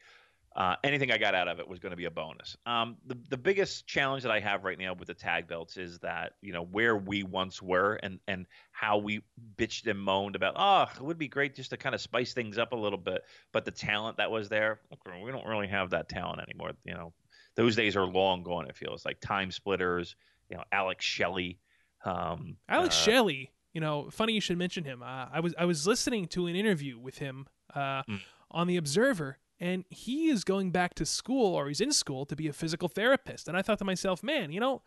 uh, 0.55 0.75
anything 0.83 1.11
I 1.11 1.19
got 1.19 1.35
out 1.35 1.47
of 1.47 1.59
it 1.59 1.67
was 1.67 1.77
going 1.77 1.91
to 1.91 1.95
be 1.95 2.05
a 2.05 2.11
bonus. 2.11 2.57
Um, 2.65 2.97
the 3.05 3.15
the 3.29 3.37
biggest 3.37 3.85
challenge 3.85 4.23
that 4.23 4.31
I 4.31 4.39
have 4.39 4.63
right 4.63 4.77
now 4.77 4.93
with 4.95 5.07
the 5.07 5.13
tag 5.13 5.47
belts 5.47 5.77
is 5.77 5.99
that 5.99 6.33
you 6.41 6.51
know 6.51 6.63
where 6.63 6.97
we 6.97 7.21
once 7.21 7.61
were 7.61 7.99
and 8.01 8.19
and 8.27 8.47
how 8.71 8.97
we 8.97 9.21
bitched 9.55 9.85
and 9.85 9.99
moaned 9.99 10.35
about 10.35 10.55
oh 10.57 10.87
it 10.95 11.03
would 11.03 11.19
be 11.19 11.27
great 11.27 11.55
just 11.55 11.69
to 11.69 11.77
kind 11.77 11.93
of 11.93 12.01
spice 12.01 12.33
things 12.33 12.57
up 12.57 12.71
a 12.71 12.75
little 12.75 12.97
bit, 12.97 13.23
but 13.53 13.65
the 13.65 13.71
talent 13.71 14.17
that 14.17 14.31
was 14.31 14.49
there 14.49 14.79
we 15.23 15.31
don't 15.31 15.45
really 15.45 15.67
have 15.67 15.91
that 15.91 16.09
talent 16.09 16.41
anymore. 16.41 16.71
You 16.85 16.95
know, 16.95 17.13
those 17.55 17.75
days 17.75 17.95
are 17.95 18.05
long 18.05 18.41
gone. 18.41 18.67
It 18.67 18.75
feels 18.75 19.05
like 19.05 19.19
time 19.19 19.51
splitters. 19.51 20.15
You 20.49 20.57
know, 20.57 20.63
Alex 20.71 21.05
Shelley. 21.05 21.59
Um, 22.03 22.57
Alex 22.69 22.95
uh, 22.95 22.99
Shelley, 22.99 23.51
you 23.77 23.81
know, 23.81 24.09
funny 24.09 24.33
you 24.33 24.41
should 24.41 24.57
mention 24.57 24.83
him. 24.85 25.03
Uh, 25.03 25.27
I 25.31 25.39
was 25.39 25.53
I 25.57 25.65
was 25.65 25.85
listening 25.85 26.25
to 26.29 26.47
an 26.47 26.55
interview 26.55 26.97
with 26.97 27.19
him 27.19 27.45
uh, 27.75 28.01
Mm. 28.09 28.21
on 28.49 28.65
the 28.67 28.75
Observer, 28.77 29.37
and 29.59 29.85
he 29.91 30.29
is 30.29 30.43
going 30.43 30.71
back 30.71 30.95
to 30.95 31.05
school 31.05 31.53
or 31.53 31.67
he's 31.67 31.79
in 31.87 31.91
school 31.91 32.25
to 32.25 32.35
be 32.35 32.47
a 32.47 32.53
physical 32.53 32.87
therapist. 32.89 33.47
And 33.47 33.55
I 33.55 33.61
thought 33.61 33.77
to 33.79 33.85
myself, 33.85 34.23
man, 34.23 34.51
you 34.51 34.59
know, 34.59 34.81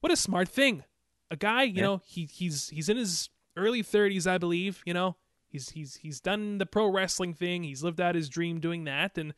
what 0.00 0.12
a 0.12 0.16
smart 0.16 0.48
thing. 0.48 0.84
A 1.32 1.36
guy, 1.36 1.64
you 1.64 1.74
Yeah. 1.78 1.82
know, 1.82 2.02
he 2.04 2.26
he's 2.40 2.68
he's 2.68 2.88
in 2.88 2.96
his 2.96 3.28
early 3.56 3.82
30s, 3.82 4.26
I 4.26 4.38
believe, 4.38 4.82
you 4.86 4.94
know. 4.94 5.16
He's 5.48 5.70
he's 5.70 5.96
he's 5.96 6.20
done 6.20 6.58
the 6.58 6.66
pro 6.66 6.86
wrestling 6.88 7.34
thing. 7.34 7.64
He's 7.64 7.82
lived 7.82 8.00
out 8.00 8.14
his 8.14 8.28
dream 8.28 8.60
doing 8.60 8.84
that 8.84 9.18
and 9.18 9.34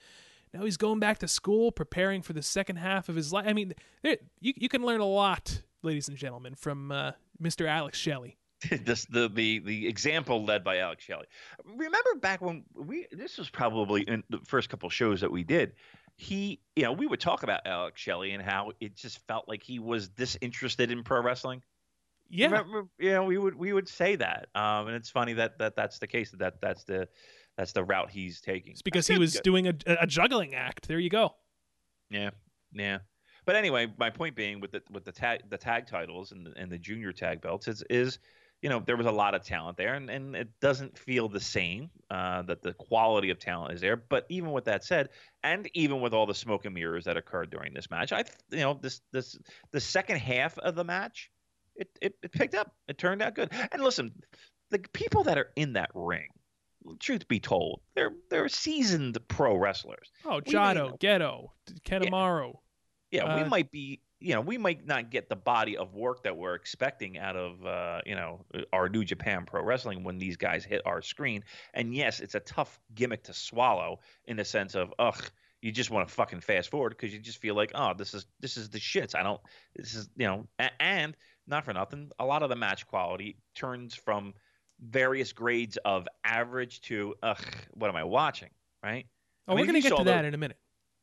now 0.53 0.65
he's 0.65 0.77
going 0.77 0.99
back 1.01 1.19
to 1.19 1.29
school 1.29 1.71
preparing 1.73 2.23
for 2.23 2.33
the 2.35 2.43
second 2.43 2.77
half 2.77 3.09
of 3.09 3.15
his 3.15 3.33
life. 3.33 3.47
I 3.49 3.53
mean, 3.55 3.73
there, 4.03 4.19
you 4.41 4.53
you 4.57 4.69
can 4.69 4.83
learn 4.85 5.01
a 5.01 5.07
lot, 5.23 5.63
ladies 5.83 6.09
and 6.09 6.19
gentlemen, 6.19 6.55
from 6.57 6.91
uh, 6.93 7.13
Mr. 7.41 7.67
Alex 7.69 7.97
Shelley. 7.97 8.37
this 8.85 9.07
the 9.07 9.29
the 9.29 9.61
the 9.61 9.89
example 9.89 10.45
led 10.45 10.63
by 10.63 10.79
Alex 10.79 11.05
Shelley. 11.05 11.27
Remember 11.65 12.15
back 12.21 12.41
when 12.41 12.65
we 12.75 13.07
this 13.11 13.39
was 13.39 13.49
probably 13.49 14.03
in 14.03 14.23
the 14.29 14.39
first 14.45 14.69
couple 14.69 14.89
shows 14.91 15.21
that 15.21 15.31
we 15.31 15.45
did. 15.45 15.73
He, 16.17 16.61
you 16.77 16.83
know, 16.83 16.93
we 16.93 17.07
would 17.07 17.21
talk 17.21 17.45
about 17.45 17.63
Alex 17.65 17.99
Shelley 17.99 18.33
and 18.33 18.43
how 18.43 18.73
it 18.79 18.95
just 18.95 19.27
felt 19.27 19.49
like 19.49 19.63
he 19.63 19.79
was 19.79 20.11
disinterested 20.11 20.91
in 20.91 21.03
pro 21.03 21.23
wrestling. 21.23 21.63
Yeah. 22.29 22.47
Remember, 22.47 22.87
you 22.99 23.11
know, 23.11 23.25
we 23.25 23.39
would 23.39 23.55
we 23.55 23.73
would 23.73 23.89
say 23.89 24.17
that, 24.17 24.49
um, 24.55 24.89
and 24.89 24.97
it's 24.97 25.09
funny 25.09 25.33
that, 25.35 25.59
that 25.59 25.75
that's 25.75 25.99
the 25.99 26.07
case. 26.07 26.31
That 26.33 26.61
that's 26.61 26.85
the 26.85 27.09
that's 27.57 27.73
the 27.73 27.83
route 27.83 28.11
he's 28.11 28.41
taking. 28.41 28.73
It's 28.73 28.83
because 28.83 29.07
Good, 29.07 29.13
he 29.15 29.19
was 29.19 29.35
good. 29.35 29.43
doing 29.43 29.67
a, 29.69 29.75
a 29.87 30.07
juggling 30.07 30.55
act. 30.55 30.87
There 30.87 30.99
you 30.99 31.11
go. 31.11 31.35
Yeah, 32.11 32.31
yeah. 32.73 32.99
But 33.47 33.57
anyway, 33.57 33.93
my 33.99 34.11
point 34.11 34.37
being 34.37 34.61
with 34.61 34.73
the 34.73 34.83
with 34.91 35.05
the 35.05 35.13
tag 35.13 35.41
the 35.49 35.59
tag 35.59 35.87
titles 35.87 36.33
and 36.33 36.47
the, 36.47 36.53
and 36.57 36.71
the 36.71 36.79
junior 36.79 37.13
tag 37.13 37.41
belts 37.41 37.67
is 37.67 37.83
is 37.89 38.19
you 38.63 38.69
know 38.69 38.81
there 38.85 38.97
was 38.97 39.07
a 39.07 39.11
lot 39.11 39.35
of 39.35 39.43
talent 39.43 39.77
there, 39.77 39.95
and, 39.95 40.11
and 40.11 40.37
it 40.37 40.49
doesn't 40.61 40.99
feel 40.99 41.29
the 41.29 41.41
same 41.41 41.91
uh, 42.11 42.43
that 42.43 42.63
the 42.63 42.75
quality 42.75 43.31
of 43.31 43.39
talent 43.39 43.73
is 43.75 43.81
there. 43.81 43.97
But 43.97 44.27
even 44.29 44.53
with 44.53 44.65
that 44.67 44.85
said, 44.85 45.09
and 45.43 45.69
even 45.75 46.01
with 46.01 46.13
all 46.13 46.27
the 46.27 46.35
smoke 46.35 46.65
and 46.65 46.75
mirrors 46.75 47.05
that 47.05 47.17
occurred 47.17 47.51
during 47.51 47.73
this 47.75 47.91
match, 47.91 48.13
I 48.13 48.25
you 48.51 48.59
know 48.59 48.79
this 48.81 49.01
this 49.13 49.39
the 49.73 49.81
second 49.81 50.19
half 50.19 50.59
of 50.59 50.75
the 50.75 50.85
match, 50.85 51.31
it 51.77 51.89
it, 52.03 52.15
it 52.23 52.33
picked 52.33 52.55
up. 52.55 52.75
It 52.89 52.99
turned 52.99 53.23
out 53.23 53.35
good. 53.35 53.51
And 53.73 53.83
listen, 53.83 54.13
the 54.71 54.79
people 54.93 55.25
that 55.25 55.39
are 55.39 55.51
in 55.57 55.75
that 55.75 55.91
ring. 55.95 56.29
Truth 56.99 57.29
be 57.29 57.41
told, 57.41 57.83
they're 57.95 58.15
they're 58.31 58.49
seasoned 58.49 59.19
pro 59.29 59.55
wrestlers. 59.55 60.11
Oh, 60.25 60.37
We 60.37 60.53
Jado. 60.55 60.99
Gedo, 60.99 61.49
Kanemaru. 61.85 62.55
Yeah, 63.11 63.37
we 63.37 63.43
Uh, 63.43 63.49
might 63.49 63.71
be, 63.71 64.01
you 64.21 64.35
know, 64.35 64.41
we 64.43 64.59
might 64.59 64.87
not 64.87 65.11
get 65.11 65.29
the 65.29 65.37
body 65.37 65.77
of 65.77 65.95
work 65.95 66.23
that 66.25 66.37
we're 66.37 66.55
expecting 66.55 67.19
out 67.19 67.37
of, 67.37 67.65
uh, 67.65 68.01
you 68.05 68.15
know, 68.15 68.45
our 68.73 68.89
New 68.89 69.05
Japan 69.05 69.45
Pro 69.47 69.63
Wrestling 69.63 70.05
when 70.05 70.19
these 70.19 70.37
guys 70.37 70.65
hit 70.65 70.83
our 70.85 71.01
screen. 71.01 71.43
And 71.73 71.95
yes, 71.95 72.21
it's 72.21 72.35
a 72.35 72.41
tough 72.41 72.79
gimmick 72.95 73.23
to 73.25 73.33
swallow 73.33 74.01
in 74.27 74.37
the 74.37 74.45
sense 74.45 74.75
of, 74.75 74.93
ugh, 74.99 75.23
you 75.63 75.73
just 75.73 75.91
want 75.91 76.07
to 76.07 76.15
fucking 76.15 76.41
fast 76.41 76.71
forward 76.71 76.91
because 76.91 77.13
you 77.13 77.19
just 77.19 77.39
feel 77.39 77.55
like, 77.55 77.73
oh, 77.75 77.95
this 77.95 78.13
is 78.15 78.27
this 78.41 78.57
is 78.57 78.69
the 78.69 78.79
shits. 78.79 79.15
I 79.15 79.23
don't, 79.23 79.41
this 79.75 79.95
is, 79.95 80.09
you 80.17 80.27
know, 80.27 80.47
and 80.79 81.17
not 81.47 81.65
for 81.65 81.73
nothing, 81.73 82.11
a 82.19 82.25
lot 82.25 82.43
of 82.43 82.51
the 82.51 82.57
match 82.57 82.87
quality 82.87 83.37
turns 83.55 83.95
from 83.95 84.35
various 84.81 85.33
grades 85.33 85.79
of 85.85 86.07
average 86.25 86.81
to, 86.83 87.15
ugh, 87.23 87.45
what 87.73 87.89
am 87.89 87.97
I 87.97 88.05
watching, 88.05 88.51
right? 88.83 89.07
Oh, 89.49 89.53
I 89.53 89.57
mean, 89.57 89.63
we're 89.63 89.67
gonna 89.67 89.81
get 89.81 89.97
to 89.97 90.05
that 90.05 90.25
in 90.25 90.35
a 90.35 90.39
minute. 90.39 90.59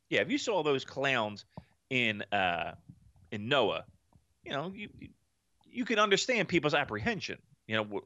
yeah, 0.10 0.22
if 0.22 0.32
you 0.32 0.38
saw 0.38 0.64
those 0.64 0.86
clowns 0.86 1.46
in 1.90 2.22
uh 2.32 2.74
in 3.32 3.48
Noah, 3.48 3.86
you 4.44 4.52
know, 4.52 4.72
you 4.74 4.90
you- 5.00 5.86
can 5.86 6.00
understand 6.00 6.48
people's 6.48 6.74
apprehension. 6.74 7.38
You 7.68 7.76
know, 7.78 8.02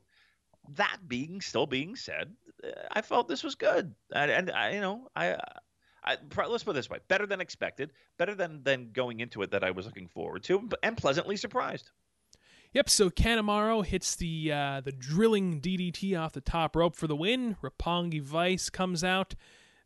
that 0.75 0.97
being 1.07 1.41
still 1.41 1.65
being 1.65 1.95
said, 1.95 2.35
uh, 2.63 2.69
I 2.91 3.01
felt 3.01 3.27
this 3.27 3.43
was 3.43 3.55
good, 3.55 3.93
and, 4.13 4.31
and 4.31 4.51
I, 4.51 4.71
you 4.73 4.81
know, 4.81 5.07
I. 5.15 5.37
I, 6.03 6.17
let's 6.35 6.63
put 6.63 6.71
it 6.71 6.73
this 6.73 6.89
way: 6.89 6.97
better 7.09 7.27
than 7.27 7.39
expected, 7.41 7.91
better 8.17 8.33
than 8.33 8.63
than 8.63 8.91
going 8.91 9.19
into 9.19 9.43
it 9.43 9.51
that 9.51 9.63
I 9.63 9.69
was 9.69 9.85
looking 9.85 10.07
forward 10.07 10.41
to, 10.45 10.67
and 10.81 10.97
pleasantly 10.97 11.37
surprised. 11.37 11.91
Yep. 12.73 12.89
So 12.89 13.09
Kanemaru 13.09 13.85
hits 13.85 14.15
the 14.15 14.51
uh, 14.51 14.81
the 14.81 14.91
drilling 14.91 15.59
DDT 15.61 16.19
off 16.19 16.33
the 16.33 16.41
top 16.41 16.75
rope 16.75 16.95
for 16.95 17.05
the 17.07 17.15
win. 17.15 17.55
Roppongi 17.61 18.21
Vice 18.21 18.69
comes 18.69 19.03
out, 19.03 19.35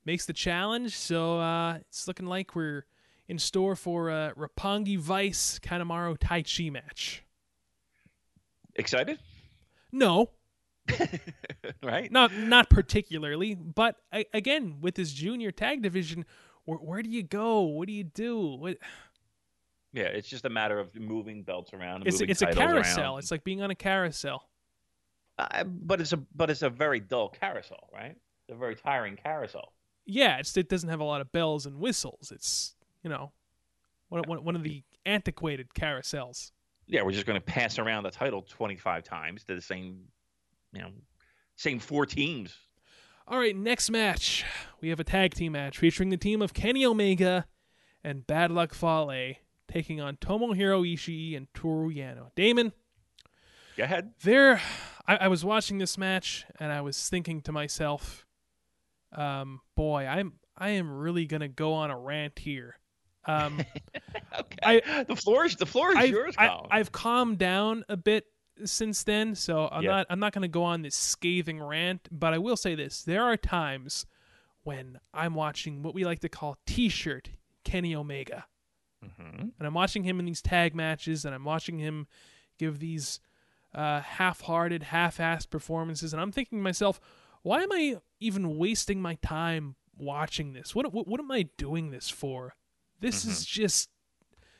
makes 0.05 0.25
the 0.25 0.33
challenge. 0.33 0.95
So 0.95 1.39
uh, 1.39 1.79
it's 1.81 2.07
looking 2.07 2.27
like 2.27 2.55
we're 2.55 2.85
in 3.27 3.39
store 3.39 3.75
for 3.75 4.09
a 4.09 4.33
Roppongi 4.37 4.97
Vice 4.97 5.59
Kanemaru 5.59 6.17
Taichi 6.17 6.71
match. 6.71 7.23
Excited, 8.75 9.19
No, 9.91 10.31
right? 11.83 12.11
not 12.11 12.33
not 12.33 12.69
particularly, 12.69 13.55
but 13.55 13.95
a- 14.13 14.25
again 14.33 14.77
with 14.81 14.95
this 14.95 15.13
junior 15.13 15.49
tag 15.51 15.81
division, 15.81 16.25
where, 16.65 16.77
where 16.79 17.01
do 17.01 17.09
you 17.09 17.23
go? 17.23 17.61
What 17.61 17.87
do 17.87 17.93
you 17.93 18.03
do? 18.03 18.55
What, 18.57 18.77
Yeah, 19.93 20.03
it's 20.07 20.27
just 20.27 20.43
a 20.43 20.49
matter 20.49 20.77
of 20.77 20.93
moving 20.93 21.43
belts 21.43 21.73
around. 21.73 22.01
and 22.01 22.07
it's 22.07 22.19
it's 22.19 22.41
a 22.41 22.47
carousel. 22.47 23.01
around. 23.13 23.19
It's 23.19 23.31
like 23.31 23.45
being 23.45 23.61
on 23.61 23.71
a 23.71 23.75
carousel. 23.75 24.49
Uh, 25.37 25.63
but 25.63 26.01
it's 26.01 26.11
a 26.11 26.17
but 26.35 26.49
it's 26.49 26.61
a 26.61 26.69
very 26.69 26.99
dull 26.99 27.29
carousel, 27.29 27.89
right? 27.93 28.15
It's 28.47 28.53
a 28.53 28.55
very 28.57 28.75
tiring 28.75 29.15
carousel. 29.15 29.71
yeah, 30.05 30.37
it's, 30.37 30.55
it 30.57 30.67
doesn't 30.69 30.89
have 30.89 30.99
a 30.99 31.03
lot 31.05 31.21
of 31.21 31.31
bells 31.31 31.65
and 31.65 31.79
whistles. 31.79 32.31
It's 32.35 32.74
you 33.05 33.09
know 33.11 33.31
one 34.09 34.23
one, 34.27 34.43
one 34.43 34.55
of 34.55 34.63
the 34.63 34.83
antiquated 35.05 35.67
carousels. 35.79 36.51
yeah, 36.87 37.03
we're 37.03 37.11
just 37.11 37.27
going 37.27 37.39
to 37.39 37.45
pass 37.45 37.77
around 37.77 38.03
the 38.03 38.11
title 38.11 38.41
25 38.41 39.03
times 39.03 39.43
to 39.43 39.53
the 39.53 39.61
same, 39.61 39.99
you 40.73 40.81
know, 40.81 40.89
same 41.55 41.79
four 41.79 42.07
teams. 42.07 42.55
All 43.27 43.37
right, 43.37 43.55
next 43.55 43.89
match 43.91 44.43
we 44.81 44.89
have 44.89 44.99
a 44.99 45.03
tag 45.03 45.35
team 45.35 45.51
match 45.51 45.77
featuring 45.77 46.09
the 46.09 46.17
team 46.17 46.41
of 46.41 46.53
Kenny 46.55 46.83
Omega 46.85 47.45
and 48.03 48.25
Bad 48.25 48.49
Luck 48.51 48.73
Fale 48.73 49.35
taking 49.67 50.01
on 50.01 50.17
Tomohiro 50.17 50.81
Ishii 50.91 51.37
and 51.37 51.47
Toru 51.53 51.93
Yano. 51.93 52.29
Damon, 52.35 52.73
Go 53.77 53.83
ahead. 53.83 54.13
there, 54.23 54.61
I, 55.07 55.17
I 55.17 55.27
was 55.27 55.45
watching 55.45 55.77
this 55.77 55.97
match 55.97 56.45
and 56.59 56.71
I 56.71 56.81
was 56.81 57.09
thinking 57.09 57.41
to 57.41 57.51
myself, 57.51 58.25
um, 59.11 59.61
boy, 59.75 60.05
I'm 60.07 60.33
I 60.57 60.69
am 60.69 60.91
really 60.91 61.25
gonna 61.25 61.47
go 61.47 61.73
on 61.73 61.91
a 61.91 61.97
rant 61.97 62.39
here. 62.39 62.77
Um, 63.27 63.61
Okay. 64.39 64.81
I- 64.85 65.03
the 65.03 65.15
floor 65.15 65.45
is 65.45 65.55
the 65.55 65.65
floor 65.65 65.91
is 65.91 65.97
I've, 65.97 66.09
yours, 66.09 66.35
I, 66.37 66.47
Colin. 66.47 66.67
I've 66.71 66.91
calmed 66.91 67.37
down 67.37 67.85
a 67.89 67.95
bit 67.97 68.25
since 68.65 69.03
then, 69.03 69.35
so 69.35 69.67
I'm 69.71 69.83
Yeah. 69.83 69.91
not 69.91 70.07
I'm 70.09 70.19
not 70.19 70.33
going 70.33 70.41
to 70.43 70.47
go 70.49 70.63
on 70.63 70.81
this 70.81 70.95
scathing 70.95 71.61
rant. 71.61 72.07
But 72.11 72.33
I 72.33 72.37
will 72.37 72.57
say 72.57 72.75
this: 72.75 73.03
there 73.03 73.23
are 73.23 73.37
times 73.37 74.05
when 74.63 74.99
I'm 75.13 75.33
watching 75.35 75.83
what 75.83 75.93
we 75.93 76.03
like 76.05 76.19
to 76.19 76.29
call 76.29 76.57
T-shirt 76.65 77.29
Kenny 77.63 77.95
Omega, 77.95 78.45
Mhm. 79.03 79.51
and 79.57 79.67
I'm 79.67 79.73
watching 79.73 80.03
him 80.03 80.19
in 80.19 80.25
these 80.25 80.41
tag 80.41 80.75
matches, 80.75 81.23
and 81.25 81.33
I'm 81.35 81.45
watching 81.45 81.77
him 81.79 82.07
give 82.57 82.79
these 82.79 83.19
uh, 83.73 83.99
half-hearted, 84.01 84.83
half-assed 84.83 85.49
performances, 85.49 86.13
and 86.13 86.21
I'm 86.21 86.31
thinking 86.31 86.59
to 86.59 86.63
myself, 86.63 86.99
why 87.41 87.61
am 87.63 87.71
I 87.73 87.97
even 88.21 88.57
wasting 88.57 89.01
my 89.01 89.15
time 89.15 89.75
watching 89.97 90.53
this? 90.53 90.73
What 90.73 90.91
what, 90.93 91.07
what 91.07 91.19
am 91.19 91.31
I 91.31 91.49
doing 91.57 91.91
this 91.91 92.09
for? 92.09 92.55
This 92.99 93.25
is 93.25 93.45
just 93.45 93.89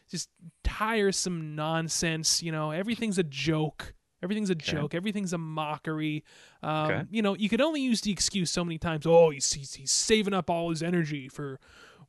just 0.09 0.29
tiresome 0.63 1.55
nonsense. 1.55 2.41
You 2.43 2.51
know, 2.51 2.71
everything's 2.71 3.17
a 3.17 3.23
joke. 3.23 3.93
Everything's 4.23 4.49
a 4.49 4.55
joke. 4.55 4.95
Everything's 4.95 5.33
a 5.33 5.37
mockery. 5.37 6.23
Um, 6.63 6.85
Okay. 6.91 7.01
You 7.11 7.21
know, 7.21 7.35
you 7.35 7.49
could 7.49 7.61
only 7.61 7.81
use 7.81 8.01
the 8.01 8.11
excuse 8.11 8.49
so 8.49 8.63
many 8.65 8.77
times. 8.77 9.05
Oh, 9.05 9.29
he's, 9.29 9.51
he's 9.53 9.73
he's 9.75 9.91
saving 9.91 10.33
up 10.33 10.49
all 10.49 10.69
his 10.69 10.81
energy 10.83 11.27
for 11.27 11.59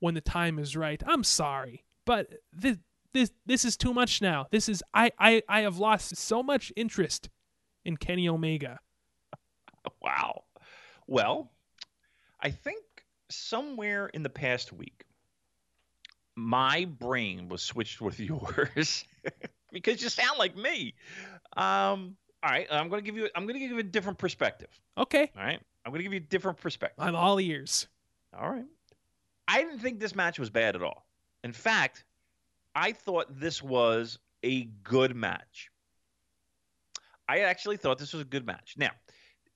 when 0.01 0.15
the 0.15 0.21
time 0.21 0.59
is 0.59 0.77
right. 0.77 1.03
I'm 1.07 1.25
sorry, 1.25 1.85
but 2.05 2.29
this 2.53 2.77
this 3.13 3.33
this 3.47 3.65
is 3.65 3.77
too 3.77 3.95
much 3.95 4.21
now. 4.23 4.47
This 4.51 4.69
is 4.69 4.83
I 4.95 5.11
I 5.19 5.43
I 5.49 5.61
have 5.63 5.79
lost 5.79 6.17
so 6.17 6.43
much 6.43 6.73
interest 6.77 7.29
in 7.85 7.97
Kenny 7.97 8.29
Omega. 8.29 8.79
Wow. 10.03 10.43
Well, 11.07 11.53
I 12.41 12.51
think 12.51 12.83
somewhere 13.31 14.09
in 14.09 14.25
the 14.25 14.29
past 14.29 14.73
week, 14.73 15.05
my 16.37 16.85
brain 16.85 17.49
was 17.49 17.63
switched 17.63 18.01
with 18.01 18.21
yours 18.21 19.05
because 19.73 20.03
you 20.03 20.09
sound 20.09 20.39
like 20.39 20.57
me. 20.57 20.95
Um, 21.57 22.17
all 22.43 22.51
right, 22.51 22.67
I'm 22.71 22.89
going 22.89 23.03
to 23.03 23.05
give 23.05 23.17
you. 23.17 23.29
I'm 23.35 23.45
going 23.45 23.55
to 23.55 23.61
give 23.61 23.71
you 23.71 23.79
a 23.79 23.83
different 23.83 24.19
perspective. 24.19 24.69
Okay, 24.97 25.31
All 25.37 25.43
right, 25.43 25.61
I'm 25.85 25.93
going 25.93 26.01
to 26.01 26.05
give 26.05 26.13
you 26.13 26.19
a 26.19 26.29
different 26.29 26.59
perspective. 26.59 27.03
I'm 27.03 27.17
all 27.17 27.41
ears. 27.41 27.89
All 28.39 28.51
right. 28.51 28.67
I 29.49 29.63
didn't 29.63 29.79
think 29.79 30.01
this 30.01 30.15
match 30.15 30.39
was 30.39 30.51
bad 30.51 30.75
at 30.75 30.83
all. 30.83 31.07
In 31.45 31.53
fact, 31.53 32.05
I 32.75 32.93
thought 32.93 33.41
this 33.41 33.63
was 33.63 34.19
a 34.43 34.65
good 34.83 35.15
match. 35.15 35.71
I 37.29 37.41
actually 37.41 37.77
thought 37.77 37.99
this 37.99 38.13
was 38.13 38.23
a 38.23 38.27
good 38.27 38.47
match. 38.47 38.75
Now, 38.77 38.91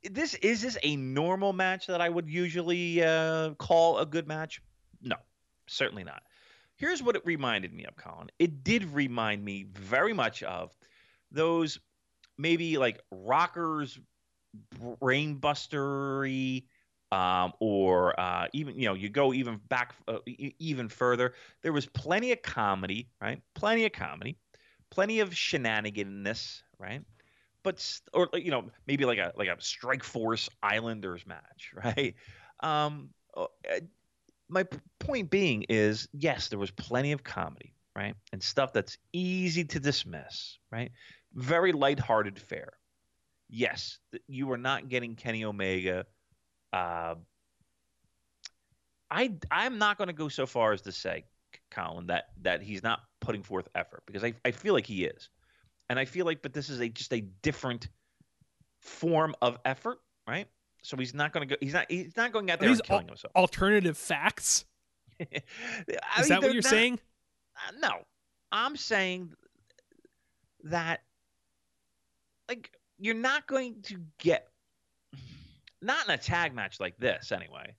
this 0.08 0.34
is 0.34 0.62
this 0.62 0.78
a 0.82 0.96
normal 0.96 1.52
match 1.52 1.86
that 1.88 2.00
I 2.00 2.08
would 2.08 2.28
usually 2.28 3.02
uh, 3.02 3.50
call 3.54 3.98
a 3.98 4.06
good 4.06 4.26
match? 4.26 4.62
No, 5.02 5.16
certainly 5.66 6.04
not. 6.04 6.22
Here's 6.80 7.02
what 7.02 7.14
it 7.14 7.22
reminded 7.26 7.74
me 7.74 7.84
of, 7.84 7.94
Colin. 7.96 8.30
It 8.38 8.64
did 8.64 8.84
remind 8.84 9.44
me 9.44 9.66
very 9.74 10.14
much 10.14 10.42
of 10.42 10.74
those 11.30 11.78
maybe 12.38 12.78
like 12.78 13.00
rockers, 13.10 13.98
brainbustery, 14.76 16.64
um, 17.12 17.52
or 17.60 18.18
uh, 18.18 18.46
even 18.52 18.76
you 18.76 18.86
know 18.86 18.94
you 18.94 19.08
go 19.08 19.32
even 19.34 19.58
back 19.68 19.94
uh, 20.08 20.18
even 20.58 20.88
further. 20.88 21.34
There 21.62 21.72
was 21.72 21.86
plenty 21.86 22.32
of 22.32 22.42
comedy, 22.42 23.10
right? 23.20 23.42
Plenty 23.54 23.84
of 23.86 23.92
comedy, 23.92 24.38
plenty 24.90 25.20
of 25.20 25.36
shenaniganness, 25.36 26.62
right? 26.78 27.02
But 27.62 28.00
or 28.14 28.28
you 28.34 28.50
know 28.50 28.70
maybe 28.86 29.04
like 29.04 29.18
a 29.18 29.32
like 29.36 29.48
a 29.48 29.60
Strike 29.60 30.04
Force 30.04 30.48
Islanders 30.62 31.26
match, 31.26 31.72
right? 31.74 32.14
Um, 32.60 33.10
uh, 33.36 33.46
my 34.50 34.66
point 34.98 35.30
being 35.30 35.64
is 35.68 36.08
yes, 36.12 36.48
there 36.48 36.58
was 36.58 36.70
plenty 36.70 37.12
of 37.12 37.24
comedy, 37.24 37.74
right, 37.96 38.14
and 38.32 38.42
stuff 38.42 38.72
that's 38.72 38.98
easy 39.12 39.64
to 39.64 39.80
dismiss, 39.80 40.58
right? 40.70 40.90
Very 41.34 41.72
lighthearted 41.72 42.38
fare. 42.38 42.72
Yes, 43.48 43.98
you 44.28 44.50
are 44.52 44.58
not 44.58 44.88
getting 44.88 45.16
Kenny 45.16 45.44
Omega 45.44 46.06
uh, 46.72 47.14
I 49.10 49.34
I'm 49.50 49.78
not 49.78 49.98
going 49.98 50.08
to 50.08 50.14
go 50.14 50.28
so 50.28 50.46
far 50.46 50.72
as 50.72 50.82
to 50.82 50.92
say, 50.92 51.24
Colin, 51.70 52.06
that 52.06 52.26
that 52.42 52.62
he's 52.62 52.82
not 52.82 53.00
putting 53.20 53.42
forth 53.42 53.68
effort 53.74 54.02
because 54.06 54.22
I 54.24 54.34
I 54.44 54.52
feel 54.52 54.74
like 54.74 54.86
he 54.86 55.04
is, 55.04 55.30
and 55.88 55.98
I 55.98 56.04
feel 56.04 56.26
like 56.26 56.42
but 56.42 56.52
this 56.52 56.68
is 56.68 56.80
a 56.80 56.88
just 56.88 57.12
a 57.12 57.20
different 57.20 57.88
form 58.78 59.34
of 59.42 59.58
effort, 59.64 59.98
right? 60.28 60.46
So 60.82 60.96
he's 60.96 61.14
not 61.14 61.32
going 61.32 61.48
to 61.48 61.54
go. 61.54 61.58
He's 61.60 61.74
not. 61.74 61.86
He's 61.90 62.16
not 62.16 62.32
going 62.32 62.50
out 62.50 62.60
there 62.60 62.70
and 62.70 62.82
killing 62.82 63.02
al- 63.02 63.08
himself. 63.08 63.32
alternative 63.36 63.96
facts? 63.98 64.64
Is 65.20 65.28
mean, 65.30 65.42
that 66.28 66.42
what 66.42 66.52
you're 66.54 66.62
not- 66.62 66.64
saying? 66.64 66.98
uh, 67.56 67.72
no, 67.80 67.90
I'm 68.50 68.76
saying 68.76 69.32
that 70.64 71.00
like 72.48 72.70
you're 72.98 73.14
not 73.14 73.46
going 73.46 73.82
to 73.82 74.00
get 74.18 74.48
not 75.82 76.06
in 76.06 76.14
a 76.14 76.18
tag 76.18 76.54
match 76.54 76.80
like 76.80 76.96
this 76.98 77.32
anyway. 77.32 77.74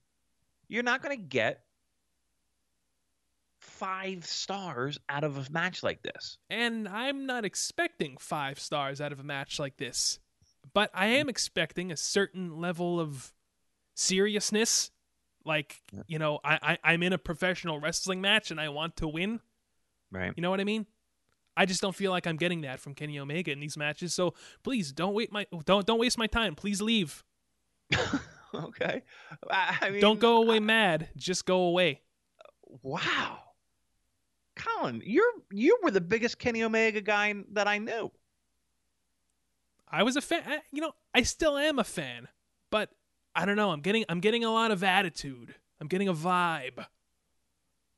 You're 0.68 0.82
not 0.84 1.02
going 1.02 1.16
to 1.16 1.22
get 1.22 1.64
five 3.60 4.24
stars 4.24 4.98
out 5.08 5.24
of 5.24 5.36
a 5.36 5.50
match 5.52 5.82
like 5.82 6.02
this. 6.02 6.38
And 6.50 6.88
I'm 6.88 7.26
not 7.26 7.44
expecting 7.44 8.16
five 8.18 8.58
stars 8.58 9.00
out 9.00 9.12
of 9.12 9.20
a 9.20 9.24
match 9.24 9.58
like 9.58 9.76
this, 9.76 10.18
but 10.74 10.90
I 10.94 11.06
am 11.06 11.28
expecting 11.28 11.92
a 11.92 11.96
certain 11.96 12.60
level 12.60 13.00
of 13.00 13.32
seriousness. 13.94 14.90
Like, 15.44 15.82
you 16.06 16.18
know, 16.18 16.38
I, 16.44 16.78
I 16.84 16.92
I'm 16.92 17.02
in 17.02 17.12
a 17.12 17.18
professional 17.18 17.80
wrestling 17.80 18.20
match 18.20 18.50
and 18.50 18.60
I 18.60 18.68
want 18.68 18.96
to 18.96 19.08
win. 19.08 19.40
Right. 20.10 20.32
You 20.36 20.42
know 20.42 20.50
what 20.50 20.60
I 20.60 20.64
mean? 20.64 20.86
I 21.56 21.66
just 21.66 21.82
don't 21.82 21.94
feel 21.94 22.10
like 22.10 22.26
I'm 22.26 22.36
getting 22.36 22.62
that 22.62 22.80
from 22.80 22.94
Kenny 22.94 23.18
Omega 23.18 23.50
in 23.50 23.60
these 23.60 23.76
matches. 23.76 24.14
So 24.14 24.34
please 24.62 24.92
don't 24.92 25.14
wait 25.14 25.32
my 25.32 25.46
don't 25.64 25.86
don't 25.86 25.98
waste 25.98 26.18
my 26.18 26.26
time. 26.26 26.54
Please 26.54 26.80
leave. 26.80 27.24
okay. 28.54 29.02
I, 29.50 29.78
I 29.80 29.90
mean, 29.90 30.00
don't 30.00 30.20
go 30.20 30.42
away 30.42 30.60
mad. 30.60 31.08
Just 31.16 31.44
go 31.44 31.64
away. 31.64 32.00
Wow. 32.82 33.38
Colin, 34.56 35.02
you're 35.04 35.32
you 35.50 35.78
were 35.82 35.90
the 35.90 36.00
biggest 36.00 36.38
Kenny 36.38 36.62
Omega 36.62 37.00
guy 37.00 37.34
that 37.52 37.66
I 37.66 37.78
knew. 37.78 38.10
I 39.92 40.02
was 40.02 40.16
a 40.16 40.20
fan. 40.20 40.42
I- 40.46 40.62
You 40.72 40.80
know, 40.80 40.94
I 41.14 41.22
still 41.22 41.56
am 41.58 41.78
a 41.78 41.84
fan, 41.84 42.28
but 42.70 42.90
I 43.34 43.44
don't 43.44 43.56
know. 43.56 43.70
I'm 43.70 43.80
getting 43.80 44.04
I'm 44.08 44.20
getting 44.20 44.44
a 44.44 44.50
lot 44.50 44.70
of 44.70 44.82
attitude. 44.82 45.54
I'm 45.80 45.86
getting 45.88 46.08
a 46.08 46.14
vibe 46.14 46.86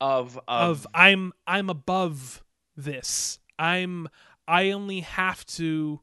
Of 0.00 0.38
of 0.48 0.86
I'm 0.94 1.32
I'm 1.46 1.70
above 1.70 2.42
this. 2.76 3.38
I'm 3.58 4.08
I 4.48 4.70
only 4.72 5.00
have 5.00 5.46
to 5.46 6.00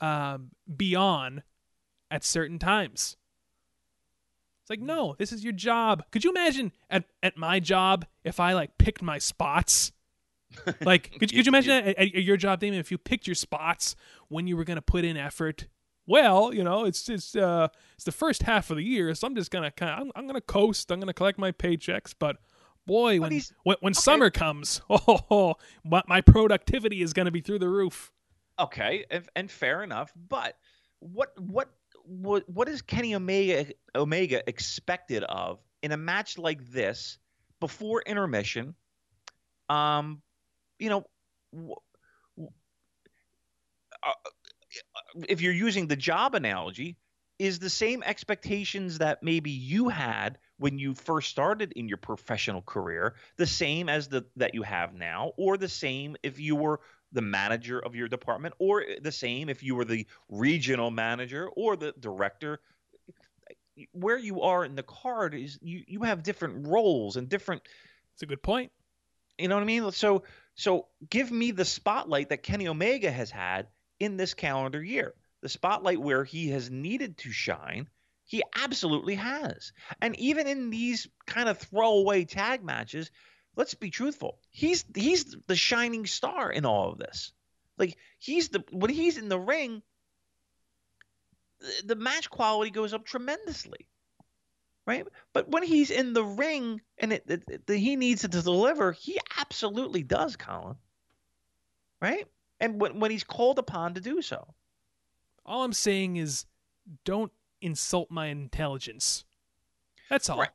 um, 0.00 0.50
be 0.76 0.94
on 0.94 1.42
at 2.10 2.22
certain 2.24 2.58
times. 2.58 3.16
It's 4.62 4.70
like 4.70 4.80
no, 4.80 5.14
this 5.18 5.32
is 5.32 5.42
your 5.42 5.52
job. 5.54 6.04
Could 6.10 6.24
you 6.24 6.30
imagine 6.30 6.72
at 6.90 7.04
at 7.22 7.36
my 7.36 7.58
job 7.60 8.04
if 8.24 8.38
I 8.38 8.52
like 8.52 8.76
picked 8.78 9.02
my 9.02 9.18
spots? 9.18 9.92
Like, 10.80 11.10
could, 11.18 11.32
could 11.32 11.46
you 11.46 11.50
imagine 11.50 11.72
at, 11.72 11.98
at 11.98 12.22
your 12.22 12.36
job, 12.36 12.60
Damon, 12.60 12.78
if 12.78 12.90
you 12.90 12.98
picked 12.98 13.26
your 13.26 13.34
spots 13.34 13.96
when 14.28 14.46
you 14.46 14.56
were 14.56 14.64
going 14.64 14.76
to 14.76 14.82
put 14.82 15.04
in 15.04 15.16
effort? 15.16 15.66
Well, 16.06 16.54
you 16.54 16.64
know, 16.64 16.86
it's 16.86 17.06
it's 17.10 17.36
uh 17.36 17.68
it's 17.94 18.04
the 18.04 18.12
first 18.12 18.44
half 18.44 18.70
of 18.70 18.78
the 18.78 18.82
year, 18.82 19.14
so 19.14 19.26
I'm 19.26 19.34
just 19.34 19.50
gonna 19.50 19.70
kind 19.70 19.92
of 19.92 19.98
I'm, 20.00 20.12
I'm 20.16 20.26
gonna 20.26 20.40
coast. 20.40 20.90
I'm 20.90 21.00
gonna 21.00 21.12
collect 21.12 21.38
my 21.38 21.52
paychecks, 21.52 22.14
but 22.18 22.38
boy, 22.86 23.20
when 23.20 23.42
when, 23.64 23.76
when 23.80 23.92
summer 23.92 24.30
comes, 24.30 24.80
oh, 24.90 25.56
my, 25.84 26.02
my 26.08 26.22
productivity 26.22 27.02
is 27.02 27.12
gonna 27.12 27.30
be 27.30 27.42
through 27.42 27.58
the 27.58 27.68
roof. 27.68 28.10
Okay, 28.58 29.04
and, 29.10 29.28
and 29.36 29.50
fair 29.50 29.82
enough. 29.82 30.10
But 30.16 30.56
what 31.00 31.38
what 31.38 31.68
what 32.04 32.48
what 32.48 32.68
is 32.68 32.80
Kenny 32.80 33.14
Omega 33.14 33.66
Omega 33.94 34.42
expected 34.48 35.24
of 35.24 35.58
in 35.82 35.92
a 35.92 35.98
match 35.98 36.38
like 36.38 36.64
this 36.70 37.18
before 37.60 38.02
intermission? 38.06 38.74
Um, 39.68 40.22
you 40.78 40.88
know, 40.90 41.04
uh, 44.04 44.12
if 45.28 45.40
you're 45.40 45.52
using 45.52 45.86
the 45.86 45.96
job 45.96 46.34
analogy, 46.34 46.96
is 47.38 47.60
the 47.60 47.70
same 47.70 48.02
expectations 48.02 48.98
that 48.98 49.22
maybe 49.22 49.50
you 49.50 49.88
had 49.88 50.38
when 50.58 50.76
you 50.76 50.92
first 50.92 51.30
started 51.30 51.72
in 51.76 51.88
your 51.88 51.96
professional 51.96 52.62
career 52.62 53.14
the 53.36 53.46
same 53.46 53.88
as 53.88 54.08
the 54.08 54.26
that 54.34 54.54
you 54.54 54.62
have 54.64 54.92
now, 54.94 55.32
or 55.36 55.56
the 55.56 55.68
same 55.68 56.16
if 56.24 56.40
you 56.40 56.56
were 56.56 56.80
the 57.12 57.22
manager 57.22 57.78
of 57.78 57.94
your 57.94 58.08
department, 58.08 58.54
or 58.58 58.84
the 59.02 59.12
same 59.12 59.48
if 59.48 59.62
you 59.62 59.76
were 59.76 59.84
the 59.84 60.04
regional 60.28 60.90
manager 60.90 61.48
or 61.56 61.76
the 61.76 61.94
director. 62.00 62.60
Where 63.92 64.18
you 64.18 64.42
are 64.42 64.64
in 64.64 64.74
the 64.74 64.82
card 64.82 65.34
is 65.34 65.58
you, 65.62 65.84
you 65.86 66.02
have 66.02 66.24
different 66.24 66.66
roles 66.66 67.16
and 67.16 67.28
different 67.28 67.62
It's 68.14 68.22
a 68.22 68.26
good 68.26 68.42
point. 68.42 68.72
you 69.38 69.48
know 69.48 69.56
what 69.56 69.62
I 69.62 69.66
mean? 69.66 69.92
So 69.92 70.24
so 70.58 70.88
give 71.08 71.30
me 71.30 71.52
the 71.52 71.64
spotlight 71.64 72.30
that 72.30 72.42
Kenny 72.42 72.66
Omega 72.66 73.12
has 73.12 73.30
had 73.30 73.68
in 74.00 74.16
this 74.16 74.34
calendar 74.34 74.82
year. 74.82 75.14
The 75.40 75.48
spotlight 75.48 76.00
where 76.00 76.24
he 76.24 76.48
has 76.48 76.68
needed 76.68 77.16
to 77.18 77.30
shine, 77.30 77.88
he 78.24 78.42
absolutely 78.56 79.14
has. 79.14 79.72
And 80.02 80.18
even 80.18 80.48
in 80.48 80.70
these 80.70 81.06
kind 81.26 81.48
of 81.48 81.58
throwaway 81.58 82.24
tag 82.24 82.64
matches, 82.64 83.12
let's 83.54 83.74
be 83.74 83.90
truthful. 83.90 84.40
He's 84.50 84.84
he's 84.96 85.36
the 85.46 85.54
shining 85.54 86.06
star 86.06 86.50
in 86.50 86.66
all 86.66 86.90
of 86.90 86.98
this. 86.98 87.32
Like 87.76 87.96
he's 88.18 88.48
the 88.48 88.64
when 88.72 88.90
he's 88.90 89.16
in 89.16 89.28
the 89.28 89.38
ring, 89.38 89.80
the- 91.60 91.82
the 91.84 91.96
match 91.96 92.30
quality 92.30 92.72
goes 92.72 92.92
up 92.92 93.06
tremendously 93.06 93.86
right? 94.88 95.06
But 95.34 95.50
when 95.50 95.62
he's 95.62 95.90
in 95.90 96.14
the 96.14 96.24
ring 96.24 96.80
and 96.96 97.12
it, 97.12 97.24
it, 97.28 97.42
it- 97.68 97.76
he 97.78 97.94
needs 97.94 98.22
to 98.22 98.28
deliver, 98.28 98.92
he 98.92 99.20
absolutely 99.38 100.02
does, 100.02 100.34
Colin. 100.34 100.76
Right? 102.00 102.26
And 102.58 102.80
when, 102.80 102.98
when 102.98 103.10
he's 103.10 103.22
called 103.22 103.58
upon 103.58 103.94
to 103.94 104.00
do 104.00 104.22
so. 104.22 104.54
All 105.44 105.62
I'm 105.62 105.72
saying 105.74 106.16
is, 106.16 106.46
don't 107.04 107.30
insult 107.60 108.10
my 108.10 108.26
intelligence. 108.26 109.24
That's 110.08 110.30
all. 110.30 110.38
Right. 110.38 110.50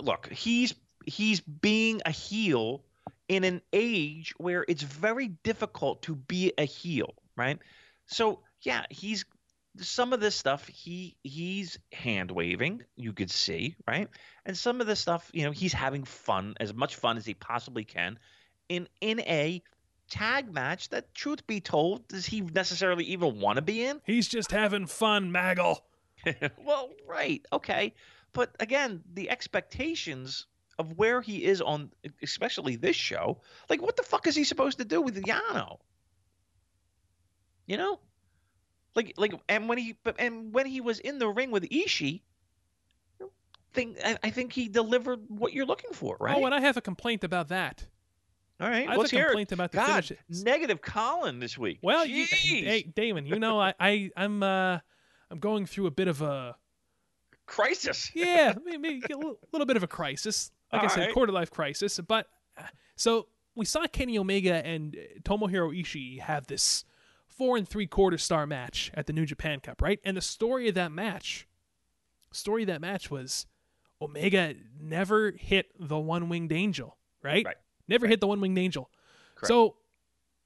Look, 0.00 0.28
he's 0.30 0.74
he's 1.06 1.40
being 1.40 2.02
a 2.04 2.10
heel 2.10 2.84
in 3.28 3.44
an 3.44 3.62
age 3.72 4.34
where 4.36 4.64
it's 4.68 4.82
very 4.82 5.28
difficult 5.42 6.02
to 6.02 6.14
be 6.14 6.52
a 6.58 6.64
heel, 6.64 7.14
right? 7.36 7.58
So 8.06 8.40
yeah, 8.62 8.84
he's 8.90 9.24
some 9.80 10.12
of 10.12 10.20
this 10.20 10.34
stuff 10.34 10.66
he 10.66 11.16
he's 11.22 11.78
hand 11.92 12.30
waving, 12.30 12.82
you 12.96 13.12
could 13.12 13.30
see, 13.30 13.76
right? 13.86 14.08
And 14.44 14.56
some 14.56 14.80
of 14.80 14.86
this 14.86 15.00
stuff, 15.00 15.30
you 15.32 15.44
know, 15.44 15.50
he's 15.50 15.72
having 15.72 16.04
fun, 16.04 16.54
as 16.60 16.74
much 16.74 16.96
fun 16.96 17.16
as 17.16 17.26
he 17.26 17.34
possibly 17.34 17.84
can, 17.84 18.18
in 18.68 18.88
in 19.00 19.20
a 19.20 19.62
tag 20.10 20.52
match 20.52 20.88
that, 20.90 21.14
truth 21.14 21.46
be 21.46 21.60
told, 21.60 22.08
does 22.08 22.26
he 22.26 22.40
necessarily 22.40 23.04
even 23.04 23.40
want 23.40 23.56
to 23.56 23.62
be 23.62 23.84
in? 23.84 24.00
He's 24.04 24.28
just 24.28 24.50
having 24.50 24.86
fun, 24.86 25.30
Maggle. 25.32 25.78
well, 26.58 26.90
right, 27.06 27.44
okay, 27.52 27.94
but 28.32 28.54
again, 28.60 29.02
the 29.14 29.30
expectations 29.30 30.46
of 30.78 30.98
where 30.98 31.20
he 31.20 31.44
is 31.44 31.60
on, 31.60 31.90
especially 32.22 32.76
this 32.76 32.96
show, 32.96 33.40
like 33.68 33.80
what 33.80 33.96
the 33.96 34.02
fuck 34.02 34.26
is 34.26 34.34
he 34.34 34.44
supposed 34.44 34.78
to 34.78 34.84
do 34.84 35.00
with 35.00 35.22
Yano? 35.22 35.78
You 37.66 37.76
know, 37.76 38.00
like 38.94 39.14
like, 39.16 39.32
and 39.48 39.68
when 39.68 39.78
he 39.78 39.96
but 40.02 40.16
and 40.18 40.52
when 40.52 40.66
he 40.66 40.80
was 40.80 40.98
in 40.98 41.18
the 41.18 41.28
ring 41.28 41.50
with 41.50 41.64
Ishii, 41.64 42.22
think 43.72 43.98
I, 44.04 44.18
I 44.22 44.30
think 44.30 44.52
he 44.52 44.68
delivered 44.68 45.20
what 45.28 45.52
you're 45.52 45.66
looking 45.66 45.92
for, 45.92 46.16
right? 46.20 46.36
Oh, 46.36 46.44
and 46.44 46.54
I 46.54 46.60
have 46.60 46.76
a 46.76 46.80
complaint 46.80 47.24
about 47.24 47.48
that. 47.48 47.86
All 48.60 48.68
right, 48.68 48.86
I 48.86 48.90
have 48.90 48.98
let's 48.98 49.12
a 49.12 49.16
hear 49.16 49.26
it. 49.26 49.28
complaint 49.28 49.52
about 49.52 49.72
the 49.72 49.78
God, 49.78 50.04
finishes. 50.04 50.44
negative 50.44 50.82
Colin 50.82 51.40
this 51.40 51.56
week. 51.56 51.78
Well, 51.82 52.04
you, 52.04 52.26
hey, 52.28 52.82
Damon, 52.82 53.26
you 53.26 53.38
know 53.38 53.58
I, 53.58 53.74
I 53.80 54.10
I'm 54.16 54.42
uh 54.42 54.78
I'm 55.30 55.38
going 55.38 55.66
through 55.66 55.86
a 55.86 55.90
bit 55.90 56.08
of 56.08 56.20
a 56.20 56.56
crisis. 57.46 58.10
yeah, 58.14 58.54
maybe 58.64 59.02
a 59.10 59.16
little, 59.16 59.38
little 59.52 59.66
bit 59.66 59.76
of 59.76 59.82
a 59.82 59.88
crisis. 59.88 60.50
Like 60.72 60.84
I 60.84 60.86
said, 60.88 61.00
right. 61.06 61.14
quarter 61.14 61.32
life 61.32 61.50
crisis. 61.50 61.98
But 62.06 62.26
uh, 62.56 62.62
so 62.96 63.28
we 63.54 63.64
saw 63.64 63.86
Kenny 63.86 64.18
Omega 64.18 64.64
and 64.64 64.96
Tomohiro 65.22 65.76
Ishii 65.78 66.20
have 66.20 66.46
this 66.46 66.84
four 67.40 67.56
and 67.56 67.66
three 67.66 67.86
quarter 67.86 68.18
star 68.18 68.46
match 68.46 68.90
at 68.92 69.06
the 69.06 69.14
New 69.14 69.24
Japan 69.24 69.60
Cup, 69.60 69.80
right? 69.80 69.98
And 70.04 70.14
the 70.14 70.20
story 70.20 70.68
of 70.68 70.74
that 70.74 70.92
match, 70.92 71.48
story 72.32 72.64
of 72.64 72.66
that 72.66 72.82
match 72.82 73.10
was 73.10 73.46
Omega 74.02 74.52
never 74.78 75.30
hit 75.30 75.68
the 75.80 75.98
one 75.98 76.28
winged 76.28 76.52
angel, 76.52 76.98
right? 77.22 77.46
Right. 77.46 77.56
Never 77.88 78.06
hit 78.06 78.20
the 78.20 78.26
one 78.26 78.42
winged 78.42 78.58
angel. 78.58 78.90
Correct. 79.36 79.48
So 79.48 79.76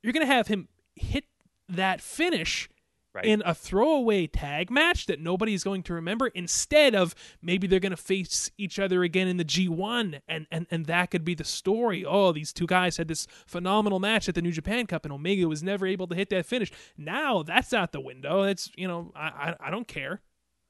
you're 0.05 0.12
gonna 0.12 0.26
have 0.26 0.47
him 0.47 0.68
hit 0.95 1.24
that 1.68 2.01
finish 2.01 2.68
Right. 3.15 3.27
in 3.27 3.45
a 3.47 3.55
throwaway 3.55 4.27
tag 4.27 4.73
match 4.73 5.07
that 5.07 5.21
nobody's 5.21 5.62
going 5.62 5.85
to 5.85 5.95
remember 5.95 6.27
instead 6.35 6.97
of 6.97 7.15
maybe 7.41 7.69
they're 7.69 7.79
going 7.79 7.91
to 7.91 7.97
face 7.97 8.51
each 8.59 8.81
other 8.81 9.05
again 9.05 9.29
in 9.29 9.37
the 9.37 9.45
G1 9.45 10.21
and, 10.27 10.49
and 10.51 10.67
and 10.69 10.87
that 10.87 11.12
could 11.12 11.25
be 11.25 11.37
the 11.37 11.45
story. 11.45 12.05
Oh, 12.05 12.33
these 12.33 12.53
two 12.53 12.67
guys 12.67 12.97
had 12.97 13.07
this 13.07 13.29
phenomenal 13.47 14.01
match 14.01 14.29
at 14.29 14.35
the 14.35 14.43
New 14.43 14.51
Japan 14.51 14.89
Cup 14.89 15.05
and 15.05 15.12
Omega 15.12 15.47
was 15.47 15.62
never 15.62 15.87
able 15.87 16.09
to 16.09 16.15
hit 16.17 16.29
that 16.31 16.45
finish. 16.45 16.73
Now 16.99 17.45
that's 17.45 17.73
out 17.73 17.93
the 17.93 18.01
window. 18.01 18.43
That's, 18.43 18.69
you 18.77 18.89
know, 18.89 19.12
I 19.15 19.29
I, 19.61 19.69
I 19.69 19.71
don't 19.71 19.87
care. 19.87 20.21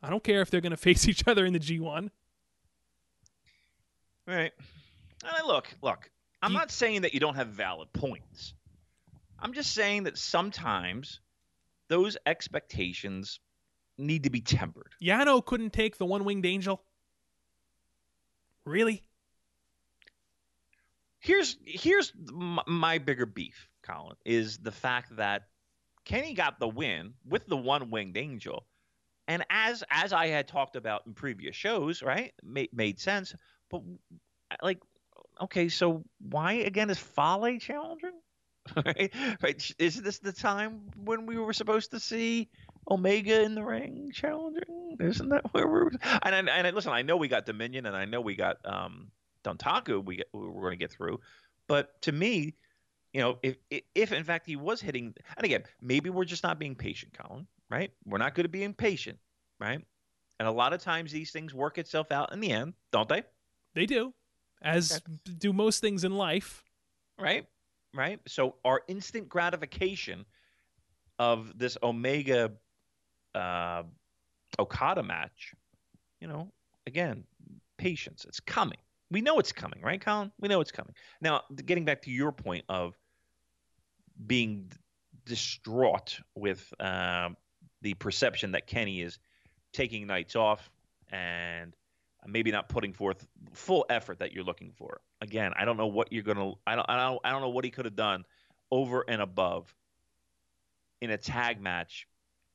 I 0.02 0.10
don't 0.10 0.22
care 0.22 0.42
if 0.42 0.50
they're 0.50 0.60
going 0.60 0.70
to 0.76 0.76
face 0.76 1.08
each 1.08 1.26
other 1.26 1.46
in 1.46 1.54
the 1.54 1.58
G1. 1.60 2.10
Right. 4.26 4.52
And 5.24 5.46
look, 5.46 5.74
look. 5.82 6.10
I'm 6.42 6.52
You- 6.52 6.58
not 6.58 6.70
saying 6.70 7.02
that 7.02 7.14
you 7.14 7.20
don't 7.20 7.36
have 7.36 7.48
valid 7.48 7.90
points. 7.94 8.52
I'm 9.38 9.54
just 9.54 9.72
saying 9.72 10.02
that 10.04 10.18
sometimes 10.18 11.20
those 11.88 12.16
expectations 12.26 13.40
need 13.98 14.24
to 14.24 14.30
be 14.30 14.40
tempered. 14.40 14.92
Yano 15.02 15.44
couldn't 15.44 15.72
take 15.72 15.98
the 15.98 16.06
one-winged 16.06 16.46
angel. 16.46 16.82
Really? 18.64 19.02
Here's 21.20 21.56
here's 21.64 22.12
my, 22.30 22.62
my 22.66 22.98
bigger 22.98 23.24
beef, 23.24 23.68
Colin, 23.82 24.16
is 24.26 24.58
the 24.58 24.72
fact 24.72 25.16
that 25.16 25.44
Kenny 26.04 26.34
got 26.34 26.60
the 26.60 26.68
win 26.68 27.14
with 27.26 27.46
the 27.46 27.56
one 27.56 27.90
winged 27.90 28.18
angel, 28.18 28.66
and 29.26 29.42
as 29.48 29.82
as 29.90 30.12
I 30.12 30.26
had 30.26 30.48
talked 30.48 30.76
about 30.76 31.06
in 31.06 31.14
previous 31.14 31.56
shows, 31.56 32.02
right, 32.02 32.34
made 32.42 32.70
made 32.74 33.00
sense. 33.00 33.34
But 33.70 33.82
like, 34.62 34.82
okay, 35.40 35.70
so 35.70 36.04
why 36.20 36.54
again 36.54 36.90
is 36.90 36.98
Fale 36.98 37.58
challenging? 37.58 38.20
right, 38.84 39.12
right. 39.42 39.74
Is 39.78 40.00
this 40.00 40.18
the 40.18 40.32
time 40.32 40.80
when 41.04 41.26
we 41.26 41.38
were 41.38 41.52
supposed 41.52 41.90
to 41.90 42.00
see 42.00 42.48
Omega 42.90 43.42
in 43.42 43.54
the 43.54 43.62
ring 43.62 44.10
challenging? 44.12 44.96
Isn't 45.00 45.28
that 45.28 45.52
where 45.52 45.66
we're? 45.66 45.90
And 46.22 46.34
and, 46.34 46.48
and 46.48 46.74
listen, 46.74 46.92
I 46.92 47.02
know 47.02 47.16
we 47.16 47.28
got 47.28 47.46
Dominion, 47.46 47.86
and 47.86 47.96
I 47.96 48.04
know 48.04 48.20
we 48.20 48.36
got 48.36 48.56
um 48.64 49.08
Dontaku. 49.44 50.04
We 50.04 50.16
get, 50.16 50.28
we're 50.32 50.50
going 50.50 50.72
to 50.72 50.76
get 50.76 50.92
through, 50.92 51.20
but 51.68 52.00
to 52.02 52.12
me, 52.12 52.54
you 53.12 53.20
know, 53.20 53.38
if 53.42 53.56
if 53.94 54.12
in 54.12 54.24
fact 54.24 54.46
he 54.46 54.56
was 54.56 54.80
hitting, 54.80 55.14
and 55.36 55.44
again, 55.44 55.64
maybe 55.82 56.10
we're 56.10 56.24
just 56.24 56.42
not 56.42 56.58
being 56.58 56.74
patient, 56.74 57.12
Colin. 57.16 57.46
Right? 57.70 57.90
We're 58.04 58.18
not 58.18 58.34
good 58.34 58.44
at 58.44 58.52
being 58.52 58.74
patient, 58.74 59.18
right? 59.58 59.80
And 60.38 60.48
a 60.48 60.52
lot 60.52 60.72
of 60.72 60.80
times 60.80 61.12
these 61.12 61.30
things 61.30 61.54
work 61.54 61.78
itself 61.78 62.12
out 62.12 62.32
in 62.32 62.40
the 62.40 62.50
end, 62.50 62.74
don't 62.92 63.08
they? 63.08 63.22
They 63.74 63.86
do. 63.86 64.12
As 64.62 65.00
do 65.38 65.52
most 65.52 65.80
things 65.80 66.04
in 66.04 66.14
life. 66.14 66.62
right? 67.18 67.46
Right. 67.94 68.20
So 68.26 68.56
our 68.64 68.82
instant 68.88 69.28
gratification 69.28 70.24
of 71.18 71.56
this 71.56 71.78
Omega 71.82 72.52
uh, 73.34 73.84
Okada 74.58 75.02
match, 75.02 75.54
you 76.20 76.26
know, 76.26 76.52
again, 76.86 77.24
patience. 77.78 78.24
It's 78.26 78.40
coming. 78.40 78.78
We 79.10 79.20
know 79.20 79.38
it's 79.38 79.52
coming, 79.52 79.80
right, 79.82 80.00
Colin? 80.00 80.32
We 80.40 80.48
know 80.48 80.60
it's 80.60 80.72
coming. 80.72 80.94
Now, 81.20 81.42
getting 81.64 81.84
back 81.84 82.02
to 82.02 82.10
your 82.10 82.32
point 82.32 82.64
of 82.68 82.98
being 84.26 84.72
distraught 85.24 86.18
with 86.34 86.72
um, 86.80 87.36
the 87.82 87.94
perception 87.94 88.52
that 88.52 88.66
Kenny 88.66 89.02
is 89.02 89.18
taking 89.72 90.06
nights 90.06 90.36
off 90.36 90.70
and 91.10 91.74
maybe 92.26 92.50
not 92.50 92.68
putting 92.68 92.92
forth 92.92 93.26
full 93.52 93.86
effort 93.90 94.18
that 94.18 94.32
you're 94.32 94.44
looking 94.44 94.72
for. 94.72 95.00
Again, 95.20 95.52
I 95.56 95.64
don't 95.64 95.76
know 95.76 95.86
what 95.86 96.12
you're 96.12 96.22
gonna. 96.22 96.52
I 96.66 96.76
don't. 96.76 96.88
I 96.88 96.96
don't. 96.96 97.20
I 97.24 97.30
don't 97.30 97.42
know 97.42 97.48
what 97.50 97.64
he 97.64 97.70
could 97.70 97.84
have 97.84 97.96
done 97.96 98.24
over 98.70 99.04
and 99.08 99.20
above 99.22 99.74
in 101.00 101.10
a 101.10 101.18
tag 101.18 101.60
match. 101.60 102.06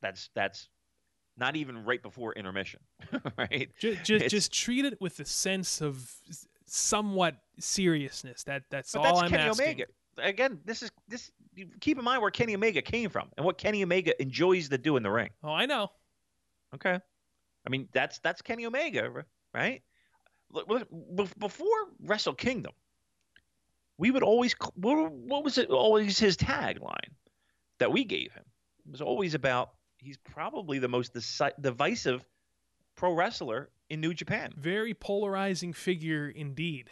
That's 0.01 0.30
that's 0.34 0.70
not 1.38 1.55
even 1.55 1.86
right 1.86 2.01
before 2.01 2.34
intermission, 2.34 2.82
right? 3.38 3.70
Just, 3.80 4.03
just, 4.03 4.30
just 4.30 4.53
treat 4.53 4.86
it 4.86 4.99
with 4.99 5.20
a 5.20 5.26
sense 5.26 5.82
of 5.82 6.11
somewhat 6.65 7.36
seriousness. 7.59 8.43
That 8.43 8.63
that's 8.70 8.91
But 8.91 8.99
all 8.99 9.03
that's 9.05 9.22
I'm 9.22 9.30
Kenny 9.30 9.43
asking. 9.43 9.65
Omega. 9.65 9.84
Again, 10.17 10.59
this 10.65 10.84
is 10.84 10.91
this. 11.07 11.32
Keep 11.80 11.97
in 11.97 12.03
mind 12.03 12.22
where 12.22 12.32
Kenny 12.32 12.55
Omega 12.55 12.82
came 12.82 13.09
from 13.09 13.30
and 13.38 13.45
what 13.45 13.57
Kenny 13.57 13.84
Omega 13.84 14.20
enjoys 14.22 14.70
to 14.70 14.78
do 14.78 14.97
in 14.97 15.03
the 15.03 15.09
ring. 15.09 15.30
Oh, 15.43 15.51
I 15.51 15.65
know. 15.65 15.91
Okay. 16.76 16.99
I 17.65 17.70
mean, 17.70 17.88
that's 17.93 18.20
that's 18.20 18.41
Kenny 18.41 18.65
Omega, 18.65 19.09
right? 19.60 19.82
Look, 20.51 20.68
look, 20.70 20.88
bef- 20.91 21.38
Before 21.38 21.68
Wrestle 22.01 22.34
Kingdom, 22.34 22.72
we 23.97 24.10
would 24.12 24.24
always 24.24 24.55
what, 24.76 25.12
what 25.12 25.43
was 25.43 25.57
it? 25.57 25.70
Always 25.70 26.18
his 26.18 26.38
tagline 26.38 27.14
that 27.80 27.91
we 27.91 28.03
gave 28.05 28.32
him 28.32 28.43
it 28.86 28.91
was 28.91 29.01
always 29.01 29.34
about 29.34 29.72
he's 29.97 30.18
probably 30.18 30.80
the 30.80 30.88
most 30.88 31.16
divisive 31.62 32.26
pro 32.95 33.14
wrestler 33.14 33.70
in 33.89 34.01
New 34.01 34.14
Japan, 34.14 34.53
Very 34.57 34.93
polarizing 34.93 35.74
figure 35.74 36.30
indeed. 36.30 36.89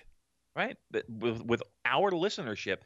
right? 0.56 0.78
With 1.10 1.44
with 1.44 1.64
our 1.86 2.12
listenership. 2.12 2.78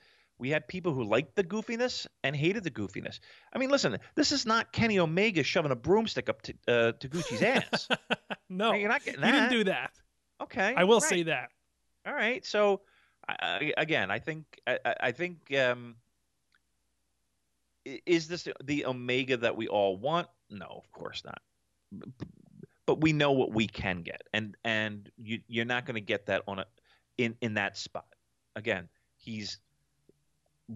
We 0.41 0.49
had 0.49 0.67
people 0.67 0.91
who 0.91 1.03
liked 1.03 1.35
the 1.35 1.43
goofiness 1.43 2.07
and 2.23 2.35
hated 2.35 2.63
the 2.63 2.71
goofiness. 2.71 3.19
I 3.53 3.59
mean, 3.59 3.69
listen, 3.69 3.99
this 4.15 4.31
is 4.31 4.43
not 4.43 4.73
Kenny 4.73 4.97
Omega 4.97 5.43
shoving 5.43 5.71
a 5.71 5.75
broomstick 5.75 6.29
up 6.29 6.41
to, 6.41 6.53
uh, 6.67 6.91
to 6.93 7.07
Gucci's 7.07 7.43
ass. 7.43 7.87
no, 8.49 8.73
You're 8.73 8.89
not 8.89 9.05
getting 9.05 9.21
he 9.21 9.31
didn't 9.31 9.51
do 9.51 9.65
that. 9.65 9.91
Okay, 10.41 10.73
I 10.75 10.83
will 10.85 10.99
right. 10.99 11.09
say 11.09 11.23
that. 11.23 11.49
All 12.07 12.13
right. 12.15 12.43
So 12.43 12.81
I- 13.29 13.71
again, 13.77 14.09
I 14.09 14.17
think 14.17 14.45
I, 14.65 14.79
I- 14.99 15.11
think 15.11 15.55
um, 15.55 15.93
is 17.85 18.27
this 18.27 18.47
the 18.63 18.87
Omega 18.87 19.37
that 19.37 19.55
we 19.55 19.67
all 19.67 19.95
want? 19.95 20.27
No, 20.49 20.65
of 20.65 20.91
course 20.91 21.23
not. 21.23 21.39
But 22.87 22.99
we 23.01 23.13
know 23.13 23.33
what 23.33 23.53
we 23.53 23.67
can 23.67 24.01
get, 24.01 24.23
and 24.33 24.57
and 24.63 25.07
you 25.17 25.41
you're 25.47 25.65
not 25.65 25.85
going 25.85 25.95
to 25.95 26.01
get 26.01 26.25
that 26.25 26.41
on 26.47 26.57
a 26.57 26.65
in 27.19 27.35
in 27.41 27.53
that 27.53 27.77
spot. 27.77 28.07
Again, 28.55 28.89
he's 29.17 29.59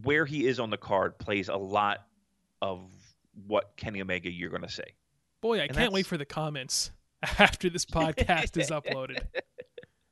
where 0.03 0.25
he 0.25 0.45
is 0.45 0.59
on 0.59 0.69
the 0.69 0.77
card 0.77 1.17
plays 1.17 1.49
a 1.49 1.55
lot 1.55 2.05
of 2.61 2.81
what 3.47 3.75
Kenny 3.75 4.01
Omega 4.01 4.31
you're 4.31 4.49
going 4.49 4.61
to 4.63 4.69
say. 4.69 4.95
Boy, 5.41 5.59
I 5.59 5.65
And 5.65 5.75
can't 5.75 5.93
wait 5.93 6.05
for 6.05 6.17
the 6.17 6.25
comments 6.25 6.91
after 7.39 7.69
this 7.69 7.85
podcast 7.85 8.57
is 8.57 8.69
uploaded. 8.69 9.21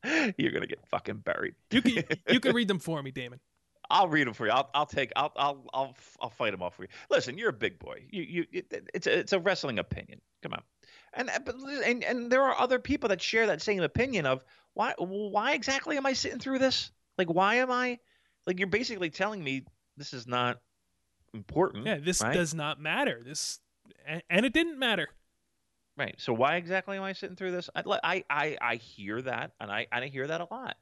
You're 0.37 0.51
going 0.51 0.61
to 0.61 0.67
get 0.67 0.85
fucking 0.89 1.17
buried. 1.19 1.55
You 1.71 1.81
can 1.81 2.03
you 2.29 2.39
can 2.41 2.53
read 2.55 2.67
them 2.67 2.79
for 2.79 3.01
me, 3.01 3.11
Damon. 3.11 3.39
I'll 3.89 4.09
read 4.09 4.27
them 4.27 4.33
for 4.33 4.45
you. 4.45 4.51
I'll, 4.51 4.69
I'll 4.73 4.85
take. 4.85 5.11
I'll, 5.15 5.31
I'll, 5.35 5.65
I'll, 5.73 5.95
I'll 6.21 6.29
fight 6.29 6.51
them 6.51 6.61
off 6.61 6.75
for 6.75 6.83
you. 6.83 6.89
Listen, 7.09 7.37
you're 7.37 7.49
a 7.49 7.53
big 7.53 7.79
boy. 7.79 8.03
You, 8.11 8.23
you, 8.23 8.45
it, 8.51 8.89
it's 8.93 9.07
a, 9.07 9.19
it's 9.19 9.33
a 9.33 9.39
wrestling 9.39 9.79
opinion. 9.79 10.19
Come 10.41 10.53
on, 10.53 10.61
and, 11.13 11.29
uh, 11.29 11.53
and, 11.85 12.03
and 12.03 12.31
there 12.31 12.41
are 12.43 12.59
other 12.59 12.79
people 12.79 13.09
that 13.09 13.21
share 13.21 13.47
that 13.47 13.61
same 13.61 13.81
opinion 13.81 14.25
of 14.25 14.43
why, 14.73 14.93
why 14.97 15.53
exactly 15.53 15.97
am 15.97 16.05
I 16.05 16.13
sitting 16.13 16.39
through 16.39 16.59
this? 16.59 16.91
Like, 17.17 17.29
why 17.29 17.55
am 17.55 17.71
I? 17.71 17.99
Like, 18.45 18.59
you're 18.59 18.67
basically 18.67 19.09
telling 19.09 19.43
me 19.43 19.65
this 19.97 20.13
is 20.13 20.27
not 20.27 20.61
important. 21.33 21.85
Yeah, 21.85 21.97
this 21.97 22.21
right? 22.21 22.33
does 22.33 22.53
not 22.53 22.79
matter. 22.79 23.21
This 23.23 23.59
and, 24.05 24.23
and 24.29 24.45
it 24.45 24.53
didn't 24.53 24.79
matter. 24.79 25.07
Right. 25.97 26.15
So 26.17 26.33
why 26.33 26.55
exactly 26.55 26.97
am 26.97 27.03
I 27.03 27.13
sitting 27.13 27.35
through 27.35 27.51
this? 27.51 27.69
I 27.75 27.83
I 28.03 28.23
I, 28.29 28.57
I 28.61 28.75
hear 28.75 29.21
that, 29.21 29.51
and 29.59 29.71
I 29.71 29.87
I 29.91 30.05
hear 30.07 30.27
that 30.27 30.41
a 30.41 30.47
lot. 30.49 30.75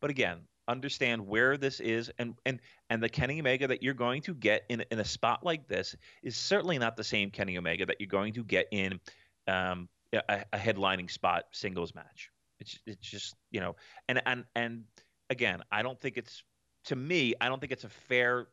But 0.00 0.10
again, 0.10 0.38
understand 0.68 1.26
where 1.26 1.56
this 1.56 1.80
is, 1.80 2.10
and 2.18 2.34
and 2.44 2.60
and 2.90 3.02
the 3.02 3.08
Kenny 3.08 3.40
Omega 3.40 3.66
that 3.68 3.82
you're 3.82 3.94
going 3.94 4.22
to 4.22 4.34
get 4.34 4.64
in 4.68 4.84
in 4.90 4.98
a 5.00 5.04
spot 5.04 5.44
like 5.44 5.66
this 5.66 5.96
is 6.22 6.36
certainly 6.36 6.78
not 6.78 6.96
the 6.96 7.04
same 7.04 7.30
Kenny 7.30 7.56
Omega 7.56 7.86
that 7.86 7.96
you're 7.98 8.08
going 8.08 8.34
to 8.34 8.44
get 8.44 8.68
in 8.70 9.00
um, 9.46 9.88
a, 10.12 10.44
a 10.52 10.58
headlining 10.58 11.10
spot 11.10 11.44
singles 11.52 11.94
match. 11.94 12.30
It's 12.60 12.78
it's 12.86 13.10
just 13.10 13.34
you 13.50 13.60
know, 13.60 13.76
and 14.08 14.22
and 14.26 14.44
and 14.54 14.84
again, 15.30 15.62
I 15.72 15.82
don't 15.82 15.98
think 15.98 16.18
it's 16.18 16.44
to 16.84 16.96
me. 16.96 17.34
I 17.40 17.48
don't 17.48 17.60
think 17.60 17.72
it's 17.72 17.84
a 17.84 17.88
fair 17.88 18.48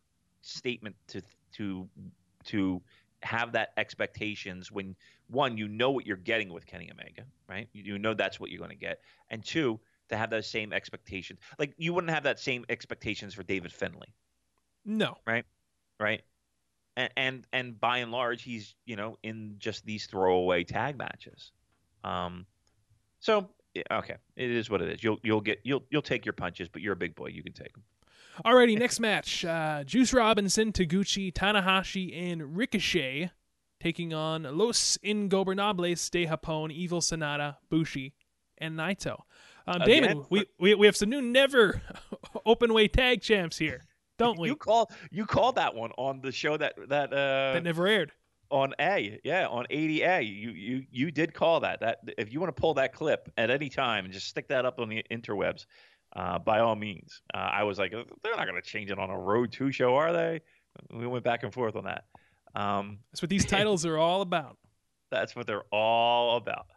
statement 0.46 0.96
to 1.08 1.22
to 1.54 1.88
to 2.46 2.82
have 3.24 3.52
that 3.54 3.70
expectations 3.78 4.72
when 4.72 4.96
one 5.28 5.58
you 5.58 5.68
know 5.68 5.90
what 5.92 6.06
you're 6.06 6.18
getting 6.18 6.54
with 6.54 6.66
Kenny 6.66 6.92
Omega, 6.92 7.24
right? 7.50 7.68
You 7.74 7.98
know 7.98 8.14
that's 8.14 8.40
what 8.40 8.52
you're 8.52 8.60
going 8.60 8.70
to 8.70 8.76
get, 8.76 9.02
and 9.30 9.44
two 9.44 9.80
to 10.10 10.18
have 10.18 10.30
those 10.30 10.48
same 10.48 10.72
expectations. 10.72 11.40
Like 11.58 11.74
you 11.78 11.94
wouldn't 11.94 12.14
have 12.14 12.24
that 12.24 12.40
same 12.40 12.66
expectations 12.70 13.34
for 13.34 13.44
David 13.44 13.74
Finlay. 13.74 14.14
No. 14.86 15.18
Right. 15.26 15.46
Right. 16.00 16.22
And 16.96 17.10
and 17.18 17.48
and 17.52 17.80
by 17.80 17.98
and 17.98 18.12
large, 18.12 18.44
he's 18.44 18.76
you 18.86 18.96
know 18.96 19.18
in 19.24 19.56
just 19.58 19.86
these 19.86 20.06
throwaway 20.06 20.64
tag 20.64 20.98
matches. 20.98 21.52
Um, 22.04 22.46
so 23.20 23.50
okay, 23.92 24.16
it 24.36 24.52
is 24.52 24.70
what 24.70 24.82
it 24.82 24.90
is. 24.90 25.04
You'll 25.04 25.20
you'll 25.24 25.42
get 25.42 25.60
you'll 25.64 25.84
you'll 25.90 26.02
take 26.02 26.26
your 26.26 26.34
punches, 26.34 26.70
but 26.70 26.82
you're 26.82 26.94
a 26.94 26.98
big 26.98 27.16
boy. 27.16 27.28
You 27.28 27.44
can 27.44 27.54
take 27.54 27.74
them. 27.74 27.84
Alrighty, 28.44 28.78
next 28.78 29.00
match: 29.00 29.46
uh, 29.46 29.84
Juice 29.84 30.14
Robinson, 30.14 30.72
Taguchi, 30.72 31.32
Tanahashi, 31.32 32.32
and 32.32 32.58
Ricochet 32.58 33.32
taking 33.80 34.14
on 34.14 34.44
Los 34.58 34.98
Ingobernables 35.06 36.10
de 36.10 36.26
Japón, 36.26 36.72
Evil 36.72 37.02
Sanada, 37.02 37.58
Bushi, 37.70 38.14
and 38.58 38.78
Naito. 38.78 39.22
Um, 39.68 39.82
Damon, 39.86 40.26
we, 40.30 40.46
we 40.60 40.76
we 40.76 40.86
have 40.86 40.96
some 40.96 41.10
new 41.10 41.22
never 41.22 41.82
open 42.46 42.74
weight 42.74 42.94
tag 42.94 43.22
champs 43.22 43.58
here, 43.58 43.86
don't 44.18 44.40
we? 44.40 44.50
You 44.50 44.56
call 44.56 44.92
you 45.12 45.26
called 45.26 45.56
that 45.56 45.74
one 45.74 45.92
on 45.98 46.22
the 46.22 46.32
show 46.32 46.58
that 46.58 46.74
that 46.90 47.14
uh, 47.14 47.54
that 47.54 47.64
never 47.64 47.88
aired 47.88 48.12
on 48.52 48.74
A, 48.80 49.20
yeah, 49.24 49.48
on 49.48 49.66
80A. 49.72 50.26
You 50.26 50.52
you 50.52 50.84
you 50.92 51.12
did 51.12 51.34
call 51.34 51.62
that. 51.62 51.80
That 51.80 52.00
if 52.18 52.32
you 52.32 52.40
want 52.40 52.56
to 52.56 52.60
pull 52.60 52.76
that 52.76 52.94
clip 52.94 53.32
at 53.38 53.50
any 53.50 53.70
time 53.70 54.06
and 54.06 54.14
just 54.14 54.28
stick 54.28 54.48
that 54.50 54.66
up 54.66 54.80
on 54.80 54.90
the 54.90 55.04
interwebs, 55.12 55.66
uh, 56.16 56.40
by 56.40 56.60
all 56.60 56.76
means. 56.76 57.22
Uh, 57.34 57.38
I 57.38 57.64
was 57.64 57.78
like, 57.78 57.92
they're 57.92 58.36
not 58.36 58.48
going 58.48 58.62
to 58.62 58.68
change 58.68 58.92
it 58.92 59.00
on 59.00 59.10
a 59.10 59.18
Road 59.18 59.52
Two 59.52 59.72
show, 59.72 59.96
are 59.96 60.14
they? 60.14 60.42
We 60.94 61.08
went 61.08 61.24
back 61.24 61.44
and 61.44 61.54
forth 61.54 61.76
on 61.76 61.86
that. 61.86 62.06
Um, 62.56 63.00
that's 63.12 63.22
what 63.22 63.30
these 63.30 63.46
titles 63.56 63.86
are 63.86 63.98
all 63.98 64.22
about. 64.22 64.58
That's 65.12 65.36
what 65.36 65.48
they're 65.48 65.66
all 65.72 66.38
about. 66.38 66.68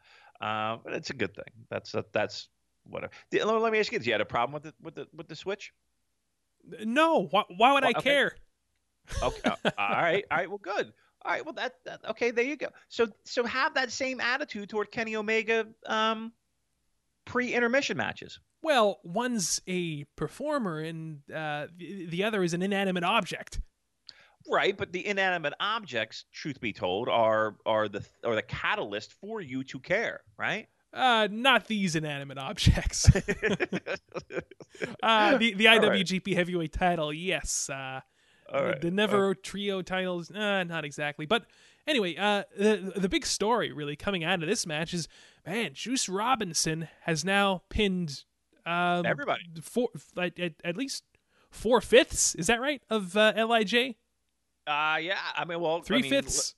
Uh, 0.40 0.78
but 0.84 0.92
it's 0.92 1.10
a 1.10 1.14
good 1.14 1.34
thing. 1.34 1.52
That's 1.70 1.94
a, 1.94 2.04
that's 2.12 2.48
whatever. 2.84 3.12
Let 3.32 3.72
me 3.72 3.78
ask 3.78 3.92
you: 3.92 3.98
this. 3.98 4.06
you 4.06 4.12
had 4.12 4.20
a 4.20 4.26
problem 4.26 4.54
with 4.54 4.64
the 4.64 4.74
with 4.82 4.94
the 4.94 5.08
with 5.14 5.28
the 5.28 5.36
switch? 5.36 5.72
No. 6.84 7.26
Why, 7.30 7.44
why 7.56 7.72
would 7.72 7.84
well, 7.84 7.92
I 7.94 7.98
okay. 7.98 8.10
care? 8.10 8.36
Okay. 9.22 9.50
all 9.78 9.88
right. 9.90 10.24
All 10.30 10.36
right. 10.36 10.48
Well, 10.48 10.58
good. 10.58 10.92
All 11.22 11.32
right. 11.32 11.44
Well, 11.44 11.54
that, 11.54 11.74
that, 11.84 12.00
okay. 12.10 12.30
There 12.30 12.44
you 12.44 12.56
go. 12.56 12.68
So 12.88 13.08
so 13.24 13.44
have 13.44 13.74
that 13.74 13.90
same 13.90 14.20
attitude 14.20 14.68
toward 14.68 14.90
Kenny 14.90 15.16
Omega 15.16 15.66
um, 15.86 16.32
pre-intermission 17.24 17.96
matches. 17.96 18.38
Well, 18.62 18.98
one's 19.04 19.60
a 19.66 20.04
performer 20.16 20.80
and 20.80 21.20
uh, 21.32 21.68
the 21.78 22.24
other 22.24 22.42
is 22.42 22.54
an 22.54 22.62
inanimate 22.62 23.04
object. 23.04 23.60
Right, 24.50 24.76
but 24.76 24.92
the 24.92 25.06
inanimate 25.06 25.54
objects, 25.60 26.24
truth 26.32 26.60
be 26.60 26.72
told, 26.72 27.08
are 27.08 27.56
are 27.66 27.88
the 27.88 28.04
are 28.24 28.34
the 28.34 28.42
catalyst 28.42 29.12
for 29.20 29.40
you 29.40 29.62
to 29.64 29.78
care, 29.78 30.22
right? 30.38 30.68
Uh, 30.92 31.28
not 31.30 31.66
these 31.66 31.94
inanimate 31.96 32.38
objects. 32.38 33.10
uh, 35.02 35.36
the 35.36 35.52
the 35.54 35.66
IWGP 35.66 36.26
right. 36.28 36.36
Heavyweight 36.36 36.72
Title, 36.72 37.12
yes. 37.12 37.68
Uh, 37.68 38.00
right. 38.52 38.80
the, 38.80 38.90
Never 38.90 39.34
Trio 39.34 39.82
titles, 39.82 40.30
uh, 40.30 40.64
not 40.64 40.86
exactly. 40.86 41.26
But 41.26 41.44
anyway, 41.86 42.16
uh, 42.16 42.44
the 42.56 42.92
the 42.96 43.08
big 43.08 43.26
story 43.26 43.70
really 43.70 43.96
coming 43.96 44.24
out 44.24 44.42
of 44.42 44.48
this 44.48 44.66
match 44.66 44.94
is, 44.94 45.08
man, 45.46 45.74
Juice 45.74 46.08
Robinson 46.08 46.88
has 47.02 47.22
now 47.22 47.62
pinned 47.68 48.24
um, 48.68 49.06
everybody 49.06 49.42
four 49.62 49.88
at, 50.16 50.38
at, 50.38 50.52
at 50.64 50.76
least 50.76 51.04
four 51.50 51.80
fifths. 51.80 52.34
Is 52.34 52.46
that 52.48 52.60
right 52.60 52.82
of 52.90 53.16
uh, 53.16 53.32
Lij? 53.48 53.94
Uh 54.66 54.98
yeah. 55.00 55.18
I 55.36 55.44
mean, 55.46 55.60
well, 55.60 55.80
three 55.80 55.98
I 55.98 56.02
mean, 56.02 56.10
fifths 56.10 56.54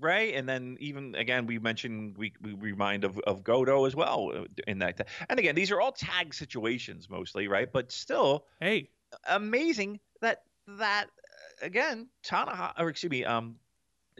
right? 0.00 0.34
And 0.34 0.48
then 0.48 0.76
even 0.80 1.14
again, 1.14 1.46
we 1.46 1.58
mentioned 1.58 2.16
we, 2.16 2.32
we 2.40 2.54
remind 2.54 3.04
of, 3.04 3.18
of 3.20 3.44
Goto 3.44 3.84
as 3.84 3.94
well 3.94 4.32
uh, 4.34 4.44
in 4.66 4.78
that. 4.80 5.06
And 5.28 5.38
again, 5.38 5.54
these 5.54 5.70
are 5.70 5.80
all 5.80 5.92
tag 5.92 6.34
situations 6.34 7.08
mostly, 7.10 7.48
right? 7.48 7.70
But 7.70 7.92
still, 7.92 8.46
hey, 8.60 8.90
amazing 9.28 10.00
that 10.20 10.42
that 10.66 11.06
uh, 11.06 11.66
again, 11.66 12.08
Tanaha 12.24 12.72
or 12.78 12.88
excuse 12.88 13.10
me, 13.10 13.24
um, 13.24 13.56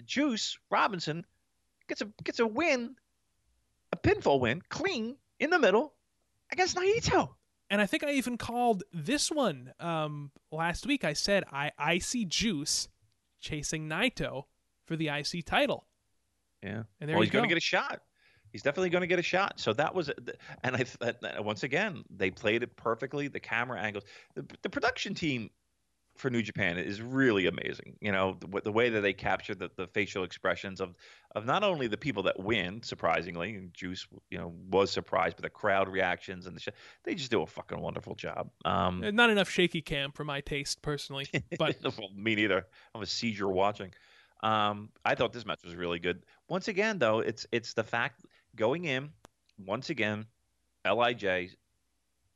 Juice 0.05 0.59
Robinson 0.71 1.25
gets 1.89 2.03
a 2.03 2.09
gets 2.25 2.41
a 2.41 2.47
win, 2.47 2.97
a 3.93 3.97
pinfall 3.97 4.41
win, 4.41 4.63
clean 4.69 5.17
in 5.41 5.51
the 5.51 5.59
middle 5.59 5.95
against 6.53 6.77
Naito. 6.77 7.31
And 7.71 7.81
I 7.81 7.87
think 7.87 8.05
I 8.05 8.13
even 8.13 8.37
called 8.37 8.83
this 8.93 9.31
one 9.31 9.73
um, 9.81 10.31
last 10.51 10.87
week. 10.87 11.05
I 11.05 11.15
said 11.15 11.45
I 11.51 11.73
I 11.79 11.99
see 11.99 12.25
Juice 12.25 12.89
chasing 13.41 13.89
Naito 13.89 14.45
for 14.87 14.97
the 14.97 15.09
IC 15.09 15.45
title. 15.47 15.87
Yeah. 16.63 16.83
And 17.01 17.09
there 17.09 17.17
well, 17.17 17.23
he's 17.23 17.31
going 17.31 17.45
to 17.45 17.49
get 17.49 17.59
a 17.59 17.61
shot. 17.61 18.03
He's 18.53 18.63
definitely 18.63 18.91
going 18.91 19.01
to 19.01 19.07
get 19.07 19.19
a 19.19 19.23
shot. 19.23 19.59
So 19.59 19.73
that 19.73 19.95
was, 19.95 20.11
and 20.63 20.77
I 20.77 21.41
once 21.41 21.63
again 21.63 22.05
they 22.11 22.31
played 22.31 22.63
it 22.63 22.77
perfectly. 22.77 23.29
The 23.29 23.41
camera 23.41 23.81
angles, 23.81 24.05
the, 24.35 24.45
the 24.63 24.69
production 24.69 25.15
team 25.15 25.51
for 26.17 26.31
New 26.31 26.43
Japan 26.43 26.79
is 26.79 27.01
really 27.01 27.47
amazing. 27.47 27.97
You 28.01 28.13
know 28.13 28.37
the, 28.41 28.61
the 28.63 28.73
way 28.73 28.91
that 28.91 29.01
they 29.01 29.13
capture 29.13 29.55
the, 29.55 29.71
the 29.77 29.87
facial 29.87 30.25
expressions 30.25 30.81
of 30.81 30.95
of 31.35 31.47
not 31.47 31.65
only 31.65 31.87
the 31.87 31.97
people 31.97 32.23
that 32.25 32.39
win, 32.39 32.83
surprisingly, 32.83 33.55
and 33.55 33.73
Juice, 33.73 34.07
you 34.31 34.39
know, 34.39 34.53
was 34.71 34.91
surprised, 34.91 35.37
but 35.37 35.43
the 35.43 35.51
crowd 35.51 35.89
reactions 35.89 36.47
and 36.47 36.57
the 36.57 36.61
sh- 36.61 36.69
they 37.05 37.15
just 37.15 37.31
do 37.31 37.43
a 37.43 37.47
fucking 37.47 37.81
wonderful 37.81 38.15
job. 38.15 38.51
Um, 38.65 39.03
Not 39.15 39.31
enough 39.31 39.49
shaky 39.49 39.81
cam 39.81 40.13
for 40.13 40.25
my 40.25 40.41
taste 40.41 40.83
personally, 40.83 41.29
but 41.59 41.77
well, 41.99 42.11
me 42.15 42.35
neither. 42.35 42.67
I'm 42.95 43.03
a 43.03 43.07
seizure 43.07 43.49
watching. 43.49 43.93
Um, 44.43 44.91
I 45.05 45.15
thought 45.15 45.33
this 45.33 45.47
match 45.47 45.61
was 45.65 45.77
really 45.77 46.01
good. 46.01 46.25
Once 46.49 46.69
again, 46.69 46.99
though, 46.99 47.21
it's 47.21 47.47
it's 47.53 47.75
the 47.75 47.85
fact 47.85 48.25
going 48.57 48.85
in 48.85 49.11
once 49.59 49.91
again, 49.91 50.27
Lij 50.85 51.51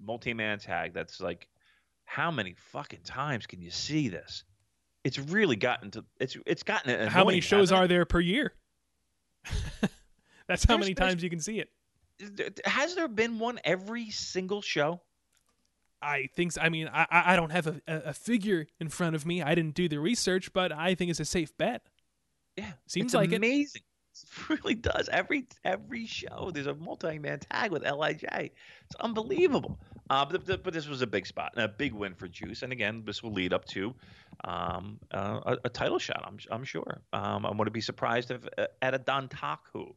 multi-man 0.00 0.58
tag. 0.58 0.92
That's 0.92 1.20
like, 1.20 1.48
how 2.06 2.30
many 2.30 2.54
fucking 2.72 3.00
times 3.04 3.46
can 3.46 3.60
you 3.60 3.70
see 3.70 4.08
this? 4.08 4.44
It's 5.04 5.18
really 5.18 5.56
gotten 5.56 5.90
to 5.92 6.04
it's 6.18 6.36
it's 6.46 6.62
gotten. 6.62 6.90
Annoying, 6.90 7.10
how 7.10 7.24
many 7.24 7.40
shows 7.40 7.70
are 7.70 7.86
there 7.86 8.04
per 8.04 8.20
year? 8.20 8.54
That's 10.48 10.64
how 10.64 10.76
there's, 10.76 10.86
many 10.86 10.94
times 10.94 11.22
you 11.22 11.30
can 11.30 11.40
see 11.40 11.60
it. 11.60 11.68
Has 12.64 12.94
there 12.94 13.08
been 13.08 13.38
one 13.38 13.60
every 13.64 14.10
single 14.10 14.62
show? 14.62 15.02
I 16.00 16.28
think 16.34 16.52
so. 16.52 16.60
I 16.60 16.68
mean, 16.68 16.88
I 16.92 17.06
I 17.10 17.36
don't 17.36 17.50
have 17.50 17.66
a, 17.66 17.80
a 17.86 18.14
figure 18.14 18.66
in 18.80 18.88
front 18.88 19.14
of 19.14 19.26
me. 19.26 19.42
I 19.42 19.54
didn't 19.54 19.74
do 19.74 19.88
the 19.88 19.98
research, 19.98 20.52
but 20.52 20.72
I 20.72 20.94
think 20.94 21.10
it's 21.10 21.20
a 21.20 21.24
safe 21.24 21.56
bet. 21.56 21.82
Yeah, 22.56 22.72
seems 22.86 23.06
it's 23.06 23.14
like 23.14 23.32
amazing. 23.32 23.82
It. 23.82 23.95
really 24.48 24.74
does. 24.74 25.08
Every 25.10 25.46
every 25.64 26.06
show, 26.06 26.50
there's 26.52 26.66
a 26.66 26.74
multi-man 26.74 27.40
tag 27.40 27.70
with 27.72 27.82
Lij. 27.82 28.22
It's 28.22 28.96
unbelievable. 29.00 29.78
Uh, 30.08 30.24
but, 30.24 30.62
but, 30.62 30.72
this 30.72 30.86
was 30.86 31.02
a 31.02 31.06
big 31.06 31.26
spot 31.26 31.52
and 31.56 31.64
a 31.64 31.68
big 31.68 31.92
win 31.92 32.14
for 32.14 32.28
Juice. 32.28 32.62
And 32.62 32.72
again, 32.72 33.02
this 33.04 33.24
will 33.24 33.32
lead 33.32 33.52
up 33.52 33.64
to 33.66 33.92
um, 34.44 35.00
uh, 35.12 35.40
a, 35.44 35.56
a, 35.64 35.68
title 35.68 35.98
shot. 35.98 36.22
I'm 36.24 36.38
I'm 36.52 36.62
sure. 36.62 37.02
Um, 37.12 37.44
I'm 37.44 37.56
going 37.56 37.64
to 37.64 37.72
be 37.72 37.80
surprised 37.80 38.30
if 38.30 38.46
uh, 38.56 38.66
at 38.82 38.94
a 38.94 39.00
Dontaku 39.00 39.94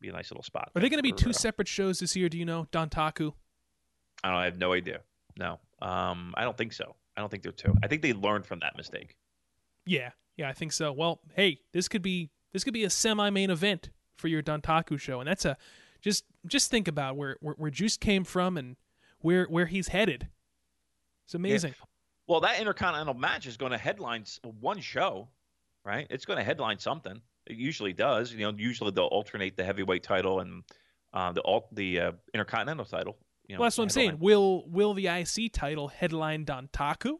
be 0.00 0.08
a 0.08 0.12
nice 0.12 0.30
little 0.30 0.42
spot. 0.42 0.70
Are 0.74 0.80
they 0.80 0.88
going 0.88 0.98
to 0.98 1.02
be 1.02 1.12
two 1.12 1.30
uh, 1.30 1.34
separate 1.34 1.68
shows 1.68 1.98
this 1.98 2.16
year? 2.16 2.30
Do 2.30 2.38
you 2.38 2.46
know 2.46 2.66
Dontaku? 2.72 3.34
I 4.24 4.30
don't. 4.30 4.38
I 4.38 4.44
have 4.46 4.58
no 4.58 4.72
idea. 4.72 5.00
No, 5.38 5.58
um, 5.82 6.34
I 6.36 6.44
don't 6.44 6.56
think 6.56 6.72
so. 6.72 6.94
I 7.16 7.20
don't 7.20 7.30
think 7.30 7.42
they're 7.42 7.52
two. 7.52 7.74
I 7.82 7.88
think 7.88 8.00
they 8.00 8.14
learned 8.14 8.46
from 8.46 8.60
that 8.60 8.76
mistake. 8.76 9.16
Yeah, 9.84 10.10
yeah, 10.36 10.48
I 10.48 10.52
think 10.52 10.72
so. 10.72 10.92
Well, 10.92 11.20
hey, 11.34 11.60
this 11.72 11.88
could 11.88 12.02
be 12.02 12.30
this 12.52 12.64
could 12.64 12.74
be 12.74 12.84
a 12.84 12.90
semi-main 12.90 13.50
event 13.50 13.90
for 14.16 14.28
your 14.28 14.42
Dontaku 14.42 14.98
show, 14.98 15.20
and 15.20 15.28
that's 15.28 15.44
a 15.44 15.56
just 16.00 16.24
just 16.46 16.70
think 16.70 16.88
about 16.88 17.16
where 17.16 17.36
where, 17.40 17.54
where 17.54 17.70
Juice 17.70 17.96
came 17.96 18.24
from 18.24 18.56
and 18.56 18.76
where 19.20 19.44
where 19.46 19.66
he's 19.66 19.88
headed. 19.88 20.28
It's 21.24 21.34
amazing. 21.34 21.74
Yeah. 21.78 21.86
Well, 22.26 22.40
that 22.40 22.60
Intercontinental 22.60 23.14
match 23.14 23.46
is 23.46 23.56
going 23.56 23.72
to 23.72 23.78
headline 23.78 24.24
one 24.60 24.80
show, 24.80 25.28
right? 25.84 26.06
It's 26.10 26.24
going 26.24 26.38
to 26.38 26.44
headline 26.44 26.78
something. 26.78 27.20
It 27.46 27.56
usually 27.56 27.92
does. 27.92 28.32
You 28.32 28.40
know, 28.40 28.54
usually 28.56 28.92
they'll 28.92 29.06
alternate 29.06 29.56
the 29.56 29.64
heavyweight 29.64 30.02
title 30.02 30.40
and 30.40 30.62
uh, 31.12 31.32
the 31.32 31.42
alt 31.42 31.74
the 31.74 32.00
uh, 32.00 32.12
Intercontinental 32.32 32.84
title. 32.84 33.16
You 33.48 33.56
know, 33.56 33.60
well, 33.60 33.66
that's 33.66 33.78
what 33.78 33.84
I'm 33.84 33.90
saying. 33.90 34.18
Will 34.20 34.64
will 34.68 34.94
the 34.94 35.08
IC 35.08 35.52
title 35.52 35.88
headline 35.88 36.44
Dontaku? 36.44 37.18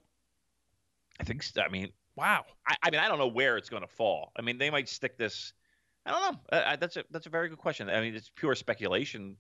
I 1.21 1.25
think. 1.25 1.45
I 1.59 1.69
mean, 1.69 1.91
Wow. 2.17 2.45
I, 2.67 2.77
I 2.83 2.91
mean, 2.91 3.01
I 3.01 3.09
don't 3.09 3.19
know 3.19 3.29
where 3.29 3.57
it's 3.57 3.69
going 3.69 3.83
to 3.83 3.89
fall. 3.89 4.33
I 4.39 4.43
mean, 4.43 4.59
they 4.59 4.71
might 4.71 4.89
stick 4.89 5.17
this 5.17 5.53
I 6.05 6.11
don't 6.11 6.21
know. 6.33 6.59
Uh, 6.59 6.77
that's 6.77 6.97
a 6.97 7.05
that's 7.11 7.27
a 7.27 7.31
very 7.31 7.49
good 7.49 7.59
question. 7.59 7.89
I 7.89 8.01
mean, 8.01 8.15
it's 8.15 8.31
pure 8.35 8.55
speculation, 8.55 9.37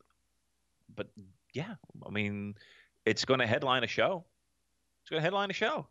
but 0.94 1.08
yeah, 1.52 1.74
I 2.06 2.10
mean, 2.10 2.54
it's 3.04 3.24
going 3.24 3.40
to 3.40 3.46
headline 3.46 3.82
a 3.82 3.88
show. 3.88 4.24
It's 5.02 5.10
going 5.10 5.20
to 5.20 5.24
headline 5.24 5.50
a 5.50 5.54
show. 5.54 5.88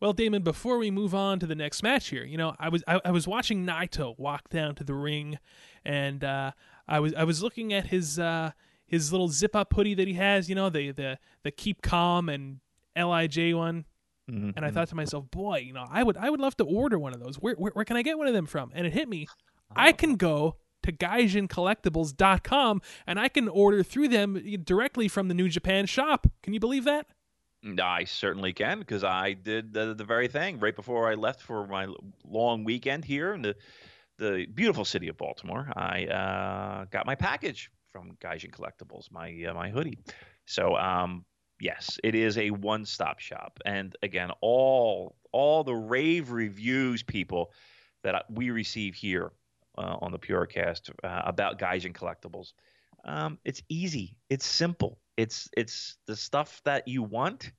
Well, 0.00 0.14
Damon, 0.14 0.42
before 0.42 0.78
we 0.78 0.90
move 0.90 1.14
on 1.14 1.38
to 1.40 1.46
the 1.46 1.54
next 1.54 1.82
match 1.82 2.08
here, 2.08 2.24
you 2.24 2.38
know, 2.38 2.54
I 2.58 2.70
was 2.70 2.82
I, 2.88 3.00
I 3.04 3.10
was 3.10 3.28
watching 3.28 3.66
Naito 3.66 4.18
walk 4.18 4.48
down 4.48 4.74
to 4.76 4.84
the 4.84 4.94
ring, 4.94 5.38
and 5.84 6.24
uh, 6.24 6.52
I 6.88 7.00
was 7.00 7.12
I 7.14 7.24
was 7.24 7.42
looking 7.42 7.74
at 7.74 7.88
his 7.88 8.18
uh, 8.18 8.52
his 8.86 9.12
little 9.12 9.28
zip 9.28 9.54
up 9.54 9.74
hoodie 9.74 9.94
that 9.94 10.08
he 10.08 10.14
has, 10.14 10.48
you 10.48 10.54
know, 10.54 10.70
the 10.70 10.92
the 10.92 11.18
the 11.42 11.50
keep 11.50 11.82
calm 11.82 12.30
and 12.30 12.60
Lij 12.96 13.52
one, 13.52 13.84
Mm-hmm. 14.30 14.50
and 14.56 14.64
I 14.64 14.70
thought 14.70 14.88
to 14.88 14.94
myself, 14.94 15.30
boy, 15.30 15.58
you 15.58 15.72
know, 15.72 15.84
I 15.90 16.02
would 16.02 16.16
I 16.16 16.30
would 16.30 16.40
love 16.40 16.56
to 16.58 16.64
order 16.64 16.98
one 16.98 17.12
of 17.12 17.20
those. 17.20 17.36
Where 17.36 17.54
where, 17.54 17.72
where 17.72 17.84
can 17.84 17.96
I 17.96 18.02
get 18.02 18.18
one 18.18 18.28
of 18.28 18.34
them 18.34 18.46
from? 18.46 18.70
And 18.74 18.86
it 18.86 18.92
hit 18.92 19.08
me, 19.08 19.26
I 19.74 19.92
can 19.92 20.16
go 20.16 20.56
to 20.82 20.92
gaijincollectibles.com 20.92 22.82
and 23.06 23.20
I 23.20 23.28
can 23.28 23.48
order 23.48 23.82
through 23.82 24.08
them 24.08 24.40
directly 24.64 25.08
from 25.08 25.28
the 25.28 25.34
New 25.34 25.48
Japan 25.48 25.86
shop. 25.86 26.26
Can 26.42 26.54
you 26.54 26.60
believe 26.60 26.84
that? 26.84 27.06
I 27.80 28.04
certainly 28.04 28.52
can 28.52 28.80
because 28.80 29.04
I 29.04 29.34
did 29.34 29.72
the, 29.72 29.94
the 29.94 30.04
very 30.04 30.26
thing 30.26 30.58
right 30.58 30.74
before 30.74 31.10
I 31.10 31.14
left 31.14 31.40
for 31.40 31.66
my 31.66 31.86
long 32.24 32.64
weekend 32.64 33.04
here 33.04 33.34
in 33.34 33.42
the 33.42 33.56
the 34.18 34.46
beautiful 34.52 34.84
city 34.84 35.08
of 35.08 35.16
Baltimore. 35.16 35.72
I 35.74 36.06
uh, 36.06 36.84
got 36.90 37.06
my 37.06 37.14
package 37.14 37.70
from 37.92 38.16
Gaijin 38.20 38.50
Collectibles, 38.50 39.10
my 39.10 39.44
uh, 39.48 39.54
my 39.54 39.70
hoodie. 39.70 39.98
So 40.44 40.76
um, 40.76 41.24
yes, 41.62 41.98
it 42.02 42.16
is 42.16 42.36
a 42.36 42.50
one 42.50 42.84
stop 42.84 43.20
shop, 43.20 43.60
and 43.64 43.96
again, 44.02 44.30
all 44.40 45.16
all 45.30 45.64
the 45.64 45.74
rave 45.74 46.30
reviews, 46.30 47.02
people 47.02 47.52
that 48.02 48.24
we 48.28 48.50
receive 48.50 48.94
here 48.94 49.32
uh, 49.78 49.96
on 50.02 50.10
the 50.10 50.18
Purocast 50.18 50.90
uh, 51.04 51.22
about 51.24 51.58
Gaijin 51.58 51.94
Collectibles. 51.94 52.52
Um, 53.04 53.38
it's 53.44 53.62
easy. 53.68 54.16
It's 54.28 54.44
simple. 54.44 54.98
It's 55.16 55.48
it's 55.56 55.96
the 56.06 56.16
stuff 56.16 56.60
that 56.64 56.88
you 56.88 57.02
want 57.02 57.52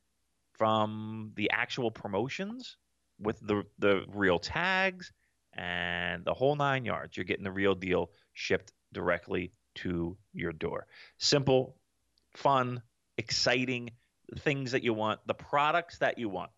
from 0.58 1.32
the 1.36 1.50
actual 1.52 1.90
promotions 1.90 2.78
with 3.20 3.40
the 3.40 3.64
the 3.80 4.04
real 4.10 4.38
tags 4.38 5.12
and 5.54 6.26
the 6.26 6.34
whole 6.34 6.56
nine 6.56 6.84
yards. 6.84 7.16
You're 7.16 7.24
getting 7.24 7.46
the 7.46 7.52
real 7.52 7.76
deal 7.76 8.12
shipped 8.34 8.74
directly 8.92 9.54
to 9.76 10.18
your 10.34 10.52
door. 10.52 10.88
Simple, 11.18 11.78
fun, 12.36 12.82
exciting 13.18 13.92
things 14.40 14.72
that 14.72 14.84
you 14.84 14.94
want, 14.94 15.20
the 15.26 15.34
products 15.34 16.00
that 16.00 16.18
you 16.18 16.30
want. 16.30 16.52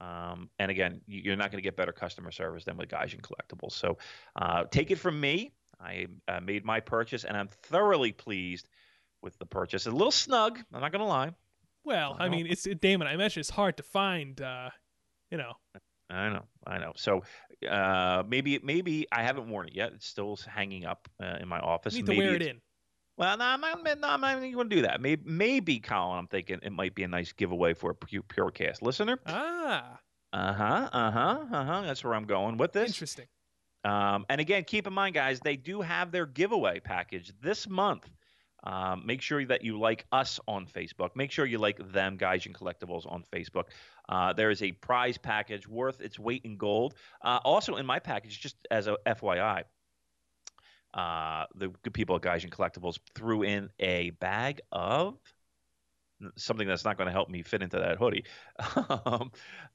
Um, 0.00 0.50
and 0.58 0.70
again, 0.70 1.00
you're 1.06 1.36
not 1.36 1.50
going 1.50 1.62
to 1.62 1.66
get 1.66 1.76
better 1.76 1.92
customer 1.92 2.30
service 2.30 2.64
than 2.64 2.76
with 2.76 2.88
Gaijin 2.88 3.20
Collectibles. 3.20 3.72
So 3.72 3.98
uh, 4.36 4.64
take 4.64 4.90
it 4.90 4.98
from 4.98 5.20
me. 5.20 5.52
I 5.80 6.06
uh, 6.28 6.40
made 6.40 6.64
my 6.64 6.80
purchase, 6.80 7.24
and 7.24 7.36
I'm 7.36 7.48
thoroughly 7.48 8.12
pleased 8.12 8.68
with 9.22 9.38
the 9.38 9.46
purchase. 9.46 9.86
A 9.86 9.90
little 9.90 10.10
snug, 10.10 10.58
I'm 10.72 10.80
not 10.80 10.92
going 10.92 11.00
to 11.00 11.06
lie. 11.06 11.30
Well, 11.84 12.16
I 12.18 12.28
mean, 12.28 12.46
it's 12.46 12.66
Damon. 12.80 13.06
I 13.06 13.14
imagine 13.14 13.40
it's 13.40 13.50
hard 13.50 13.76
to 13.76 13.82
find. 13.82 14.40
Uh, 14.40 14.70
you 15.30 15.38
know. 15.38 15.52
I 16.10 16.28
know, 16.28 16.44
I 16.66 16.78
know. 16.78 16.92
So 16.96 17.24
uh, 17.68 18.22
maybe, 18.26 18.58
maybe 18.62 19.06
I 19.10 19.22
haven't 19.22 19.48
worn 19.48 19.68
it 19.68 19.74
yet. 19.74 19.92
It's 19.94 20.06
still 20.06 20.38
hanging 20.46 20.84
up 20.84 21.08
uh, 21.22 21.36
in 21.40 21.48
my 21.48 21.60
office. 21.60 21.94
You 21.94 22.02
need 22.02 22.08
maybe 22.08 22.20
to 22.20 22.26
wear 22.26 22.36
it 22.36 22.42
in. 22.42 22.60
Well, 23.16 23.36
no, 23.36 23.44
I'm 23.44 23.60
not, 23.60 23.84
no, 23.84 24.08
I'm 24.08 24.20
not 24.20 24.36
even 24.36 24.52
going 24.52 24.68
to 24.68 24.76
do 24.76 24.82
that. 24.82 25.00
Maybe, 25.00 25.22
maybe, 25.24 25.78
Colin, 25.78 26.18
I'm 26.18 26.26
thinking 26.26 26.58
it 26.62 26.72
might 26.72 26.94
be 26.94 27.04
a 27.04 27.08
nice 27.08 27.32
giveaway 27.32 27.74
for 27.74 27.90
a 27.90 27.94
Purocast 27.94 28.82
listener. 28.82 29.18
Ah. 29.26 30.00
Uh 30.32 30.52
huh. 30.52 30.88
Uh 30.92 31.10
huh. 31.12 31.44
Uh 31.52 31.64
huh. 31.64 31.82
That's 31.82 32.02
where 32.02 32.14
I'm 32.14 32.24
going 32.24 32.56
with 32.56 32.72
this. 32.72 32.88
Interesting. 32.88 33.26
Um, 33.84 34.26
and 34.28 34.40
again, 34.40 34.64
keep 34.64 34.86
in 34.86 34.92
mind, 34.92 35.14
guys, 35.14 35.40
they 35.40 35.56
do 35.56 35.80
have 35.80 36.10
their 36.10 36.26
giveaway 36.26 36.80
package 36.80 37.32
this 37.40 37.68
month. 37.68 38.08
Um, 38.64 39.04
make 39.04 39.20
sure 39.20 39.44
that 39.44 39.62
you 39.62 39.78
like 39.78 40.06
us 40.10 40.40
on 40.48 40.66
Facebook. 40.66 41.10
Make 41.14 41.30
sure 41.30 41.44
you 41.44 41.58
like 41.58 41.92
them, 41.92 42.16
Gaijin 42.16 42.52
Collectibles, 42.52 43.04
on 43.06 43.22
Facebook. 43.30 43.64
Uh, 44.08 44.32
there 44.32 44.50
is 44.50 44.62
a 44.62 44.72
prize 44.72 45.18
package 45.18 45.68
worth 45.68 46.00
its 46.00 46.18
weight 46.18 46.42
in 46.44 46.56
gold. 46.56 46.94
Uh, 47.22 47.40
also, 47.44 47.76
in 47.76 47.84
my 47.84 47.98
package, 47.98 48.40
just 48.40 48.56
as 48.70 48.86
a 48.86 48.96
FYI, 49.06 49.64
uh, 50.94 51.44
the 51.56 51.68
good 51.82 51.92
people 51.92 52.16
at 52.16 52.22
Gaijin 52.22 52.50
Collectibles 52.50 52.98
threw 53.14 53.42
in 53.42 53.68
a 53.80 54.10
bag 54.10 54.60
of 54.72 55.18
something 56.36 56.66
that's 56.66 56.84
not 56.84 56.96
going 56.96 57.06
to 57.06 57.12
help 57.12 57.28
me 57.28 57.42
fit 57.42 57.60
into 57.60 57.78
that 57.78 57.98
hoodie 57.98 58.24
um, 59.04 59.30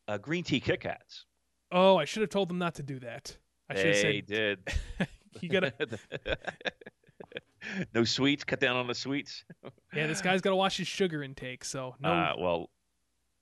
uh, 0.07 0.17
green 0.17 0.43
tea 0.43 0.59
Kit 0.59 0.79
Kats. 0.79 1.25
Oh, 1.71 1.97
I 1.97 2.05
should 2.05 2.21
have 2.21 2.29
told 2.29 2.49
them 2.49 2.57
not 2.57 2.75
to 2.75 2.83
do 2.83 2.99
that. 3.01 3.37
I 3.69 3.75
should 3.75 3.85
have 3.87 3.95
said 3.97 4.25
did. 4.25 4.59
you 5.41 5.49
gotta. 5.49 5.73
no 7.93 8.03
sweets. 8.03 8.43
Cut 8.43 8.59
down 8.59 8.75
on 8.75 8.87
the 8.87 8.95
sweets. 8.95 9.43
Yeah, 9.93 10.07
this 10.07 10.21
guy's 10.21 10.41
got 10.41 10.51
to 10.51 10.55
watch 10.55 10.77
his 10.77 10.87
sugar 10.87 11.21
intake. 11.21 11.63
So 11.63 11.95
no. 11.99 12.09
Uh, 12.09 12.33
well, 12.39 12.69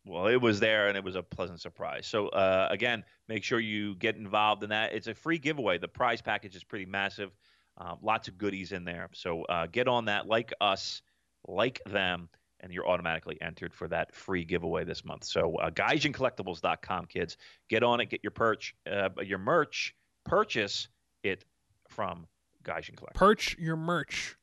well, 0.05 0.27
it 0.27 0.41
was 0.41 0.59
there, 0.59 0.89
and 0.89 0.97
it 0.97 1.03
was 1.03 1.15
a 1.15 1.23
pleasant 1.23 1.61
surprise. 1.61 2.07
So 2.07 2.27
uh, 2.29 2.67
again, 2.69 3.05
make 3.29 3.43
sure 3.43 3.59
you 3.59 3.95
get 3.95 4.17
involved 4.17 4.63
in 4.63 4.69
that. 4.71 4.93
It's 4.93 5.07
a 5.07 5.13
free 5.13 5.37
giveaway. 5.37 5.77
The 5.77 5.87
prize 5.87 6.21
package 6.21 6.55
is 6.55 6.63
pretty 6.63 6.85
massive. 6.85 7.31
Uh, 7.77 7.95
lots 8.01 8.27
of 8.27 8.37
goodies 8.37 8.71
in 8.71 8.83
there. 8.83 9.07
So 9.13 9.43
uh, 9.43 9.67
get 9.71 9.87
on 9.87 10.05
that, 10.05 10.25
like 10.27 10.51
us, 10.59 11.01
like 11.47 11.79
them, 11.85 12.27
and 12.59 12.73
you're 12.73 12.87
automatically 12.87 13.37
entered 13.41 13.73
for 13.73 13.87
that 13.89 14.15
free 14.15 14.43
giveaway 14.43 14.83
this 14.83 15.05
month. 15.05 15.23
So 15.25 15.55
uh, 15.57 15.69
GaijinCollectibles.com, 15.69 17.05
kids, 17.05 17.37
get 17.69 17.83
on 17.83 17.99
it. 18.01 18.09
Get 18.09 18.21
your 18.23 18.31
perch, 18.31 18.75
uh, 18.91 19.09
your 19.23 19.37
merch. 19.37 19.95
Purchase 20.25 20.87
it 21.23 21.45
from 21.87 22.25
Gaijin 22.63 22.95
Collectibles. 22.95 23.13
Perch 23.13 23.55
your 23.59 23.75
merch. 23.77 24.35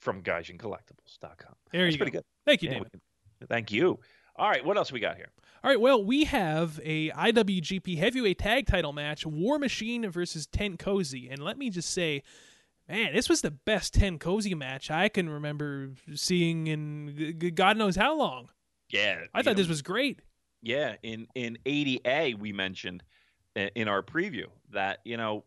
from 0.00 0.22
GaijinCollectibles.com. 0.22 1.54
There 1.72 1.84
That's 1.84 1.92
you 1.92 1.98
pretty 1.98 2.10
go. 2.12 2.18
good. 2.18 2.24
Thank 2.46 2.62
you, 2.62 2.70
Yeah, 2.70 2.78
we 2.80 2.84
can- 2.90 3.00
thank 3.48 3.70
you. 3.70 4.00
All 4.36 4.48
right, 4.48 4.64
what 4.64 4.76
else 4.76 4.90
we 4.90 4.98
got 5.00 5.16
here? 5.16 5.28
All 5.62 5.68
right, 5.70 5.80
well, 5.80 6.02
we 6.02 6.24
have 6.24 6.80
a 6.82 7.10
IWGP 7.10 7.98
Heavyweight 7.98 8.38
Tag 8.38 8.66
Title 8.66 8.94
match: 8.94 9.26
War 9.26 9.58
Machine 9.58 10.10
versus 10.10 10.46
Ten 10.46 10.78
Cozy. 10.78 11.28
And 11.28 11.42
let 11.42 11.58
me 11.58 11.68
just 11.68 11.90
say, 11.90 12.22
man, 12.88 13.12
this 13.12 13.28
was 13.28 13.42
the 13.42 13.50
best 13.50 13.92
Ten 13.92 14.18
Cozy 14.18 14.54
match 14.54 14.90
I 14.90 15.10
can 15.10 15.28
remember 15.28 15.90
seeing 16.14 16.66
in 16.66 17.52
God 17.54 17.76
knows 17.76 17.94
how 17.94 18.16
long. 18.16 18.48
Yeah, 18.88 19.20
I 19.34 19.42
thought 19.42 19.56
this 19.56 19.68
was 19.68 19.82
great. 19.82 20.20
Yeah, 20.62 20.94
in 21.02 21.26
in 21.34 21.58
80A 21.66 22.38
we 22.38 22.54
mentioned 22.54 23.02
eh, 23.54 23.68
in 23.74 23.86
our 23.86 24.02
preview 24.02 24.46
that 24.70 25.00
you 25.04 25.18
know 25.18 25.44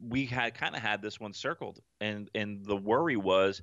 we 0.00 0.26
had 0.26 0.54
kind 0.54 0.74
of 0.74 0.82
had 0.82 1.02
this 1.02 1.20
one 1.20 1.34
circled, 1.34 1.78
and 2.00 2.28
and 2.34 2.64
the 2.64 2.76
worry 2.76 3.16
was, 3.16 3.62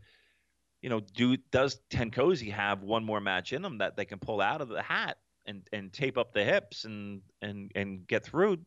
you 0.82 0.90
know, 0.90 1.02
do 1.02 1.36
does 1.52 1.82
Tenkozy 1.90 2.54
have 2.54 2.84
one 2.84 3.04
more 3.04 3.20
match 3.20 3.52
in 3.52 3.62
them 3.62 3.80
that 3.80 3.98
they 3.98 4.06
can 4.06 4.18
pull 4.20 4.40
out 4.40 4.62
of 4.62 4.70
the 4.70 4.82
hat 4.82 5.18
and 5.46 5.68
and 5.74 5.92
tape 5.92 6.18
up 6.18 6.34
the 6.34 6.44
hips 6.44 6.86
and 6.86 7.22
and 7.42 7.72
and 7.76 8.08
get 8.08 8.24
through? 8.24 8.58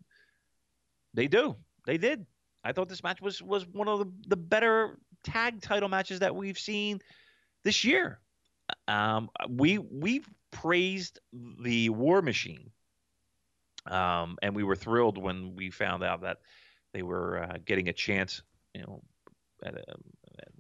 They 1.15 1.29
do. 1.29 1.57
They 1.87 1.99
did. 1.99 2.27
I 2.65 2.73
thought 2.73 2.89
this 2.89 3.03
match 3.03 3.21
was 3.21 3.43
was 3.43 3.67
one 3.67 3.89
of 3.89 3.99
the, 4.01 4.13
the 4.29 4.37
better 4.37 4.99
tag 5.23 5.61
title 5.61 5.89
matches 5.89 6.21
that 6.21 6.35
we've 6.35 6.59
seen 6.59 7.01
this 7.63 7.85
year. 7.85 8.21
Um, 8.89 9.29
we 9.49 9.79
we 9.79 10.23
praised 10.51 11.21
the 11.61 11.91
War 11.91 12.23
Machine, 12.23 12.71
um, 13.87 14.39
and 14.43 14.55
we 14.55 14.65
were 14.65 14.77
thrilled 14.77 15.19
when 15.19 15.55
we 15.55 15.71
found 15.71 16.03
out 16.03 16.23
that 16.23 16.39
they 16.93 17.03
were 17.03 17.43
uh, 17.43 17.57
getting 17.65 17.89
a 17.89 17.93
chance. 17.93 18.43
You 18.75 18.83
know, 18.83 19.03
at 19.63 19.75
a, 19.75 19.85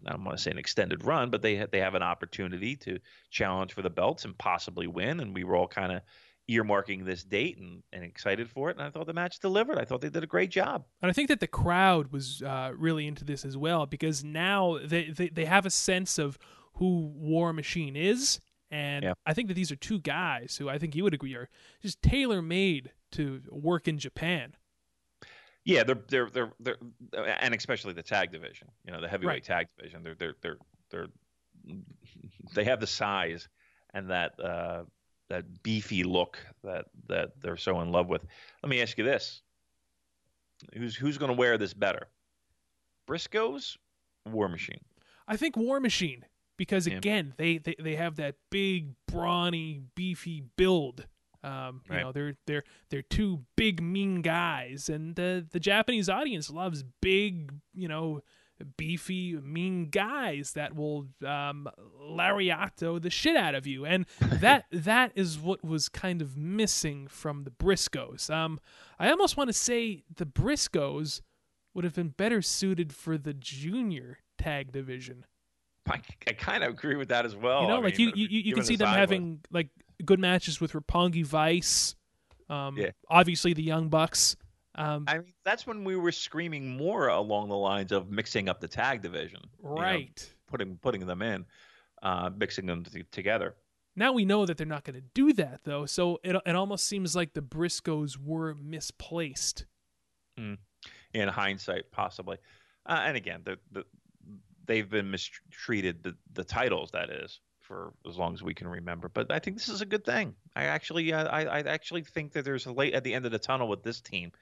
I 0.06 0.12
don't 0.12 0.24
want 0.24 0.36
to 0.36 0.42
say 0.42 0.51
an 0.51 0.59
extended 0.59 1.05
run, 1.05 1.30
but 1.30 1.42
they 1.42 1.66
they 1.70 1.80
have 1.80 1.94
an 1.94 2.02
opportunity 2.02 2.76
to 2.76 2.98
challenge 3.30 3.72
for 3.72 3.82
the 3.82 3.90
belts 3.90 4.24
and 4.24 4.36
possibly 4.38 4.86
win. 4.86 5.20
And 5.20 5.34
we 5.34 5.44
were 5.44 5.56
all 5.56 5.68
kind 5.68 5.92
of 5.92 6.02
earmarking 6.51 7.05
this 7.05 7.24
date 7.24 7.59
and, 7.59 7.82
and 7.92 8.05
excited 8.05 8.51
for 8.51 8.70
it. 8.70 8.76
And 8.76 8.86
I 8.86 8.90
thought 8.90 9.06
the 9.06 9.14
match 9.14 9.40
delivered. 9.40 9.78
I 9.78 9.84
thought 9.84 10.01
they 10.01 10.10
did 10.10 10.24
a 10.24 10.26
great 10.26 10.51
job. 10.51 10.84
And 11.01 11.10
I 11.10 11.14
think 11.14 11.28
that 11.28 11.40
the 11.40 11.46
crowd 11.46 12.12
was 12.12 12.42
uh, 12.42 12.72
really 12.76 13.06
into 13.06 13.24
this 13.24 13.44
as 13.44 13.56
well 13.56 13.86
because 13.86 14.22
now 14.22 14.78
they, 14.84 15.10
they, 15.10 15.28
they 15.28 15.46
have 15.46 15.64
a 15.64 15.70
sense 15.70 16.18
of 16.18 16.38
who 16.74 17.12
War 17.14 17.52
Machine 17.52 17.96
is. 17.96 18.40
And 18.70 19.05
Yeah. 19.05 19.14
I 19.24 19.32
think 19.32 19.48
that 19.48 19.55
these 19.55 19.72
are 19.72 19.76
two 19.76 20.01
guys 20.01 20.56
who 20.59 20.68
I 20.68 20.78
think 20.78 20.94
you 20.94 21.05
would 21.05 21.14
agree 21.14 21.34
are 21.34 21.48
just 21.80 22.02
tailor 22.02 22.42
made 22.42 22.92
to 23.12 23.40
work 23.51 23.88
in 23.88 23.98
Japan. 23.98 24.55
Yeah, 25.65 25.82
they're 25.85 26.03
they're 26.09 26.31
they're 26.31 26.53
they're 26.61 26.77
and 27.41 27.55
especially 27.55 27.95
the 27.95 28.03
tag 28.03 28.31
division. 28.32 28.69
You 28.85 28.93
know, 28.93 29.01
the 29.01 29.09
heavyweight 29.09 29.35
Right. 29.35 29.45
tag 29.45 29.69
division. 29.77 30.03
They're 30.03 30.15
they're 30.15 30.35
they're 30.43 30.59
they're 30.91 31.07
they 32.55 32.65
have 32.65 32.81
the 32.81 32.86
size 32.86 33.49
and 33.95 34.11
that 34.11 34.39
uh, 34.41 34.85
that 35.28 35.62
beefy 35.62 36.05
look 36.05 36.39
that 36.62 36.86
that 37.09 37.31
they're 37.41 37.57
so 37.57 37.81
in 37.81 37.91
love 37.91 38.09
with. 38.09 38.23
Let 38.62 38.69
me 38.69 38.82
ask 38.82 38.99
you 38.99 39.05
this: 39.05 39.43
Who's 40.74 40.95
who's 40.95 41.16
going 41.19 41.31
to 41.31 41.36
wear 41.36 41.57
this 41.57 41.73
better? 41.74 42.09
Briscoes, 43.07 43.77
War 44.27 44.49
Machine. 44.49 44.81
I 45.27 45.36
think 45.36 45.57
War 45.57 45.81
Machine 45.81 46.24
because 46.57 46.86
Yeah. 46.86 46.97
again 46.97 47.35
they, 47.36 47.59
they, 47.59 47.74
they 47.78 47.97
have 47.97 48.16
that 48.16 48.36
big 48.51 48.95
brawny 49.07 49.81
beefy 49.95 50.43
build 50.57 51.07
Um, 51.44 51.82
you 51.86 51.94
Right. 51.94 52.02
know, 52.02 52.12
they're 52.12 52.34
they're 52.46 52.64
they're 52.90 53.02
two 53.02 53.44
big 53.56 53.82
mean 53.82 54.22
guys, 54.22 54.88
and 54.88 55.14
the 55.14 55.46
the 55.50 55.60
Japanese 55.60 56.08
audience 56.08 56.48
loves 56.50 56.82
big, 57.02 57.52
you 57.74 57.86
know, 57.86 58.22
beefy 58.76 59.34
mean 59.42 59.90
guys 59.90 60.52
that 60.52 60.74
will 60.74 61.06
um, 61.26 61.68
lariato 62.00 63.00
the 63.02 63.10
shit 63.10 63.36
out 63.36 63.54
of 63.54 63.66
you, 63.66 63.84
and 63.84 64.06
that 64.20 64.64
that 64.72 65.12
is 65.14 65.38
what 65.38 65.64
was 65.64 65.88
kind 65.88 66.22
of 66.22 66.36
missing 66.36 67.06
from 67.08 67.44
the 67.44 67.50
Briscoes. 67.50 68.30
Um, 68.30 68.58
I 68.98 69.10
almost 69.10 69.36
want 69.36 69.48
to 69.48 69.54
say 69.54 70.04
the 70.14 70.26
Briscoes 70.26 71.20
would 71.74 71.84
have 71.84 71.94
been 71.94 72.08
better 72.10 72.40
suited 72.40 72.92
for 72.92 73.18
the 73.18 73.34
junior 73.34 74.18
tag 74.38 74.72
division. 74.72 75.26
I, 75.86 76.00
I 76.26 76.32
kind 76.32 76.64
of 76.64 76.70
agree 76.70 76.96
with 76.96 77.08
that 77.08 77.26
as 77.26 77.36
well. 77.36 77.60
you 77.62 77.68
know, 77.68 77.76
I 77.78 77.80
like 77.80 77.98
mean, 77.98 78.12
you 78.16 78.26
you, 78.28 78.40
you 78.40 78.54
can 78.54 78.64
see 78.64 78.76
them 78.76 78.88
having 78.88 79.40
like 79.50 79.68
good 80.04 80.20
matches 80.20 80.60
with 80.60 80.72
Roppongi 80.72 81.24
Vice. 81.24 81.94
Um, 82.48 82.76
Yeah. 82.76 82.90
obviously 83.08 83.52
the 83.54 83.62
Young 83.62 83.88
Bucks. 83.88 84.36
Um, 84.76 85.04
I 85.06 85.18
mean, 85.18 85.32
that's 85.44 85.66
when 85.66 85.84
we 85.84 85.96
were 85.96 86.12
screaming 86.12 86.76
more 86.76 87.08
along 87.08 87.48
the 87.48 87.56
lines 87.56 87.92
of 87.92 88.10
mixing 88.10 88.48
up 88.48 88.60
the 88.60 88.68
tag 88.68 89.02
division, 89.02 89.40
you 89.62 89.68
know, 89.68 89.76
right. 89.76 90.34
putting 90.48 90.76
putting 90.78 91.06
them 91.06 91.22
in, 91.22 91.46
uh, 92.02 92.30
mixing 92.36 92.66
them 92.66 92.82
t- 92.84 93.04
together. 93.12 93.54
Now 93.96 94.12
we 94.12 94.24
know 94.24 94.44
that 94.46 94.56
they're 94.56 94.66
not 94.66 94.82
going 94.82 94.96
to 94.96 95.06
do 95.14 95.32
that 95.34 95.60
though, 95.62 95.86
so 95.86 96.18
it 96.24 96.34
it 96.44 96.56
almost 96.56 96.86
seems 96.86 97.14
like 97.14 97.34
the 97.34 97.40
Briscoes 97.42 98.16
were 98.18 98.54
misplaced. 98.56 99.66
in 100.36 100.58
hindsight, 101.28 101.90
possibly. 101.92 102.36
Uh, 102.86 103.02
and 103.04 103.16
again, 103.16 103.40
the, 103.44 103.56
the, 103.70 103.84
they've 104.66 104.90
been 104.90 105.08
mistreated, 105.10 106.02
the, 106.02 106.16
the 106.32 106.42
titles, 106.44 106.90
that 106.90 107.08
is, 107.08 107.38
for 107.65 107.93
as 108.09 108.16
long 108.16 108.35
as 108.35 108.43
we 108.43 108.55
can 108.55 108.69
remember. 108.69 109.09
But 109.09 109.32
I 109.32 109.39
think 109.39 109.57
this 109.57 109.69
is 109.69 109.81
a 109.81 109.86
good 109.86 110.05
thing. 110.05 110.35
I 110.55 110.65
actually, 110.65 111.12
uh, 111.12 111.24
I, 111.24 111.45
I 111.45 111.59
actually 111.61 112.03
think 112.03 112.32
that 112.32 112.45
there's 112.45 112.66
a 112.66 112.73
light 112.73 112.95
at 112.95 113.05
the 113.05 113.15
end 113.15 113.27
of 113.27 113.32
the 113.32 113.39
tunnel 113.39 113.69
with 113.69 113.82
this 113.82 114.01
team. 114.01 114.32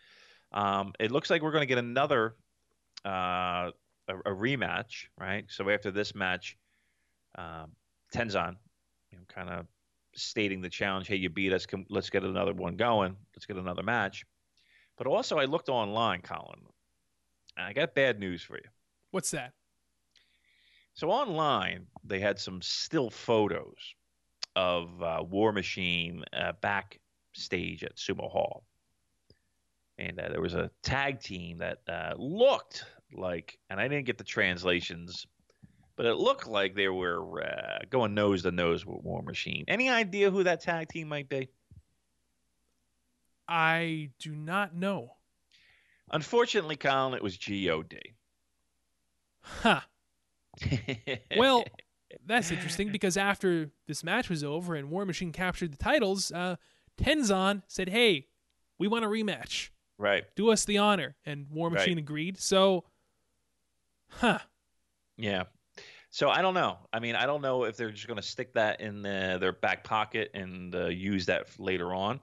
Um, 0.53 0.93
it 0.99 1.11
looks 1.11 1.31
like 1.31 1.43
we're 1.43 1.53
going 1.53 1.62
to 1.62 1.66
get 1.66 1.78
another 1.78 2.35
uh, 3.05 3.70
a, 4.09 4.16
a 4.27 4.31
rematch, 4.31 5.07
right? 5.19 5.44
So 5.49 5.69
after 5.70 5.90
this 5.90 6.15
match, 6.15 6.57
um, 7.36 7.73
Tenzan, 8.15 8.57
you 9.11 9.19
know, 9.19 9.24
kind 9.28 9.49
of 9.49 9.66
stating 10.15 10.61
the 10.61 10.69
challenge, 10.69 11.09
"Hey, 11.09 11.16
you 11.16 11.31
beat 11.31 11.53
us. 11.53 11.65
Come, 11.65 11.86
let's 11.89 12.11
get 12.11 12.24
another 12.24 12.53
one 12.53 12.77
going. 12.77 13.16
Let's 13.35 13.47
get 13.47 13.57
another 13.57 13.82
match." 13.82 14.27
But 14.99 15.07
also, 15.07 15.39
I 15.39 15.47
looked 15.47 15.70
online, 15.70 16.20
Colin, 16.20 16.61
and 17.57 17.66
I 17.66 17.73
got 17.73 17.94
bad 17.94 18.20
news 18.20 18.43
for 18.43 18.57
you. 18.57 18.69
What's 19.11 19.31
that? 19.31 19.53
So 20.94 21.10
online, 21.10 21.86
they 22.05 22.20
had 22.20 22.39
some 22.39 22.60
still 22.60 23.10
photos 23.10 23.94
of 24.55 25.02
uh, 25.02 25.24
War 25.28 25.52
Machine 25.52 26.24
uh, 26.32 26.52
backstage 26.60 27.82
at 27.82 27.97
Sumo 27.97 28.31
Hall, 28.31 28.64
and 29.98 30.20
uh, 30.20 30.28
there 30.28 30.40
was 30.43 30.55
a 30.55 30.70
tag 30.82 31.20
team 31.20 31.59
that 31.59 31.78
uh, 31.89 32.14
looked 32.19 32.85
like, 33.12 33.59
and 33.70 33.81
I 33.81 33.89
didn't 33.89 34.05
get 34.05 34.19
the 34.19 34.24
translations, 34.24 35.27
but 35.97 36.06
it 36.06 36.16
looked 36.16 36.47
like 36.47 36.74
they 36.74 36.89
were 36.89 37.43
uh, 37.43 37.78
going 37.89 38.14
nose 38.14 38.43
to 38.43 38.51
nose 38.51 38.85
with 38.85 39.02
War 39.02 39.23
Machine. 39.23 39.64
Any 39.69 39.89
idea 39.89 40.31
who 40.31 40.44
that 40.44 40.60
tag 40.60 40.89
team 40.89 41.09
might 41.09 41.28
be? 41.28 41.48
I 43.48 44.10
do 44.19 44.35
not 44.35 44.74
know. 44.74 45.16
Unfortunately, 46.10 46.77
Colin, 46.77 47.14
it 47.14 47.23
was 47.23 47.36
God. 47.36 48.14
Huh. 49.40 49.81
Well, 51.36 51.64
that's 52.26 52.50
interesting 52.50 52.92
because 52.92 53.16
after 53.16 53.70
this 53.86 54.04
match 54.04 54.28
was 54.28 54.44
over 54.44 54.74
and 54.74 54.90
War 54.90 55.04
Machine 55.04 55.32
captured 55.32 55.72
the 55.72 55.78
titles, 55.78 56.30
uh, 56.32 56.56
Tenzan 57.00 57.62
said, 57.66 57.88
"Hey, 57.88 58.26
we 58.78 58.88
want 58.88 59.04
a 59.04 59.08
rematch. 59.08 59.70
right. 59.98 60.24
Do 60.36 60.50
us 60.50 60.64
the 60.64 60.78
honor." 60.78 61.16
And 61.24 61.46
War 61.50 61.68
Right. 61.68 61.80
Machine 61.80 61.98
agreed. 61.98 62.38
So, 62.38 62.84
huh? 64.08 64.38
Yeah. 65.16 65.44
So 66.10 66.28
I 66.28 66.42
don't 66.42 66.54
know. 66.54 66.78
I 66.92 66.98
mean, 67.00 67.16
I 67.16 67.24
don't 67.24 67.40
know 67.40 67.64
if 67.64 67.76
they're 67.76 67.90
just 67.90 68.06
going 68.06 68.20
to 68.20 68.26
stick 68.26 68.52
that 68.54 68.82
in 68.82 69.00
the, 69.00 69.38
their 69.40 69.52
back 69.52 69.82
pocket 69.82 70.30
and 70.34 70.74
uh, 70.74 70.88
use 70.88 71.24
that 71.26 71.48
later 71.58 71.94
on. 71.94 72.20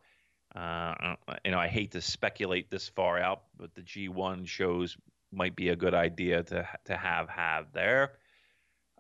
Uh, 0.56 1.16
you 1.44 1.52
know, 1.52 1.58
I 1.60 1.68
hate 1.68 1.92
to 1.92 2.02
speculate 2.02 2.70
this 2.70 2.88
far 2.90 3.20
out, 3.20 3.44
but 3.58 3.74
the 3.74 3.82
G1 3.82 4.48
shows 4.48 4.96
might 5.32 5.56
be 5.56 5.70
a 5.70 5.76
good 5.76 5.94
idea 5.94 6.44
to 6.44 6.68
to 6.86 6.98
have 6.98 7.30
have 7.30 7.72
there. 7.74 8.14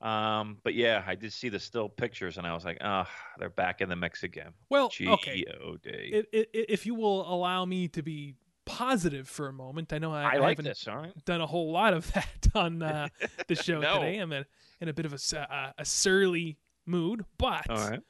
Um, 0.02 0.58
but 0.64 0.74
yeah, 0.76 1.04
I 1.06 1.16
did 1.16 1.34
see 1.34 1.50
the 1.50 1.60
still 1.60 1.90
pictures, 1.90 2.38
and 2.38 2.48
I 2.48 2.54
was 2.54 2.64
like, 2.64 2.78
oh, 2.82 3.06
they're 3.38 3.50
back 3.50 3.82
in 3.82 3.90
the 3.90 3.96
mix 3.96 4.24
again. 4.24 4.52
Well, 4.70 4.90
G 4.90 5.08
okay. 5.10 5.44
O 5.62 5.76
D. 5.78 5.90
I- 6.34 6.38
I- 6.38 6.46
if 6.54 6.86
you 6.86 6.96
will 6.96 7.32
allow 7.32 7.66
me 7.66 7.88
to 7.90 8.02
be 8.02 8.36
positive 8.66 9.28
for 9.28 9.48
a 9.48 9.54
moment, 9.54 9.92
I 9.92 9.98
know 9.98 10.14
I, 10.14 10.22
I 10.24 10.30
I 10.36 10.38
like 10.38 10.50
haven't 10.58 10.66
this. 10.66 10.88
All 10.88 10.98
right. 10.98 11.26
done 11.26 11.42
a 11.42 11.48
whole 11.48 11.72
lot 11.72 11.94
of 11.94 12.12
that 12.14 12.48
on 12.56 12.82
uh, 12.82 13.08
the 13.48 13.56
show 13.56 13.80
No. 13.80 13.96
today. 13.96 14.18
I'm 14.18 14.32
in, 14.32 14.46
in 14.80 14.88
a 14.90 14.94
bit 14.94 15.06
of 15.06 15.12
a, 15.12 15.16
s- 15.16 15.34
uh, 15.34 15.72
a 15.78 15.84
surly 15.86 16.58
mood, 16.86 17.26
but 17.38 17.70
All 17.70 17.90
right. 17.90 18.02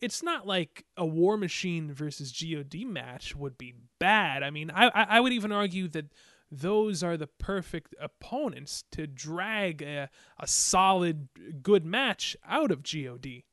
it's 0.00 0.22
not 0.22 0.46
like 0.46 0.84
a 0.96 1.04
War 1.04 1.36
Machine 1.36 1.92
versus 1.92 2.32
God 2.32 2.74
match 2.86 3.36
would 3.36 3.58
be 3.58 3.74
bad. 3.98 4.42
I 4.42 4.50
mean, 4.50 4.70
I, 4.70 4.86
I 4.88 5.02
I 5.16 5.20
would 5.20 5.32
even 5.32 5.52
argue 5.52 5.88
that 5.88 6.06
those 6.50 7.02
are 7.02 7.16
the 7.16 7.26
perfect 7.26 7.94
opponents 8.00 8.84
to 8.92 9.06
drag 9.06 9.82
a, 9.82 10.08
a 10.38 10.46
solid, 10.46 11.28
good 11.62 11.84
match 11.84 12.36
out 12.46 12.70
of 12.70 12.82
God. 12.82 13.44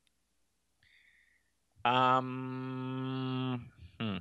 Um. 1.86 3.70
Hmm. 4.00 4.18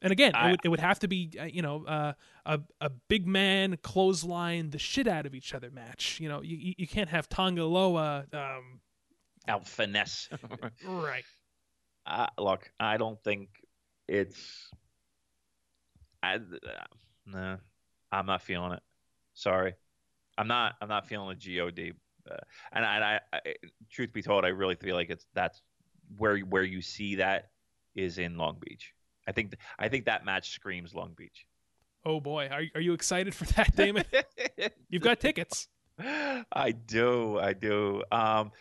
And 0.00 0.10
again, 0.10 0.32
I- 0.34 0.48
it, 0.48 0.50
would, 0.50 0.60
it 0.64 0.68
would 0.68 0.80
have 0.80 0.98
to 1.00 1.08
be, 1.08 1.30
uh, 1.40 1.44
you 1.44 1.62
know, 1.62 1.84
uh, 1.84 2.12
a 2.46 2.60
a 2.80 2.90
big 2.90 3.26
man 3.26 3.76
clothesline 3.82 4.70
the 4.70 4.78
shit 4.78 5.06
out 5.06 5.26
of 5.26 5.34
each 5.34 5.54
other 5.54 5.70
match. 5.70 6.18
You 6.20 6.28
know, 6.28 6.42
you 6.42 6.74
you- 6.78 6.88
can't 6.88 7.08
have 7.10 7.28
Tonga 7.28 7.64
Loa. 7.64 8.24
Um, 8.32 8.80
Out 9.46 9.68
finesse. 9.68 10.28
right. 10.86 11.24
Uh, 12.04 12.26
look, 12.38 12.70
I 12.80 12.96
don't 12.96 13.22
think 13.22 13.50
it's. 14.08 14.70
I, 16.22 16.34
uh, 16.36 16.38
no, 17.26 17.58
I'm 18.12 18.26
not 18.26 18.42
feeling 18.42 18.72
it. 18.72 18.82
Sorry, 19.34 19.74
I'm 20.38 20.46
not. 20.46 20.74
I'm 20.80 20.88
not 20.88 21.06
feeling 21.08 21.36
the 21.38 21.56
God. 21.58 21.80
Uh, 22.30 22.36
and 22.72 22.84
I, 22.84 22.94
and 22.94 23.04
I, 23.04 23.20
I, 23.32 23.54
truth 23.90 24.12
be 24.12 24.22
told, 24.22 24.44
I 24.44 24.48
really 24.48 24.76
feel 24.76 24.94
like 24.94 25.10
it's 25.10 25.26
that's 25.34 25.60
where 26.18 26.38
where 26.38 26.62
you 26.62 26.80
see 26.80 27.16
that 27.16 27.50
is 27.96 28.18
in 28.18 28.36
Long 28.36 28.58
Beach. 28.60 28.92
I 29.26 29.32
think 29.32 29.54
I 29.78 29.88
think 29.88 30.04
that 30.04 30.24
match 30.24 30.50
screams 30.50 30.94
Long 30.94 31.14
Beach. 31.16 31.46
Oh 32.04 32.20
boy, 32.20 32.48
are 32.50 32.62
are 32.74 32.80
you 32.80 32.92
excited 32.92 33.34
for 33.34 33.44
that, 33.54 33.74
Damon? 33.74 34.04
You've 34.88 35.02
got 35.02 35.20
tickets. 35.20 35.68
I 35.98 36.72
do, 36.72 37.38
I 37.38 37.52
do. 37.52 38.02
Um, 38.10 38.52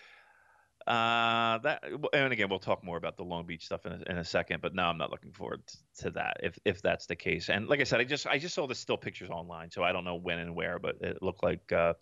uh, 0.91 1.57
that 1.59 1.83
and 2.11 2.33
again, 2.33 2.49
we'll 2.49 2.59
talk 2.59 2.83
more 2.83 2.97
about 2.97 3.15
the 3.15 3.23
Long 3.23 3.45
Beach 3.45 3.63
stuff 3.63 3.85
in 3.85 3.93
a, 3.93 4.11
in 4.11 4.17
a 4.17 4.25
second. 4.25 4.61
But 4.61 4.75
no, 4.75 4.83
I'm 4.83 4.97
not 4.97 5.09
looking 5.09 5.31
forward 5.31 5.61
to 5.99 6.09
that 6.11 6.37
if 6.43 6.59
if 6.65 6.81
that's 6.81 7.05
the 7.05 7.15
case. 7.15 7.49
And 7.49 7.69
like 7.69 7.79
I 7.79 7.85
said, 7.85 8.01
I 8.01 8.03
just 8.03 8.27
I 8.27 8.37
just 8.37 8.53
saw 8.53 8.67
the 8.67 8.75
still 8.75 8.97
pictures 8.97 9.29
online, 9.29 9.71
so 9.71 9.83
I 9.83 9.93
don't 9.93 10.03
know 10.03 10.15
when 10.15 10.39
and 10.39 10.53
where, 10.53 10.79
but 10.79 10.97
it 10.99 11.23
looked 11.23 11.43
like 11.43 11.71
uh, 11.71 11.93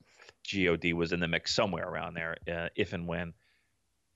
God 0.51 0.93
was 0.93 1.11
in 1.11 1.19
the 1.19 1.27
mix 1.27 1.53
somewhere 1.53 1.87
around 1.87 2.15
there, 2.15 2.37
uh, 2.51 2.69
if 2.75 2.93
and 2.93 3.07
when 3.07 3.33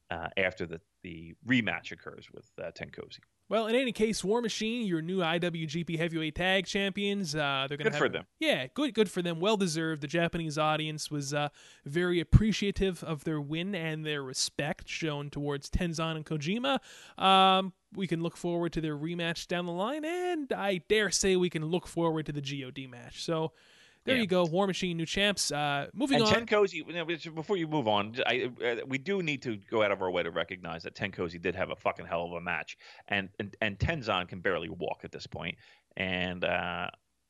uh, 0.09 0.29
after 0.37 0.65
the 0.65 0.81
the 1.03 1.35
rematch 1.47 1.91
occurs 1.91 2.27
with 2.33 2.49
uh, 2.59 2.71
Tenkozy. 2.71 3.19
Well, 3.49 3.67
in 3.67 3.75
any 3.75 3.91
case, 3.91 4.23
War 4.23 4.41
Machine, 4.41 4.85
your 4.87 5.01
new 5.01 5.19
IWGP 5.19 5.97
Heavyweight 5.97 6.35
Tag 6.35 6.65
Champions. 6.65 7.35
Uh, 7.35 7.65
they're 7.67 7.77
gonna 7.77 7.89
Good 7.89 7.93
have 7.93 7.99
for 7.99 8.09
them. 8.09 8.25
Yeah, 8.39 8.67
good, 8.73 8.93
good 8.93 9.11
for 9.11 9.21
them. 9.21 9.39
Well 9.39 9.57
deserved. 9.57 10.01
The 10.01 10.07
Japanese 10.07 10.57
audience 10.57 11.11
was 11.11 11.33
uh, 11.33 11.49
very 11.85 12.19
appreciative 12.19 13.03
of 13.03 13.25
their 13.25 13.41
win 13.41 13.75
and 13.75 14.05
their 14.05 14.23
respect 14.23 14.87
shown 14.87 15.29
towards 15.29 15.69
Tenzan 15.69 16.15
and 16.15 16.25
Kojima. 16.25 16.79
Um, 17.21 17.73
we 17.93 18.07
can 18.07 18.23
look 18.23 18.37
forward 18.37 18.73
to 18.73 18.81
their 18.81 18.97
rematch 18.97 19.47
down 19.47 19.65
the 19.65 19.71
line, 19.71 20.05
and 20.05 20.51
I 20.51 20.81
dare 20.87 21.11
say 21.11 21.35
we 21.35 21.49
can 21.49 21.65
look 21.65 21.85
forward 21.85 22.25
to 22.27 22.31
the 22.31 22.41
God 22.41 22.89
match. 22.89 23.23
So 23.23 23.51
there 24.05 24.15
Yeah. 24.15 24.21
you 24.21 24.27
go, 24.27 24.45
War 24.45 24.67
Machine, 24.67 24.97
new 24.97 25.05
champs. 25.05 25.51
Uh, 25.51 25.87
moving 25.93 26.21
And 26.21 26.25
on. 26.25 26.33
Tenkozy, 26.45 26.85
you 26.87 26.93
know, 26.93 27.05
before 27.33 27.57
you 27.57 27.67
move 27.67 27.87
on, 27.87 28.15
I, 28.25 28.49
uh, 28.63 28.75
we 28.87 28.97
do 28.97 29.21
need 29.23 29.41
to 29.43 29.57
go 29.69 29.81
out 29.83 29.91
of 29.91 30.01
our 30.01 30.11
way 30.11 30.23
to 30.23 30.31
recognize 30.31 30.83
that 30.83 30.95
Tenkozy 30.95 31.41
did 31.41 31.55
have 31.55 31.69
a 31.69 31.75
fucking 31.75 32.05
hell 32.05 32.25
of 32.25 32.31
a 32.33 32.41
match, 32.41 32.77
and 33.07 33.29
and, 33.39 33.55
and 33.61 33.79
Tenzan 33.79 34.27
can 34.27 34.39
barely 34.41 34.69
walk 34.69 35.01
at 35.03 35.11
this 35.11 35.27
point. 35.27 35.57
and 35.95 36.43
uh, 36.43 36.89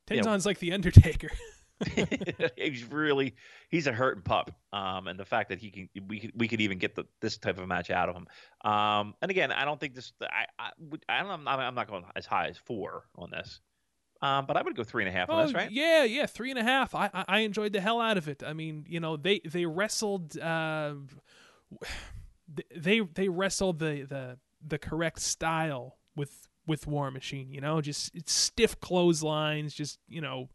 you 0.10 0.22
know- 0.22 0.38
like 0.46 0.60
the 0.60 0.74
Undertaker. 0.74 1.30
he's 2.56 2.86
really 2.86 3.36
he's 3.70 3.88
a 3.88 3.92
hurting 3.92 4.24
pup. 4.24 4.52
Um, 4.72 5.08
and 5.08 5.20
the 5.20 5.26
fact 5.26 5.50
that 5.50 5.60
he 5.60 5.70
can 5.70 5.90
we 6.08 6.20
could, 6.20 6.32
we 6.36 6.48
could 6.48 6.62
even 6.62 6.78
get 6.78 6.96
the, 6.96 7.04
this 7.20 7.38
type 7.38 7.58
of 7.60 7.68
match 7.68 7.90
out 7.90 8.10
of 8.10 8.16
him. 8.16 8.28
Um, 8.64 9.16
and 9.22 9.30
again, 9.30 9.52
I 9.52 9.66
don't 9.66 9.80
think 9.80 9.96
this. 9.96 10.14
I 10.22 10.46
I, 10.58 10.70
I 11.10 11.24
don't. 11.24 11.32
I'm 11.46 11.48
I'm 11.48 11.76
not 11.76 11.88
going 11.88 12.06
as 12.16 12.26
high 12.26 12.48
as 12.48 12.58
four 12.58 13.04
on 13.16 13.32
this. 13.32 13.60
Um, 14.24 14.46
but 14.46 14.56
I 14.56 14.62
would 14.62 14.76
go 14.76 14.84
three 14.86 15.04
and 15.04 15.14
a 15.14 15.18
half 15.18 15.30
on 15.30 15.40
Oh 15.40 15.44
this, 15.44 15.54
right? 15.54 15.70
yeah, 15.70 16.06
yeah, 16.06 16.26
three 16.26 16.50
and 16.50 16.58
a 16.58 16.64
half. 16.64 16.96
I, 16.96 17.10
I 17.14 17.26
I 17.28 17.40
enjoyed 17.40 17.74
the 17.74 17.82
hell 17.82 18.00
out 18.00 18.18
of 18.18 18.30
it. 18.30 18.42
I 18.42 18.54
mean, 18.54 18.86
you 18.88 19.00
know, 19.02 19.18
they 19.18 19.40
they 19.40 19.66
wrestled. 19.66 20.38
Uh, 20.38 20.94
they 22.76 23.02
they 23.02 23.28
wrestled 23.30 23.80
the 23.80 24.04
the 24.04 24.38
the 24.66 24.78
correct 24.78 25.20
style 25.20 25.98
with 26.16 26.48
with 26.66 26.88
War 26.88 27.12
Machine. 27.12 27.52
You 27.52 27.62
know, 27.62 27.82
just 27.82 28.16
it's 28.16 28.32
stiff 28.32 28.80
clotheslines, 28.80 29.74
just 29.74 30.00
you 30.08 30.22
know, 30.22 30.50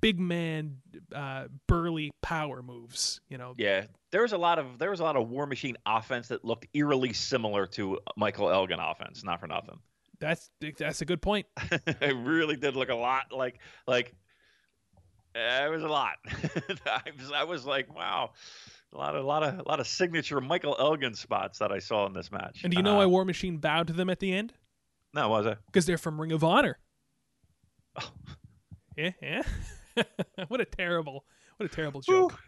big 0.00 0.20
man, 0.20 0.78
uh, 1.14 1.46
burly 1.66 2.12
power 2.22 2.62
moves. 2.62 3.20
You 3.28 3.38
know, 3.38 3.54
Yeah, 3.58 3.86
there 4.12 4.22
was 4.22 4.32
a 4.32 4.38
lot 4.38 4.58
of 4.58 4.78
there 4.78 4.90
was 4.90 5.00
a 5.00 5.04
lot 5.04 5.16
of 5.16 5.28
War 5.28 5.46
Machine 5.46 5.76
offense 5.86 6.28
that 6.28 6.44
looked 6.44 6.66
eerily 6.74 7.12
similar 7.12 7.66
to 7.68 7.98
Michael 8.16 8.50
Elgin 8.50 8.78
offense. 8.78 9.24
Not 9.24 9.40
for 9.40 9.46
nothing. 9.46 9.78
That's 10.24 10.50
that's 10.78 11.00
a 11.00 11.04
good 11.04 11.20
point. 11.22 11.46
it 11.70 12.16
really 12.16 12.56
did 12.56 12.76
look 12.76 12.88
a 12.88 12.94
lot 12.94 13.32
like 13.32 13.58
like 13.86 14.14
uh, 15.36 15.66
it 15.66 15.70
was 15.70 15.82
a 15.82 15.88
lot. 15.88 16.16
I 16.86 17.02
was 17.18 17.32
I 17.32 17.44
was 17.44 17.66
like, 17.66 17.94
wow, 17.94 18.30
a 18.92 18.96
lot 18.96 19.16
of 19.16 19.24
a 19.24 19.26
lot 19.26 19.42
of 19.42 19.58
a 19.58 19.68
lot 19.68 19.80
of 19.80 19.86
signature 19.86 20.40
Michael 20.40 20.76
Elgin 20.78 21.14
spots 21.14 21.58
that 21.58 21.72
I 21.72 21.78
saw 21.78 22.06
in 22.06 22.12
this 22.12 22.30
match. 22.32 22.62
And 22.64 22.70
do 22.72 22.76
you 22.76 22.82
know 22.82 22.94
Uh, 22.94 22.98
why 22.98 23.06
War 23.06 23.24
Machine 23.24 23.58
bowed 23.58 23.88
to 23.88 23.92
them 23.92 24.08
at 24.10 24.20
the 24.20 24.32
end? 24.34 24.52
No, 25.12 25.28
was 25.28 25.46
it? 25.46 25.58
Because 25.66 25.86
they're 25.86 25.98
from 25.98 26.20
Ring 26.20 26.32
of 26.32 26.42
Honor. 26.42 26.78
Oh. 27.96 28.10
Yeah, 28.96 29.10
yeah. 29.22 29.42
what 30.48 30.60
a 30.60 30.64
terrible, 30.64 31.24
what 31.56 31.70
a 31.70 31.74
terrible 31.74 32.00
joke. 32.00 32.38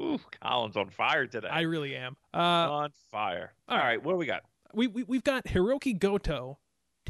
Ooh, 0.00 0.18
Colin's 0.42 0.76
on 0.76 0.88
fire 0.90 1.26
today. 1.26 1.48
I 1.48 1.62
really 1.62 1.94
am. 1.94 2.16
Uh, 2.32 2.38
on 2.38 2.90
fire. 3.10 3.52
all 3.68 3.76
right, 3.76 4.02
what 4.02 4.12
do 4.12 4.16
we 4.16 4.26
got? 4.26 4.42
we, 4.72 4.86
we 4.86 5.02
we've 5.02 5.24
got 5.24 5.44
Hiroki 5.44 5.98
Goto 5.98 6.58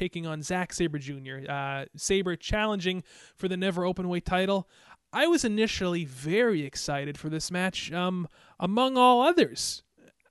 taking 0.00 0.26
on 0.26 0.42
Zack 0.42 0.72
Sabre 0.72 0.98
Jr. 0.98 1.40
Uh, 1.46 1.84
Sabre 1.94 2.34
challenging 2.34 3.04
for 3.36 3.48
the 3.48 3.56
never 3.56 3.82
openweight 3.82 4.24
title. 4.24 4.66
I 5.12 5.26
was 5.26 5.44
initially 5.44 6.06
very 6.06 6.62
excited 6.62 7.18
for 7.18 7.28
this 7.28 7.50
match, 7.50 7.92
um, 7.92 8.26
among 8.58 8.96
all 8.96 9.20
others. 9.20 9.82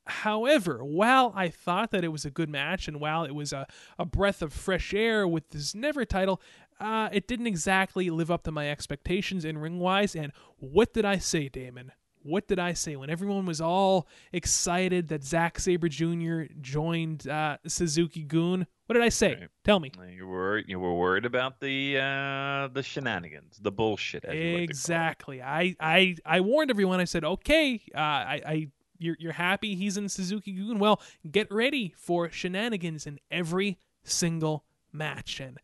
However, 0.07 0.83
while 0.83 1.31
I 1.35 1.49
thought 1.49 1.91
that 1.91 2.03
it 2.03 2.07
was 2.07 2.25
a 2.25 2.31
good 2.31 2.49
match 2.49 2.87
and 2.87 2.99
while 2.99 3.23
it 3.25 3.35
was 3.35 3.53
a, 3.53 3.67
a 3.99 4.05
breath 4.05 4.41
of 4.41 4.53
fresh 4.53 4.91
air 4.91 5.27
with 5.27 5.47
this 5.51 5.75
never 5.75 6.03
title, 6.03 6.41
uh, 6.79 7.09
it 7.11 7.27
didn't 7.27 7.45
exactly 7.45 8.09
live 8.09 8.31
up 8.31 8.41
to 8.45 8.51
my 8.51 8.71
expectations 8.71 9.45
in 9.45 9.59
ring 9.59 9.77
wise. 9.77 10.15
And 10.15 10.31
what 10.57 10.93
did 10.93 11.05
I 11.05 11.19
say, 11.19 11.47
Damon? 11.47 11.91
What 12.21 12.47
did 12.47 12.59
I 12.59 12.73
say 12.73 12.95
when 12.95 13.09
everyone 13.09 13.45
was 13.45 13.61
all 13.61 14.07
excited 14.33 15.07
that 15.07 15.23
Zack 15.23 15.59
Sabre 15.59 15.87
Jr. 15.87 16.43
joined 16.59 17.27
uh, 17.27 17.57
Suzuki-gun? 17.65 18.67
What 18.85 18.93
did 18.93 19.03
I 19.03 19.09
say? 19.09 19.35
Right. 19.35 19.49
Tell 19.63 19.79
me. 19.79 19.91
You 20.15 20.27
were 20.27 20.57
you 20.59 20.79
were 20.79 20.93
worried 20.93 21.25
about 21.25 21.59
the 21.59 21.97
uh, 21.97 22.67
the 22.73 22.83
shenanigans, 22.83 23.59
the 23.61 23.71
bullshit. 23.71 24.23
You 24.23 24.29
like 24.29 24.37
to 24.37 24.43
call 24.51 24.57
it. 24.57 24.63
Exactly. 24.63 25.41
I, 25.41 25.75
I 25.79 26.15
I 26.25 26.41
warned 26.41 26.71
everyone. 26.71 26.99
I 26.99 27.05
said, 27.05 27.23
okay, 27.23 27.81
uh, 27.95 27.99
I, 27.99 28.41
I 28.45 28.67
you're 28.97 29.15
you're 29.19 29.33
happy 29.33 29.75
he's 29.75 29.95
in 29.95 30.09
Suzuki-gun. 30.09 30.79
Well, 30.79 31.01
get 31.29 31.51
ready 31.51 31.93
for 31.97 32.29
shenanigans 32.29 33.07
in 33.07 33.19
every 33.31 33.77
single 34.03 34.65
match, 34.91 35.39
and 35.39 35.59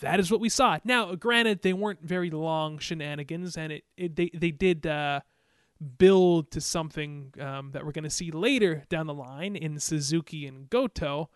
that 0.00 0.20
is 0.20 0.30
what 0.30 0.40
we 0.40 0.48
saw. 0.48 0.78
Now, 0.84 1.14
granted, 1.14 1.62
they 1.62 1.72
weren't 1.72 2.02
very 2.02 2.30
long 2.30 2.78
shenanigans, 2.78 3.56
and 3.56 3.72
it, 3.72 3.84
it 3.96 4.16
they 4.16 4.30
they 4.34 4.50
did. 4.50 4.86
Uh, 4.86 5.20
build 5.98 6.50
to 6.52 6.60
something 6.60 7.32
um, 7.40 7.70
that 7.72 7.84
we're 7.84 7.92
going 7.92 8.04
to 8.04 8.10
see 8.10 8.30
later 8.30 8.84
down 8.88 9.06
the 9.06 9.14
line 9.14 9.56
in 9.56 9.78
Suzuki 9.78 10.46
and 10.46 10.68
Goto. 10.70 11.30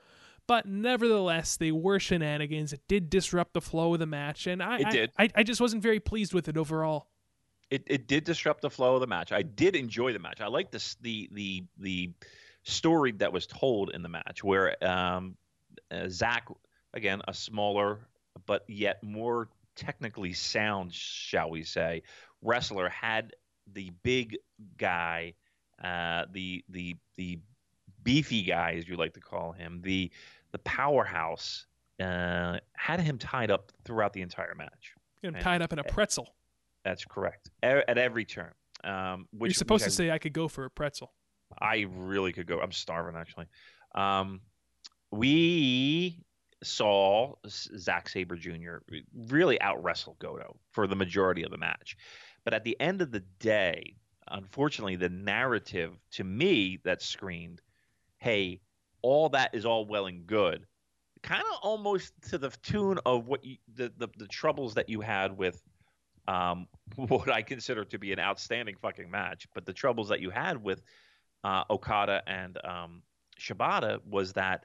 But 0.46 0.64
nevertheless, 0.66 1.56
they 1.58 1.72
were 1.72 1.98
shenanigans. 1.98 2.72
It 2.72 2.80
did 2.88 3.10
disrupt 3.10 3.52
the 3.52 3.60
flow 3.60 3.92
of 3.92 4.00
the 4.00 4.06
match, 4.06 4.46
and 4.46 4.62
I, 4.62 4.78
It 4.78 4.86
I- 4.86 4.90
did. 4.90 5.12
I, 5.18 5.28
I 5.34 5.42
just 5.42 5.60
wasn't 5.60 5.82
very 5.82 6.00
pleased 6.00 6.32
with 6.32 6.48
it 6.48 6.56
overall. 6.56 7.08
it, 7.70 7.82
it 7.86 8.06
did 8.08 8.24
disrupt 8.24 8.62
the 8.62 8.70
flow 8.70 8.94
of 8.94 9.00
the 9.00 9.06
match. 9.06 9.30
I 9.30 9.42
did 9.42 9.76
enjoy 9.76 10.12
the 10.14 10.18
match. 10.18 10.40
I 10.40 10.46
liked 10.46 10.72
this 10.72 10.96
the 11.02 11.28
the 11.32 11.64
the 11.78 12.10
story 12.62 13.12
that 13.12 13.30
was 13.32 13.46
told 13.46 13.90
in 13.90 14.02
the 14.02 14.08
match 14.08 14.42
where 14.42 14.82
um, 14.84 15.36
uh, 15.90 16.08
Zack 16.08 16.48
again 16.94 17.20
a 17.28 17.34
smaller 17.34 17.98
but 18.46 18.64
yet 18.68 19.02
more 19.02 19.48
technically 19.76 20.32
sound, 20.32 20.94
shall 20.94 21.50
we 21.50 21.62
say, 21.62 22.02
wrestler 22.40 22.88
had 22.88 23.34
the 23.74 23.90
big 24.02 24.36
guy, 24.76 25.34
uh, 25.82 26.24
the 26.32 26.64
the 26.68 26.96
the 27.16 27.38
beefy 28.02 28.42
guy 28.42 28.74
as 28.78 28.88
you 28.88 28.96
like 28.96 29.14
to 29.14 29.20
call 29.20 29.52
him, 29.52 29.80
the 29.82 30.10
the 30.52 30.58
powerhouse. 30.58 31.66
Uh, 32.00 32.58
had 32.74 33.00
him 33.00 33.18
tied 33.18 33.50
up 33.50 33.72
throughout 33.84 34.12
the 34.12 34.22
entire 34.22 34.54
match. 34.54 34.92
Get 35.20 35.28
him 35.30 35.34
And- 35.34 35.42
tied 35.42 35.62
up 35.62 35.72
in 35.72 35.80
a 35.80 35.84
pretzel. 35.84 36.32
That's 36.84 37.04
correct. 37.04 37.50
E- 37.64 37.66
At 37.66 37.98
every 37.98 38.24
turn. 38.24 38.52
Um, 38.84 39.26
which, 39.32 39.50
You're 39.50 39.54
supposed 39.54 39.82
which 39.84 39.90
to 39.90 39.96
say 39.96 40.10
I 40.12 40.18
could 40.18 40.32
go 40.32 40.46
for 40.46 40.64
a 40.64 40.70
pretzel. 40.70 41.12
I, 41.60 41.66
I 41.78 41.86
really 41.90 42.32
could 42.32 42.46
go. 42.46 42.60
I'm 42.60 42.70
starving 42.70 43.16
actually. 43.20 43.46
Um, 43.96 44.42
we 45.10 46.20
saw 46.62 47.34
Zack 47.48 48.08
Sabre 48.08 48.36
Jr. 48.36 48.76
really 49.28 49.60
out 49.60 49.82
wrestle 49.82 50.16
Goto 50.20 50.56
for 50.70 50.86
the 50.86 50.96
majority 50.96 51.42
of 51.42 51.50
the 51.50 51.58
match, 51.58 51.96
but 52.48 52.54
at 52.54 52.64
the 52.64 52.80
end 52.80 53.02
of 53.02 53.10
the 53.10 53.20
day, 53.40 53.94
unfortunately, 54.28 54.96
the 54.96 55.10
narrative 55.10 55.92
to 56.12 56.24
me 56.24 56.78
that 56.82 57.02
screamed, 57.02 57.60
"Hey, 58.16 58.62
all 59.02 59.28
that 59.28 59.54
is 59.54 59.66
all 59.66 59.84
well 59.84 60.06
and 60.06 60.26
good." 60.26 60.64
Kind 61.22 61.42
of 61.42 61.58
almost 61.62 62.14
to 62.30 62.38
the 62.38 62.48
tune 62.62 63.00
of 63.04 63.26
what 63.26 63.44
you, 63.44 63.58
the, 63.74 63.92
the 63.98 64.08
the 64.16 64.26
troubles 64.26 64.72
that 64.76 64.88
you 64.88 65.02
had 65.02 65.36
with 65.36 65.62
um, 66.26 66.68
what 66.96 67.30
I 67.30 67.42
consider 67.42 67.84
to 67.84 67.98
be 67.98 68.14
an 68.14 68.18
outstanding 68.18 68.76
fucking 68.80 69.10
match. 69.10 69.46
But 69.54 69.66
the 69.66 69.74
troubles 69.74 70.08
that 70.08 70.20
you 70.20 70.30
had 70.30 70.56
with 70.56 70.82
uh, 71.44 71.64
Okada 71.68 72.22
and 72.26 72.56
um, 72.64 73.02
Shibata 73.38 74.00
was 74.06 74.32
that 74.32 74.64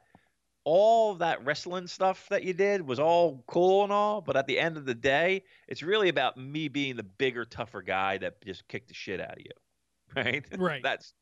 all 0.64 1.14
that 1.16 1.44
wrestling 1.44 1.86
stuff 1.86 2.26
that 2.30 2.42
you 2.42 2.54
did 2.54 2.86
was 2.86 2.98
all 2.98 3.44
cool 3.46 3.84
and 3.84 3.92
all, 3.92 4.20
but 4.20 4.36
at 4.36 4.46
the 4.46 4.58
end 4.58 4.76
of 4.76 4.86
the 4.86 4.94
day, 4.94 5.42
it's 5.68 5.82
really 5.82 6.08
about 6.08 6.36
me 6.38 6.68
being 6.68 6.96
the 6.96 7.02
bigger, 7.02 7.44
tougher 7.44 7.82
guy 7.82 8.18
that 8.18 8.42
just 8.44 8.66
kicked 8.68 8.88
the 8.88 8.94
shit 8.94 9.20
out 9.20 9.32
of 9.32 9.40
you, 9.40 9.50
right? 10.16 10.44
Right. 10.58 10.82
That's 10.82 11.12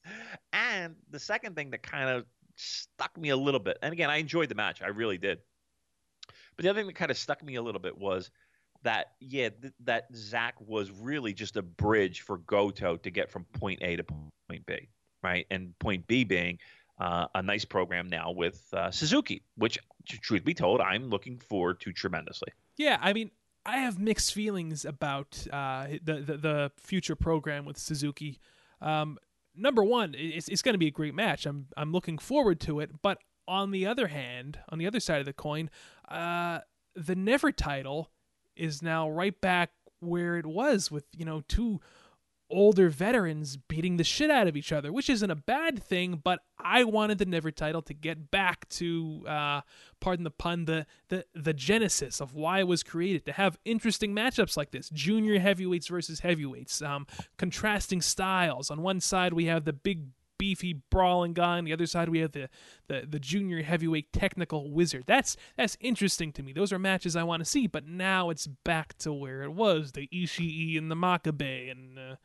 and 0.53 0.95
the 1.11 1.19
second 1.19 1.57
thing 1.57 1.71
that 1.71 1.83
kind 1.83 2.09
of 2.09 2.25
stuck 2.57 3.17
me 3.19 3.31
a 3.31 3.37
little 3.37 3.61
bit, 3.61 3.79
and 3.83 3.93
again, 3.93 4.11
I 4.11 4.19
enjoyed 4.19 4.49
the 4.49 4.55
match, 4.55 4.81
I 4.81 4.89
really 4.89 5.19
did. 5.19 5.39
But 6.57 6.65
the 6.65 6.71
other 6.71 6.81
thing 6.81 6.87
that 6.87 6.97
kind 6.97 7.11
of 7.11 7.19
stuck 7.19 7.43
me 7.43 7.57
a 7.57 7.63
little 7.63 7.81
bit 7.81 7.97
was 7.97 8.31
that 8.85 9.13
yeah, 9.21 9.49
th- 9.49 9.73
that 9.85 10.07
Zack 10.15 10.55
was 10.61 10.91
really 10.91 11.33
just 11.33 11.57
a 11.57 11.63
bridge 11.63 12.21
for 12.21 12.39
Goto 12.39 12.97
to 12.97 13.11
get 13.11 13.31
from 13.31 13.45
point 13.45 13.81
A 13.83 13.97
to 13.97 14.05
point 14.05 14.67
B, 14.67 14.89
right? 15.23 15.47
And 15.51 15.77
point 15.79 16.07
B 16.07 16.25
being 16.25 16.59
uh, 17.03 17.27
a 17.35 17.43
nice 17.43 17.65
program 17.65 18.09
now 18.09 18.31
with 18.31 18.73
uh, 18.73 18.91
Suzuki, 18.93 19.43
which, 19.57 19.77
truth 20.07 20.45
be 20.45 20.55
told, 20.55 20.81
I'm 20.81 21.09
looking 21.09 21.41
forward 21.41 21.81
to 21.81 21.93
tremendously. 21.93 22.53
Yeah, 22.77 22.97
I 23.01 23.13
mean, 23.13 23.33
I 23.67 23.79
have 23.79 23.99
mixed 23.99 24.33
feelings 24.33 24.85
about 24.85 25.45
uh, 25.53 25.89
the, 26.03 26.21
the 26.21 26.37
the 26.37 26.73
future 26.77 27.17
program 27.17 27.65
with 27.65 27.77
Suzuki. 27.77 28.39
Um, 28.81 29.19
number 29.57 29.83
one, 29.83 30.15
it's 30.17 30.49
it's 30.49 30.63
going 30.63 30.75
to 30.75 30.79
be 30.79 30.87
a 30.87 30.93
great 30.93 31.15
match. 31.15 31.45
I'm 31.45 31.67
I'm 31.77 31.91
looking 31.91 32.19
forward 32.19 32.61
to 32.61 32.79
it. 32.79 33.03
But 33.03 33.19
on 33.49 33.73
the 33.73 33.85
other 33.85 34.07
hand, 34.07 34.61
on 34.69 34.79
the 34.79 34.87
other 34.87 35.01
side 35.01 35.19
of 35.19 35.27
the 35.27 35.33
coin, 35.33 35.71
uh, 36.09 36.61
the 36.95 37.17
Never 37.17 37.51
title 37.51 38.11
is 38.55 38.81
now 38.81 39.11
right 39.11 39.39
back 39.41 39.71
where 39.99 40.37
it 40.37 40.47
was 40.47 40.91
with 40.91 41.05
you 41.17 41.25
know 41.25 41.43
two 41.49 41.81
older 42.53 42.89
veterans 42.89 43.57
beating 43.57 43.97
the 43.97 44.05
shit 44.05 44.31
out 44.31 44.47
of 44.47 44.57
each 44.57 44.71
other, 44.71 44.93
which 44.93 45.11
isn't 45.11 45.31
a 45.31 45.35
bad 45.35 45.83
thing, 45.83 46.21
but 46.23 46.41
I 46.59 46.85
wanted 46.85 47.19
the 47.19 47.27
Never 47.27 47.51
title 47.51 47.83
to 47.83 47.95
get 47.95 48.31
back 48.31 48.69
to, 48.71 49.25
uh, 49.27 49.63
pardon 50.01 50.25
the 50.25 50.31
pun, 50.31 50.67
the, 50.67 50.87
the 51.09 51.25
the 51.35 51.55
genesis 51.55 52.21
of 52.21 52.35
why 52.35 52.61
it 52.61 52.69
was 52.69 52.83
created 52.83 53.25
to 53.27 53.33
have 53.33 53.59
interesting 53.65 54.15
matchups 54.15 54.57
like 54.57 54.71
this, 54.71 54.91
junior 54.91 55.41
heavyweights 55.41 55.89
versus 55.89 56.21
heavyweights, 56.21 56.83
um, 56.83 57.07
contrasting 57.39 58.03
styles. 58.03 58.71
On 58.71 58.83
one 58.83 59.01
side, 59.01 59.33
we 59.33 59.47
have 59.47 59.65
the 59.65 59.73
big 59.73 60.09
beefy 60.43 60.73
brawling 60.91 61.35
guy. 61.35 61.59
On 61.59 61.65
the 61.65 61.73
other 61.73 61.87
side, 61.87 62.09
we 62.09 62.19
have 62.19 62.33
the, 62.33 62.49
the 62.89 63.07
the 63.09 63.21
junior 63.21 63.63
heavyweight 63.63 64.13
technical 64.13 64.73
wizard. 64.73 65.05
That's 65.07 65.37
that's 65.57 65.77
interesting 65.81 66.33
to 66.33 66.43
me. 66.43 66.53
Those 66.53 66.73
are 66.73 66.81
matches 66.81 67.15
I 67.15 67.23
want 67.23 67.45
to 67.45 67.49
see. 67.49 67.69
But 67.69 67.87
now 67.87 68.29
it's 68.29 68.49
back 68.49 68.99
to 68.99 69.13
where 69.13 69.43
it 69.43 69.53
was: 69.53 69.93
the 69.93 70.09
Ishii 70.09 70.77
and 70.77 70.91
the 70.91 70.97
Makabe, 70.97 71.71
and 71.71 71.97
uh, 71.97 72.17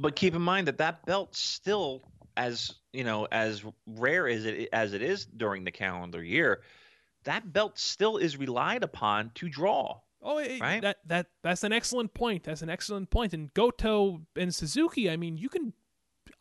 But 0.00 0.14
keep 0.16 0.34
in 0.34 0.42
mind 0.42 0.68
that 0.68 0.78
that 0.78 1.04
belt 1.04 1.34
still, 1.34 2.02
as 2.36 2.72
you 2.92 3.04
know, 3.04 3.26
as 3.32 3.64
rare 3.86 4.28
as 4.28 4.44
it 4.44 4.68
as 4.72 4.92
it 4.92 5.02
is 5.02 5.26
during 5.26 5.64
the 5.64 5.72
calendar 5.72 6.22
year, 6.22 6.62
that 7.24 7.52
belt 7.52 7.78
still 7.78 8.16
is 8.16 8.36
relied 8.36 8.82
upon 8.84 9.32
to 9.34 9.48
draw. 9.48 10.00
Oh, 10.22 10.38
it, 10.38 10.60
Right? 10.60 10.82
that 10.82 10.98
that 11.06 11.26
that's 11.42 11.64
an 11.64 11.72
excellent 11.72 12.14
point. 12.14 12.44
That's 12.44 12.62
an 12.62 12.70
excellent 12.70 13.10
point. 13.10 13.34
And 13.34 13.52
Goto 13.54 14.22
and 14.36 14.54
Suzuki, 14.54 15.10
I 15.10 15.16
mean, 15.16 15.36
you 15.36 15.48
can 15.48 15.72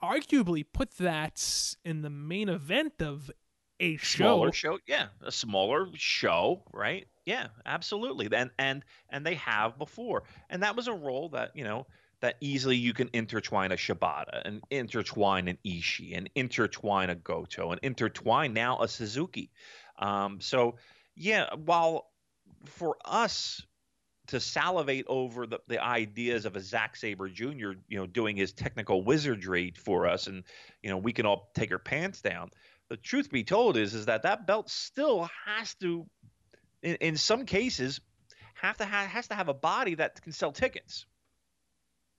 arguably 0.03 0.63
put 0.71 0.91
that 0.97 1.75
in 1.83 2.01
the 2.03 2.09
main 2.09 2.49
event 2.49 3.01
of 3.01 3.31
a 3.79 3.97
show. 3.97 4.17
smaller 4.17 4.51
show 4.51 4.79
yeah 4.87 5.07
a 5.21 5.31
smaller 5.31 5.87
show 5.93 6.63
right 6.73 7.05
yeah 7.25 7.47
absolutely 7.65 8.27
and 8.31 8.49
and 8.57 8.83
and 9.09 9.23
they 9.25 9.35
have 9.35 9.77
before 9.77 10.23
and 10.49 10.63
that 10.63 10.75
was 10.75 10.87
a 10.87 10.93
role 10.93 11.29
that 11.29 11.55
you 11.55 11.63
know 11.63 11.85
that 12.21 12.35
easily 12.41 12.75
you 12.75 12.93
can 12.93 13.09
intertwine 13.13 13.71
a 13.71 13.75
Shibata 13.75 14.41
and 14.43 14.61
intertwine 14.69 15.47
an 15.47 15.57
Ishii 15.65 16.17
and 16.17 16.29
intertwine 16.35 17.09
a 17.09 17.15
Goto 17.15 17.71
and 17.71 17.79
intertwine 17.83 18.53
now 18.53 18.81
a 18.81 18.87
Suzuki 18.87 19.51
um, 19.99 20.41
so 20.41 20.75
Yeah, 21.15 21.53
while 21.55 22.09
for 22.65 22.97
us 23.03 23.65
to 24.27 24.39
salivate 24.39 25.05
over 25.07 25.47
the, 25.47 25.59
the 25.67 25.83
ideas 25.83 26.45
of 26.45 26.55
a 26.55 26.59
Zack 26.59 26.95
Sabre 26.95 27.29
Jr., 27.29 27.71
you 27.87 27.97
know, 27.97 28.05
doing 28.05 28.35
his 28.35 28.51
technical 28.51 29.03
wizardry 29.03 29.73
for 29.75 30.07
us, 30.07 30.27
and 30.27 30.43
you 30.83 30.89
know, 30.89 30.97
we 30.97 31.13
can 31.13 31.25
all 31.25 31.49
take 31.55 31.71
our 31.71 31.79
pants 31.79 32.21
down. 32.21 32.51
The 32.89 32.97
truth 32.97 33.31
be 33.31 33.43
told 33.43 33.77
is, 33.77 33.93
is 33.93 34.05
that 34.05 34.23
that 34.23 34.45
belt 34.45 34.69
still 34.69 35.29
has 35.45 35.73
to, 35.75 36.05
in, 36.81 36.95
in 36.95 37.17
some 37.17 37.45
cases, 37.45 37.99
have 38.55 38.77
to 38.77 38.85
ha- 38.85 39.07
has 39.07 39.27
to 39.29 39.35
have 39.35 39.49
a 39.49 39.53
body 39.53 39.95
that 39.95 40.21
can 40.21 40.31
sell 40.31 40.51
tickets, 40.51 41.05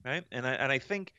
right? 0.09 0.25
And 0.33 0.47
I 0.47 0.53
and 0.55 0.73
I 0.73 0.79
think 0.79 1.13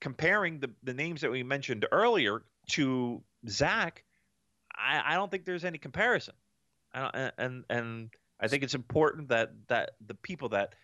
comparing 0.00 0.60
the 0.60 0.70
the 0.82 0.94
names 0.94 1.22
that 1.22 1.30
we 1.30 1.42
mentioned 1.42 1.86
earlier 1.90 2.42
to 2.72 3.22
Zack, 3.48 4.04
I, 4.76 5.14
I 5.14 5.14
don't 5.14 5.30
think 5.30 5.44
there's 5.44 5.64
any 5.64 5.78
comparison. 5.78 6.34
I 6.94 7.32
and 7.38 7.64
and 7.70 8.10
I 8.40 8.48
think 8.48 8.62
it's 8.62 8.74
important 8.74 9.28
that 9.28 9.52
that 9.68 9.92
the 10.06 10.14
people 10.14 10.50
that 10.50 10.74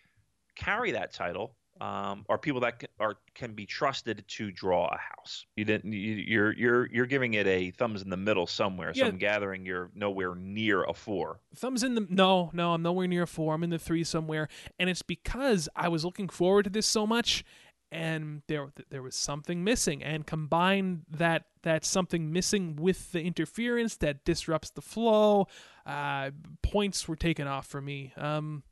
carry 0.55 0.91
that 0.91 1.13
title 1.13 1.55
um, 1.81 2.25
are 2.29 2.37
people 2.37 2.61
that 2.61 2.79
can, 2.79 2.89
are 2.99 3.15
can 3.33 3.53
be 3.53 3.65
trusted 3.65 4.23
to 4.27 4.51
draw 4.51 4.87
a 4.87 4.97
house. 4.97 5.45
You 5.57 5.65
didn't. 5.65 5.91
You, 5.91 6.13
you're 6.15 6.53
you're 6.53 6.85
you're 6.93 7.05
giving 7.05 7.33
it 7.33 7.45
a 7.47 7.71
thumbs 7.71 8.01
in 8.01 8.09
the 8.09 8.17
middle 8.17 8.47
somewhere. 8.47 8.93
So 8.93 9.01
Yeah. 9.01 9.07
I'm 9.07 9.17
gathering 9.17 9.65
you're 9.65 9.91
nowhere 9.93 10.35
near 10.35 10.83
a 10.83 10.93
four. 10.93 11.39
thumbs 11.55 11.83
in 11.83 11.95
the 11.95 12.07
no 12.09 12.49
no 12.53 12.73
i'm 12.73 12.81
nowhere 12.81 13.07
near 13.07 13.23
a 13.23 13.27
four 13.27 13.53
i'm 13.53 13.63
in 13.63 13.69
the 13.69 13.79
three 13.79 14.03
somewhere 14.03 14.47
and 14.79 14.89
it's 14.89 15.01
because 15.01 15.67
i 15.75 15.87
was 15.87 16.03
looking 16.05 16.29
forward 16.29 16.63
to 16.63 16.69
this 16.69 16.85
so 16.85 17.05
much 17.07 17.43
and 17.91 18.41
there 18.47 18.71
there 18.89 19.01
was 19.01 19.15
something 19.15 19.63
missing 19.63 20.03
and 20.03 20.25
combine 20.27 21.01
that 21.09 21.45
that 21.63 21.85
something 21.85 22.31
missing 22.33 22.75
with 22.75 23.11
the 23.11 23.21
interference 23.21 23.95
that 23.97 24.25
disrupts 24.25 24.69
the 24.71 24.81
flow 24.81 25.47
uh 25.85 26.31
points 26.61 27.07
were 27.07 27.15
taken 27.15 27.47
off 27.47 27.67
for 27.67 27.81
me 27.81 28.11
um 28.17 28.63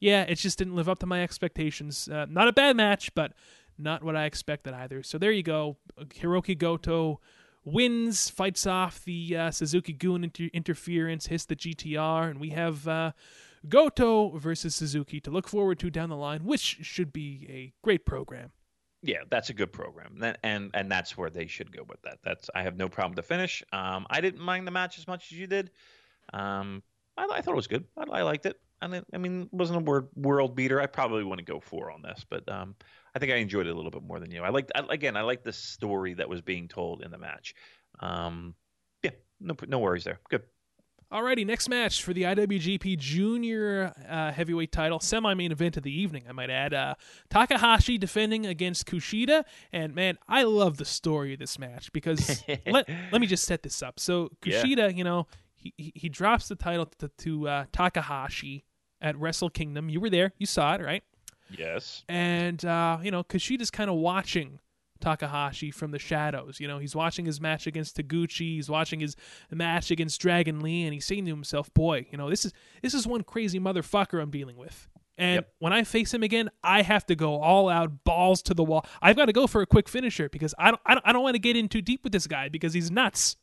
yeah 0.00 0.22
it 0.22 0.36
just 0.36 0.58
didn't 0.58 0.74
live 0.76 0.88
up 0.88 0.98
to 0.98 1.06
my 1.06 1.22
expectations 1.22 2.08
uh, 2.08 2.26
not 2.28 2.48
a 2.48 2.52
bad 2.52 2.76
match 2.76 3.14
but 3.14 3.32
not 3.78 4.02
what 4.02 4.16
i 4.16 4.24
expected 4.24 4.72
either 4.74 5.02
so 5.02 5.18
there 5.18 5.32
you 5.32 5.42
go 5.42 5.76
hiroki 6.20 6.56
goto 6.56 7.20
wins, 7.64 8.30
fights 8.30 8.66
off 8.66 9.04
the 9.04 9.36
uh, 9.36 9.50
Suzuki-gun 9.50 10.24
inter- 10.24 10.48
interference, 10.54 11.26
hits 11.26 11.44
the 11.44 11.56
GTR, 11.56 12.30
and 12.30 12.40
we 12.40 12.50
have 12.50 12.88
uh, 12.88 13.12
Goto 13.68 14.30
versus 14.38 14.74
Suzuki 14.74 15.20
to 15.20 15.30
look 15.30 15.46
forward 15.48 15.78
to 15.80 15.90
down 15.90 16.08
the 16.08 16.16
line, 16.16 16.44
which 16.44 16.78
should 16.82 17.12
be 17.12 17.46
a 17.50 17.72
great 17.82 18.06
program. 18.06 18.52
Yeah, 19.02 19.18
that's 19.30 19.50
a 19.50 19.52
good 19.54 19.72
program, 19.72 20.18
That- 20.20 20.38
and 20.42 20.70
and 20.74 20.90
that's 20.90 21.16
where 21.16 21.30
they 21.30 21.46
should 21.46 21.70
go 21.70 21.84
with 21.88 22.02
that. 22.02 22.18
That's 22.24 22.50
I 22.54 22.62
have 22.62 22.76
no 22.76 22.88
problem 22.88 23.14
to 23.16 23.22
finish. 23.22 23.62
Um, 23.72 24.06
I 24.10 24.20
didn't 24.20 24.40
mind 24.40 24.66
the 24.66 24.72
match 24.72 24.98
as 24.98 25.06
much 25.06 25.30
as 25.30 25.38
you 25.38 25.46
did. 25.46 25.70
Um, 26.32 26.82
I, 27.16 27.28
I 27.30 27.40
thought 27.42 27.52
it 27.52 27.56
was 27.56 27.68
good. 27.68 27.84
I, 27.96 28.04
I 28.10 28.22
liked 28.22 28.46
it. 28.46 28.58
I 28.80 28.86
mean, 28.86 29.02
I 29.12 29.18
mean, 29.18 29.42
it 29.42 29.52
wasn't 29.52 29.80
a 29.80 29.82
word, 29.82 30.08
world 30.14 30.54
beater. 30.54 30.80
I 30.80 30.86
probably 30.86 31.24
want 31.24 31.38
to 31.38 31.44
go 31.44 31.60
four 31.60 31.90
on 31.90 32.02
this, 32.02 32.24
but 32.28 32.48
um, 32.48 32.74
I 33.14 33.18
think 33.18 33.32
I 33.32 33.36
enjoyed 33.36 33.66
it 33.66 33.70
a 33.70 33.74
little 33.74 33.90
bit 33.90 34.02
more 34.02 34.20
than 34.20 34.30
you. 34.30 34.42
I 34.42 34.50
liked, 34.50 34.72
I, 34.74 34.84
again, 34.90 35.16
I 35.16 35.22
liked 35.22 35.44
the 35.44 35.52
story 35.52 36.14
that 36.14 36.28
was 36.28 36.40
being 36.40 36.68
told 36.68 37.02
in 37.02 37.10
the 37.10 37.18
match. 37.18 37.54
Um, 38.00 38.54
yeah, 39.02 39.10
no, 39.40 39.56
no 39.66 39.78
worries 39.78 40.04
there. 40.04 40.20
Good. 40.30 40.42
Alrighty, 41.10 41.46
next 41.46 41.70
match 41.70 42.02
for 42.02 42.12
the 42.12 42.24
IWGP 42.24 42.98
Junior 42.98 43.94
uh, 44.06 44.30
Heavyweight 44.30 44.70
Title, 44.70 45.00
semi-main 45.00 45.50
event 45.52 45.78
of 45.78 45.82
the 45.82 46.00
evening. 46.00 46.24
I 46.28 46.32
might 46.32 46.50
add, 46.50 46.74
uh, 46.74 46.96
Takahashi 47.30 47.96
defending 47.96 48.44
against 48.44 48.84
Kushida, 48.86 49.44
and 49.72 49.94
man, 49.94 50.18
I 50.28 50.42
love 50.42 50.76
the 50.76 50.84
story 50.84 51.32
of 51.32 51.38
this 51.38 51.58
match 51.58 51.90
because 51.92 52.44
let 52.66 52.86
let 53.10 53.20
me 53.22 53.26
just 53.26 53.44
set 53.44 53.62
this 53.62 53.82
up. 53.82 53.98
So 53.98 54.28
Yeah. 54.44 54.62
Kushida, 54.62 54.94
you 54.94 55.02
know, 55.02 55.26
he 55.54 55.72
he, 55.78 55.92
he 55.94 56.08
drops 56.10 56.48
the 56.48 56.56
title 56.56 56.84
to, 56.98 57.08
to 57.08 57.48
uh, 57.48 57.64
Takahashi 57.72 58.66
at 59.00 59.16
Wrestle 59.18 59.50
Kingdom. 59.50 59.88
You 59.88 60.00
were 60.00 60.10
there, 60.10 60.32
you 60.38 60.46
saw 60.46 60.74
it, 60.74 60.80
right? 60.82 61.02
Yes. 61.50 62.04
and 62.08 62.62
uh, 62.64 62.98
you 63.02 63.10
know 63.10 63.24
Kushida's 63.24 63.70
kind 63.70 63.88
of 63.88 63.96
watching 63.96 64.58
Takahashi 65.00 65.70
from 65.70 65.92
the 65.92 65.98
shadows. 65.98 66.60
You 66.60 66.68
know, 66.68 66.78
he's 66.78 66.94
watching 66.94 67.24
his 67.24 67.40
match 67.40 67.66
against 67.66 67.96
Taguchi, 67.96 68.56
he's 68.56 68.68
watching 68.68 69.00
his 69.00 69.16
match 69.50 69.90
against 69.90 70.20
Dragon 70.20 70.60
Lee, 70.60 70.84
and 70.84 70.92
he's 70.92 71.06
saying 71.06 71.24
to 71.24 71.30
himself, 71.30 71.72
"Boy, 71.72 72.06
you 72.10 72.18
know, 72.18 72.28
this 72.28 72.44
is 72.44 72.52
this 72.82 72.94
is 72.94 73.06
one 73.06 73.22
crazy 73.22 73.58
motherfucker 73.60 74.20
I'm 74.20 74.30
dealing 74.30 74.56
with." 74.56 74.88
And 75.16 75.36
Yep. 75.36 75.52
when 75.58 75.72
I 75.72 75.82
face 75.84 76.14
him 76.14 76.22
again, 76.22 76.48
I 76.62 76.82
have 76.82 77.04
to 77.06 77.16
go 77.16 77.40
all 77.40 77.68
out, 77.68 78.04
balls 78.04 78.40
to 78.42 78.54
the 78.54 78.62
wall. 78.62 78.86
I've 79.02 79.16
got 79.16 79.26
to 79.26 79.32
go 79.32 79.46
for 79.48 79.62
a 79.62 79.66
quick 79.66 79.88
finisher 79.88 80.28
because 80.28 80.54
I 80.58 80.70
don't, 80.70 80.80
I 80.86 80.94
don't, 80.94 81.06
I 81.06 81.12
don't 81.12 81.22
want 81.24 81.34
to 81.34 81.40
get 81.40 81.56
in 81.56 81.68
too 81.68 81.82
deep 81.82 82.04
with 82.04 82.12
this 82.12 82.28
guy 82.28 82.48
because 82.48 82.72
he's 82.72 82.90
nuts. 82.90 83.36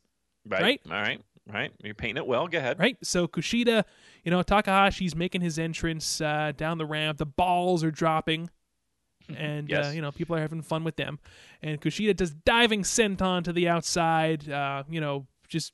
Right. 0.48 0.62
Right? 0.62 0.80
All 0.86 0.92
right. 0.92 1.20
Right. 1.52 1.72
You're 1.82 1.94
painting 1.94 2.16
it 2.22 2.26
well. 2.26 2.48
Go 2.48 2.58
ahead. 2.58 2.78
right? 2.80 2.96
So 3.02 3.28
Kushida, 3.28 3.84
you 4.24 4.30
know, 4.32 4.42
Takahashi's 4.42 5.14
making 5.14 5.42
his 5.42 5.58
entrance 5.58 6.20
uh, 6.20 6.52
down 6.56 6.78
the 6.78 6.86
ramp. 6.86 7.18
The 7.18 7.26
balls 7.26 7.84
are 7.84 7.92
dropping, 7.92 8.50
and 9.36 9.72
uh, 9.72 9.90
you 9.94 10.02
know 10.02 10.10
people 10.10 10.34
are 10.34 10.40
having 10.40 10.62
fun 10.62 10.82
with 10.82 10.96
them. 10.96 11.20
And 11.62 11.80
Kushida 11.80 12.16
does 12.16 12.32
diving 12.32 12.82
senton 12.82 13.44
to 13.44 13.52
the 13.52 13.68
outside. 13.68 14.50
Uh, 14.50 14.82
you 14.90 15.00
know, 15.00 15.26
just 15.48 15.72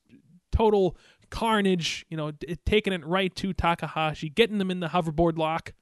total 0.50 0.96
carnage. 1.30 2.04
You 2.10 2.18
know, 2.18 2.32
taking 2.66 2.92
it 2.92 3.04
right 3.06 3.34
to 3.36 3.54
Takahashi, 3.54 4.28
getting 4.28 4.58
them 4.58 4.70
in 4.70 4.80
the 4.80 4.88
hoverboard 4.88 5.38
lock. 5.38 5.72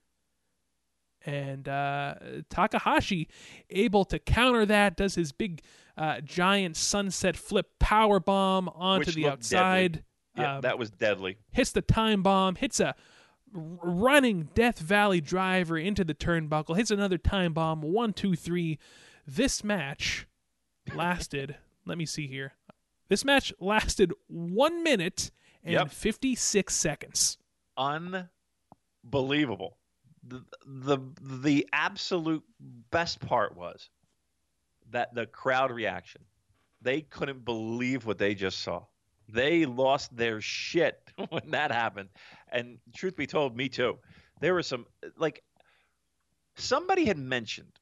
And 1.27 1.69
uh, 1.69 2.15
Takahashi 2.49 3.29
able 3.69 4.05
to 4.07 4.19
counter 4.19 4.65
that, 4.67 4.97
does 4.97 5.17
his 5.17 5.33
big 5.33 5.61
uh, 6.01 6.21
giant 6.23 6.77
sunset 6.77 7.37
flip 7.37 7.67
power 7.79 8.19
bomb 8.19 8.69
onto 8.71 9.07
Which 9.07 9.15
the 9.15 9.29
outside. 9.29 10.03
Yeah, 10.37 10.57
Um, 10.57 10.61
that 10.63 10.79
was 10.79 10.91
deadly. 10.91 11.37
hits 11.53 11.73
the 11.73 11.83
time 11.83 12.23
bomb, 12.23 12.55
hits 12.57 12.81
a 12.81 12.95
running 13.53 14.49
Death 14.55 14.79
Valley 14.79 15.21
driver 15.21 15.77
into 15.77 16.03
the 16.05 16.15
turnbuckle, 16.15 16.77
hits 16.77 16.91
another 16.91 17.19
time 17.19 17.53
bomb. 17.53 17.83
One, 17.83 18.13
two, 18.13 18.35
three. 18.35 18.79
This 19.27 19.63
match 19.63 20.27
lasted. 20.95 21.57
let 21.85 21.99
me 21.99 22.07
see 22.07 22.27
here. 22.27 22.55
This 23.09 23.25
match 23.25 23.53
lasted 23.61 24.13
one 24.29 24.83
minute 24.83 25.31
and 25.65 25.73
Yep. 25.75 25.91
56 25.91 26.75
seconds. 26.75 27.37
Unbelievable. 29.05 29.77
The, 30.23 30.45
the 30.67 30.99
the 31.21 31.67
absolute 31.73 32.45
best 32.91 33.21
part 33.21 33.57
was 33.57 33.89
that 34.91 35.15
the 35.15 35.27
crowd 35.27 35.71
reaction. 35.71 36.23
They 36.83 37.03
couldn't 37.03 37.45
believe 37.45 38.07
what 38.07 38.19
they 38.19 38.35
just 38.35 38.61
saw. 38.61 38.85
They 39.29 39.67
lost 39.67 40.17
their 40.17 40.41
shit 40.41 40.99
when 41.29 41.51
that 41.51 41.71
happened. 41.71 42.09
And 42.51 42.79
truth 42.97 43.17
be 43.17 43.27
told, 43.27 43.57
me 43.57 43.69
too. 43.69 43.99
There 44.41 44.55
were 44.55 44.63
some 44.63 44.87
like 45.19 45.43
somebody 46.57 47.05
had 47.05 47.19
mentioned 47.19 47.73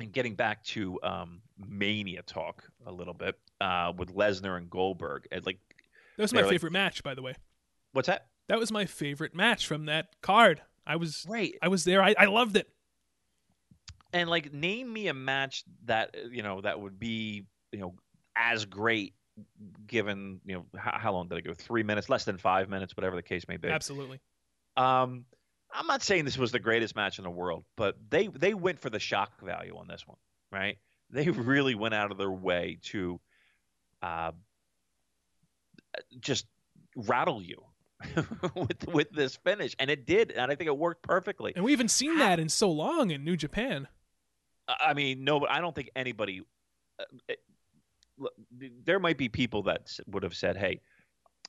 and 0.00 0.12
getting 0.12 0.34
back 0.34 0.64
to 0.64 0.98
um, 1.02 1.40
mania 1.68 2.22
talk 2.22 2.64
a 2.86 2.92
little 2.92 3.14
bit 3.14 3.38
uh, 3.60 3.92
with 3.96 4.14
Lesnar 4.14 4.56
and 4.56 4.68
Goldberg. 4.68 5.28
And 5.30 5.44
like, 5.46 5.58
That 6.16 6.22
was 6.24 6.32
my 6.32 6.38
They're 6.38 6.46
like- 6.46 6.54
favorite 6.54 6.72
match, 6.72 7.02
by 7.02 7.14
the 7.14 7.22
way. 7.22 7.34
what's 7.92 8.08
that? 8.08 8.26
That 8.48 8.58
was 8.58 8.70
my 8.72 8.84
favorite 8.86 9.34
match 9.34 9.66
from 9.66 9.86
that 9.86 10.08
card. 10.20 10.60
I 10.86 10.96
was 10.96 11.24
Right. 11.28 11.54
I 11.62 11.68
was 11.68 11.84
there. 11.84 12.02
I, 12.02 12.14
I 12.18 12.26
loved 12.26 12.56
it. 12.56 12.68
And 14.14 14.30
like 14.30 14.52
name 14.54 14.90
me 14.90 15.08
a 15.08 15.14
match 15.14 15.64
that 15.84 16.14
uh, 16.14 16.28
you 16.30 16.42
know 16.42 16.62
that 16.62 16.80
would 16.80 16.98
be 16.98 17.44
you 17.72 17.78
know 17.80 17.94
as 18.36 18.64
great 18.64 19.14
given 19.86 20.40
you 20.46 20.54
know 20.54 20.64
how, 20.78 20.96
how 20.98 21.12
long 21.12 21.28
did 21.28 21.38
it 21.38 21.44
go 21.44 21.52
three 21.52 21.82
minutes 21.82 22.08
less 22.08 22.24
than 22.24 22.38
five 22.38 22.68
minutes 22.70 22.96
whatever 22.96 23.16
the 23.16 23.22
case 23.22 23.46
may 23.48 23.56
be 23.56 23.68
Absolutely. 23.68 24.20
um 24.76 25.24
i'm 25.74 25.86
not 25.86 26.02
saying 26.02 26.24
this 26.24 26.38
was 26.38 26.52
the 26.52 26.60
greatest 26.60 26.94
match 26.96 27.18
in 27.18 27.24
the 27.24 27.30
world 27.30 27.64
but 27.76 27.96
they 28.08 28.28
they 28.28 28.54
went 28.54 28.78
for 28.78 28.88
the 28.90 29.00
shock 29.00 29.32
value 29.42 29.76
on 29.76 29.88
this 29.88 30.06
one 30.06 30.16
right 30.52 30.78
they 31.10 31.28
really 31.30 31.74
went 31.74 31.94
out 31.94 32.10
of 32.12 32.16
their 32.18 32.30
way 32.30 32.78
to 32.82 33.20
uh 34.02 34.30
just 36.20 36.46
rattle 36.96 37.42
you 37.42 37.64
with 38.54 38.86
with 38.88 39.10
this 39.10 39.36
finish 39.36 39.74
and 39.78 39.90
it 39.90 40.06
did 40.06 40.30
and 40.30 40.50
i 40.50 40.54
think 40.54 40.68
it 40.68 40.76
worked 40.76 41.02
perfectly 41.02 41.52
And 41.56 41.64
we 41.64 41.72
haven't 41.72 41.90
seen 41.90 42.18
that 42.18 42.38
in 42.38 42.48
so 42.48 42.70
long 42.70 43.10
in 43.10 43.24
New 43.24 43.36
Japan. 43.36 43.88
I 44.68 44.94
mean, 44.94 45.24
no, 45.24 45.40
but 45.40 45.50
I 45.50 45.60
don't 45.60 45.74
think 45.74 45.90
anybody. 45.94 46.42
Uh, 46.98 47.34
look, 48.18 48.32
there 48.84 48.98
might 48.98 49.18
be 49.18 49.28
people 49.28 49.62
that 49.64 49.98
would 50.06 50.22
have 50.22 50.34
said, 50.34 50.56
"Hey, 50.56 50.80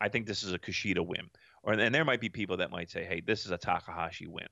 I 0.01 0.09
think 0.09 0.25
this 0.27 0.43
is 0.43 0.53
a 0.53 0.59
Kushida 0.59 1.05
win," 1.05 1.29
or 1.63 1.73
and 1.73 1.93
there 1.93 2.05
might 2.05 2.21
be 2.21 2.29
people 2.29 2.57
that 2.57 2.71
might 2.71 2.89
say, 2.89 3.05
"Hey, 3.05 3.21
this 3.21 3.45
is 3.45 3.51
a 3.51 3.57
Takahashi 3.57 4.27
win," 4.27 4.47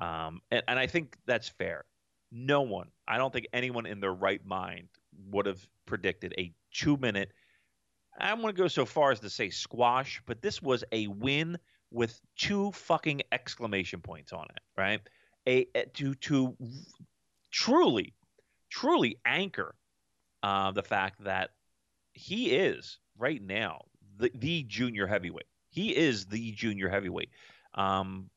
um, 0.00 0.40
and, 0.50 0.62
and 0.68 0.78
I 0.78 0.86
think 0.86 1.16
that's 1.26 1.48
fair. 1.48 1.84
No 2.32 2.62
one, 2.62 2.88
I 3.06 3.18
don't 3.18 3.32
think 3.32 3.46
anyone 3.52 3.86
in 3.86 4.00
their 4.00 4.12
right 4.12 4.44
mind 4.44 4.88
would 5.30 5.46
have 5.46 5.66
predicted 5.86 6.34
a 6.36 6.52
two-minute. 6.72 7.32
I 8.18 8.30
don't 8.30 8.42
want 8.42 8.56
to 8.56 8.62
go 8.62 8.68
so 8.68 8.84
far 8.84 9.12
as 9.12 9.20
to 9.20 9.30
say 9.30 9.50
squash, 9.50 10.20
but 10.26 10.42
this 10.42 10.60
was 10.60 10.82
a 10.92 11.06
win 11.06 11.58
with 11.90 12.20
two 12.36 12.72
fucking 12.72 13.22
exclamation 13.30 14.00
points 14.00 14.32
on 14.32 14.44
it, 14.44 14.62
right? 14.76 15.00
A, 15.46 15.66
a 15.74 15.84
to 15.94 16.14
to 16.16 16.56
truly, 17.50 18.14
truly 18.70 19.18
anchor 19.24 19.74
uh, 20.42 20.70
the 20.72 20.82
fact 20.82 21.24
that 21.24 21.50
he 22.12 22.50
is 22.50 22.98
right 23.18 23.42
now 23.42 23.82
the, 24.18 24.30
the 24.34 24.62
junior 24.64 25.06
heavyweight. 25.06 25.46
He 25.68 25.94
is 25.94 26.26
the 26.26 26.52
junior 26.52 26.88
heavyweight. 26.88 27.30
Um, 27.74 28.30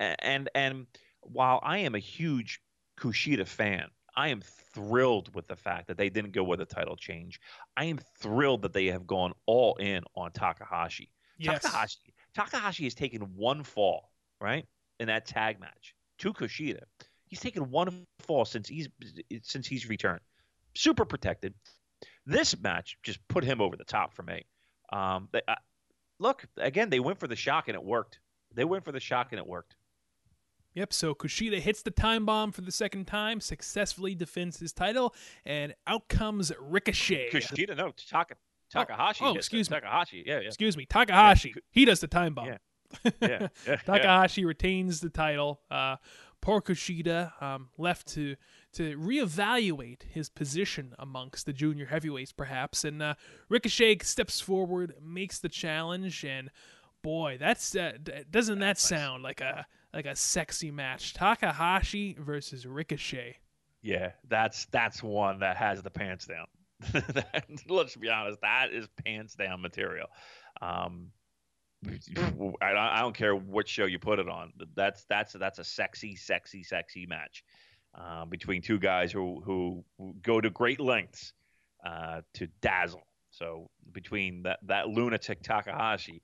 and 0.00 0.48
and 0.54 0.86
while 1.20 1.60
I 1.62 1.78
am 1.78 1.94
a 1.94 2.00
huge 2.00 2.60
Kushida 2.98 3.46
fan, 3.46 3.88
I 4.16 4.28
am 4.28 4.40
thrilled 4.72 5.34
with 5.34 5.46
the 5.46 5.56
fact 5.56 5.86
that 5.88 5.96
they 5.96 6.10
didn't 6.10 6.32
go 6.32 6.42
with 6.42 6.60
a 6.60 6.66
title 6.66 6.96
change. 6.96 7.40
I 7.76 7.84
am 7.84 7.98
thrilled 8.18 8.62
that 8.62 8.72
they 8.72 8.86
have 8.86 9.06
gone 9.06 9.32
all 9.46 9.76
in 9.76 10.02
on 10.16 10.32
Takahashi. 10.32 11.10
Yes. 11.38 11.62
Takahashi 11.62 12.14
Takahashi 12.34 12.84
has 12.84 12.94
taken 12.94 13.22
one 13.36 13.62
fall, 13.62 14.10
right, 14.40 14.66
in 14.98 15.06
that 15.06 15.26
tag 15.26 15.60
match 15.60 15.94
to 16.18 16.32
Kushida. 16.32 16.82
He's 17.26 17.40
taken 17.40 17.70
one 17.70 18.06
fall 18.20 18.44
since 18.44 18.68
he's 18.68 18.88
since 19.42 19.66
he's 19.66 19.88
returned. 19.88 20.20
Super 20.74 21.04
protected. 21.04 21.54
This 22.26 22.58
match 22.60 22.96
just 23.02 23.26
put 23.28 23.44
him 23.44 23.60
over 23.60 23.76
the 23.76 23.84
top 23.84 24.14
for 24.14 24.22
me. 24.22 24.44
Um, 24.92 25.28
they, 25.32 25.40
uh, 25.48 25.54
look 26.18 26.44
again, 26.56 26.90
they 26.90 27.00
went 27.00 27.18
for 27.18 27.26
the 27.26 27.36
shock 27.36 27.68
and 27.68 27.74
it 27.74 27.82
worked. 27.82 28.20
They 28.54 28.64
went 28.64 28.84
for 28.84 28.92
the 28.92 29.00
shock 29.00 29.28
and 29.30 29.38
it 29.38 29.46
worked. 29.46 29.76
Yep, 30.74 30.92
so 30.92 31.14
Kushida 31.14 31.60
hits 31.60 31.82
the 31.82 31.92
time 31.92 32.26
bomb 32.26 32.50
for 32.50 32.60
the 32.60 32.72
second 32.72 33.06
time, 33.06 33.40
successfully 33.40 34.14
defends 34.14 34.58
his 34.58 34.72
title, 34.72 35.14
and 35.44 35.72
out 35.86 36.08
comes 36.08 36.50
Ricochet. 36.58 37.30
Kushida, 37.30 37.76
no, 37.76 37.92
Taka, 38.08 38.34
Takahashi. 38.70 39.24
Oh, 39.24 39.28
hit 39.28 39.36
excuse 39.36 39.70
me. 39.70 39.76
Takahashi, 39.76 40.24
yeah, 40.26 40.40
yeah. 40.40 40.48
Excuse 40.48 40.76
me, 40.76 40.84
Takahashi. 40.84 41.52
Yeah. 41.54 41.62
He 41.70 41.84
does 41.84 42.00
the 42.00 42.08
time 42.08 42.34
bomb. 42.34 42.46
Yeah. 42.46 42.58
yeah, 43.04 43.10
yeah, 43.20 43.48
yeah. 43.68 43.76
Takahashi 43.86 44.44
retains 44.44 45.00
the 45.00 45.10
title. 45.10 45.60
Uh, 45.70 45.96
poor 46.44 46.60
Kushida 46.60 47.42
um, 47.42 47.70
left 47.78 48.06
to 48.08 48.36
to 48.74 48.96
reevaluate 48.98 50.02
his 50.02 50.28
position 50.28 50.94
amongst 50.98 51.46
the 51.46 51.52
junior 51.52 51.86
heavyweights, 51.86 52.32
perhaps. 52.32 52.84
And 52.84 53.02
uh, 53.02 53.14
Ricochet 53.48 53.98
steps 54.02 54.40
forward, 54.40 54.94
makes 55.02 55.38
the 55.38 55.48
challenge, 55.48 56.24
and 56.24 56.50
boy, 57.02 57.38
that's 57.40 57.74
uh, 57.74 57.92
d- 58.02 58.24
doesn't 58.30 58.58
that 58.58 58.78
sound 58.78 59.22
like 59.22 59.40
a 59.40 59.66
like 59.94 60.06
a 60.06 60.14
sexy 60.14 60.70
match? 60.70 61.14
Takahashi 61.14 62.14
versus 62.20 62.66
Ricochet. 62.66 63.38
Yeah, 63.80 64.12
that's 64.28 64.66
that's 64.66 65.02
one 65.02 65.40
that 65.40 65.56
has 65.56 65.82
the 65.82 65.90
pants 65.90 66.26
down. 66.26 66.46
Let's 67.68 67.96
be 67.96 68.10
honest, 68.10 68.40
that 68.42 68.70
is 68.70 68.86
pants 69.02 69.34
down 69.34 69.62
material. 69.62 70.08
Um, 70.60 71.10
I, 72.62 73.00
don't- 73.00 73.14
care 73.14 73.34
what 73.34 73.68
show 73.68 73.84
you 73.86 73.98
put 73.98 74.18
it 74.18 74.28
on. 74.28 74.52
That's 74.74 75.04
that's 75.04 75.32
that's 75.34 75.58
a 75.58 75.64
sexy, 75.64 76.16
sexy, 76.16 76.62
sexy 76.62 77.06
match 77.06 77.44
uh, 77.94 78.24
between 78.24 78.62
two 78.62 78.78
guys 78.78 79.12
who 79.12 79.40
who 79.44 79.84
go 80.22 80.40
to 80.40 80.50
great 80.50 80.80
lengths 80.80 81.32
uh, 81.84 82.22
to 82.34 82.46
dazzle. 82.60 83.06
So 83.30 83.70
between 83.92 84.42
that 84.44 84.60
that 84.66 84.88
lunatic 84.88 85.42
Takahashi 85.42 86.22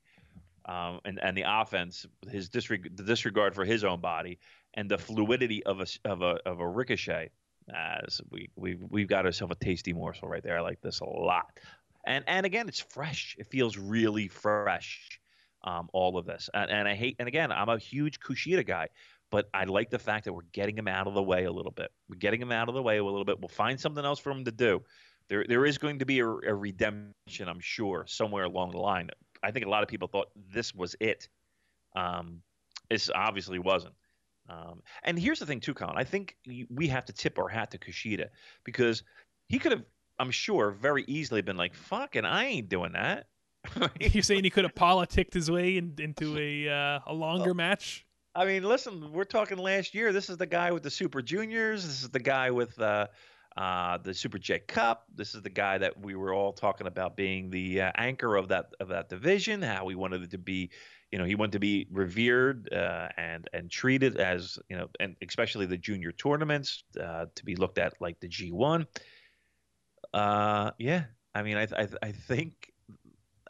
um, 0.65 0.99
and 1.05 1.19
and 1.21 1.35
the 1.37 1.43
offense, 1.47 2.05
his 2.29 2.49
disreg- 2.49 2.95
the 2.95 3.03
disregard 3.03 3.55
for 3.55 3.65
his 3.65 3.83
own 3.83 3.99
body, 4.01 4.39
and 4.73 4.89
the 4.89 4.97
fluidity 4.97 5.63
of 5.65 5.81
a 5.81 5.85
of 6.05 6.21
a 6.21 6.37
of 6.45 6.59
a 6.59 6.67
ricochet. 6.67 7.29
As 7.73 8.19
we 8.31 8.49
we 8.55 8.75
we've 8.89 9.07
got 9.07 9.25
ourselves 9.25 9.55
a 9.59 9.63
tasty 9.63 9.93
morsel 9.93 10.27
right 10.27 10.43
there. 10.43 10.57
I 10.57 10.61
like 10.61 10.81
this 10.81 10.99
a 10.99 11.05
lot. 11.05 11.45
And 12.05 12.23
and 12.27 12.45
again, 12.45 12.67
it's 12.67 12.79
fresh. 12.79 13.35
It 13.37 13.47
feels 13.47 13.77
really 13.77 14.27
fresh. 14.27 15.20
Um, 15.63 15.89
all 15.93 16.17
of 16.17 16.25
this, 16.25 16.49
and, 16.53 16.71
and 16.71 16.87
I 16.87 16.95
hate. 16.95 17.15
And 17.19 17.27
again, 17.27 17.51
I'm 17.51 17.69
a 17.69 17.77
huge 17.77 18.19
Kushida 18.19 18.65
guy, 18.65 18.87
but 19.29 19.47
I 19.53 19.65
like 19.65 19.91
the 19.91 19.99
fact 19.99 20.25
that 20.25 20.33
we're 20.33 20.41
getting 20.53 20.75
him 20.75 20.87
out 20.87 21.05
of 21.07 21.13
the 21.13 21.21
way 21.21 21.45
a 21.45 21.51
little 21.51 21.71
bit. 21.71 21.91
We're 22.09 22.17
getting 22.17 22.41
him 22.41 22.51
out 22.51 22.67
of 22.67 22.73
the 22.73 22.81
way 22.81 22.97
a 22.97 23.03
little 23.03 23.25
bit. 23.25 23.39
We'll 23.39 23.47
find 23.47 23.79
something 23.79 24.03
else 24.03 24.19
for 24.19 24.31
him 24.31 24.43
to 24.45 24.51
do. 24.51 24.81
There 25.29 25.45
there 25.47 25.65
is 25.65 25.77
going 25.77 25.99
to 25.99 26.05
be 26.05 26.19
a, 26.19 26.27
a 26.27 26.55
redemption, 26.55 27.47
I'm 27.47 27.59
sure, 27.59 28.05
somewhere 28.07 28.45
along 28.45 28.71
the 28.71 28.79
line. 28.79 29.09
I 29.43 29.51
think 29.51 29.65
a 29.65 29.69
lot 29.69 29.83
of 29.83 29.89
people 29.89 30.07
thought 30.07 30.29
this 30.51 30.73
was 30.73 30.95
it. 30.99 31.29
Um, 31.95 32.41
it 32.89 33.07
obviously 33.13 33.59
wasn't. 33.59 33.93
Um, 34.49 34.81
and 35.03 35.17
here's 35.17 35.39
the 35.39 35.45
thing, 35.45 35.59
too, 35.59 35.73
Colin. 35.73 35.95
I 35.95 36.03
think 36.03 36.35
we 36.69 36.87
have 36.87 37.05
to 37.05 37.13
tip 37.13 37.39
our 37.39 37.47
hat 37.47 37.71
to 37.71 37.77
Kushida 37.77 38.27
because 38.63 39.03
he 39.47 39.59
could 39.59 39.71
have, 39.71 39.83
I'm 40.19 40.31
sure, 40.31 40.71
very 40.71 41.05
easily 41.07 41.41
been 41.41 41.57
like, 41.57 41.73
"Fucking, 41.73 42.25
I 42.25 42.45
ain't 42.45 42.69
doing 42.69 42.93
that." 42.93 43.27
You're 43.99 44.23
saying 44.23 44.43
he 44.43 44.49
could 44.49 44.63
have 44.63 44.75
politicked 44.75 45.33
his 45.33 45.49
way 45.49 45.77
in, 45.77 45.93
into 45.99 46.37
a 46.37 46.69
uh, 46.69 46.99
a 47.07 47.13
longer 47.13 47.53
match? 47.53 48.05
I 48.33 48.45
mean, 48.45 48.63
listen, 48.63 49.11
we're 49.11 49.25
talking 49.25 49.57
last 49.57 49.93
year. 49.93 50.13
This 50.13 50.29
is 50.29 50.37
the 50.37 50.45
guy 50.45 50.71
with 50.71 50.83
the 50.83 50.89
Super 50.89 51.21
Juniors. 51.21 51.85
This 51.85 52.01
is 52.01 52.09
the 52.09 52.19
guy 52.19 52.49
with 52.49 52.79
uh, 52.79 53.07
uh, 53.57 53.97
the 53.97 54.13
Super 54.13 54.37
J 54.37 54.59
Cup. 54.59 55.05
This 55.13 55.35
is 55.35 55.41
the 55.41 55.49
guy 55.49 55.77
that 55.77 55.99
we 55.99 56.15
were 56.15 56.33
all 56.33 56.53
talking 56.53 56.87
about 56.87 57.17
being 57.17 57.49
the 57.49 57.81
uh, 57.81 57.91
anchor 57.95 58.35
of 58.35 58.47
that 58.47 58.67
of 58.79 58.87
that 58.87 59.09
division. 59.09 59.61
How 59.61 59.87
he 59.89 59.95
wanted 59.95 60.23
it 60.23 60.31
to 60.31 60.37
be, 60.37 60.69
you 61.11 61.19
know, 61.19 61.25
he 61.25 61.35
wanted 61.35 61.53
to 61.53 61.59
be 61.59 61.87
revered 61.91 62.71
uh, 62.71 63.09
and 63.17 63.49
and 63.51 63.69
treated 63.69 64.17
as 64.17 64.57
you 64.69 64.77
know, 64.77 64.87
and 65.01 65.15
especially 65.27 65.65
the 65.65 65.77
junior 65.77 66.13
tournaments 66.13 66.85
uh, 67.01 67.25
to 67.35 67.45
be 67.45 67.55
looked 67.55 67.77
at 67.77 67.93
like 67.99 68.19
the 68.21 68.29
G 68.29 68.51
one. 68.51 68.87
Uh, 70.13 70.71
yeah, 70.77 71.03
I 71.35 71.43
mean, 71.43 71.57
I 71.57 71.63
I, 71.63 71.87
I 72.01 72.11
think 72.13 72.70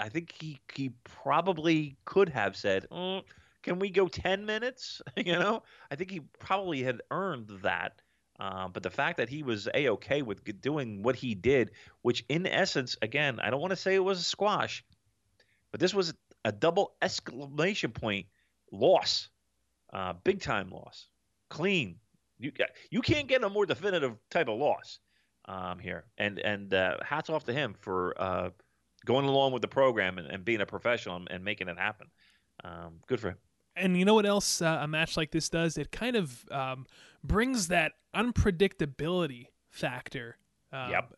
I 0.01 0.09
think 0.09 0.31
he 0.31 0.59
he 0.73 0.91
probably 1.03 1.95
could 2.05 2.29
have 2.29 2.55
said. 2.55 2.87
"Mm, 2.91 3.23
can 3.61 3.79
we 3.79 3.89
go 3.89 4.07
10 4.07 4.45
minutes? 4.45 5.01
you 5.15 5.33
know, 5.33 5.63
I 5.89 5.95
think 5.95 6.11
he 6.11 6.21
probably 6.39 6.81
had 6.83 7.01
earned 7.11 7.49
that. 7.61 8.01
Uh, 8.39 8.67
but 8.67 8.81
the 8.81 8.89
fact 8.89 9.17
that 9.17 9.29
he 9.29 9.43
was 9.43 9.67
a 9.75 9.89
okay 9.89 10.23
with 10.23 10.43
doing 10.61 11.03
what 11.03 11.15
he 11.15 11.35
did, 11.35 11.71
which 12.01 12.25
in 12.27 12.47
essence, 12.47 12.97
again, 13.03 13.39
I 13.39 13.51
don't 13.51 13.61
want 13.61 13.69
to 13.69 13.77
say 13.77 13.93
it 13.93 14.03
was 14.03 14.19
a 14.19 14.23
squash, 14.23 14.83
but 15.69 15.79
this 15.79 15.93
was 15.93 16.15
a 16.43 16.51
double 16.51 16.95
exclamation 17.03 17.91
point 17.91 18.25
loss, 18.71 19.29
uh, 19.93 20.13
big 20.23 20.41
time 20.41 20.71
loss, 20.71 21.07
clean. 21.49 21.99
You 22.39 22.51
you 22.89 23.01
can't 23.01 23.27
get 23.27 23.43
a 23.43 23.49
more 23.49 23.67
definitive 23.67 24.17
type 24.31 24.47
of 24.47 24.57
loss 24.57 24.97
um, 25.45 25.77
here, 25.77 26.05
and 26.17 26.39
and 26.39 26.73
uh, 26.73 26.97
hats 27.03 27.29
off 27.29 27.43
to 27.45 27.53
him 27.53 27.75
for 27.79 28.19
uh, 28.19 28.49
going 29.05 29.25
along 29.25 29.51
with 29.53 29.61
the 29.61 29.67
program 29.67 30.17
and, 30.17 30.27
and 30.27 30.45
being 30.45 30.61
a 30.61 30.65
professional 30.65 31.15
and, 31.15 31.27
and 31.31 31.43
making 31.43 31.67
it 31.67 31.77
happen. 31.77 32.07
Um, 32.63 32.99
good 33.07 33.19
for 33.19 33.29
him. 33.29 33.37
And 33.75 33.97
you 33.97 34.05
know 34.05 34.13
what 34.13 34.25
else 34.25 34.61
uh, 34.61 34.79
a 34.81 34.87
match 34.87 35.15
like 35.17 35.31
this 35.31 35.49
does? 35.49 35.77
It 35.77 35.91
kind 35.91 36.15
of 36.15 36.45
um, 36.51 36.85
brings 37.23 37.69
that 37.69 37.93
unpredictability 38.15 39.47
factor 39.69 40.37
um, 40.73 40.91
Yep. 40.91 41.13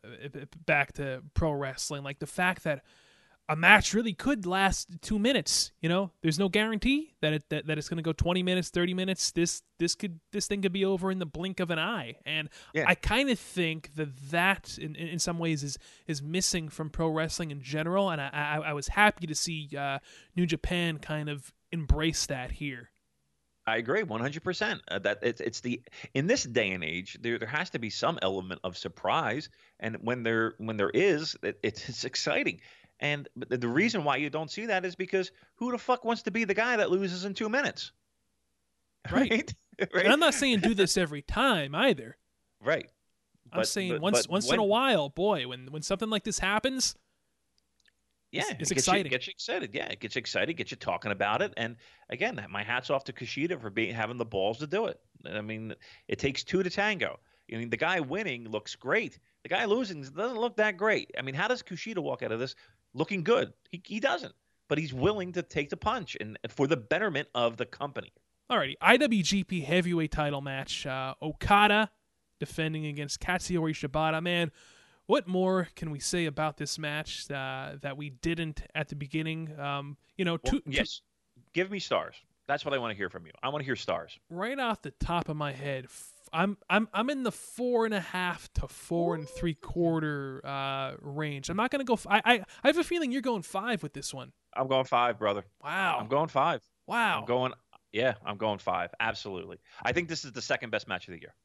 back 0.65 0.93
to 0.93 1.23
pro 1.33 1.51
wrestling. 1.51 2.03
Like 2.03 2.19
the 2.19 2.27
fact 2.27 2.63
that 2.63 2.83
a 3.49 3.55
match 3.55 3.93
really 3.93 4.13
could 4.13 4.45
last 4.45 4.87
two 5.01 5.19
minutes. 5.19 5.71
You 5.81 5.89
know, 5.89 6.11
there's 6.21 6.39
no 6.39 6.47
guarantee 6.47 7.13
that 7.21 7.33
it 7.33 7.49
that, 7.49 7.67
that 7.67 7.77
it's 7.77 7.89
going 7.89 7.97
to 7.97 8.03
go 8.03 8.13
20 8.13 8.41
minutes, 8.41 8.69
30 8.69 8.93
minutes. 8.93 9.31
This 9.31 9.61
this 9.79 9.95
could 9.95 10.19
this 10.31 10.47
thing 10.47 10.61
could 10.61 10.71
be 10.71 10.85
over 10.85 11.11
in 11.11 11.19
the 11.19 11.25
blink 11.25 11.59
of 11.59 11.69
an 11.69 11.79
eye. 11.79 12.15
And 12.25 12.49
Yeah. 12.73 12.85
I 12.87 12.95
kind 12.95 13.29
of 13.29 13.37
think 13.37 13.95
that 13.95 14.15
that 14.31 14.77
in, 14.77 14.95
in 14.95 15.07
in 15.09 15.19
some 15.19 15.39
ways 15.39 15.63
is 15.63 15.77
is 16.07 16.21
missing 16.21 16.69
from 16.69 16.89
pro 16.89 17.09
wrestling 17.09 17.51
in 17.51 17.61
general. 17.61 18.09
And 18.09 18.21
I 18.21 18.29
I, 18.31 18.57
I 18.69 18.73
was 18.73 18.87
happy 18.87 19.27
to 19.27 19.35
see 19.35 19.69
uh, 19.77 19.99
New 20.35 20.45
Japan 20.45 20.97
kind 20.99 21.29
of 21.29 21.53
embrace 21.71 22.25
that 22.27 22.51
here. 22.51 22.91
I 23.65 23.77
agree, 23.77 24.03
one 24.03 24.19
hundred 24.19 24.43
percent. 24.43 24.81
Uh, 24.89 24.99
That 24.99 25.19
it's 25.21 25.39
it's 25.39 25.61
the 25.61 25.81
in 26.13 26.27
this 26.27 26.43
day 26.43 26.71
and 26.71 26.83
age, 26.83 27.17
there 27.21 27.39
there 27.39 27.47
has 27.47 27.69
to 27.71 27.79
be 27.79 27.89
some 27.89 28.19
element 28.21 28.59
of 28.63 28.77
surprise, 28.77 29.49
and 29.79 29.97
when 30.01 30.23
there 30.23 30.53
when 30.57 30.75
there 30.75 30.89
is, 30.89 31.37
it, 31.43 31.59
it's, 31.63 31.87
it's 31.87 32.03
exciting. 32.03 32.59
And 33.03 33.27
the- 33.35 33.57
the 33.57 33.67
reason 33.67 34.03
why 34.03 34.15
you 34.17 34.29
don't 34.29 34.49
see 34.49 34.65
that 34.67 34.85
is 34.85 34.95
because 34.95 35.31
who 35.55 35.71
the 35.71 35.77
fuck 35.77 36.03
wants 36.05 36.23
to 36.23 36.31
be 36.31 36.45
the 36.45 36.53
guy 36.53 36.77
that 36.77 36.89
loses 36.89 37.25
in 37.25 37.33
two 37.33 37.49
minutes? 37.49 37.91
Right. 39.11 39.29
right. 39.79 39.89
right? 39.93 40.03
And 40.05 40.13
I'm 40.13 40.19
not 40.19 40.33
saying 40.33 40.59
do 40.61 40.73
this 40.73 40.97
every 40.97 41.21
time 41.21 41.75
either. 41.75 42.17
Right. 42.61 42.89
I'm 43.51 43.59
But- 43.59 43.67
saying 43.67 43.91
but- 43.93 44.01
once 44.01 44.21
but 44.25 44.31
once 44.31 44.51
in 44.51 44.57
a 44.59 44.63
while, 44.63 45.09
boy, 45.09 45.47
when 45.47 45.67
when 45.71 45.81
something 45.81 46.09
like 46.09 46.23
this 46.23 46.39
happens, 46.39 46.95
Yeah, 48.31 48.41
It's- 48.41 48.51
it 48.55 48.61
it's 48.61 48.69
gets 48.71 48.81
exciting. 48.87 49.05
You, 49.05 49.09
gets 49.11 49.27
you 49.27 49.31
excited. 49.31 49.75
Yeah, 49.75 49.85
it 49.87 49.99
gets 49.99 50.15
you 50.15 50.19
excited, 50.19 50.53
gets 50.57 50.71
you 50.71 50.77
talking 50.77 51.11
about 51.11 51.43
it. 51.43 51.53
And 51.55 51.75
again, 52.09 52.43
my 52.49 52.63
hats 52.63 52.89
off 52.89 53.03
to 53.03 53.13
Kushida 53.13 53.61
for 53.61 53.69
being 53.69 53.93
having 53.93 54.17
the 54.17 54.25
balls 54.25 54.57
to 54.59 54.65
do 54.65 54.87
it. 54.87 54.99
I 55.25 55.41
mean, 55.41 55.75
it 56.07 56.17
takes 56.17 56.43
two 56.43 56.63
to 56.63 56.69
tango. 56.71 57.19
I 57.53 57.57
mean, 57.57 57.69
the 57.69 57.77
guy 57.77 57.99
winning 57.99 58.49
looks 58.49 58.75
great. 58.75 59.19
The 59.43 59.49
guy 59.49 59.65
losing 59.65 60.01
doesn't 60.01 60.39
look 60.39 60.55
that 60.57 60.77
great. 60.77 61.11
I 61.15 61.21
mean, 61.21 61.35
how 61.35 61.47
does 61.47 61.61
Kushida 61.61 61.99
walk 61.99 62.23
out 62.23 62.31
of 62.31 62.39
this 62.39 62.55
looking 62.93 63.23
good? 63.23 63.53
He, 63.71 63.81
he 63.85 63.99
doesn't. 63.99 64.33
But 64.69 64.77
he's 64.77 64.93
willing 64.93 65.33
to 65.33 65.43
take 65.43 65.69
the 65.69 65.77
punch 65.77 66.17
and 66.19 66.37
for 66.49 66.67
the 66.67 66.77
betterment 66.77 67.27
of 67.35 67.57
the 67.57 67.65
company. 67.65 68.13
Alrighty, 68.49 68.75
IWGP 68.81 69.63
Heavyweight 69.63 70.11
Title 70.11 70.41
match. 70.41 70.85
Uh, 70.85 71.13
Okada 71.21 71.89
defending 72.39 72.85
against 72.87 73.19
Katsuyori 73.19 73.71
Shibata. 73.73 74.21
Man, 74.21 74.51
what 75.05 75.27
more 75.27 75.67
can 75.75 75.91
we 75.91 75.99
say 75.99 76.25
about 76.25 76.57
this 76.57 76.79
match 76.79 77.29
uh, 77.29 77.73
that 77.81 77.97
we 77.97 78.09
didn't 78.09 78.63
at 78.73 78.89
the 78.89 78.95
beginning? 78.95 79.57
Um, 79.59 79.97
you 80.17 80.25
know, 80.25 80.37
Well, 80.43 80.53
two, 80.53 80.61
yes, 80.65 81.01
give 81.53 81.69
me 81.69 81.79
stars. 81.79 82.15
That's 82.47 82.65
what 82.65 82.73
I 82.73 82.77
want 82.77 82.91
to 82.91 82.97
hear 82.97 83.09
from 83.09 83.25
you. 83.25 83.31
I 83.41 83.49
want 83.49 83.61
to 83.61 83.65
hear 83.65 83.75
stars. 83.75 84.17
right 84.29 84.59
off 84.59 84.81
the 84.81 84.91
top 84.91 85.29
of 85.29 85.37
my 85.37 85.51
head, 85.51 85.87
I'm 86.33 86.57
I'm 86.69 86.89
I'm 86.93 87.09
in 87.09 87.23
the 87.23 87.31
four 87.31 87.85
and 87.85 87.93
a 87.93 87.99
half 87.99 88.51
to 88.53 88.67
four 88.67 89.15
and 89.15 89.29
three 89.29 89.53
quarter 89.53 90.41
uh, 90.43 90.93
range. 90.99 91.49
I'm 91.49 91.57
not 91.57 91.69
gonna 91.71 91.83
go. 91.83 91.93
F- 91.93 92.07
I, 92.09 92.21
I 92.25 92.33
I 92.63 92.67
have 92.67 92.77
a 92.77 92.83
feeling 92.83 93.11
you're 93.11 93.21
going 93.21 93.43
five 93.43 93.83
with 93.83 93.93
this 93.93 94.13
one. 94.13 94.31
I'm 94.55 94.67
going 94.67 94.85
five, 94.85 95.19
brother. 95.19 95.45
Wow. 95.63 95.97
I'm 95.99 96.07
going 96.07 96.29
five. 96.29 96.61
wow. 96.87 97.19
I'm 97.19 97.25
going. 97.25 97.53
Yeah, 97.91 98.15
I'm 98.25 98.37
going 98.37 98.57
five. 98.57 98.89
Absolutely. 98.99 99.59
I 99.83 99.91
think 99.91 100.09
this 100.09 100.25
is 100.25 100.31
the 100.31 100.41
second 100.41 100.71
best 100.71 100.87
match 100.87 101.07
of 101.07 101.13
the 101.13 101.21
year. 101.21 101.35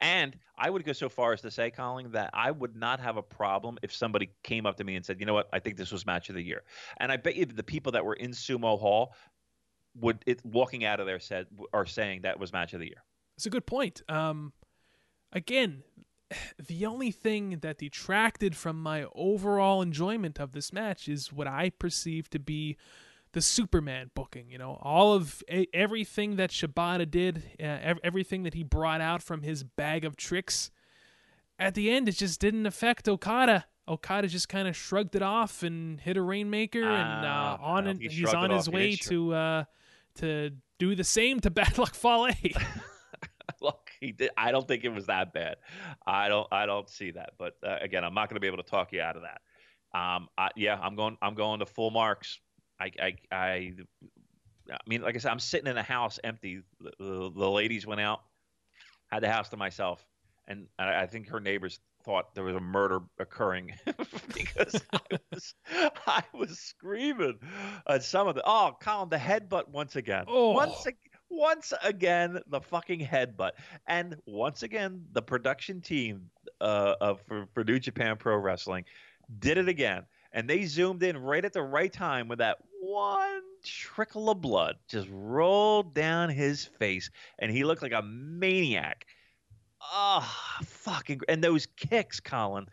And 0.00 0.36
I 0.58 0.70
would 0.70 0.84
go 0.84 0.92
so 0.92 1.08
far 1.08 1.32
as 1.32 1.40
to 1.42 1.50
say, 1.52 1.70
Colin, 1.70 2.10
that 2.12 2.30
I 2.32 2.50
would 2.50 2.74
not 2.74 2.98
have 2.98 3.16
a 3.16 3.22
problem 3.22 3.78
if 3.82 3.94
somebody 3.94 4.30
came 4.42 4.66
up 4.66 4.76
to 4.78 4.84
me 4.84 4.96
and 4.96 5.04
said, 5.04 5.20
"You 5.20 5.26
know 5.26 5.34
what? 5.34 5.48
I 5.52 5.60
think 5.60 5.76
this 5.76 5.92
was 5.92 6.04
match 6.04 6.28
of 6.28 6.34
the 6.34 6.42
year." 6.42 6.64
And 6.98 7.12
I 7.12 7.16
bet 7.16 7.36
you 7.36 7.44
the 7.44 7.62
people 7.62 7.92
that 7.92 8.04
were 8.04 8.14
in 8.14 8.32
Sumo 8.32 8.78
Hall 8.78 9.14
would, 9.96 10.22
it, 10.26 10.44
walking 10.44 10.84
out 10.84 10.98
of 10.98 11.06
there, 11.06 11.20
said 11.20 11.46
are 11.72 11.86
saying 11.86 12.22
that 12.22 12.40
was 12.40 12.52
match 12.52 12.72
of 12.74 12.80
the 12.80 12.86
year. 12.86 13.04
It's 13.36 13.46
a 13.46 13.50
good 13.50 13.66
point. 13.66 14.02
Um, 14.08 14.52
again, 15.32 15.82
the 16.68 16.86
only 16.86 17.10
thing 17.10 17.58
that 17.62 17.78
detracted 17.78 18.56
from 18.56 18.80
my 18.82 19.06
overall 19.14 19.82
enjoyment 19.82 20.38
of 20.38 20.52
this 20.52 20.72
match 20.72 21.08
is 21.08 21.32
what 21.32 21.46
I 21.46 21.70
perceive 21.70 22.30
to 22.30 22.38
be 22.38 22.76
the 23.32 23.42
Superman 23.42 24.10
booking. 24.14 24.50
You 24.50 24.58
know, 24.58 24.78
all 24.80 25.12
of 25.12 25.42
everything 25.72 26.36
that 26.36 26.50
Shibata 26.50 27.10
did, 27.10 27.42
uh, 27.60 27.94
everything 28.02 28.44
that 28.44 28.54
he 28.54 28.62
brought 28.62 29.00
out 29.00 29.22
from 29.22 29.42
his 29.42 29.64
bag 29.64 30.04
of 30.04 30.16
tricks. 30.16 30.70
At 31.58 31.74
the 31.74 31.90
end, 31.90 32.08
it 32.08 32.16
just 32.16 32.40
didn't 32.40 32.66
affect 32.66 33.08
Okada. 33.08 33.66
Okada 33.86 34.28
just 34.28 34.48
kind 34.48 34.66
of 34.66 34.74
shrugged 34.74 35.14
it 35.14 35.22
off 35.22 35.62
and 35.62 36.00
hit 36.00 36.16
a 36.16 36.22
rainmaker, 36.22 36.82
and 36.82 37.26
uh, 37.26 37.28
Ah, 37.28 37.58
on 37.60 37.84
don't 37.84 38.00
and 38.02 38.10
he's 38.12 38.32
on 38.32 38.50
his. 38.50 38.68
Way 38.68 38.96
to 38.96 39.34
uh, 39.34 39.64
to 40.16 40.50
do 40.78 40.94
the 40.94 41.04
same 41.04 41.40
to 41.40 41.50
Bad 41.50 41.76
Luck 41.76 41.94
Fale. 41.94 42.28
He 44.00 44.12
did. 44.12 44.30
I 44.36 44.52
don't 44.52 44.66
think 44.66 44.84
it 44.84 44.90
was 44.90 45.06
that 45.06 45.32
bad. 45.32 45.56
I 46.06 46.28
don't. 46.28 46.46
I 46.52 46.66
don't 46.66 46.88
see 46.88 47.12
that. 47.12 47.32
But 47.38 47.54
uh, 47.66 47.78
again, 47.80 48.04
I'm 48.04 48.14
not 48.14 48.28
going 48.28 48.36
to 48.36 48.40
be 48.40 48.46
able 48.46 48.62
to 48.62 48.70
talk 48.70 48.92
you 48.92 49.00
out 49.00 49.16
of 49.16 49.22
that. 49.22 49.40
Um, 49.98 50.28
I, 50.36 50.50
yeah, 50.56 50.78
I'm 50.80 50.96
going. 50.96 51.16
I'm 51.22 51.34
going 51.34 51.60
to 51.60 51.66
full 51.66 51.90
marks. 51.90 52.38
I, 52.80 52.90
I, 53.00 53.14
I, 53.30 53.72
I 54.70 54.78
mean, 54.86 55.02
like 55.02 55.14
I 55.14 55.18
said, 55.18 55.30
I'm 55.30 55.38
sitting 55.38 55.70
in 55.70 55.78
a 55.78 55.82
house 55.82 56.18
empty. 56.24 56.62
The, 56.80 56.92
the, 56.98 57.30
the 57.36 57.50
ladies 57.50 57.86
went 57.86 58.00
out, 58.00 58.20
had 59.10 59.22
the 59.22 59.30
house 59.30 59.48
to 59.50 59.56
myself, 59.56 60.04
and 60.48 60.66
I, 60.78 61.02
I 61.02 61.06
think 61.06 61.28
her 61.28 61.40
neighbors 61.40 61.78
thought 62.04 62.34
there 62.34 62.44
was 62.44 62.56
a 62.56 62.60
murder 62.60 63.00
occurring 63.18 63.72
because 64.34 64.80
I 64.92 65.18
was, 65.32 65.54
I 66.06 66.22
was 66.34 66.58
screaming 66.58 67.38
at 67.88 68.02
some 68.02 68.28
of 68.28 68.34
the. 68.34 68.42
Oh, 68.44 68.76
Colin, 68.80 69.08
the 69.08 69.16
headbutt 69.16 69.68
once 69.68 69.96
again. 69.96 70.24
Oh. 70.28 70.52
Once 70.52 70.86
again. 70.86 70.98
Once 71.36 71.72
again, 71.82 72.40
the 72.46 72.60
fucking 72.60 73.00
headbutt, 73.00 73.52
and 73.88 74.16
once 74.24 74.62
again, 74.62 75.04
the 75.12 75.22
production 75.22 75.80
team 75.80 76.30
uh, 76.60 76.94
of 77.00 77.20
for, 77.26 77.46
for 77.52 77.64
New 77.64 77.78
Japan 77.80 78.16
Pro 78.16 78.36
Wrestling 78.36 78.84
did 79.40 79.58
it 79.58 79.68
again, 79.68 80.04
and 80.32 80.48
they 80.48 80.64
zoomed 80.64 81.02
in 81.02 81.18
right 81.18 81.44
at 81.44 81.52
the 81.52 81.62
right 81.62 81.92
time 81.92 82.28
with 82.28 82.38
that 82.38 82.58
one 82.80 83.42
trickle 83.64 84.30
of 84.30 84.40
blood 84.40 84.76
just 84.88 85.08
rolled 85.10 85.92
down 85.94 86.28
his 86.28 86.64
face, 86.64 87.10
and 87.38 87.50
he 87.50 87.64
looked 87.64 87.82
like 87.82 87.92
a 87.92 88.02
maniac. 88.02 89.06
Oh, 89.92 90.58
fucking! 90.62 91.20
And 91.28 91.42
those 91.42 91.66
kicks, 91.76 92.20
Colin, 92.20 92.66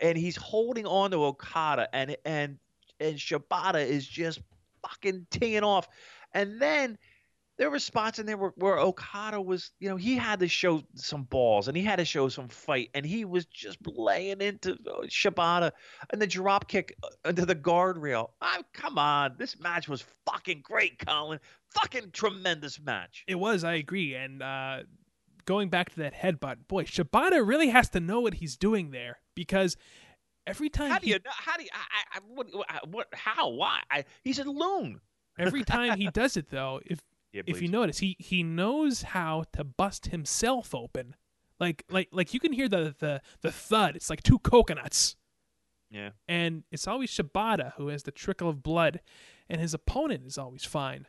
and 0.00 0.18
he's 0.18 0.36
holding 0.36 0.86
on 0.86 1.10
to 1.12 1.24
Okada, 1.24 1.88
and 1.94 2.16
and 2.24 2.58
and 3.00 3.16
Shibata 3.16 3.84
is 3.84 4.06
just 4.06 4.40
fucking 4.82 5.26
teeing 5.30 5.64
off, 5.64 5.88
and 6.32 6.60
then 6.60 6.98
there 7.56 7.70
were 7.70 7.78
spots 7.78 8.18
in 8.18 8.26
there 8.26 8.36
where, 8.36 8.52
where 8.56 8.78
Okada 8.78 9.40
was, 9.40 9.70
you 9.78 9.88
know, 9.88 9.96
he 9.96 10.16
had 10.16 10.40
to 10.40 10.48
show 10.48 10.82
some 10.94 11.22
balls 11.24 11.68
and 11.68 11.76
he 11.76 11.84
had 11.84 11.96
to 11.96 12.04
show 12.04 12.28
some 12.28 12.48
fight, 12.48 12.90
and 12.94 13.06
he 13.06 13.24
was 13.24 13.46
just 13.46 13.78
laying 13.86 14.40
into 14.40 14.72
uh, 14.72 15.02
Shibata 15.06 15.70
and 16.10 16.20
the 16.20 16.26
drop 16.26 16.68
kick 16.68 16.96
uh, 17.04 17.28
into 17.28 17.46
the 17.46 17.54
guardrail. 17.54 18.30
I 18.40 18.62
come 18.72 18.98
on, 18.98 19.36
this 19.38 19.58
match 19.60 19.88
was 19.88 20.04
fucking 20.26 20.62
great, 20.62 21.04
Colin. 21.04 21.38
Fucking 21.74 22.10
tremendous 22.12 22.80
match. 22.80 23.24
It 23.28 23.36
was, 23.36 23.62
I 23.64 23.74
agree. 23.74 24.14
And 24.14 24.42
uh, 24.42 24.78
going 25.44 25.68
back 25.68 25.90
to 25.90 26.00
that 26.00 26.14
headbutt, 26.14 26.66
boy, 26.68 26.84
Shibata 26.84 27.46
really 27.46 27.68
has 27.68 27.88
to 27.90 28.00
know 28.00 28.20
what 28.20 28.34
he's 28.34 28.56
doing 28.56 28.90
there 28.90 29.18
because 29.36 29.76
every 30.46 30.70
time 30.70 30.90
How 30.90 30.98
do 30.98 31.06
he, 31.06 31.12
you 31.12 31.18
know? 31.24 31.30
How 31.32 31.56
do 31.56 31.62
you? 31.62 31.70
I, 31.72 32.18
I, 32.18 32.20
what, 32.26 32.48
what? 32.90 33.06
How? 33.12 33.50
Why? 33.50 33.80
I, 33.90 34.04
he's 34.22 34.38
a 34.40 34.44
loon. 34.44 35.00
every 35.38 35.64
time 35.64 35.98
he 35.98 36.08
does 36.12 36.36
it 36.36 36.50
though, 36.50 36.80
if 36.84 37.00
Yeah, 37.34 37.42
if 37.46 37.60
you 37.60 37.68
notice, 37.68 37.98
he 37.98 38.16
he 38.18 38.42
knows 38.42 39.02
how 39.02 39.44
to 39.52 39.64
bust 39.64 40.06
himself 40.06 40.74
open. 40.74 41.16
Like 41.60 41.84
like 41.90 42.08
like 42.12 42.32
you 42.32 42.40
can 42.40 42.52
hear 42.52 42.68
the 42.68 42.94
the 42.98 43.20
the 43.42 43.50
thud. 43.50 43.96
It's 43.96 44.08
like 44.08 44.22
two 44.22 44.38
coconuts. 44.38 45.16
Yeah. 45.90 46.10
And 46.26 46.62
it's 46.72 46.86
always 46.88 47.10
Shibata 47.10 47.74
who 47.74 47.88
has 47.88 48.04
the 48.04 48.10
trickle 48.12 48.48
of 48.48 48.62
blood, 48.62 49.00
and 49.48 49.60
his 49.60 49.74
opponent 49.74 50.26
is 50.26 50.38
always 50.38 50.64
fine. 50.64 51.06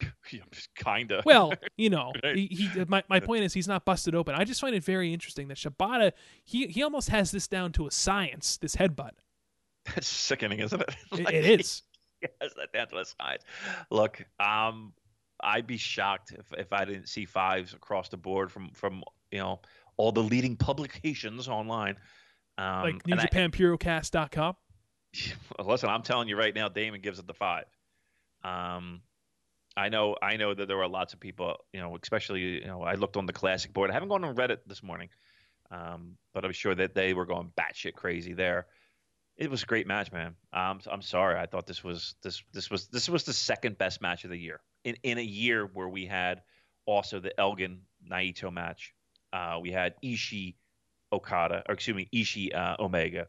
Yeah, 0.32 0.42
kinda. 0.76 1.22
Well, 1.26 1.52
you 1.76 1.90
know, 1.96 2.12
Right. 2.22 2.36
he, 2.36 2.46
he 2.46 2.84
my, 2.86 3.02
my 3.08 3.20
point 3.20 3.42
is 3.44 3.52
he's 3.52 3.68
not 3.68 3.84
busted 3.84 4.14
open. 4.14 4.34
I 4.34 4.44
just 4.44 4.60
find 4.60 4.74
it 4.74 4.82
very 4.84 5.12
interesting 5.12 5.48
that 5.48 5.58
Shibata 5.58 6.12
he 6.44 6.66
he 6.68 6.82
almost 6.82 7.10
has 7.10 7.30
this 7.32 7.46
down 7.46 7.72
to 7.72 7.86
a 7.86 7.90
science. 7.90 8.56
This 8.56 8.76
headbutt, 8.76 9.12
That's 9.94 10.06
sickening, 10.08 10.60
isn't 10.60 10.80
it? 10.80 10.96
it, 11.12 11.24
Like, 11.24 11.34
it 11.34 11.60
is. 11.60 11.82
Yes, 12.22 12.52
that 12.56 12.72
down 12.72 12.88
to 12.88 12.96
the 12.96 13.04
sides. 13.04 13.44
Look, 13.90 14.24
um, 14.38 14.92
I'd 15.42 15.66
be 15.66 15.76
shocked 15.76 16.32
if, 16.32 16.52
if 16.58 16.72
I 16.72 16.84
didn't 16.84 17.08
see 17.08 17.24
fives 17.24 17.74
across 17.74 18.08
the 18.08 18.16
board 18.16 18.50
from 18.50 18.70
from 18.70 19.02
you 19.30 19.38
know 19.38 19.60
all 19.96 20.12
the 20.12 20.22
leading 20.22 20.56
publications 20.56 21.48
online. 21.48 21.96
Um, 22.58 22.82
Like 22.82 23.02
and 23.10 23.20
I- 23.20 23.26
NewJapanPurocast.com. 23.26 24.56
listen, 25.64 25.88
I'm 25.88 26.02
telling 26.02 26.28
you 26.28 26.36
right 26.36 26.54
now, 26.54 26.68
Damon 26.68 27.00
gives 27.00 27.18
it 27.18 27.26
the 27.26 27.34
five. 27.34 27.64
Um, 28.44 29.02
I 29.76 29.88
know, 29.88 30.16
I 30.20 30.36
know 30.36 30.54
that 30.54 30.66
there 30.66 30.76
were 30.76 30.88
lots 30.88 31.12
of 31.12 31.20
people, 31.20 31.56
you 31.72 31.80
know, 31.80 31.96
especially, 32.02 32.40
you 32.40 32.66
know, 32.66 32.82
I 32.82 32.94
looked 32.94 33.16
on 33.16 33.26
the 33.26 33.32
classic 33.32 33.72
board. 33.72 33.90
I 33.90 33.92
haven't 33.92 34.08
gone 34.08 34.24
on 34.24 34.34
Reddit 34.34 34.58
this 34.66 34.82
morning, 34.82 35.08
um, 35.70 36.16
but 36.32 36.44
I'm 36.44 36.52
sure 36.52 36.74
that 36.74 36.94
they 36.94 37.14
were 37.14 37.26
going 37.26 37.52
batshit 37.58 37.94
crazy 37.94 38.32
there. 38.32 38.66
It 39.36 39.50
was 39.50 39.62
a 39.62 39.66
great 39.66 39.86
match, 39.86 40.12
man. 40.12 40.34
Um, 40.52 40.80
I'm 40.90 41.02
sorry, 41.02 41.38
I 41.38 41.46
thought 41.46 41.66
this 41.66 41.82
was 41.82 42.14
this 42.22 42.42
this 42.52 42.70
was 42.70 42.88
this 42.88 43.08
was 43.08 43.24
the 43.24 43.32
second 43.32 43.78
best 43.78 44.02
match 44.02 44.24
of 44.24 44.30
the 44.30 44.36
year 44.36 44.60
in 44.84 44.96
in 45.02 45.18
a 45.18 45.22
year 45.22 45.66
where 45.66 45.88
we 45.88 46.06
had 46.06 46.42
also 46.86 47.20
the 47.20 47.38
Elgin 47.38 47.80
Naito 48.10 48.52
match. 48.52 48.94
Uh, 49.32 49.58
we 49.60 49.70
had 49.70 49.94
Ishii 50.02 50.54
Okada, 51.12 51.62
or 51.68 51.74
excuse 51.74 51.96
me, 51.96 52.08
Ishii 52.14 52.54
uh, 52.54 52.76
Omega. 52.80 53.28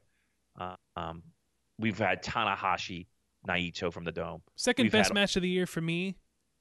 Uh, 0.60 0.76
um, 0.96 1.24
we've 1.80 1.98
had 1.98 2.24
Tanahashi 2.24 3.08
Naito 3.48 3.92
from 3.92 4.04
the 4.04 4.12
Dome. 4.12 4.42
2nd 4.58 4.84
We've 4.84 4.92
best 4.92 5.10
had- 5.10 5.16
match 5.16 5.36
of 5.36 5.42
the 5.42 5.50
year 5.50 5.66
for 5.66 5.82
me 5.82 6.16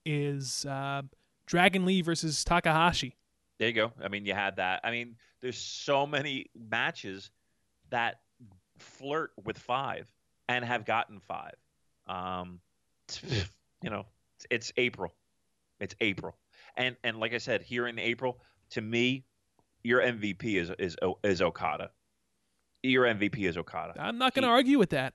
is 0.07 0.65
uh, 0.67 1.03
Dragon 1.47 1.85
Lee 1.85 2.03
versus 2.03 2.45
Takahashi. 2.45 3.17
There 3.59 3.69
you 3.69 3.75
go. 3.75 3.93
I 4.03 4.09
mean, 4.09 4.25
you 4.25 4.33
had 4.35 4.57
that. 4.57 4.81
I 4.85 4.91
mean, 4.91 5.17
there's 5.43 5.59
so 5.59 6.07
many 6.07 6.47
matches 6.59 7.31
that 7.91 8.21
flirt 8.79 9.33
with 9.45 9.59
five 9.59 10.07
and 10.49 10.65
have 10.65 10.85
gotten 10.87 11.21
five. 11.21 11.55
Um, 12.07 12.61
you 13.83 13.91
know, 13.91 14.07
it's 14.51 14.73
April. 14.77 15.15
It's 15.81 15.95
April, 16.01 16.37
and 16.77 16.97
and 17.03 17.19
like 17.19 17.33
I 17.33 17.39
said, 17.39 17.63
here 17.63 17.87
in 17.87 17.99
April, 17.99 18.39
to 18.71 18.81
me, 18.83 19.25
your 19.83 20.01
MVP 20.01 20.61
is 20.61 20.71
is 20.79 20.97
is 21.25 21.41
Okada. 21.43 21.91
Your 22.83 23.05
MVP 23.05 23.49
is 23.49 23.57
Okada. 23.57 23.95
I'm 23.99 24.19
not 24.19 24.35
going 24.35 24.43
to 24.45 24.49
argue 24.49 24.79
with 24.79 24.91
that. 24.91 25.15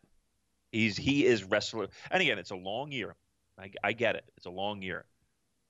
He's 0.71 0.97
he 0.97 1.25
is 1.25 1.43
wrestler, 1.43 1.87
and 2.11 2.21
again, 2.21 2.39
it's 2.39 2.51
a 2.51 2.55
long 2.55 2.91
year. 2.91 3.15
I, 3.59 3.71
I 3.83 3.93
get 3.93 4.15
it. 4.15 4.25
It's 4.37 4.45
a 4.45 4.51
long 4.51 4.81
year. 4.81 5.05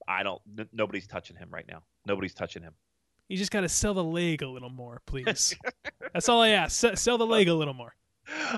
I 0.07 0.23
don't. 0.23 0.41
N- 0.57 0.69
nobody's 0.71 1.07
touching 1.07 1.35
him 1.35 1.49
right 1.51 1.65
now. 1.67 1.83
Nobody's 2.07 2.33
touching 2.33 2.63
him. 2.63 2.73
You 3.27 3.37
just 3.37 3.51
got 3.51 3.61
to 3.61 3.69
sell 3.69 3.93
the 3.93 4.03
leg 4.03 4.41
a 4.41 4.47
little 4.47 4.69
more, 4.69 5.01
please. 5.05 5.55
That's 6.13 6.29
all 6.29 6.41
I 6.41 6.49
ask. 6.49 6.83
S- 6.83 7.01
sell 7.01 7.17
the 7.17 7.25
leg 7.25 7.47
a 7.47 7.53
little 7.53 7.73
more. 7.73 7.95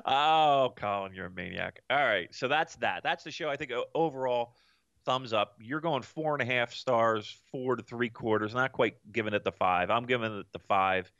Oh, 0.05 0.73
Colin, 0.77 1.13
you're 1.13 1.25
a 1.25 1.31
maniac. 1.31 1.81
All 1.89 1.97
right, 1.97 2.33
so 2.33 2.47
that's 2.47 2.75
that. 2.77 3.01
That's 3.03 3.23
the 3.25 3.31
show. 3.31 3.49
I 3.49 3.57
think 3.57 3.71
overall, 3.93 4.53
thumbs 5.07 5.33
up. 5.33 5.55
You're 5.59 5.79
going 5.79 6.03
four 6.03 6.35
and 6.35 6.41
a 6.47 6.53
half 6.53 6.73
stars, 6.73 7.35
four 7.51 7.77
to 7.77 7.81
three 7.81 8.09
quarters. 8.09 8.53
Not 8.53 8.73
quite 8.73 8.97
giving 9.11 9.33
it 9.33 9.43
the 9.43 9.53
five. 9.53 9.89
I'm 9.89 10.05
giving 10.05 10.39
it 10.39 10.45
the 10.51 10.59
five. 10.59 11.11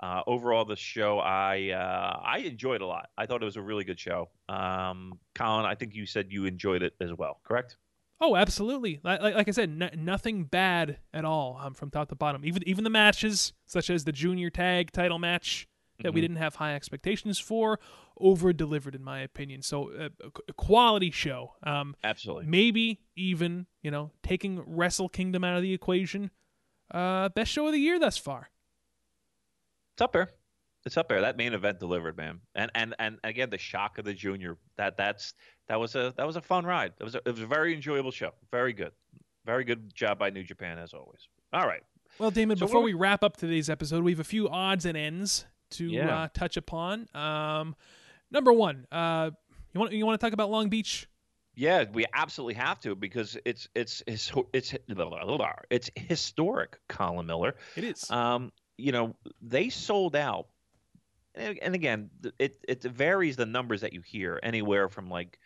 Uh, 0.00 0.22
overall, 0.26 0.64
the 0.64 0.76
show 0.76 1.20
I 1.20 1.70
uh, 1.70 2.20
I 2.24 2.38
enjoyed 2.38 2.80
a 2.80 2.86
lot. 2.86 3.10
I 3.16 3.26
thought 3.26 3.42
it 3.42 3.44
was 3.44 3.56
a 3.56 3.62
really 3.62 3.84
good 3.84 4.00
show. 4.00 4.30
Um, 4.48 5.20
Colin, 5.34 5.66
I 5.66 5.74
think 5.74 5.94
you 5.94 6.06
said 6.06 6.26
you 6.30 6.46
enjoyed 6.46 6.82
it 6.82 6.94
as 7.00 7.12
well. 7.12 7.40
Correct? 7.44 7.76
Oh, 8.18 8.34
absolutely. 8.34 9.00
Like, 9.04 9.20
like, 9.20 9.46
I 9.46 9.50
said, 9.50 9.70
nothing 9.98 10.44
bad 10.44 10.98
at 11.12 11.26
all 11.26 11.60
um, 11.62 11.74
from 11.74 11.90
top 11.90 12.08
to 12.08 12.14
bottom. 12.14 12.42
Even 12.44 12.66
even 12.66 12.82
the 12.82 12.90
matches, 12.90 13.52
such 13.66 13.90
as 13.90 14.04
the 14.04 14.12
junior 14.12 14.48
tag 14.48 14.90
title 14.90 15.18
match 15.18 15.68
that 16.02 16.12
we 16.12 16.20
Mhm. 16.20 16.24
didn't 16.24 16.36
have 16.36 16.56
high 16.56 16.74
expectations 16.74 17.38
for, 17.38 17.78
over 18.18 18.52
delivered 18.52 18.94
in 18.94 19.02
my 19.04 19.20
opinion. 19.20 19.62
So 19.62 19.90
uh, 19.92 20.08
a, 20.48 20.52
quality 20.52 21.10
show. 21.10 21.54
Um, 21.62 21.94
Absolutely. 22.04 22.46
maybe 22.46 23.00
even 23.16 23.66
you 23.82 23.90
know 23.90 24.10
taking 24.22 24.60
Wrestle 24.60 25.08
Kingdom 25.08 25.44
out 25.44 25.56
of 25.56 25.62
the 25.62 25.72
equation, 25.72 26.30
Uh, 26.90 27.28
best 27.30 27.50
show 27.50 27.66
of 27.66 27.72
the 27.72 27.80
year 27.80 27.98
thus 27.98 28.16
far. 28.16 28.50
It's 29.94 30.02
up 30.02 30.12
there. 30.12 30.30
It's 30.84 30.96
up 30.96 31.08
there. 31.08 31.20
That 31.20 31.36
main 31.36 31.52
event 31.52 31.80
delivered, 31.80 32.16
man. 32.16 32.40
And 32.54 32.70
and 32.74 32.94
and 32.98 33.18
again, 33.24 33.50
the 33.50 33.58
shock 33.58 33.98
of 33.98 34.04
the 34.04 34.14
junior. 34.14 34.56
That 34.76 34.96
that's 34.96 35.34
that 35.68 35.80
was 35.80 35.96
a 35.96 36.14
that 36.16 36.26
was 36.26 36.36
a 36.36 36.40
fun 36.42 36.64
ride. 36.64 36.92
It 37.00 37.04
was 37.04 37.14
a, 37.16 37.18
it 37.18 37.30
was 37.32 37.40
a 37.40 37.46
very 37.46 37.74
enjoyable 37.74 38.12
show. 38.12 38.32
Very 38.52 38.72
good. 38.72 38.92
Very 39.44 39.64
good 39.64 39.94
job 39.94 40.18
by 40.18 40.30
New 40.30 40.44
Japan 40.44 40.78
as 40.78 40.92
always. 40.92 41.28
All 41.52 41.66
right. 41.66 41.82
Well, 42.18 42.30
Damon, 42.30 42.56
So 42.56 42.66
before 42.66 42.80
what- 42.80 42.86
we 42.86 42.92
wrap 42.94 43.22
up 43.24 43.36
today's 43.36 43.68
episode, 43.68 44.04
we 44.04 44.12
have 44.12 44.20
a 44.20 44.24
few 44.24 44.48
odds 44.48 44.84
and 44.86 44.96
ends 44.96 45.46
to 45.70 45.90
Yeah. 45.90 46.22
uh, 46.22 46.28
touch 46.32 46.56
upon. 46.56 47.08
Um, 47.14 47.74
number 48.30 48.52
one, 48.52 48.86
uh, 48.92 49.30
you 49.72 49.80
want 49.80 49.92
you 49.92 50.06
want 50.06 50.20
to 50.20 50.24
talk 50.24 50.32
about 50.32 50.50
Long 50.50 50.68
Beach? 50.68 51.08
Yeah, 51.54 51.84
we 51.90 52.04
absolutely 52.12 52.54
have 52.54 52.80
to 52.80 52.94
because 52.94 53.36
it's 53.44 53.68
it's 53.74 54.02
it's 54.06 54.30
it's 54.52 54.74
it's 55.70 55.90
historic, 55.96 56.78
Colin 56.88 57.26
Miller. 57.26 57.54
It 57.76 57.84
is. 57.84 58.10
Um, 58.10 58.52
you 58.76 58.92
know, 58.92 59.16
they 59.40 59.70
sold 59.70 60.14
out, 60.16 60.48
and 61.34 61.58
and 61.60 61.74
again, 61.74 62.10
it 62.38 62.58
it 62.68 62.82
varies 62.82 63.36
the 63.36 63.46
numbers 63.46 63.80
that 63.80 63.94
you 63.94 64.02
hear, 64.02 64.38
anywhere 64.42 64.88
from 64.90 65.08
like 65.08 65.38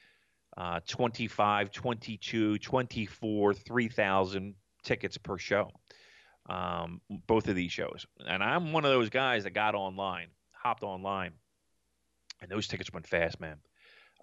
uh, 0.56 0.80
25, 0.88 1.70
22, 1.70 2.58
24, 2.58 3.54
3,000 3.54 4.54
tickets 4.82 5.16
per 5.16 5.38
show. 5.38 5.70
Um, 6.50 7.00
both 7.28 7.46
of 7.46 7.54
these 7.54 7.70
shows, 7.70 8.06
and 8.26 8.42
I'm 8.42 8.72
one 8.72 8.84
of 8.84 8.90
those 8.90 9.08
guys 9.08 9.44
that 9.44 9.50
got 9.50 9.76
online, 9.76 10.28
hopped 10.52 10.82
online, 10.82 11.32
and 12.42 12.50
those 12.50 12.66
tickets 12.66 12.92
went 12.92 13.06
fast, 13.06 13.38
man. 13.40 13.58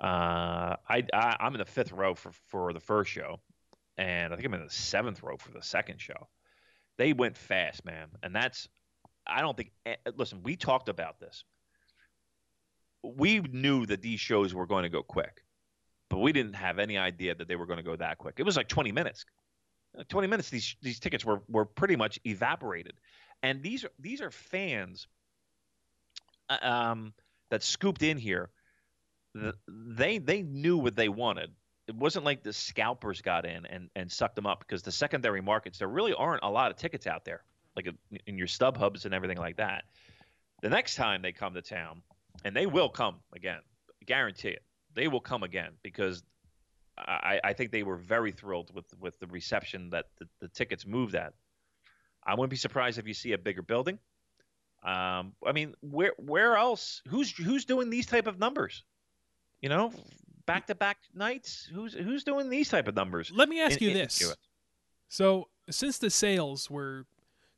Uh, 0.01 0.75
I, 0.89 1.03
I 1.13 1.37
I'm 1.39 1.53
in 1.55 1.59
the 1.59 1.65
fifth 1.65 1.93
row 1.93 2.15
for 2.15 2.31
for 2.49 2.73
the 2.73 2.81
first 2.81 3.11
show, 3.11 3.39
and 3.97 4.33
I 4.33 4.35
think 4.35 4.45
I'm 4.45 4.53
in 4.55 4.63
the 4.65 4.69
seventh 4.69 5.23
row 5.23 5.37
for 5.37 5.51
the 5.51 5.63
second 5.63 6.01
show. 6.01 6.27
They 6.97 7.13
went 7.13 7.37
fast, 7.37 7.85
man, 7.85 8.09
and 8.21 8.35
that's 8.35 8.67
I 9.25 9.41
don't 9.41 9.55
think. 9.55 9.71
eh, 9.85 9.95
Listen, 10.17 10.43
we 10.43 10.57
talked 10.57 10.89
about 10.89 11.19
this. 11.21 11.45
We 13.03 13.39
knew 13.39 13.85
that 13.85 14.01
these 14.01 14.19
shows 14.19 14.53
were 14.53 14.67
going 14.67 14.83
to 14.83 14.89
go 14.89 15.01
quick, 15.01 15.43
but 16.09 16.17
we 16.19 16.33
didn't 16.33 16.55
have 16.55 16.77
any 16.79 16.97
idea 16.97 17.35
that 17.35 17.47
they 17.47 17.55
were 17.55 17.67
going 17.67 17.77
to 17.77 17.83
go 17.83 17.95
that 17.95 18.17
quick. 18.17 18.35
It 18.37 18.43
was 18.43 18.57
like 18.57 18.67
20 18.67 18.91
minutes. 18.91 19.23
Uh, 19.97 20.03
20 20.07 20.27
minutes. 20.27 20.49
These 20.49 20.75
these 20.81 20.99
tickets 20.99 21.23
were 21.23 21.41
were 21.47 21.65
pretty 21.65 21.95
much 21.95 22.19
evaporated, 22.25 22.93
and 23.43 23.61
these 23.61 23.83
are 23.83 23.91
these 23.99 24.21
are 24.21 24.31
fans 24.31 25.07
uh, 26.49 26.57
um, 26.61 27.13
that 27.49 27.63
scooped 27.63 28.01
in 28.01 28.17
here. 28.17 28.49
They 29.67 30.17
they 30.17 30.41
knew 30.41 30.77
what 30.77 30.95
they 30.95 31.09
wanted. 31.09 31.51
It 31.87 31.95
wasn't 31.95 32.25
like 32.25 32.43
the 32.43 32.51
scalpers 32.51 33.21
got 33.21 33.45
in 33.45 33.65
and, 33.65 33.89
and 33.95 34.11
sucked 34.11 34.35
them 34.35 34.45
up 34.45 34.59
because 34.59 34.81
the 34.81 34.91
secondary 34.91 35.41
markets 35.41 35.79
there 35.79 35.87
really 35.87 36.13
aren't 36.13 36.43
a 36.43 36.49
lot 36.49 36.71
of 36.71 36.77
tickets 36.77 37.07
out 37.07 37.23
there 37.23 37.43
like 37.77 37.87
in 38.25 38.37
your 38.37 38.47
stub 38.47 38.75
hubs 38.75 39.05
and 39.05 39.13
everything 39.13 39.37
like 39.37 39.57
that. 39.57 39.85
The 40.61 40.69
next 40.69 40.95
time 40.95 41.21
they 41.21 41.31
come 41.31 41.53
to 41.53 41.61
town, 41.61 42.01
and 42.43 42.55
they 42.55 42.65
will 42.65 42.89
come 42.89 43.17
again, 43.33 43.59
guarantee 44.05 44.49
it, 44.49 44.63
they 44.95 45.07
will 45.07 45.21
come 45.21 45.43
again 45.43 45.73
because 45.83 46.23
I, 46.97 47.39
I 47.43 47.53
think 47.53 47.71
they 47.71 47.83
were 47.83 47.95
very 47.97 48.31
thrilled 48.31 48.73
with 48.73 48.85
with 48.99 49.19
the 49.19 49.27
reception 49.27 49.89
that 49.91 50.05
the, 50.19 50.27
the 50.39 50.47
tickets 50.47 50.85
moved 50.85 51.15
at. 51.15 51.33
I 52.25 52.33
wouldn't 52.33 52.49
be 52.49 52.57
surprised 52.57 52.97
if 52.97 53.07
you 53.07 53.13
see 53.13 53.33
a 53.33 53.37
bigger 53.37 53.61
building. 53.61 53.99
Um, 54.83 55.33
I 55.45 55.51
mean, 55.53 55.75
where 55.81 56.13
where 56.17 56.55
else? 56.55 57.01
Who's 57.07 57.31
who's 57.31 57.65
doing 57.65 57.89
these 57.89 58.05
type 58.05 58.27
of 58.27 58.39
numbers? 58.39 58.83
You 59.61 59.69
know, 59.69 59.91
back 60.45 60.67
to 60.67 60.75
back 60.75 60.97
nights. 61.13 61.67
Who's 61.73 61.93
who's 61.93 62.23
doing 62.23 62.49
these 62.49 62.69
type 62.69 62.87
of 62.87 62.95
numbers? 62.95 63.31
Let 63.33 63.49
me 63.49 63.61
ask 63.61 63.81
in- 63.81 63.83
you 63.83 63.89
in- 63.91 63.97
this. 63.97 64.33
So, 65.09 65.47
since 65.69 65.97
the 65.99 66.09
sales 66.09 66.69
were 66.69 67.05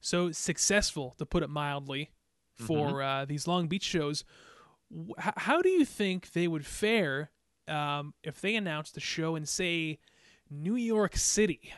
so 0.02 0.32
successful, 0.32 1.16
to 1.18 1.26
put 1.26 1.44
it 1.44 1.49
mildly, 1.49 2.11
for 2.56 2.88
Mm-hmm. 2.88 3.02
uh, 3.02 3.26
these 3.26 3.48
Long 3.48 3.68
Beach 3.68 3.84
shows, 3.84 4.24
wh- 4.94 5.20
how 5.38 5.61
do 5.61 5.70
you 5.70 5.84
think 5.84 6.32
they 6.34 6.48
would 6.48 6.66
fare 6.66 7.32
um, 7.69 8.13
if 8.23 8.41
they 8.41 8.55
announced 8.55 8.95
the 8.95 8.99
show 8.99 9.35
in, 9.35 9.45
say, 9.45 9.99
New 10.49 10.75
York 10.75 11.15
City? 11.15 11.73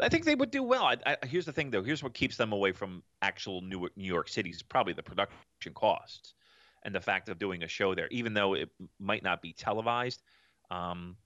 I 0.00 0.08
think 0.08 0.24
they 0.24 0.34
would 0.34 0.50
do 0.50 0.62
well. 0.62 0.84
I, 0.84 0.96
I, 1.06 1.26
here's 1.26 1.44
the 1.44 1.52
thing, 1.52 1.70
though. 1.70 1.82
Here's 1.82 2.02
what 2.02 2.14
keeps 2.14 2.36
them 2.36 2.52
away 2.52 2.72
from 2.72 3.02
actual 3.20 3.60
New, 3.60 3.88
New 3.96 4.06
York 4.06 4.28
City 4.28 4.50
is 4.50 4.62
probably 4.62 4.92
the 4.92 5.02
production 5.02 5.74
costs 5.74 6.34
and 6.82 6.94
the 6.94 7.00
fact 7.00 7.28
of 7.28 7.38
doing 7.38 7.62
a 7.62 7.68
show 7.68 7.94
there, 7.94 8.08
even 8.10 8.34
though 8.34 8.54
it 8.54 8.68
might 8.98 9.22
not 9.22 9.42
be 9.42 9.52
televised. 9.52 10.22
Um, 10.70 11.16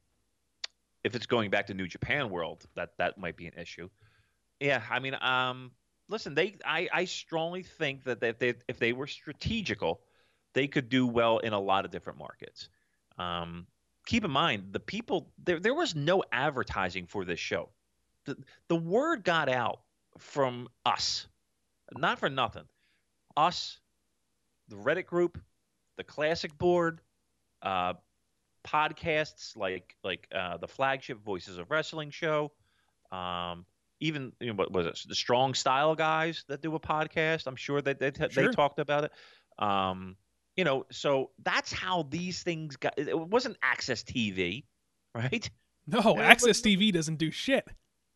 if 1.05 1.15
it's 1.15 1.27
going 1.27 1.51
back 1.51 1.69
to 1.69 1.75
New 1.75 1.87
Japan 1.87 2.31
World, 2.31 2.67
that 2.75 2.91
that 2.99 3.17
might 3.17 3.37
be 3.37 3.47
an 3.47 3.55
issue. 3.55 3.89
Yeah, 4.61 4.83
I 4.91 4.99
mean, 4.99 5.15
um, 5.21 5.71
listen, 6.09 6.35
they 6.35 6.57
I, 6.65 6.89
I 6.93 7.05
strongly 7.05 7.63
think 7.63 8.05
that 8.05 8.23
if 8.23 8.39
they 8.39 8.55
if 8.69 8.79
they 8.79 8.93
were 8.93 9.07
strategical, 9.07 10.01
they 10.53 10.67
could 10.67 10.89
do 10.89 11.07
well 11.07 11.39
in 11.39 11.53
a 11.53 11.61
lot 11.61 11.85
of 11.85 11.91
different 11.91 12.19
markets. 12.19 12.69
Um, 13.19 13.67
keep 14.07 14.25
in 14.25 14.31
mind 14.31 14.73
the 14.73 14.81
people 14.81 15.33
there 15.43 15.59
there 15.59 15.75
was 15.75 15.95
no 15.97 16.23
advertising 16.31 17.07
for 17.07 17.25
this 17.25 17.41
show 17.41 17.71
the, 18.27 18.37
the 18.69 18.77
word 18.77 19.25
got 19.25 19.49
out 19.49 19.81
from 20.19 20.69
us, 20.85 21.27
not 21.97 22.19
for 22.19 22.29
nothing. 22.29 22.65
Us, 23.37 23.79
the 24.69 24.77
Reddit 24.77 25.07
group, 25.07 25.39
the 25.97 26.05
Classic 26.05 26.57
Board, 26.59 27.01
uh, 27.63 27.95
podcasts 28.67 29.57
like 29.57 29.97
like 30.03 30.27
uh, 30.35 30.57
the 30.57 30.69
flagship 30.69 31.23
Voices 31.25 31.59
of 31.59 31.71
Wrestling 31.71 32.11
show, 32.11 32.53
um, 33.13 33.65
even 34.01 34.33
you 34.41 34.49
know, 34.49 34.55
what 34.55 34.73
was 34.73 34.87
it? 34.87 34.99
The 35.09 35.15
Strong 35.15 35.55
Style 35.55 35.95
guys 35.95 36.45
that 36.49 36.61
do 36.61 36.75
a 36.75 36.81
podcast. 36.81 37.47
I'm 37.47 37.57
sure 37.57 37.81
that 37.81 37.99
they, 37.99 38.11
they, 38.11 38.29
Sure. 38.29 38.49
they 38.49 38.55
talked 38.55 38.79
about 38.79 39.05
it. 39.05 39.13
Um, 39.59 40.17
you 40.57 40.65
know, 40.65 40.87
so 40.91 41.31
that's 41.43 41.73
how 41.73 42.05
these 42.05 42.43
things 42.43 42.77
got. 42.77 42.95
It 42.97 43.19
wasn't 43.19 43.59
AXS 43.61 44.05
TV, 44.05 44.65
right? 45.15 45.49
No, 45.87 46.01
AXS 46.01 46.63
TV 46.63 46.93
doesn't 46.93 47.17
do 47.17 47.31
shit. 47.31 47.67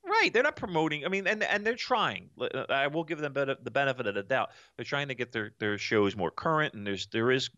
Right, 0.04 0.32
they're 0.32 0.42
not 0.42 0.56
promoting. 0.56 1.04
I 1.04 1.08
mean, 1.08 1.26
and 1.26 1.42
and 1.42 1.64
they're 1.64 1.76
trying. 1.76 2.30
Uh, 2.40 2.64
I 2.68 2.88
will 2.88 3.04
give 3.04 3.18
them 3.18 3.32
the 3.32 3.70
benefit 3.70 4.06
of 4.06 4.14
the 4.14 4.22
doubt. 4.22 4.50
They're 4.76 4.84
trying 4.84 5.08
to 5.08 5.14
get 5.14 5.30
their 5.30 5.52
their 5.58 5.78
shows 5.78 6.16
more 6.16 6.30
current, 6.30 6.74
and 6.74 6.86
there's 6.86 7.06
there 7.08 7.30
is 7.30 7.50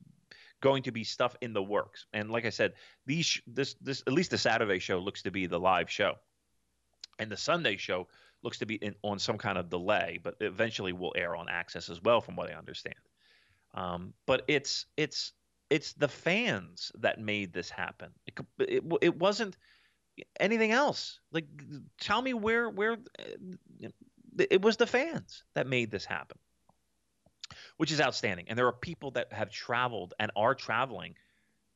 going 0.61 0.83
to 0.85 0.93
be 0.93 1.05
stuff 1.05 1.37
in 1.41 1.53
the 1.53 1.63
works. 1.63 2.07
And 2.13 2.31
like 2.31 2.45
I 2.45 2.51
said, 2.51 2.75
these 3.07 3.41
this 3.47 3.75
this 3.81 4.03
at 4.07 4.13
least 4.13 4.33
the 4.33 4.39
Saturday 4.39 4.81
show 4.81 4.99
looks 4.99 5.23
to 5.23 5.31
be 5.31 5.47
the 5.47 5.59
live 5.59 5.91
show, 5.91 6.17
and 7.19 7.31
the 7.31 7.37
Sunday 7.37 7.77
show 7.77 8.09
looks 8.43 8.59
to 8.59 8.67
be 8.67 8.75
in, 8.75 8.95
on 9.03 9.19
some 9.19 9.39
kind 9.39 9.57
of 9.57 9.71
delay, 9.71 10.19
but 10.23 10.35
eventually 10.41 10.93
will 10.93 11.15
air 11.17 11.37
on 11.37 11.47
AXS 11.47 11.89
as 11.91 12.03
well, 12.03 12.21
from 12.21 12.37
what 12.37 12.51
I 12.51 12.55
understand. 12.55 12.97
Um, 13.75 14.13
but 14.27 14.43
it's 14.49 14.87
it's 14.97 15.33
it's 15.71 15.95
the 15.95 16.09
fans 16.09 16.93
that 17.01 17.19
made 17.19 17.53
this 17.53 17.71
happen. 17.71 18.11
It 18.27 18.39
it, 18.59 18.85
it 19.01 19.19
wasn't 19.19 19.57
anything 20.39 20.73
else. 20.73 21.21
Like, 21.33 21.47
tell 22.01 22.21
me 22.21 22.35
where 22.35 22.69
where 22.69 22.93
uh, 23.19 23.89
it 24.39 24.63
was 24.63 24.77
the 24.77 24.87
fans 24.87 25.45
that 25.55 25.67
made 25.67 25.91
this 25.91 26.05
happen, 26.05 26.39
which 27.79 27.93
is 27.93 28.01
outstanding. 28.01 28.47
And 28.49 28.59
there 28.59 28.67
are 28.67 28.73
people 28.73 29.13
that 29.13 29.33
have 29.33 29.51
traveled 29.51 30.15
and 30.19 30.31
are 30.37 30.55
traveling, 30.55 31.15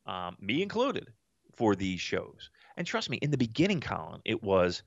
um, 0.05 0.37
me 0.39 0.61
included, 0.61 1.11
for 1.55 1.75
these 1.75 1.99
shows. 1.99 2.51
And 2.75 2.85
trust 2.85 3.09
me, 3.09 3.17
in 3.17 3.31
the 3.31 3.37
beginning, 3.37 3.81
Colin, 3.81 4.21
it 4.25 4.43
was. 4.43 4.83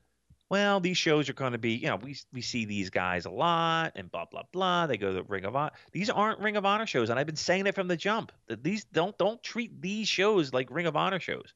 Well, 0.51 0.81
these 0.81 0.97
shows 0.97 1.29
are 1.29 1.33
going 1.33 1.53
to 1.53 1.57
be, 1.57 1.75
you 1.75 1.87
know, 1.87 1.95
we 1.95 2.17
we 2.33 2.41
see 2.41 2.65
these 2.65 2.89
guys 2.89 3.23
a 3.23 3.29
lot, 3.29 3.93
and 3.95 4.11
blah 4.11 4.25
blah 4.29 4.43
blah. 4.51 4.85
They 4.85 4.97
go 4.97 5.13
to 5.13 5.23
Ring 5.23 5.45
of 5.45 5.55
Honor. 5.55 5.71
These 5.93 6.09
aren't 6.09 6.41
Ring 6.41 6.57
of 6.57 6.65
Honor 6.65 6.85
shows, 6.85 7.09
and 7.09 7.17
I've 7.17 7.25
been 7.25 7.37
saying 7.37 7.67
it 7.67 7.73
from 7.73 7.87
the 7.87 7.95
jump. 7.95 8.33
That 8.47 8.61
these 8.61 8.83
don't 8.83 9.17
don't 9.17 9.41
treat 9.41 9.81
these 9.81 10.09
shows 10.09 10.51
like 10.51 10.69
Ring 10.69 10.87
of 10.87 10.97
Honor 10.97 11.21
shows. 11.21 11.53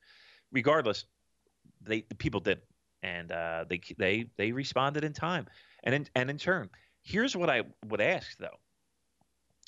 Regardless, 0.53 1.03
they 1.81 2.05
the 2.07 2.15
people 2.15 2.39
did, 2.39 2.61
and 3.03 3.33
uh, 3.33 3.65
they 3.67 3.81
they 3.97 4.27
they 4.37 4.53
responded 4.53 5.03
in 5.03 5.11
time, 5.11 5.47
and 5.83 5.93
in 5.93 6.07
and 6.15 6.29
in 6.29 6.37
turn, 6.37 6.69
here's 7.03 7.35
what 7.35 7.49
I 7.49 7.63
would 7.87 7.99
ask 7.99 8.37
though. 8.37 8.57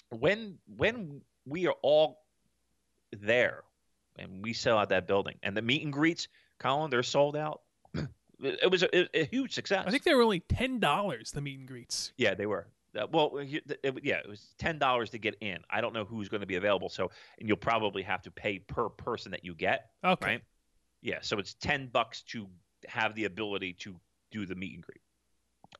When 0.09 0.57
when 0.77 1.19
we 1.45 1.67
are 1.67 1.75
all 1.81 2.21
there, 3.11 3.65
and 4.17 4.41
we 4.41 4.53
sell 4.53 4.77
out 4.77 4.87
that 4.87 5.05
building, 5.05 5.35
and 5.43 5.57
the 5.57 5.61
meet 5.61 5.83
and 5.83 5.91
greets, 5.91 6.29
Colin, 6.59 6.89
they're 6.89 7.03
sold 7.03 7.35
out. 7.35 7.59
It 8.41 8.59
it 8.63 8.71
was 8.71 8.83
a, 8.83 9.19
a 9.19 9.25
huge 9.25 9.53
success. 9.53 9.83
I 9.87 9.91
think 9.91 10.03
they 10.03 10.13
were 10.13 10.21
only 10.23 10.39
ten 10.41 10.79
dollars 10.79 11.31
the 11.31 11.41
meet 11.41 11.59
and 11.59 11.67
greets. 11.67 12.13
Yeah, 12.17 12.33
they 12.35 12.45
were. 12.45 12.67
Uh, 12.97 13.05
well, 13.11 13.41
you- 13.43 13.61
it, 13.83 13.99
yeah, 14.03 14.15
it 14.17 14.27
was 14.29 14.53
ten 14.57 14.79
dollars 14.79 15.09
to 15.11 15.17
get 15.19 15.35
in. 15.41 15.59
I 15.69 15.81
don't 15.81 15.93
know 15.93 16.05
who's 16.05 16.29
going 16.29 16.41
to 16.41 16.47
be 16.47 16.55
available, 16.55 16.89
so 16.89 17.11
and 17.39 17.47
you'll 17.47 17.57
probably 17.57 18.03
have 18.03 18.21
to 18.23 18.31
pay 18.31 18.59
per 18.59 18.89
person 18.89 19.31
that 19.31 19.43
you 19.45 19.53
get, 19.55 19.89
Okay. 20.03 20.25
right? 20.25 20.41
Yeah, 21.01 21.19
so 21.21 21.37
it's 21.39 21.53
ten 21.55 21.87
bucks 21.87 22.21
to 22.29 22.47
have 22.87 23.13
the 23.15 23.25
ability 23.25 23.73
to 23.79 23.95
do 24.31 24.45
the 24.45 24.55
meet 24.55 24.73
and 24.73 24.83
greet. 24.83 25.01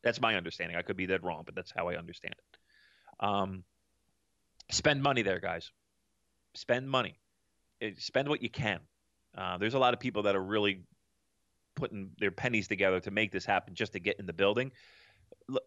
That's 0.04 0.22
my 0.22 0.36
understanding. 0.36 0.78
I 0.78 0.82
could 0.84 0.98
be 0.98 1.08
dead 1.08 1.24
wrong, 1.24 1.44
but 1.46 1.56
that's 1.56 1.72
how 1.76 1.88
I 1.88 1.96
understand 1.98 2.36
it. 2.38 3.26
Um, 3.26 3.64
spend 4.70 5.02
money 5.02 5.22
there, 5.22 5.40
guys. 5.40 5.72
Spend 6.56 6.90
money. 6.90 7.20
Spend 7.98 8.28
what 8.30 8.42
you 8.44 8.50
can. 8.50 8.80
Uh, 9.36 9.58
there's 9.58 9.74
a 9.76 9.80
lot 9.80 9.94
of 9.94 10.00
people 10.00 10.24
that 10.24 10.36
are 10.36 10.44
really 10.44 10.82
putting 11.78 12.10
their 12.20 12.32
pennies 12.32 12.68
together 12.68 13.00
to 13.00 13.12
make 13.12 13.32
this 13.32 13.46
happen 13.46 13.76
just 13.76 13.94
to 13.94 14.00
get 14.00 14.20
in 14.20 14.26
the 14.26 14.34
building. 14.34 14.72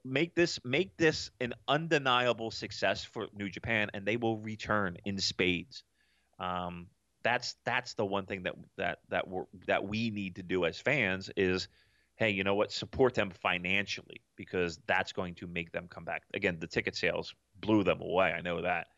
make 0.05 0.35
this 0.35 0.59
make 0.65 0.97
this 0.99 1.31
an 1.41 1.55
undeniable 1.69 2.51
success 2.51 3.03
for 3.05 3.29
New 3.35 3.49
Japan, 3.49 3.89
and 3.95 4.05
they 4.05 4.19
will 4.19 4.37
return 4.37 4.99
in 5.07 5.19
spades. 5.19 5.85
Um, 6.39 6.89
that's 7.23 7.57
that's 7.65 7.95
the 7.95 8.05
one 8.05 8.27
thing 8.27 8.43
that 8.43 8.55
that 8.77 8.99
that 9.09 9.29
we 9.29 9.43
that 9.67 9.87
we 9.87 10.11
need 10.11 10.37
to 10.37 10.43
do 10.43 10.65
as 10.65 10.79
fans 10.79 11.31
is, 11.37 11.69
hey, 12.17 12.31
you 12.31 12.45
know 12.45 12.55
what? 12.55 12.73
Support 12.73 13.15
them 13.15 13.31
financially 13.31 14.21
because 14.37 14.79
that's 14.87 15.13
going 15.13 15.35
to 15.37 15.47
make 15.47 15.71
them 15.73 15.87
come 15.89 16.05
back. 16.05 16.23
Again, 16.35 16.59
the 16.61 16.67
ticket 16.67 16.97
sales 16.97 17.35
blew 17.61 17.85
them 17.85 18.01
away. 18.01 18.33
I 18.33 18.41
know 18.41 18.63
that, 18.63 18.89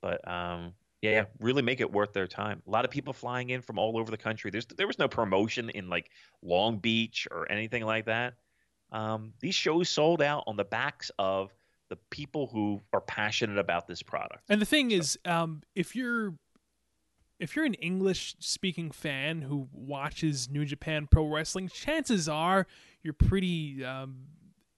but 0.00 0.26
um, 0.26 0.72
yeah, 1.10 1.24
really 1.40 1.62
make 1.62 1.80
it 1.80 1.90
worth 1.90 2.12
their 2.12 2.26
time. 2.26 2.62
A 2.66 2.70
lot 2.70 2.84
of 2.84 2.90
people 2.90 3.12
flying 3.12 3.50
in 3.50 3.62
from 3.62 3.78
all 3.78 3.98
over 3.98 4.10
the 4.10 4.16
country. 4.16 4.50
There's 4.50 4.66
there 4.66 4.86
was 4.86 4.98
no 4.98 5.08
promotion 5.08 5.70
in 5.70 5.88
like 5.88 6.10
Long 6.42 6.78
Beach 6.78 7.26
or 7.30 7.50
anything 7.50 7.84
like 7.84 8.06
that. 8.06 8.34
Um, 8.92 9.32
these 9.40 9.54
shows 9.54 9.88
sold 9.88 10.22
out 10.22 10.44
on 10.46 10.56
the 10.56 10.64
backs 10.64 11.10
of 11.18 11.52
the 11.90 11.98
people 12.10 12.46
who 12.46 12.80
are 12.92 13.00
passionate 13.00 13.58
about 13.58 13.86
this 13.86 14.02
product. 14.02 14.42
And 14.48 14.60
the 14.60 14.66
thing 14.66 14.90
so. 14.90 14.96
is, 14.96 15.18
um, 15.24 15.62
if 15.74 15.94
you're 15.94 16.34
if 17.40 17.56
you're 17.56 17.64
an 17.64 17.74
English 17.74 18.36
speaking 18.38 18.90
fan 18.90 19.42
who 19.42 19.68
watches 19.72 20.48
New 20.48 20.64
Japan 20.64 21.08
Pro 21.10 21.26
Wrestling, 21.26 21.68
chances 21.68 22.28
are 22.28 22.66
you're 23.02 23.12
pretty 23.12 23.84
um, 23.84 24.20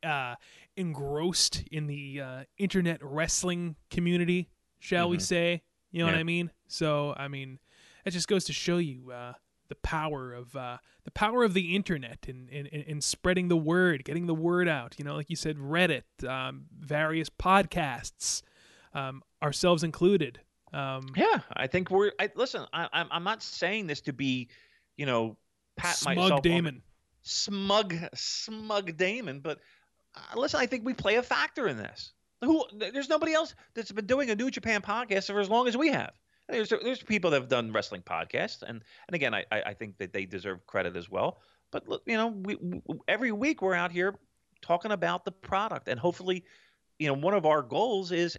uh, 0.03 0.35
engrossed 0.77 1.63
in 1.71 1.87
the 1.87 2.21
uh, 2.21 2.45
internet 2.59 2.99
wrestling 3.03 3.77
community, 3.91 4.49
shall 4.79 5.07
mm-hmm. 5.07 5.13
we 5.13 5.19
say? 5.19 5.63
You 5.91 6.01
know 6.01 6.07
yeah. 6.07 6.13
what 6.13 6.21
I 6.21 6.25
mean? 6.25 6.51
So, 6.67 7.15
I 7.17 7.29
mean, 7.29 7.59
it 8.05 8.11
just 8.11 8.29
goes 8.29 8.45
to 8.45 8.53
show 8.53 8.79
you 8.79 9.11
uh, 9.11 9.33
the 9.69 9.75
power 9.77 10.33
of 10.33 10.55
uh, 10.57 10.79
the 11.05 11.11
power 11.11 11.45
of 11.45 11.55
the 11.55 11.75
internet 11.75 12.27
and 12.29 12.49
in, 12.51 12.67
in, 12.67 12.83
in, 12.83 13.01
spreading 13.01 13.49
the 13.49 13.57
word, 13.57 14.05
getting 14.05 14.27
the 14.27 14.35
word 14.35 14.69
out. 14.69 14.95
You 14.99 15.05
know, 15.05 15.15
like 15.15 15.31
you 15.31 15.37
said, 15.37 15.57
Reddit, 15.57 16.03
um, 16.29 16.67
various 16.79 17.29
podcasts, 17.29 18.43
um, 18.95 19.23
ourselves 19.43 19.83
included. 19.83 20.41
Um, 20.73 21.07
yeah, 21.17 21.41
I 21.53 21.67
think 21.67 21.91
we're. 21.91 22.13
I, 22.21 22.31
listen, 22.35 22.67
I, 22.73 22.89
I'm 22.93 23.09
I'm 23.11 23.25
not 23.25 23.43
saying 23.43 23.87
this 23.87 24.01
to 24.03 24.13
be, 24.13 24.49
you 24.97 25.07
know, 25.07 25.37
pat 25.77 25.97
smug 25.97 26.17
myself 26.17 26.43
Damon, 26.43 26.77
on, 26.77 26.83
smug 27.23 27.95
smug 28.15 28.97
Damon, 28.97 29.41
but 29.41 29.61
uh, 30.15 30.39
listen, 30.39 30.61
I 30.61 30.67
think 30.67 30.85
we 30.85 30.95
play 30.95 31.17
a 31.17 31.23
factor 31.23 31.69
in 31.69 31.77
this. 31.77 32.13
Who? 32.43 32.65
There's 32.75 33.09
nobody 33.09 33.33
else 33.33 33.55
that's 33.75 33.93
been 33.93 34.07
doing 34.07 34.31
a 34.31 34.37
New 34.37 34.51
Japan 34.51 34.83
podcast 34.83 35.27
for 35.27 35.41
as 35.41 35.49
long 35.49 35.69
as 35.69 35.77
we 35.77 35.89
have. 35.89 36.13
There's 36.49 36.69
there's 36.69 37.03
people 37.03 37.31
that 37.31 37.41
have 37.41 37.49
done 37.49 37.73
wrestling 37.73 38.03
podcasts, 38.03 38.63
and 38.63 38.83
and 39.09 39.15
again, 39.15 39.35
I 39.35 39.45
I 39.51 39.75
think 39.75 39.99
that 39.99 40.13
they 40.13 40.27
deserve 40.27 40.67
credit 40.67 40.97
as 40.97 41.11
well. 41.11 41.41
But 41.73 41.89
look, 41.89 42.03
you 42.07 42.17
know, 42.17 42.29
we, 42.29 42.57
every 43.09 43.33
week 43.33 43.63
we're 43.63 43.75
out 43.75 43.91
here 43.91 44.15
talking 44.63 44.93
about 44.93 45.25
the 45.25 45.33
product, 45.33 45.89
and 45.89 45.99
hopefully, 45.99 46.45
you 46.99 47.09
know, 47.09 47.15
one 47.15 47.35
of 47.35 47.47
our 47.47 47.63
goals 47.63 48.13
is, 48.13 48.39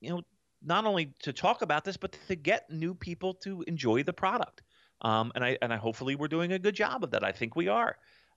you 0.00 0.10
know, 0.10 0.22
not 0.62 0.84
only 0.84 1.14
to 1.22 1.32
talk 1.32 1.62
about 1.62 1.84
this, 1.84 1.96
but 1.96 2.18
to 2.28 2.36
get 2.36 2.68
new 2.70 2.94
people 2.94 3.34
to 3.34 3.62
enjoy 3.66 4.02
the 4.02 4.12
product. 4.12 4.62
Um, 5.02 5.32
and 5.34 5.44
I 5.44 5.56
and 5.62 5.72
I 5.72 5.76
hopefully 5.76 6.16
we're 6.16 6.28
doing 6.28 6.52
a 6.52 6.58
good 6.58 6.74
job 6.74 7.04
of 7.04 7.12
that. 7.12 7.24
I 7.24 7.32
think 7.32 7.56
we 7.56 7.68
are. 7.68 7.96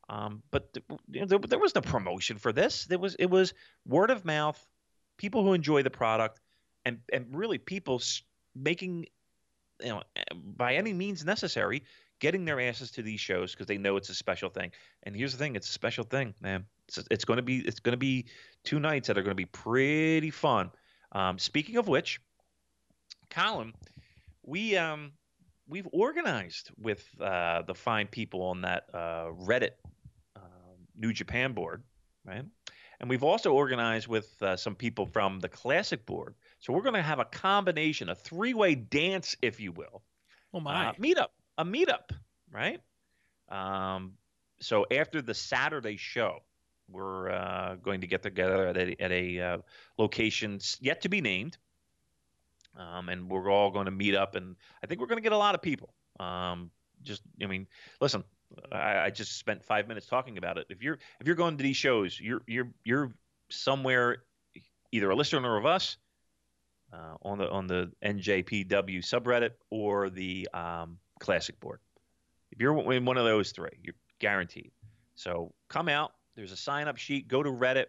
Um, 0.10 0.44
but 0.52 0.77
you 1.10 1.22
know, 1.22 1.26
there, 1.26 1.40
there 1.40 1.60
was 1.60 1.76
no 1.76 1.81
promotion 1.81 2.38
for 2.38 2.52
this. 2.52 2.86
There 2.86 2.99
was 2.99 3.15
it 3.15 3.30
was 3.30 3.53
word 3.86 4.11
of 4.11 4.26
mouth, 4.26 4.65
people 5.19 5.43
who 5.43 5.53
enjoy 5.53 5.83
the 5.83 5.91
product, 5.91 6.39
and 6.85 6.97
and 7.13 7.27
really 7.29 7.59
people 7.59 8.01
making, 8.55 9.05
you 9.83 9.89
know, 9.89 10.01
by 10.33 10.75
any 10.75 10.93
means 10.93 11.23
necessary, 11.23 11.83
getting 12.19 12.45
their 12.45 12.59
asses 12.59 12.89
to 12.91 13.03
these 13.03 13.19
shows 13.19 13.51
because 13.51 13.67
they 13.67 13.77
know 13.77 13.97
it's 13.97 14.09
a 14.09 14.15
special 14.15 14.49
thing. 14.49 14.71
And 15.03 15.15
here's 15.15 15.33
the 15.33 15.37
thing: 15.37 15.55
it's 15.55 15.69
a 15.69 15.73
special 15.73 16.03
thing, 16.03 16.33
man. 16.41 16.65
It's, 16.87 16.99
it's 17.11 17.25
going 17.25 17.37
to 17.37 17.43
be 17.43 17.59
it's 17.59 17.79
going 17.79 17.93
to 17.93 17.97
be 17.97 18.25
two 18.63 18.79
nights 18.79 19.07
that 19.07 19.17
are 19.17 19.21
going 19.21 19.37
to 19.37 19.43
be 19.43 19.45
pretty 19.45 20.31
fun. 20.31 20.71
Um, 21.11 21.37
speaking 21.37 21.77
of 21.77 21.87
which, 21.87 22.19
Colin, 23.29 23.73
we 24.43 24.77
um, 24.77 25.11
we've 25.67 25.87
organized 25.91 26.71
with 26.77 27.05
uh, 27.21 27.61
the 27.63 27.75
fine 27.75 28.07
people 28.07 28.41
on 28.43 28.61
that 28.61 28.85
uh, 28.93 29.27
Reddit 29.45 29.71
uh, 30.35 30.39
New 30.95 31.13
Japan 31.13 31.53
board, 31.53 31.83
right? 32.25 32.45
And 32.99 33.09
we've 33.09 33.23
also 33.23 33.53
organized 33.53 34.07
with 34.07 34.41
uh, 34.41 34.57
some 34.57 34.76
people 34.76 35.05
from 35.05 35.39
the 35.39 35.47
Classic 35.47 36.05
board. 36.05 36.35
So 36.59 36.73
we're 36.73 36.81
going 36.81 36.95
to 36.95 37.01
have 37.01 37.19
a 37.19 37.26
combination, 37.26 38.09
a 38.09 38.15
three-way 38.15 38.76
dance, 38.76 39.35
if 39.41 39.59
you 39.59 39.71
will. 39.71 40.01
Oh 40.53 40.59
my! 40.59 40.89
Uh, 40.89 40.93
meetup, 40.93 41.27
a 41.57 41.63
meetup, 41.63 42.11
right? 42.51 42.81
Um, 43.49 44.13
so 44.59 44.85
after 44.91 45.21
the 45.21 45.34
Saturday 45.34 45.95
show, 45.95 46.39
we're 46.89 47.30
uh, 47.30 47.76
going 47.76 48.01
to 48.01 48.07
get 48.07 48.23
together 48.23 48.67
at 48.67 48.77
a, 48.77 49.01
at 49.01 49.11
a 49.11 49.39
uh, 49.39 49.57
location 49.97 50.59
yet 50.81 51.01
to 51.01 51.09
be 51.09 51.21
named, 51.21 51.57
um, 52.76 53.09
and 53.09 53.30
we're 53.30 53.49
all 53.49 53.71
going 53.71 53.85
to 53.85 53.91
meet 53.91 54.15
up. 54.15 54.35
And 54.35 54.55
I 54.84 54.88
think 54.88 54.99
we're 54.99 55.07
going 55.07 55.19
to 55.19 55.23
get 55.23 55.31
a 55.31 55.38
lot 55.38 55.55
of 55.55 55.61
people. 55.61 55.93
Um, 56.19 56.71
just, 57.03 57.21
I 57.41 57.45
mean, 57.45 57.67
listen, 58.01 58.23
I, 58.71 58.97
I, 58.99 59.09
just 59.09 59.38
spent 59.38 59.63
five 59.63 59.88
minutes 59.88 60.07
talking 60.07 60.38
about 60.38 60.57
it. 60.57 60.67
If 60.69 60.81
you're 60.81 60.97
if 61.19 61.27
you're 61.27 61.35
going 61.35 61.57
to 61.57 61.63
these 61.63 61.77
shows, 61.77 62.19
you're 62.19 62.41
you're 62.47 62.69
you're 62.84 63.13
somewhere, 63.49 64.23
either 64.91 65.09
a 65.09 65.15
listener 65.15 65.57
of 65.57 65.65
us 65.65 65.97
uh, 66.93 67.15
on 67.21 67.38
the 67.38 67.49
on 67.49 67.67
the 67.67 67.91
NJPW 68.03 68.99
subreddit 68.99 69.51
or 69.69 70.09
the 70.09 70.47
um, 70.53 70.97
Classic 71.19 71.59
board. 71.59 71.80
If 72.51 72.59
you're 72.59 72.93
in 72.93 73.05
one 73.05 73.17
of 73.17 73.26
those 73.26 73.51
three, 73.51 73.69
you're 73.84 73.95
guaranteed. 74.19 74.71
So 75.15 75.53
come 75.67 75.89
out, 75.89 76.13
there's 76.35 76.51
a 76.51 76.57
sign 76.57 76.88
up 76.88 76.97
sheet. 76.97 77.27
Go 77.27 77.43
to 77.43 77.49
Reddit, 77.49 77.88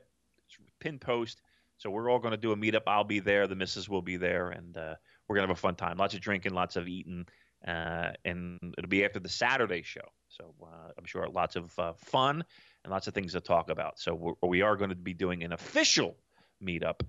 pin 0.81 0.99
post. 0.99 1.41
So 1.79 1.89
we're 1.89 2.11
all 2.11 2.19
going 2.19 2.33
to 2.33 2.37
do 2.37 2.53
a 2.53 2.57
meetup. 2.57 2.83
I'll 2.87 3.05
be 3.05 3.21
there. 3.21 3.47
The 3.47 3.57
missus 3.57 3.89
will 3.89 4.03
be 4.03 4.19
there, 4.19 4.51
and 4.51 4.77
uh, 4.77 4.95
we're 5.27 5.37
to 5.37 5.43
have 5.43 5.51
a 5.51 5.55
fun 5.55 5.77
time. 5.77 5.97
Lots 5.97 6.15
of 6.15 6.21
drinking, 6.21 6.53
lots 6.53 6.77
of 6.77 6.89
eating, 6.89 7.27
uh, 7.67 8.11
and 8.25 8.59
it'll 8.79 8.89
be 8.89 9.05
after 9.05 9.21
the 9.21 9.29
Saturday 9.29 9.83
show. 9.83 10.09
So 10.29 10.55
uh, 10.63 10.91
I'm 10.97 11.05
sure 11.05 11.29
lots 11.29 11.57
of 11.57 11.77
uh, 11.79 11.93
fun 11.95 12.45
and 12.85 12.91
lots 12.91 13.07
of 13.07 13.15
things 13.15 13.33
to 13.33 13.41
talk 13.41 13.71
about. 13.71 13.99
So 13.99 14.15
we're, 14.15 14.49
we 14.49 14.63
are 14.63 14.77
going 14.77 14.91
to 14.91 14.97
be 14.97 15.15
doing 15.15 15.43
an 15.43 15.53
official 15.53 16.17
meetup 16.65 17.01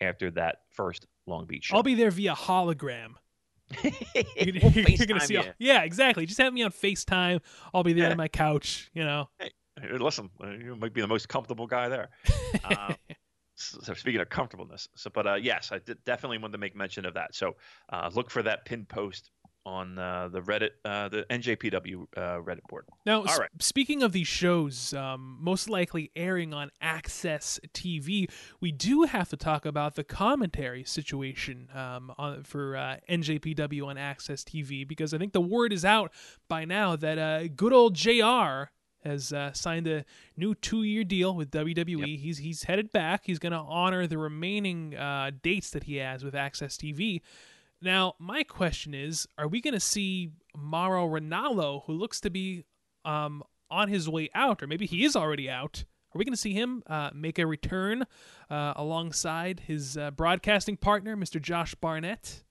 after 0.00 0.30
that 0.32 0.58
first 0.70 1.06
Long 1.26 1.46
Beach 1.46 1.66
show. 1.66 1.76
I'll 1.76 1.82
be 1.82 1.94
there 1.94 2.10
via 2.10 2.34
hologram. 2.34 3.14
you're, 3.82 3.92
we'll 4.62 4.72
you're 4.72 5.06
gonna 5.06 5.20
see, 5.20 5.36
all, 5.36 5.46
yeah, 5.58 5.82
exactly. 5.82 6.26
Just 6.26 6.38
have 6.40 6.52
me 6.52 6.62
on 6.62 6.72
Facetime. 6.72 7.40
I'll 7.72 7.82
be 7.82 7.94
there 7.94 8.04
yeah. 8.04 8.10
on 8.10 8.16
my 8.18 8.28
couch. 8.28 8.90
You 8.92 9.04
know. 9.04 9.30
Hey, 9.38 9.50
listen, 9.98 10.28
uh, 10.42 10.50
you 10.50 10.76
might 10.76 10.92
be 10.92 11.00
the 11.00 11.08
most 11.08 11.28
comfortable 11.28 11.66
guy 11.66 11.88
there. 11.88 12.10
Uh, 12.64 12.92
so 13.56 13.94
speaking 13.94 14.20
of 14.20 14.28
comfortableness, 14.28 14.88
so 14.94 15.10
but 15.12 15.26
uh, 15.26 15.34
yes, 15.34 15.72
I 15.72 15.80
definitely 16.04 16.36
wanted 16.36 16.52
to 16.52 16.58
make 16.58 16.76
mention 16.76 17.06
of 17.06 17.14
that. 17.14 17.34
So 17.34 17.56
uh, 17.90 18.10
look 18.12 18.30
for 18.30 18.42
that 18.42 18.66
pin 18.66 18.84
post 18.84 19.30
on 19.64 19.98
uh, 19.98 20.28
the 20.28 20.40
Reddit, 20.40 20.70
uh, 20.84 21.08
the 21.08 21.24
NJPW 21.30 22.06
uh, 22.16 22.20
Reddit 22.40 22.62
board. 22.68 22.86
Now, 23.06 23.22
s- 23.24 23.38
speaking 23.60 24.02
of 24.02 24.12
these 24.12 24.26
shows, 24.26 24.92
um, 24.94 25.38
most 25.40 25.68
likely 25.68 26.10
airing 26.16 26.52
on 26.52 26.70
AXS 26.82 27.60
TV, 27.72 28.30
we 28.60 28.72
do 28.72 29.02
have 29.02 29.28
to 29.30 29.36
talk 29.36 29.64
about 29.64 29.94
the 29.94 30.04
commentary 30.04 30.84
situation 30.84 31.68
um, 31.74 32.12
on, 32.18 32.42
for 32.42 32.76
uh, 32.76 32.96
NJPW 33.08 33.86
on 33.86 33.96
AXS 33.96 34.44
TV 34.44 34.86
because 34.86 35.14
I 35.14 35.18
think 35.18 35.32
the 35.32 35.40
word 35.40 35.72
is 35.72 35.84
out 35.84 36.12
by 36.48 36.64
now 36.64 36.96
that 36.96 37.18
uh, 37.18 37.48
good 37.48 37.72
old 37.72 37.94
JR 37.94 38.70
has 39.04 39.32
uh, 39.32 39.52
signed 39.52 39.86
a 39.88 40.04
new 40.36 40.54
two-year 40.54 41.04
deal 41.04 41.34
with 41.34 41.50
WWE. 41.50 41.98
Yep. 41.98 42.06
He's 42.20 42.38
he's 42.38 42.62
headed 42.64 42.92
back. 42.92 43.22
He's 43.24 43.38
going 43.38 43.52
to 43.52 43.58
honor 43.58 44.06
the 44.06 44.18
remaining 44.18 44.94
uh, 44.96 45.32
dates 45.42 45.70
that 45.70 45.84
he 45.84 45.96
has 45.96 46.24
with 46.24 46.34
AXS 46.34 46.76
TV. 46.76 47.20
Now, 47.82 48.14
my 48.20 48.44
question 48.44 48.94
is: 48.94 49.26
Are 49.36 49.48
we 49.48 49.60
going 49.60 49.74
to 49.74 49.80
see 49.80 50.30
Mauro 50.56 51.08
Ranallo, 51.08 51.84
who 51.86 51.92
looks 51.92 52.20
to 52.20 52.30
be 52.30 52.64
um, 53.04 53.42
on 53.70 53.88
his 53.88 54.08
way 54.08 54.30
out, 54.34 54.62
or 54.62 54.68
maybe 54.68 54.86
he 54.86 55.04
is 55.04 55.16
already 55.16 55.50
out? 55.50 55.84
Are 56.14 56.18
we 56.18 56.24
going 56.24 56.34
to 56.34 56.40
see 56.40 56.52
him 56.52 56.82
uh, 56.86 57.10
make 57.14 57.38
a 57.38 57.46
return 57.46 58.04
uh, 58.50 58.74
alongside 58.76 59.60
his 59.60 59.96
uh, 59.96 60.10
broadcasting 60.12 60.76
partner, 60.76 61.16
Mr. 61.16 61.40
Josh 61.40 61.74
Barnett? 61.74 62.44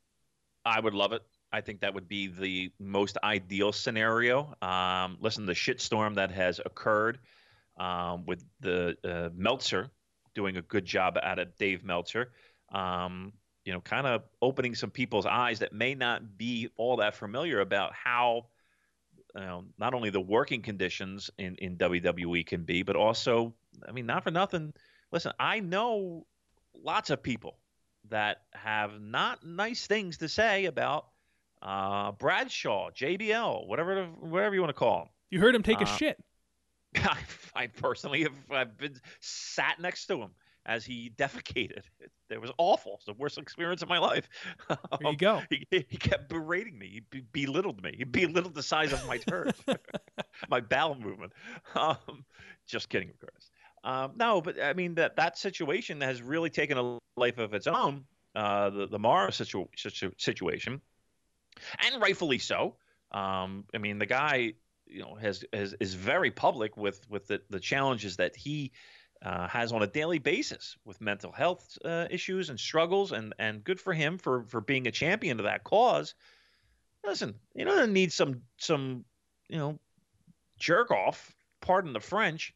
I 0.66 0.80
would 0.80 0.94
love 0.94 1.14
it. 1.14 1.22
I 1.54 1.62
think 1.62 1.82
that 1.82 1.94
would 1.94 2.08
be 2.08 2.28
the 2.28 2.72
most 2.80 3.18
ideal 3.24 3.72
scenario. 3.72 4.56
Um, 4.62 5.18
listen, 5.22 5.44
to 5.44 5.48
the 5.48 5.54
shitstorm 5.54 6.16
that 6.16 6.32
has 6.32 6.60
occurred 6.66 7.20
um, 7.78 8.26
with 8.26 8.44
the 8.60 8.98
uh, 9.04 9.30
Meltzer 9.36 9.92
doing 10.34 10.58
a 10.58 10.62
good 10.62 10.86
job 10.86 11.18
at 11.22 11.40
it, 11.40 11.58
Dave 11.58 11.84
Meltzer. 11.84 12.32
Um, 12.74 13.34
you 13.66 13.74
know, 13.74 13.82
kind 13.82 14.08
of 14.08 14.24
opening 14.42 14.76
some 14.76 14.90
people's 14.90 15.26
eyes 15.26 15.60
that 15.60 15.74
may 15.74 15.94
not 15.94 16.38
be 16.38 16.70
all 16.78 16.98
that 16.98 17.16
familiar 17.16 17.60
about 17.60 17.94
how, 17.94 18.48
you 19.36 19.42
know, 19.42 19.66
not 19.78 19.94
only 19.94 20.10
the 20.10 20.22
working 20.22 20.62
conditions 20.62 21.30
in, 21.38 21.56
in 21.56 21.78
WWE 21.78 22.46
can 22.46 22.64
be, 22.64 22.84
but 22.84 22.96
also, 22.96 23.54
I 23.88 23.92
mean, 23.92 24.06
not 24.06 24.24
for 24.24 24.32
nothing. 24.32 24.74
Listen, 25.12 25.34
I 25.40 25.60
know 25.60 26.26
lots 26.74 27.10
of 27.10 27.22
people 27.22 27.58
that 28.10 28.42
have 28.54 29.00
not 29.00 29.46
nice 29.46 29.86
things 29.86 30.18
to 30.18 30.30
say 30.30 30.66
about 30.66 31.06
uh, 31.62 32.12
Bradshaw, 32.14 32.90
JBL, 32.90 33.68
whatever 33.68 34.06
whatever 34.06 34.56
you 34.56 34.62
want 34.62 34.72
to 34.72 34.80
call 34.80 35.04
him. 35.04 35.10
You 35.30 35.40
heard 35.40 35.54
him 35.54 35.62
take 35.62 35.80
uh, 35.80 35.84
a 35.84 35.86
shit. 35.86 36.18
I, 36.96 37.18
I 37.56 37.68
personally 37.68 38.24
have 38.24 38.34
I've 38.50 38.78
been 38.78 39.00
sat 39.20 39.80
next 39.80 40.08
to 40.08 40.20
him 40.22 40.32
as 40.66 40.86
he 40.86 41.12
defecated. 41.18 41.84
It, 42.30 42.42
was 42.42 42.52
awful. 42.58 42.96
It's 42.96 43.06
the 43.06 43.14
worst 43.14 43.38
experience 43.38 43.82
of 43.82 43.90
my 43.90 43.98
life. 43.98 44.28
There 44.70 45.12
you 45.12 45.18
go. 45.18 45.42
He, 45.50 45.66
he 45.72 45.98
kept 45.98 46.30
berating 46.30 46.78
me. 46.78 46.88
He 46.88 47.00
be- 47.00 47.26
belittled 47.32 47.82
me. 47.82 47.96
He 47.98 48.04
belittled 48.04 48.54
the 48.54 48.64
size 48.64 48.94
of 48.94 49.06
my 49.08 49.18
turd, 49.18 49.54
my 50.50 50.60
bowel 50.60 50.96
movement. 50.96 51.34
Um, 51.76 52.26
just 52.68 52.90
kidding, 52.90 53.10
of 53.10 53.20
course. 53.20 53.50
Um, 53.84 54.14
no, 54.16 54.42
but 54.42 54.62
I 54.62 54.74
mean 54.74 54.96
that 54.96 55.16
that 55.16 55.38
situation 55.38 56.02
has 56.02 56.22
really 56.22 56.50
taken 56.50 56.78
a 56.78 57.00
life 57.18 57.38
of 57.38 57.54
its 57.54 57.68
own. 57.68 58.06
Uh, 58.36 58.70
the 58.70 58.88
the 58.88 59.00
Mauro 59.00 59.32
situ- 59.32 59.68
situ- 59.76 60.14
situation, 60.18 60.82
and 61.80 62.02
rightfully 62.02 62.38
so. 62.38 62.76
Um, 63.12 63.66
I 63.74 63.78
mean, 63.80 63.98
the 63.98 64.06
guy, 64.06 64.54
you 64.86 65.02
know, 65.02 65.16
has, 65.16 65.44
has 65.52 65.76
is 65.80 65.96
very 65.96 66.32
public 66.32 66.78
with 66.78 67.06
with 67.10 67.28
the, 67.28 67.42
the 67.50 67.60
challenges 67.60 68.18
that 68.18 68.36
he 68.36 68.72
uh, 69.24 69.48
has 69.48 69.72
on 69.72 69.84
a 69.84 69.88
daily 69.88 70.20
basis 70.20 70.78
with 70.86 71.00
mental 71.02 71.32
health 71.32 71.78
uh, 71.86 72.08
issues 72.10 72.50
and 72.50 72.60
struggles, 72.60 73.12
and 73.12 73.34
and 73.40 73.64
good 73.64 73.80
for 73.80 73.94
him 73.94 74.18
for 74.18 74.44
for 74.46 74.62
being 74.62 74.88
a 74.88 74.92
champion 74.92 75.40
of 75.40 75.46
that 75.46 75.64
cause. 75.64 76.16
Listen, 77.06 77.36
you 77.56 77.66
don't 77.66 77.94
need 77.94 78.12
some 78.12 78.42
some 78.58 79.06
you 79.48 79.58
know 79.58 79.80
jerk 80.60 80.92
off, 80.92 81.36
pardon 81.60 81.94
the 81.94 82.00
French, 82.00 82.54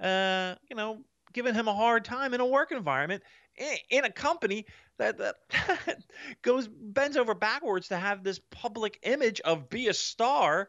uh, 0.00 0.54
you 0.68 0.76
know, 0.76 0.98
giving 1.32 1.54
him 1.54 1.68
a 1.68 1.74
hard 1.74 2.04
time 2.04 2.34
in 2.34 2.40
a 2.40 2.46
work 2.46 2.72
environment 2.72 3.22
in, 3.56 3.76
in 3.90 4.04
a 4.04 4.10
company 4.10 4.66
that, 4.98 5.18
that 5.18 5.36
goes 6.42 6.68
bends 6.68 7.16
over 7.16 7.34
backwards 7.34 7.88
to 7.88 7.96
have 7.96 8.22
this 8.22 8.40
public 8.50 8.98
image 9.02 9.40
of 9.40 9.68
be 9.68 9.88
a 9.88 9.94
star. 9.94 10.68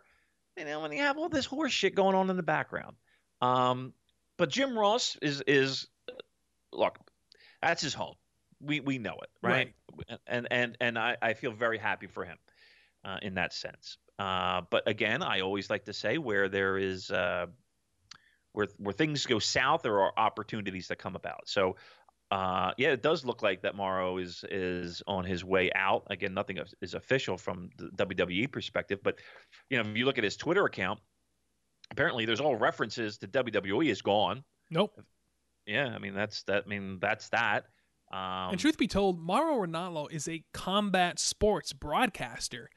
You 0.57 0.65
know, 0.65 0.81
when 0.81 0.91
you 0.91 0.99
have 0.99 1.17
all 1.17 1.29
this 1.29 1.45
horse 1.45 1.71
shit 1.71 1.95
going 1.95 2.15
on 2.15 2.29
in 2.29 2.37
the 2.37 2.43
background. 2.43 2.95
Um, 3.41 3.93
but 4.37 4.49
Jim 4.49 4.77
Ross 4.77 5.17
is 5.21 5.41
is 5.47 5.87
look, 6.71 6.97
that's 7.61 7.81
his 7.81 7.93
home. 7.93 8.15
We 8.61 8.79
we 8.79 8.97
know 8.97 9.17
it, 9.21 9.29
right? 9.41 9.73
right. 10.09 10.19
And 10.27 10.47
and 10.51 10.77
and 10.79 10.99
I, 10.99 11.17
I 11.21 11.33
feel 11.33 11.51
very 11.51 11.77
happy 11.77 12.07
for 12.07 12.25
him 12.25 12.37
uh, 13.03 13.17
in 13.21 13.35
that 13.35 13.53
sense. 13.53 13.97
Uh, 14.19 14.61
but 14.69 14.87
again, 14.87 15.21
I 15.21 15.41
always 15.41 15.69
like 15.69 15.85
to 15.85 15.93
say 15.93 16.17
where 16.17 16.49
there 16.49 16.77
is 16.77 17.11
uh, 17.11 17.47
where 18.53 18.67
where 18.77 18.93
things 18.93 19.25
go 19.25 19.39
south, 19.39 19.83
there 19.83 19.99
are 19.99 20.11
opportunities 20.17 20.87
that 20.87 20.97
come 20.97 21.15
about. 21.15 21.47
So 21.47 21.75
uh, 22.29 22.71
yeah, 22.77 22.89
it 22.89 23.01
does 23.01 23.23
look 23.23 23.41
like 23.41 23.61
that 23.61 23.75
Mauro 23.75 24.17
is 24.17 24.43
is 24.49 25.01
on 25.07 25.23
his 25.23 25.45
way 25.45 25.71
out. 25.75 26.03
Again, 26.09 26.33
nothing 26.33 26.59
is 26.81 26.93
official 26.93 27.37
from 27.37 27.69
the 27.77 28.05
WWE 28.05 28.51
perspective, 28.51 28.99
but 29.03 29.19
you 29.69 29.81
know, 29.81 29.89
if 29.89 29.95
you 29.95 30.05
look 30.05 30.17
at 30.17 30.23
his 30.23 30.35
Twitter 30.35 30.65
account, 30.65 30.99
apparently 31.91 32.25
there's 32.25 32.41
all 32.41 32.55
references 32.55 33.17
to 33.19 33.27
WWE 33.27 33.89
is 33.89 34.01
gone. 34.01 34.43
Nope. 34.69 34.99
Yeah, 35.65 35.87
I 35.87 35.99
mean 35.99 36.13
that's 36.13 36.43
that. 36.43 36.63
I 36.65 36.69
mean 36.69 36.99
that's 36.99 37.29
that. 37.29 37.65
Um, 38.11 38.51
and 38.51 38.59
truth 38.59 38.77
be 38.77 38.87
told, 38.87 39.19
Mauro 39.19 39.65
Ranallo 39.65 40.09
is 40.09 40.29
a 40.29 40.43
combat 40.53 41.19
sports 41.19 41.73
broadcaster, 41.73 42.69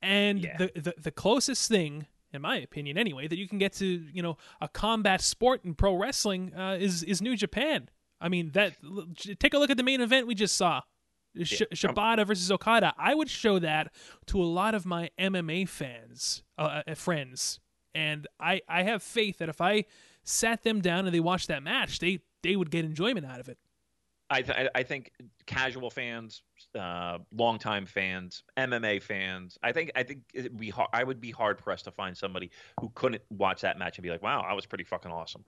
and 0.00 0.40
yeah. 0.40 0.56
the, 0.56 0.72
the 0.74 0.94
the 0.98 1.10
closest 1.10 1.68
thing 1.68 2.06
in 2.32 2.40
my 2.40 2.56
opinion 2.58 2.96
anyway 2.96 3.26
that 3.26 3.36
you 3.36 3.48
can 3.48 3.58
get 3.58 3.72
to 3.72 3.84
you 3.84 4.22
know 4.22 4.36
a 4.60 4.68
combat 4.68 5.20
sport 5.20 5.64
in 5.64 5.74
pro 5.74 5.96
wrestling 5.96 6.54
uh, 6.54 6.76
is 6.78 7.02
is 7.02 7.20
new 7.20 7.36
japan 7.36 7.88
I 8.20 8.28
mean, 8.28 8.50
that 8.52 8.74
take 9.38 9.54
a 9.54 9.58
look 9.58 9.70
at 9.70 9.76
the 9.76 9.82
main 9.82 10.00
event 10.00 10.26
we 10.26 10.34
just 10.34 10.56
saw. 10.56 10.82
Sh- 11.42 11.60
yeah. 11.60 11.66
Shibata 11.72 12.26
versus 12.26 12.50
Okada. 12.50 12.92
I 12.98 13.14
would 13.14 13.30
show 13.30 13.58
that 13.60 13.92
to 14.26 14.42
a 14.42 14.44
lot 14.44 14.74
of 14.74 14.84
my 14.84 15.10
MMA 15.18 15.68
fans, 15.68 16.42
uh, 16.58 16.82
uh, 16.86 16.94
friends, 16.94 17.60
and 17.94 18.26
I 18.38 18.60
I 18.68 18.82
have 18.82 19.02
faith 19.02 19.38
that 19.38 19.48
if 19.48 19.60
I 19.60 19.84
sat 20.24 20.62
them 20.62 20.80
down 20.80 21.06
and 21.06 21.14
they 21.14 21.20
watched 21.20 21.48
that 21.48 21.62
match, 21.62 21.98
they 21.98 22.20
they 22.42 22.56
would 22.56 22.70
get 22.70 22.84
enjoyment 22.84 23.26
out 23.26 23.40
of 23.40 23.48
it. 23.48 23.58
I 24.32 24.42
th- 24.42 24.68
I 24.76 24.82
think 24.84 25.10
casual 25.46 25.90
fans, 25.90 26.42
uh, 26.78 27.18
longtime 27.32 27.84
fans, 27.86 28.44
MMA 28.56 29.02
fans. 29.02 29.58
I 29.60 29.72
think 29.72 29.90
I 29.96 30.04
think 30.04 30.20
be 30.56 30.70
hard, 30.70 30.88
I 30.92 31.02
would 31.02 31.20
be 31.20 31.32
hard 31.32 31.58
pressed 31.58 31.86
to 31.86 31.90
find 31.90 32.16
somebody 32.16 32.50
who 32.80 32.90
couldn't 32.94 33.22
watch 33.28 33.62
that 33.62 33.76
match 33.76 33.98
and 33.98 34.04
be 34.04 34.10
like, 34.10 34.22
"Wow, 34.22 34.42
I 34.42 34.52
was 34.52 34.66
pretty 34.66 34.84
fucking 34.84 35.10
awesome." 35.10 35.44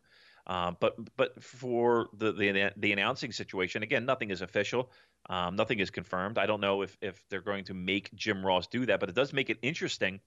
Uh, 0.48 0.72
but 0.80 0.96
but 1.16 1.40
for 1.42 2.08
the, 2.18 2.32
the 2.32 2.72
the 2.76 2.92
announcing 2.92 3.30
situation, 3.30 3.84
again, 3.84 4.04
nothing 4.04 4.30
is 4.30 4.42
official. 4.42 4.90
Um, 5.30 5.54
nothing 5.54 5.78
is 5.78 5.90
confirmed. 5.90 6.36
I 6.36 6.46
don't 6.46 6.60
know 6.60 6.82
if 6.82 6.98
if 7.00 7.22
they're 7.28 7.40
going 7.40 7.64
to 7.66 7.74
make 7.74 8.12
Jim 8.14 8.44
Ross 8.44 8.66
do 8.66 8.84
that, 8.86 8.98
but 8.98 9.08
it 9.08 9.14
does 9.14 9.32
make 9.32 9.50
it 9.50 9.58
interesting, 9.62 10.20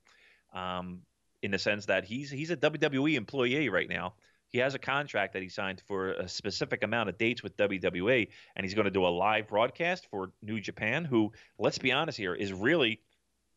um, 0.53 1.01
in 1.41 1.51
the 1.51 1.59
sense 1.59 1.85
that 1.85 2.05
he's 2.05 2.29
he's 2.29 2.51
a 2.51 2.57
WWE 2.57 3.15
employee 3.15 3.69
right 3.69 3.89
now. 3.89 4.13
He 4.49 4.59
has 4.59 4.73
a 4.73 4.79
contract 4.79 5.33
that 5.33 5.41
he 5.41 5.49
signed 5.49 5.81
for 5.85 6.11
a 6.13 6.29
specific 6.29 6.83
amount 6.83 7.09
of 7.09 7.17
dates 7.17 7.43
with 7.43 7.57
WWE, 7.57 8.29
and 8.55 8.65
he's 8.65 8.73
going 8.73 8.85
to 8.85 8.91
do 8.91 9.05
a 9.05 9.09
live 9.09 9.47
broadcast 9.47 10.07
for 10.09 10.31
New 10.41 10.61
Japan, 10.61 11.03
who, 11.03 11.33
let's 11.59 11.77
be 11.77 11.91
honest 11.91 12.17
here, 12.17 12.33
is 12.33 12.53
really 12.53 13.01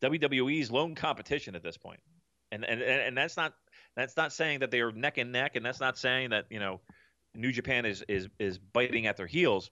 WWE's 0.01 0.71
lone 0.71 0.95
competition 0.95 1.55
at 1.55 1.63
this 1.63 1.77
point. 1.77 2.01
And 2.51 2.65
and 2.65 2.81
and 2.81 3.17
that's 3.17 3.37
not 3.37 3.53
that's 3.95 4.17
not 4.17 4.33
saying 4.33 4.59
that 4.59 4.71
they 4.71 4.81
are 4.81 4.91
neck 4.91 5.17
and 5.17 5.31
neck, 5.31 5.55
and 5.55 5.65
that's 5.65 5.79
not 5.79 5.97
saying 5.97 6.31
that 6.31 6.45
you 6.49 6.59
know 6.59 6.81
New 7.35 7.51
Japan 7.51 7.85
is 7.85 8.03
is 8.07 8.27
is 8.39 8.57
biting 8.57 9.07
at 9.07 9.17
their 9.17 9.27
heels. 9.27 9.69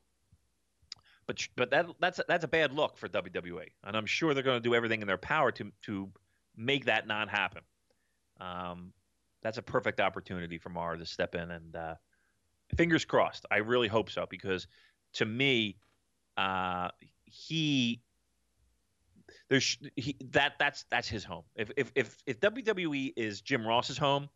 But 1.25 1.45
but 1.55 1.71
that 1.71 1.87
that's 1.99 2.21
that's 2.27 2.43
a 2.43 2.47
bad 2.47 2.71
look 2.71 2.97
for 2.97 3.09
WWE, 3.09 3.65
and 3.83 3.97
I'm 3.97 4.05
sure 4.05 4.33
they're 4.33 4.43
going 4.43 4.61
to 4.61 4.69
do 4.69 4.75
everything 4.75 5.01
in 5.01 5.07
their 5.07 5.17
power 5.17 5.51
to 5.53 5.71
to 5.83 6.09
make 6.55 6.85
that 6.85 7.07
not 7.07 7.29
happen. 7.29 7.63
Um, 8.39 8.93
that's 9.43 9.57
a 9.57 9.61
perfect 9.61 9.99
opportunity 9.99 10.57
for 10.57 10.69
Mauro 10.69 10.97
to 10.97 11.05
step 11.05 11.35
in, 11.35 11.51
and 11.51 11.75
uh, 11.75 11.95
fingers 12.75 13.05
crossed. 13.05 13.45
I 13.51 13.57
really 13.57 13.87
hope 13.87 14.09
so 14.09 14.25
because 14.29 14.67
to 15.13 15.25
me, 15.25 15.77
uh, 16.35 16.89
he 17.25 18.01
there's 19.49 19.77
he, 19.95 20.15
that 20.31 20.53
that's 20.59 20.85
that's 20.89 21.07
his 21.07 21.23
home. 21.23 21.43
If 21.55 21.71
if 21.77 21.91
if 21.95 22.17
if 22.25 22.39
WWE 22.39 23.13
is 23.15 23.41
Jim 23.41 23.65
Ross's 23.65 23.97
home, 23.97 24.29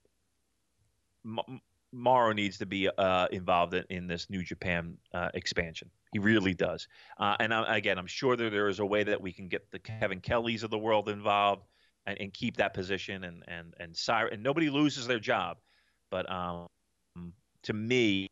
M- 1.26 1.62
needs 2.34 2.58
to 2.58 2.66
be 2.66 2.90
uh, 2.98 3.28
involved 3.32 3.74
in, 3.74 3.84
in, 3.90 4.08
this 4.08 4.30
New 4.30 4.44
Japan 4.44 4.98
uh, 5.14 5.30
expansion. 5.34 5.90
He 6.14 6.20
really 6.20 6.54
does. 6.54 6.88
Uh, 7.18 7.36
and 7.40 7.54
I, 7.54 7.78
again, 7.78 7.98
I'm 7.98 8.08
sure 8.08 8.36
that 8.38 8.50
there 8.50 8.70
is 8.70 8.80
a 8.80 8.86
way 8.86 9.04
that 9.04 9.22
we 9.22 9.34
can 9.34 9.50
get 9.50 9.70
the 9.72 9.80
Kevin 9.80 10.22
Kellys 10.22 10.64
of 10.64 10.70
the 10.70 10.78
world 10.78 11.10
involved 11.10 11.64
and, 12.06 12.18
and 12.20 12.34
keep 12.34 12.58
that 12.58 12.74
position 12.74 13.24
and 13.24 13.44
and 13.48 13.74
and 13.80 13.96
Cyrus, 13.96 14.34
and 14.34 14.44
nobody 14.44 14.70
loses 14.70 15.08
their 15.08 15.20
job. 15.20 15.58
But 16.10 16.30
um, 16.32 16.68
to 17.64 17.74
me, 17.74 18.30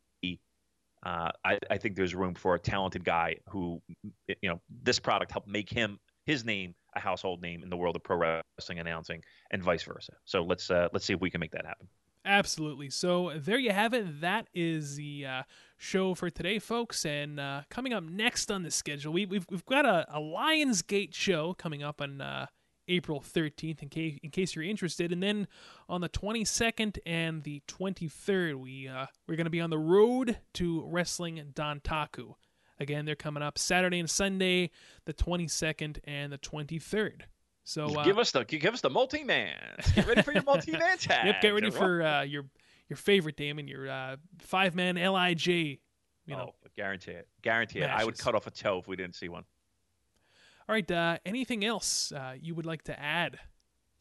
uh, 1.05 1.31
I, 1.45 1.57
I, 1.69 1.77
think 1.77 1.95
there's 1.95 2.13
room 2.13 2.35
for 2.35 2.55
a 2.55 2.59
talented 2.59 3.05
guy 3.05 3.37
who, 3.47 3.81
you 4.27 4.49
know, 4.49 4.59
this 4.83 4.99
product 4.99 5.31
helped 5.31 5.47
make 5.47 5.69
him 5.69 5.97
his 6.25 6.43
name 6.43 6.75
a 6.95 6.99
household 6.99 7.41
name 7.41 7.63
in 7.63 7.69
the 7.69 7.77
world 7.77 7.95
of 7.95 8.03
pro 8.03 8.41
wrestling 8.57 8.79
announcing, 8.79 9.21
and 9.51 9.63
vice 9.63 9.83
versa. 9.83 10.13
So 10.25 10.43
let's 10.43 10.69
uh, 10.69 10.89
let's 10.91 11.05
see 11.05 11.13
if 11.13 11.21
we 11.21 11.29
can 11.29 11.39
make 11.39 11.51
that 11.51 11.65
happen. 11.65 11.87
Absolutely. 12.25 12.89
So 12.89 13.31
there 13.35 13.57
you 13.57 13.71
have 13.71 13.93
it. 13.93 14.19
That 14.21 14.47
is 14.53 14.97
the 14.97 15.25
uh, 15.25 15.43
show 15.77 16.13
for 16.15 16.29
today, 16.29 16.59
folks. 16.59 17.05
And 17.05 17.39
uh, 17.39 17.61
coming 17.69 17.93
up 17.93 18.03
next 18.03 18.51
on 18.51 18.63
the 18.63 18.71
schedule, 18.71 19.13
we, 19.13 19.21
have 19.21 19.29
we've, 19.29 19.45
we've 19.49 19.65
got 19.65 19.85
a, 19.85 20.05
a 20.13 20.19
Lionsgate 20.19 21.13
show 21.13 21.53
coming 21.53 21.81
up 21.81 22.01
on 22.01 22.19
uh, 22.19 22.47
April 22.89 23.21
13th, 23.21 23.81
in 23.81 23.89
case 23.89 24.19
in 24.21 24.31
case 24.31 24.55
you're 24.55 24.65
interested. 24.65 25.11
And 25.11 25.23
then 25.23 25.47
on 25.87 26.01
the 26.01 26.09
22nd 26.09 26.97
and 27.05 27.43
the 27.43 27.61
23rd, 27.67 28.55
we 28.55 28.87
uh, 28.87 29.05
we're 29.27 29.35
going 29.35 29.45
to 29.45 29.51
be 29.51 29.61
on 29.61 29.69
the 29.69 29.77
road 29.77 30.37
to 30.55 30.83
Wrestling 30.85 31.41
Dontaku. 31.53 32.33
Again, 32.79 33.05
they're 33.05 33.15
coming 33.15 33.43
up 33.43 33.57
Saturday 33.57 33.99
and 33.99 34.09
Sunday, 34.09 34.71
the 35.05 35.13
22nd 35.13 35.99
and 36.05 36.31
the 36.31 36.37
23rd. 36.37 37.21
So 37.63 37.99
uh, 37.99 38.03
give 38.03 38.17
us 38.17 38.31
the 38.31 38.45
give 38.45 38.73
us 38.73 38.81
the 38.81 38.89
multi 38.89 39.23
man. 39.23 39.55
Get 39.93 40.07
ready 40.07 40.21
for 40.23 40.33
your 40.33 40.43
multi 40.45 40.71
man 40.71 40.97
tag. 40.97 41.27
Yep, 41.27 41.41
get 41.41 41.49
ready 41.49 41.69
for 41.69 42.01
uh, 42.01 42.21
your 42.23 42.45
your 42.87 42.97
favorite 42.97 43.37
Damon, 43.37 43.67
your 43.67 43.87
uh, 43.87 44.15
five 44.39 44.73
man 44.73 44.95
Lij. 44.95 45.47
You 45.47 45.77
know, 46.35 46.53
oh, 46.53 46.69
guarantee 46.75 47.11
it, 47.11 47.27
guarantee 47.41 47.79
matches. 47.79 47.95
it. 47.95 48.01
I 48.01 48.05
would 48.05 48.17
cut 48.17 48.35
off 48.35 48.47
a 48.47 48.51
toe 48.51 48.79
if 48.79 48.87
we 48.87 48.95
didn't 48.95 49.15
see 49.15 49.29
one. 49.29 49.43
All 50.69 50.73
right. 50.73 50.89
Uh, 50.89 51.17
anything 51.25 51.65
else 51.65 52.11
uh, 52.11 52.35
you 52.39 52.55
would 52.55 52.65
like 52.65 52.83
to 52.83 52.97
add 52.97 53.39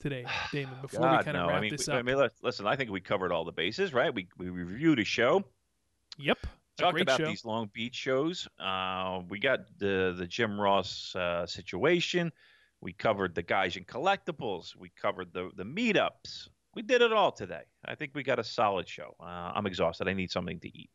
today, 0.01 0.27
Damon? 0.53 0.75
Before 0.83 1.01
God, 1.01 1.19
we 1.19 1.25
kind 1.25 1.37
of 1.37 1.43
no. 1.43 1.49
wrap 1.49 1.57
I 1.57 1.61
mean, 1.63 1.71
this 1.71 1.89
up. 1.89 1.97
I 1.97 2.03
mean, 2.03 2.29
listen. 2.43 2.67
I 2.67 2.77
think 2.77 2.91
we 2.91 3.01
covered 3.01 3.33
all 3.33 3.45
the 3.45 3.53
bases, 3.53 3.93
right? 3.93 4.15
We 4.15 4.29
we 4.37 4.51
reviewed 4.51 5.01
a 5.01 5.05
show. 5.05 5.43
Yep 6.19 6.39
talked 6.79 7.01
about 7.01 7.19
show. 7.19 7.27
these 7.27 7.45
Long 7.45 7.71
Beach 7.73 7.95
shows. 7.95 8.49
Uh, 8.59 9.21
we 9.29 9.39
got 9.39 9.61
the 9.79 10.15
the 10.17 10.27
Jim 10.27 10.61
Ross 10.61 11.15
uh, 11.17 11.47
situation. 11.47 12.33
We 12.81 12.93
covered 12.93 13.35
the 13.35 13.43
Gaijin 13.43 13.87
Collectibles. 13.87 14.77
We 14.77 14.91
covered 14.91 15.33
the 15.33 15.51
the 15.57 15.65
meetups. 15.65 16.49
We 16.75 16.83
did 16.83 17.03
it 17.03 17.13
all 17.13 17.33
today. 17.33 17.63
I 17.85 17.95
think 17.95 18.13
we 18.15 18.23
got 18.23 18.39
a 18.39 18.45
solid 18.45 18.89
show. 18.89 19.17
Uh, 19.21 19.53
I'm 19.55 19.67
exhausted. 19.67 20.07
I 20.07 20.13
need 20.13 20.31
something 20.31 20.61
to 20.61 20.69
eat. 20.69 20.91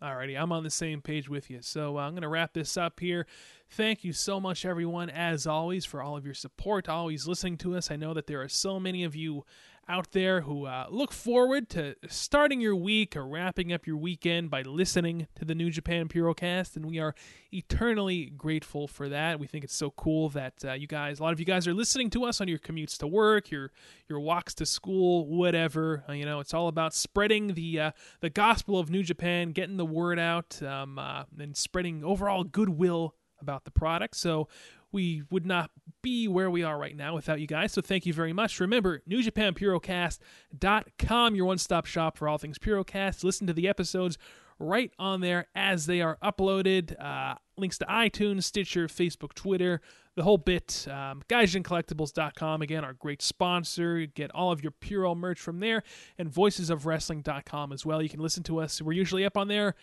Alrighty, 0.00 0.40
I'm 0.40 0.52
on 0.52 0.62
the 0.62 0.70
same 0.70 1.02
page 1.02 1.28
with 1.28 1.50
you. 1.50 1.60
So 1.60 1.98
uh, 1.98 2.02
I'm 2.02 2.12
going 2.12 2.22
to 2.22 2.28
wrap 2.28 2.52
this 2.52 2.76
up 2.76 3.00
here. 3.00 3.26
Thank 3.70 4.04
you 4.04 4.12
so 4.12 4.38
much, 4.38 4.64
everyone, 4.64 5.10
as 5.10 5.44
always, 5.44 5.84
for 5.84 6.00
all 6.00 6.16
of 6.16 6.24
your 6.24 6.34
support, 6.34 6.88
always 6.88 7.26
listening 7.26 7.56
to 7.58 7.76
us. 7.76 7.90
I 7.90 7.96
know 7.96 8.14
that 8.14 8.28
there 8.28 8.40
are 8.40 8.48
so 8.48 8.78
many 8.78 9.02
of 9.02 9.16
you 9.16 9.44
out 9.88 10.12
there 10.12 10.42
who 10.42 10.66
uh, 10.66 10.86
look 10.90 11.12
forward 11.12 11.70
to 11.70 11.96
starting 12.08 12.60
your 12.60 12.76
week 12.76 13.16
or 13.16 13.26
wrapping 13.26 13.72
up 13.72 13.86
your 13.86 13.96
weekend 13.96 14.50
by 14.50 14.60
listening 14.62 15.26
to 15.34 15.44
the 15.44 15.54
New 15.54 15.70
Japan 15.70 16.08
Purocast, 16.08 16.76
and 16.76 16.84
we 16.84 16.98
are 16.98 17.14
eternally 17.52 18.26
grateful 18.26 18.86
for 18.86 19.08
that. 19.08 19.40
We 19.40 19.46
think 19.46 19.64
it's 19.64 19.74
so 19.74 19.90
cool 19.90 20.28
that 20.30 20.62
uh, 20.64 20.72
you 20.74 20.86
guys, 20.86 21.20
a 21.20 21.22
lot 21.22 21.32
of 21.32 21.40
you 21.40 21.46
guys, 21.46 21.66
are 21.66 21.74
listening 21.74 22.10
to 22.10 22.24
us 22.24 22.40
on 22.40 22.48
your 22.48 22.58
commutes 22.58 22.98
to 22.98 23.06
work, 23.06 23.50
your 23.50 23.72
your 24.08 24.20
walks 24.20 24.54
to 24.56 24.66
school, 24.66 25.26
whatever. 25.26 26.04
Uh, 26.08 26.12
you 26.12 26.26
know, 26.26 26.40
it's 26.40 26.52
all 26.52 26.68
about 26.68 26.94
spreading 26.94 27.54
the 27.54 27.80
uh, 27.80 27.90
the 28.20 28.30
gospel 28.30 28.78
of 28.78 28.90
New 28.90 29.02
Japan, 29.02 29.52
getting 29.52 29.78
the 29.78 29.86
word 29.86 30.18
out, 30.18 30.62
um, 30.62 30.98
uh, 30.98 31.24
and 31.38 31.56
spreading 31.56 32.04
overall 32.04 32.44
goodwill 32.44 33.14
about 33.40 33.64
the 33.64 33.70
product. 33.70 34.16
So 34.16 34.48
we 34.92 35.22
would 35.30 35.46
not 35.46 35.70
be 36.02 36.28
where 36.28 36.50
we 36.50 36.62
are 36.62 36.78
right 36.78 36.96
now 36.96 37.14
without 37.14 37.40
you 37.40 37.46
guys. 37.46 37.72
So 37.72 37.82
thank 37.82 38.06
you 38.06 38.12
very 38.12 38.32
much. 38.32 38.60
Remember, 38.60 39.02
NewJapanPurocast.com, 39.08 41.34
your 41.34 41.46
one 41.46 41.58
stop 41.58 41.86
shop 41.86 42.16
for 42.16 42.28
all 42.28 42.38
things 42.38 42.58
Purocast. 42.58 43.24
Listen 43.24 43.46
to 43.46 43.52
the 43.52 43.68
episodes 43.68 44.18
right 44.58 44.92
on 44.98 45.20
there 45.20 45.46
as 45.54 45.86
they 45.86 46.00
are 46.00 46.18
uploaded. 46.22 47.00
Uh, 47.02 47.34
links 47.56 47.78
to 47.78 47.84
iTunes, 47.86 48.44
Stitcher, 48.44 48.88
Facebook, 48.88 49.34
Twitter, 49.34 49.80
the 50.16 50.22
whole 50.22 50.38
bit. 50.38 50.86
Um, 50.90 51.22
GaijinCollectibles.com, 51.28 52.62
again, 52.62 52.84
our 52.84 52.94
great 52.94 53.22
sponsor. 53.22 54.06
Get 54.06 54.30
all 54.32 54.50
of 54.50 54.62
your 54.62 54.72
Puro 54.72 55.14
merch 55.14 55.40
from 55.40 55.60
there, 55.60 55.82
and 56.18 56.30
VoicesOfWrestling.com 56.30 57.72
as 57.72 57.86
well. 57.86 58.02
You 58.02 58.08
can 58.08 58.20
listen 58.20 58.42
to 58.44 58.60
us. 58.60 58.82
We're 58.82 58.92
usually 58.92 59.24
up 59.24 59.36
on 59.36 59.48
there 59.48 59.74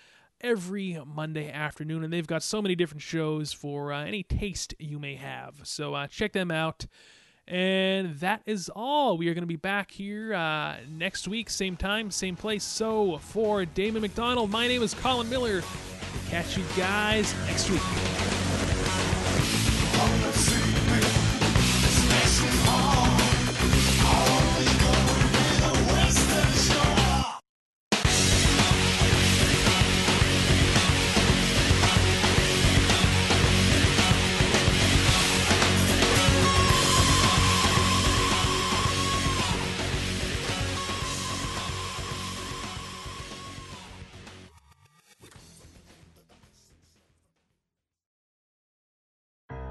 every 0.41 0.99
Monday 1.05 1.51
afternoon, 1.51 2.03
and 2.03 2.11
they've 2.11 2.27
got 2.27 2.43
so 2.43 2.61
many 2.61 2.75
different 2.75 3.01
shows 3.01 3.53
for 3.53 3.91
uh, 3.91 4.05
any 4.05 4.23
taste 4.23 4.73
you 4.79 4.99
may 4.99 5.15
have. 5.15 5.61
So 5.63 5.93
uh, 5.93 6.07
check 6.07 6.33
them 6.33 6.51
out. 6.51 6.85
And 7.47 8.17
that 8.19 8.41
is 8.47 8.71
all. 8.75 9.17
We 9.17 9.27
are 9.29 9.35
going 9.35 9.43
to 9.43 9.47
be 9.47 9.55
back 9.55 9.91
here 9.91 10.33
uh, 10.33 10.77
next 10.89 11.27
week, 11.27 11.49
same 11.49 11.75
time, 11.77 12.09
same 12.09 12.35
place. 12.35 12.63
So 12.63 13.19
for 13.19 13.65
Damon 13.65 14.01
McDonald, 14.01 14.49
my 14.49 14.67
name 14.67 14.81
is 14.81 14.95
Colin 14.95 15.29
Miller. 15.29 15.61
We'll 15.61 16.31
catch 16.31 16.57
you 16.57 16.63
guys 16.75 17.35
next 17.47 17.69
week. 17.69 18.34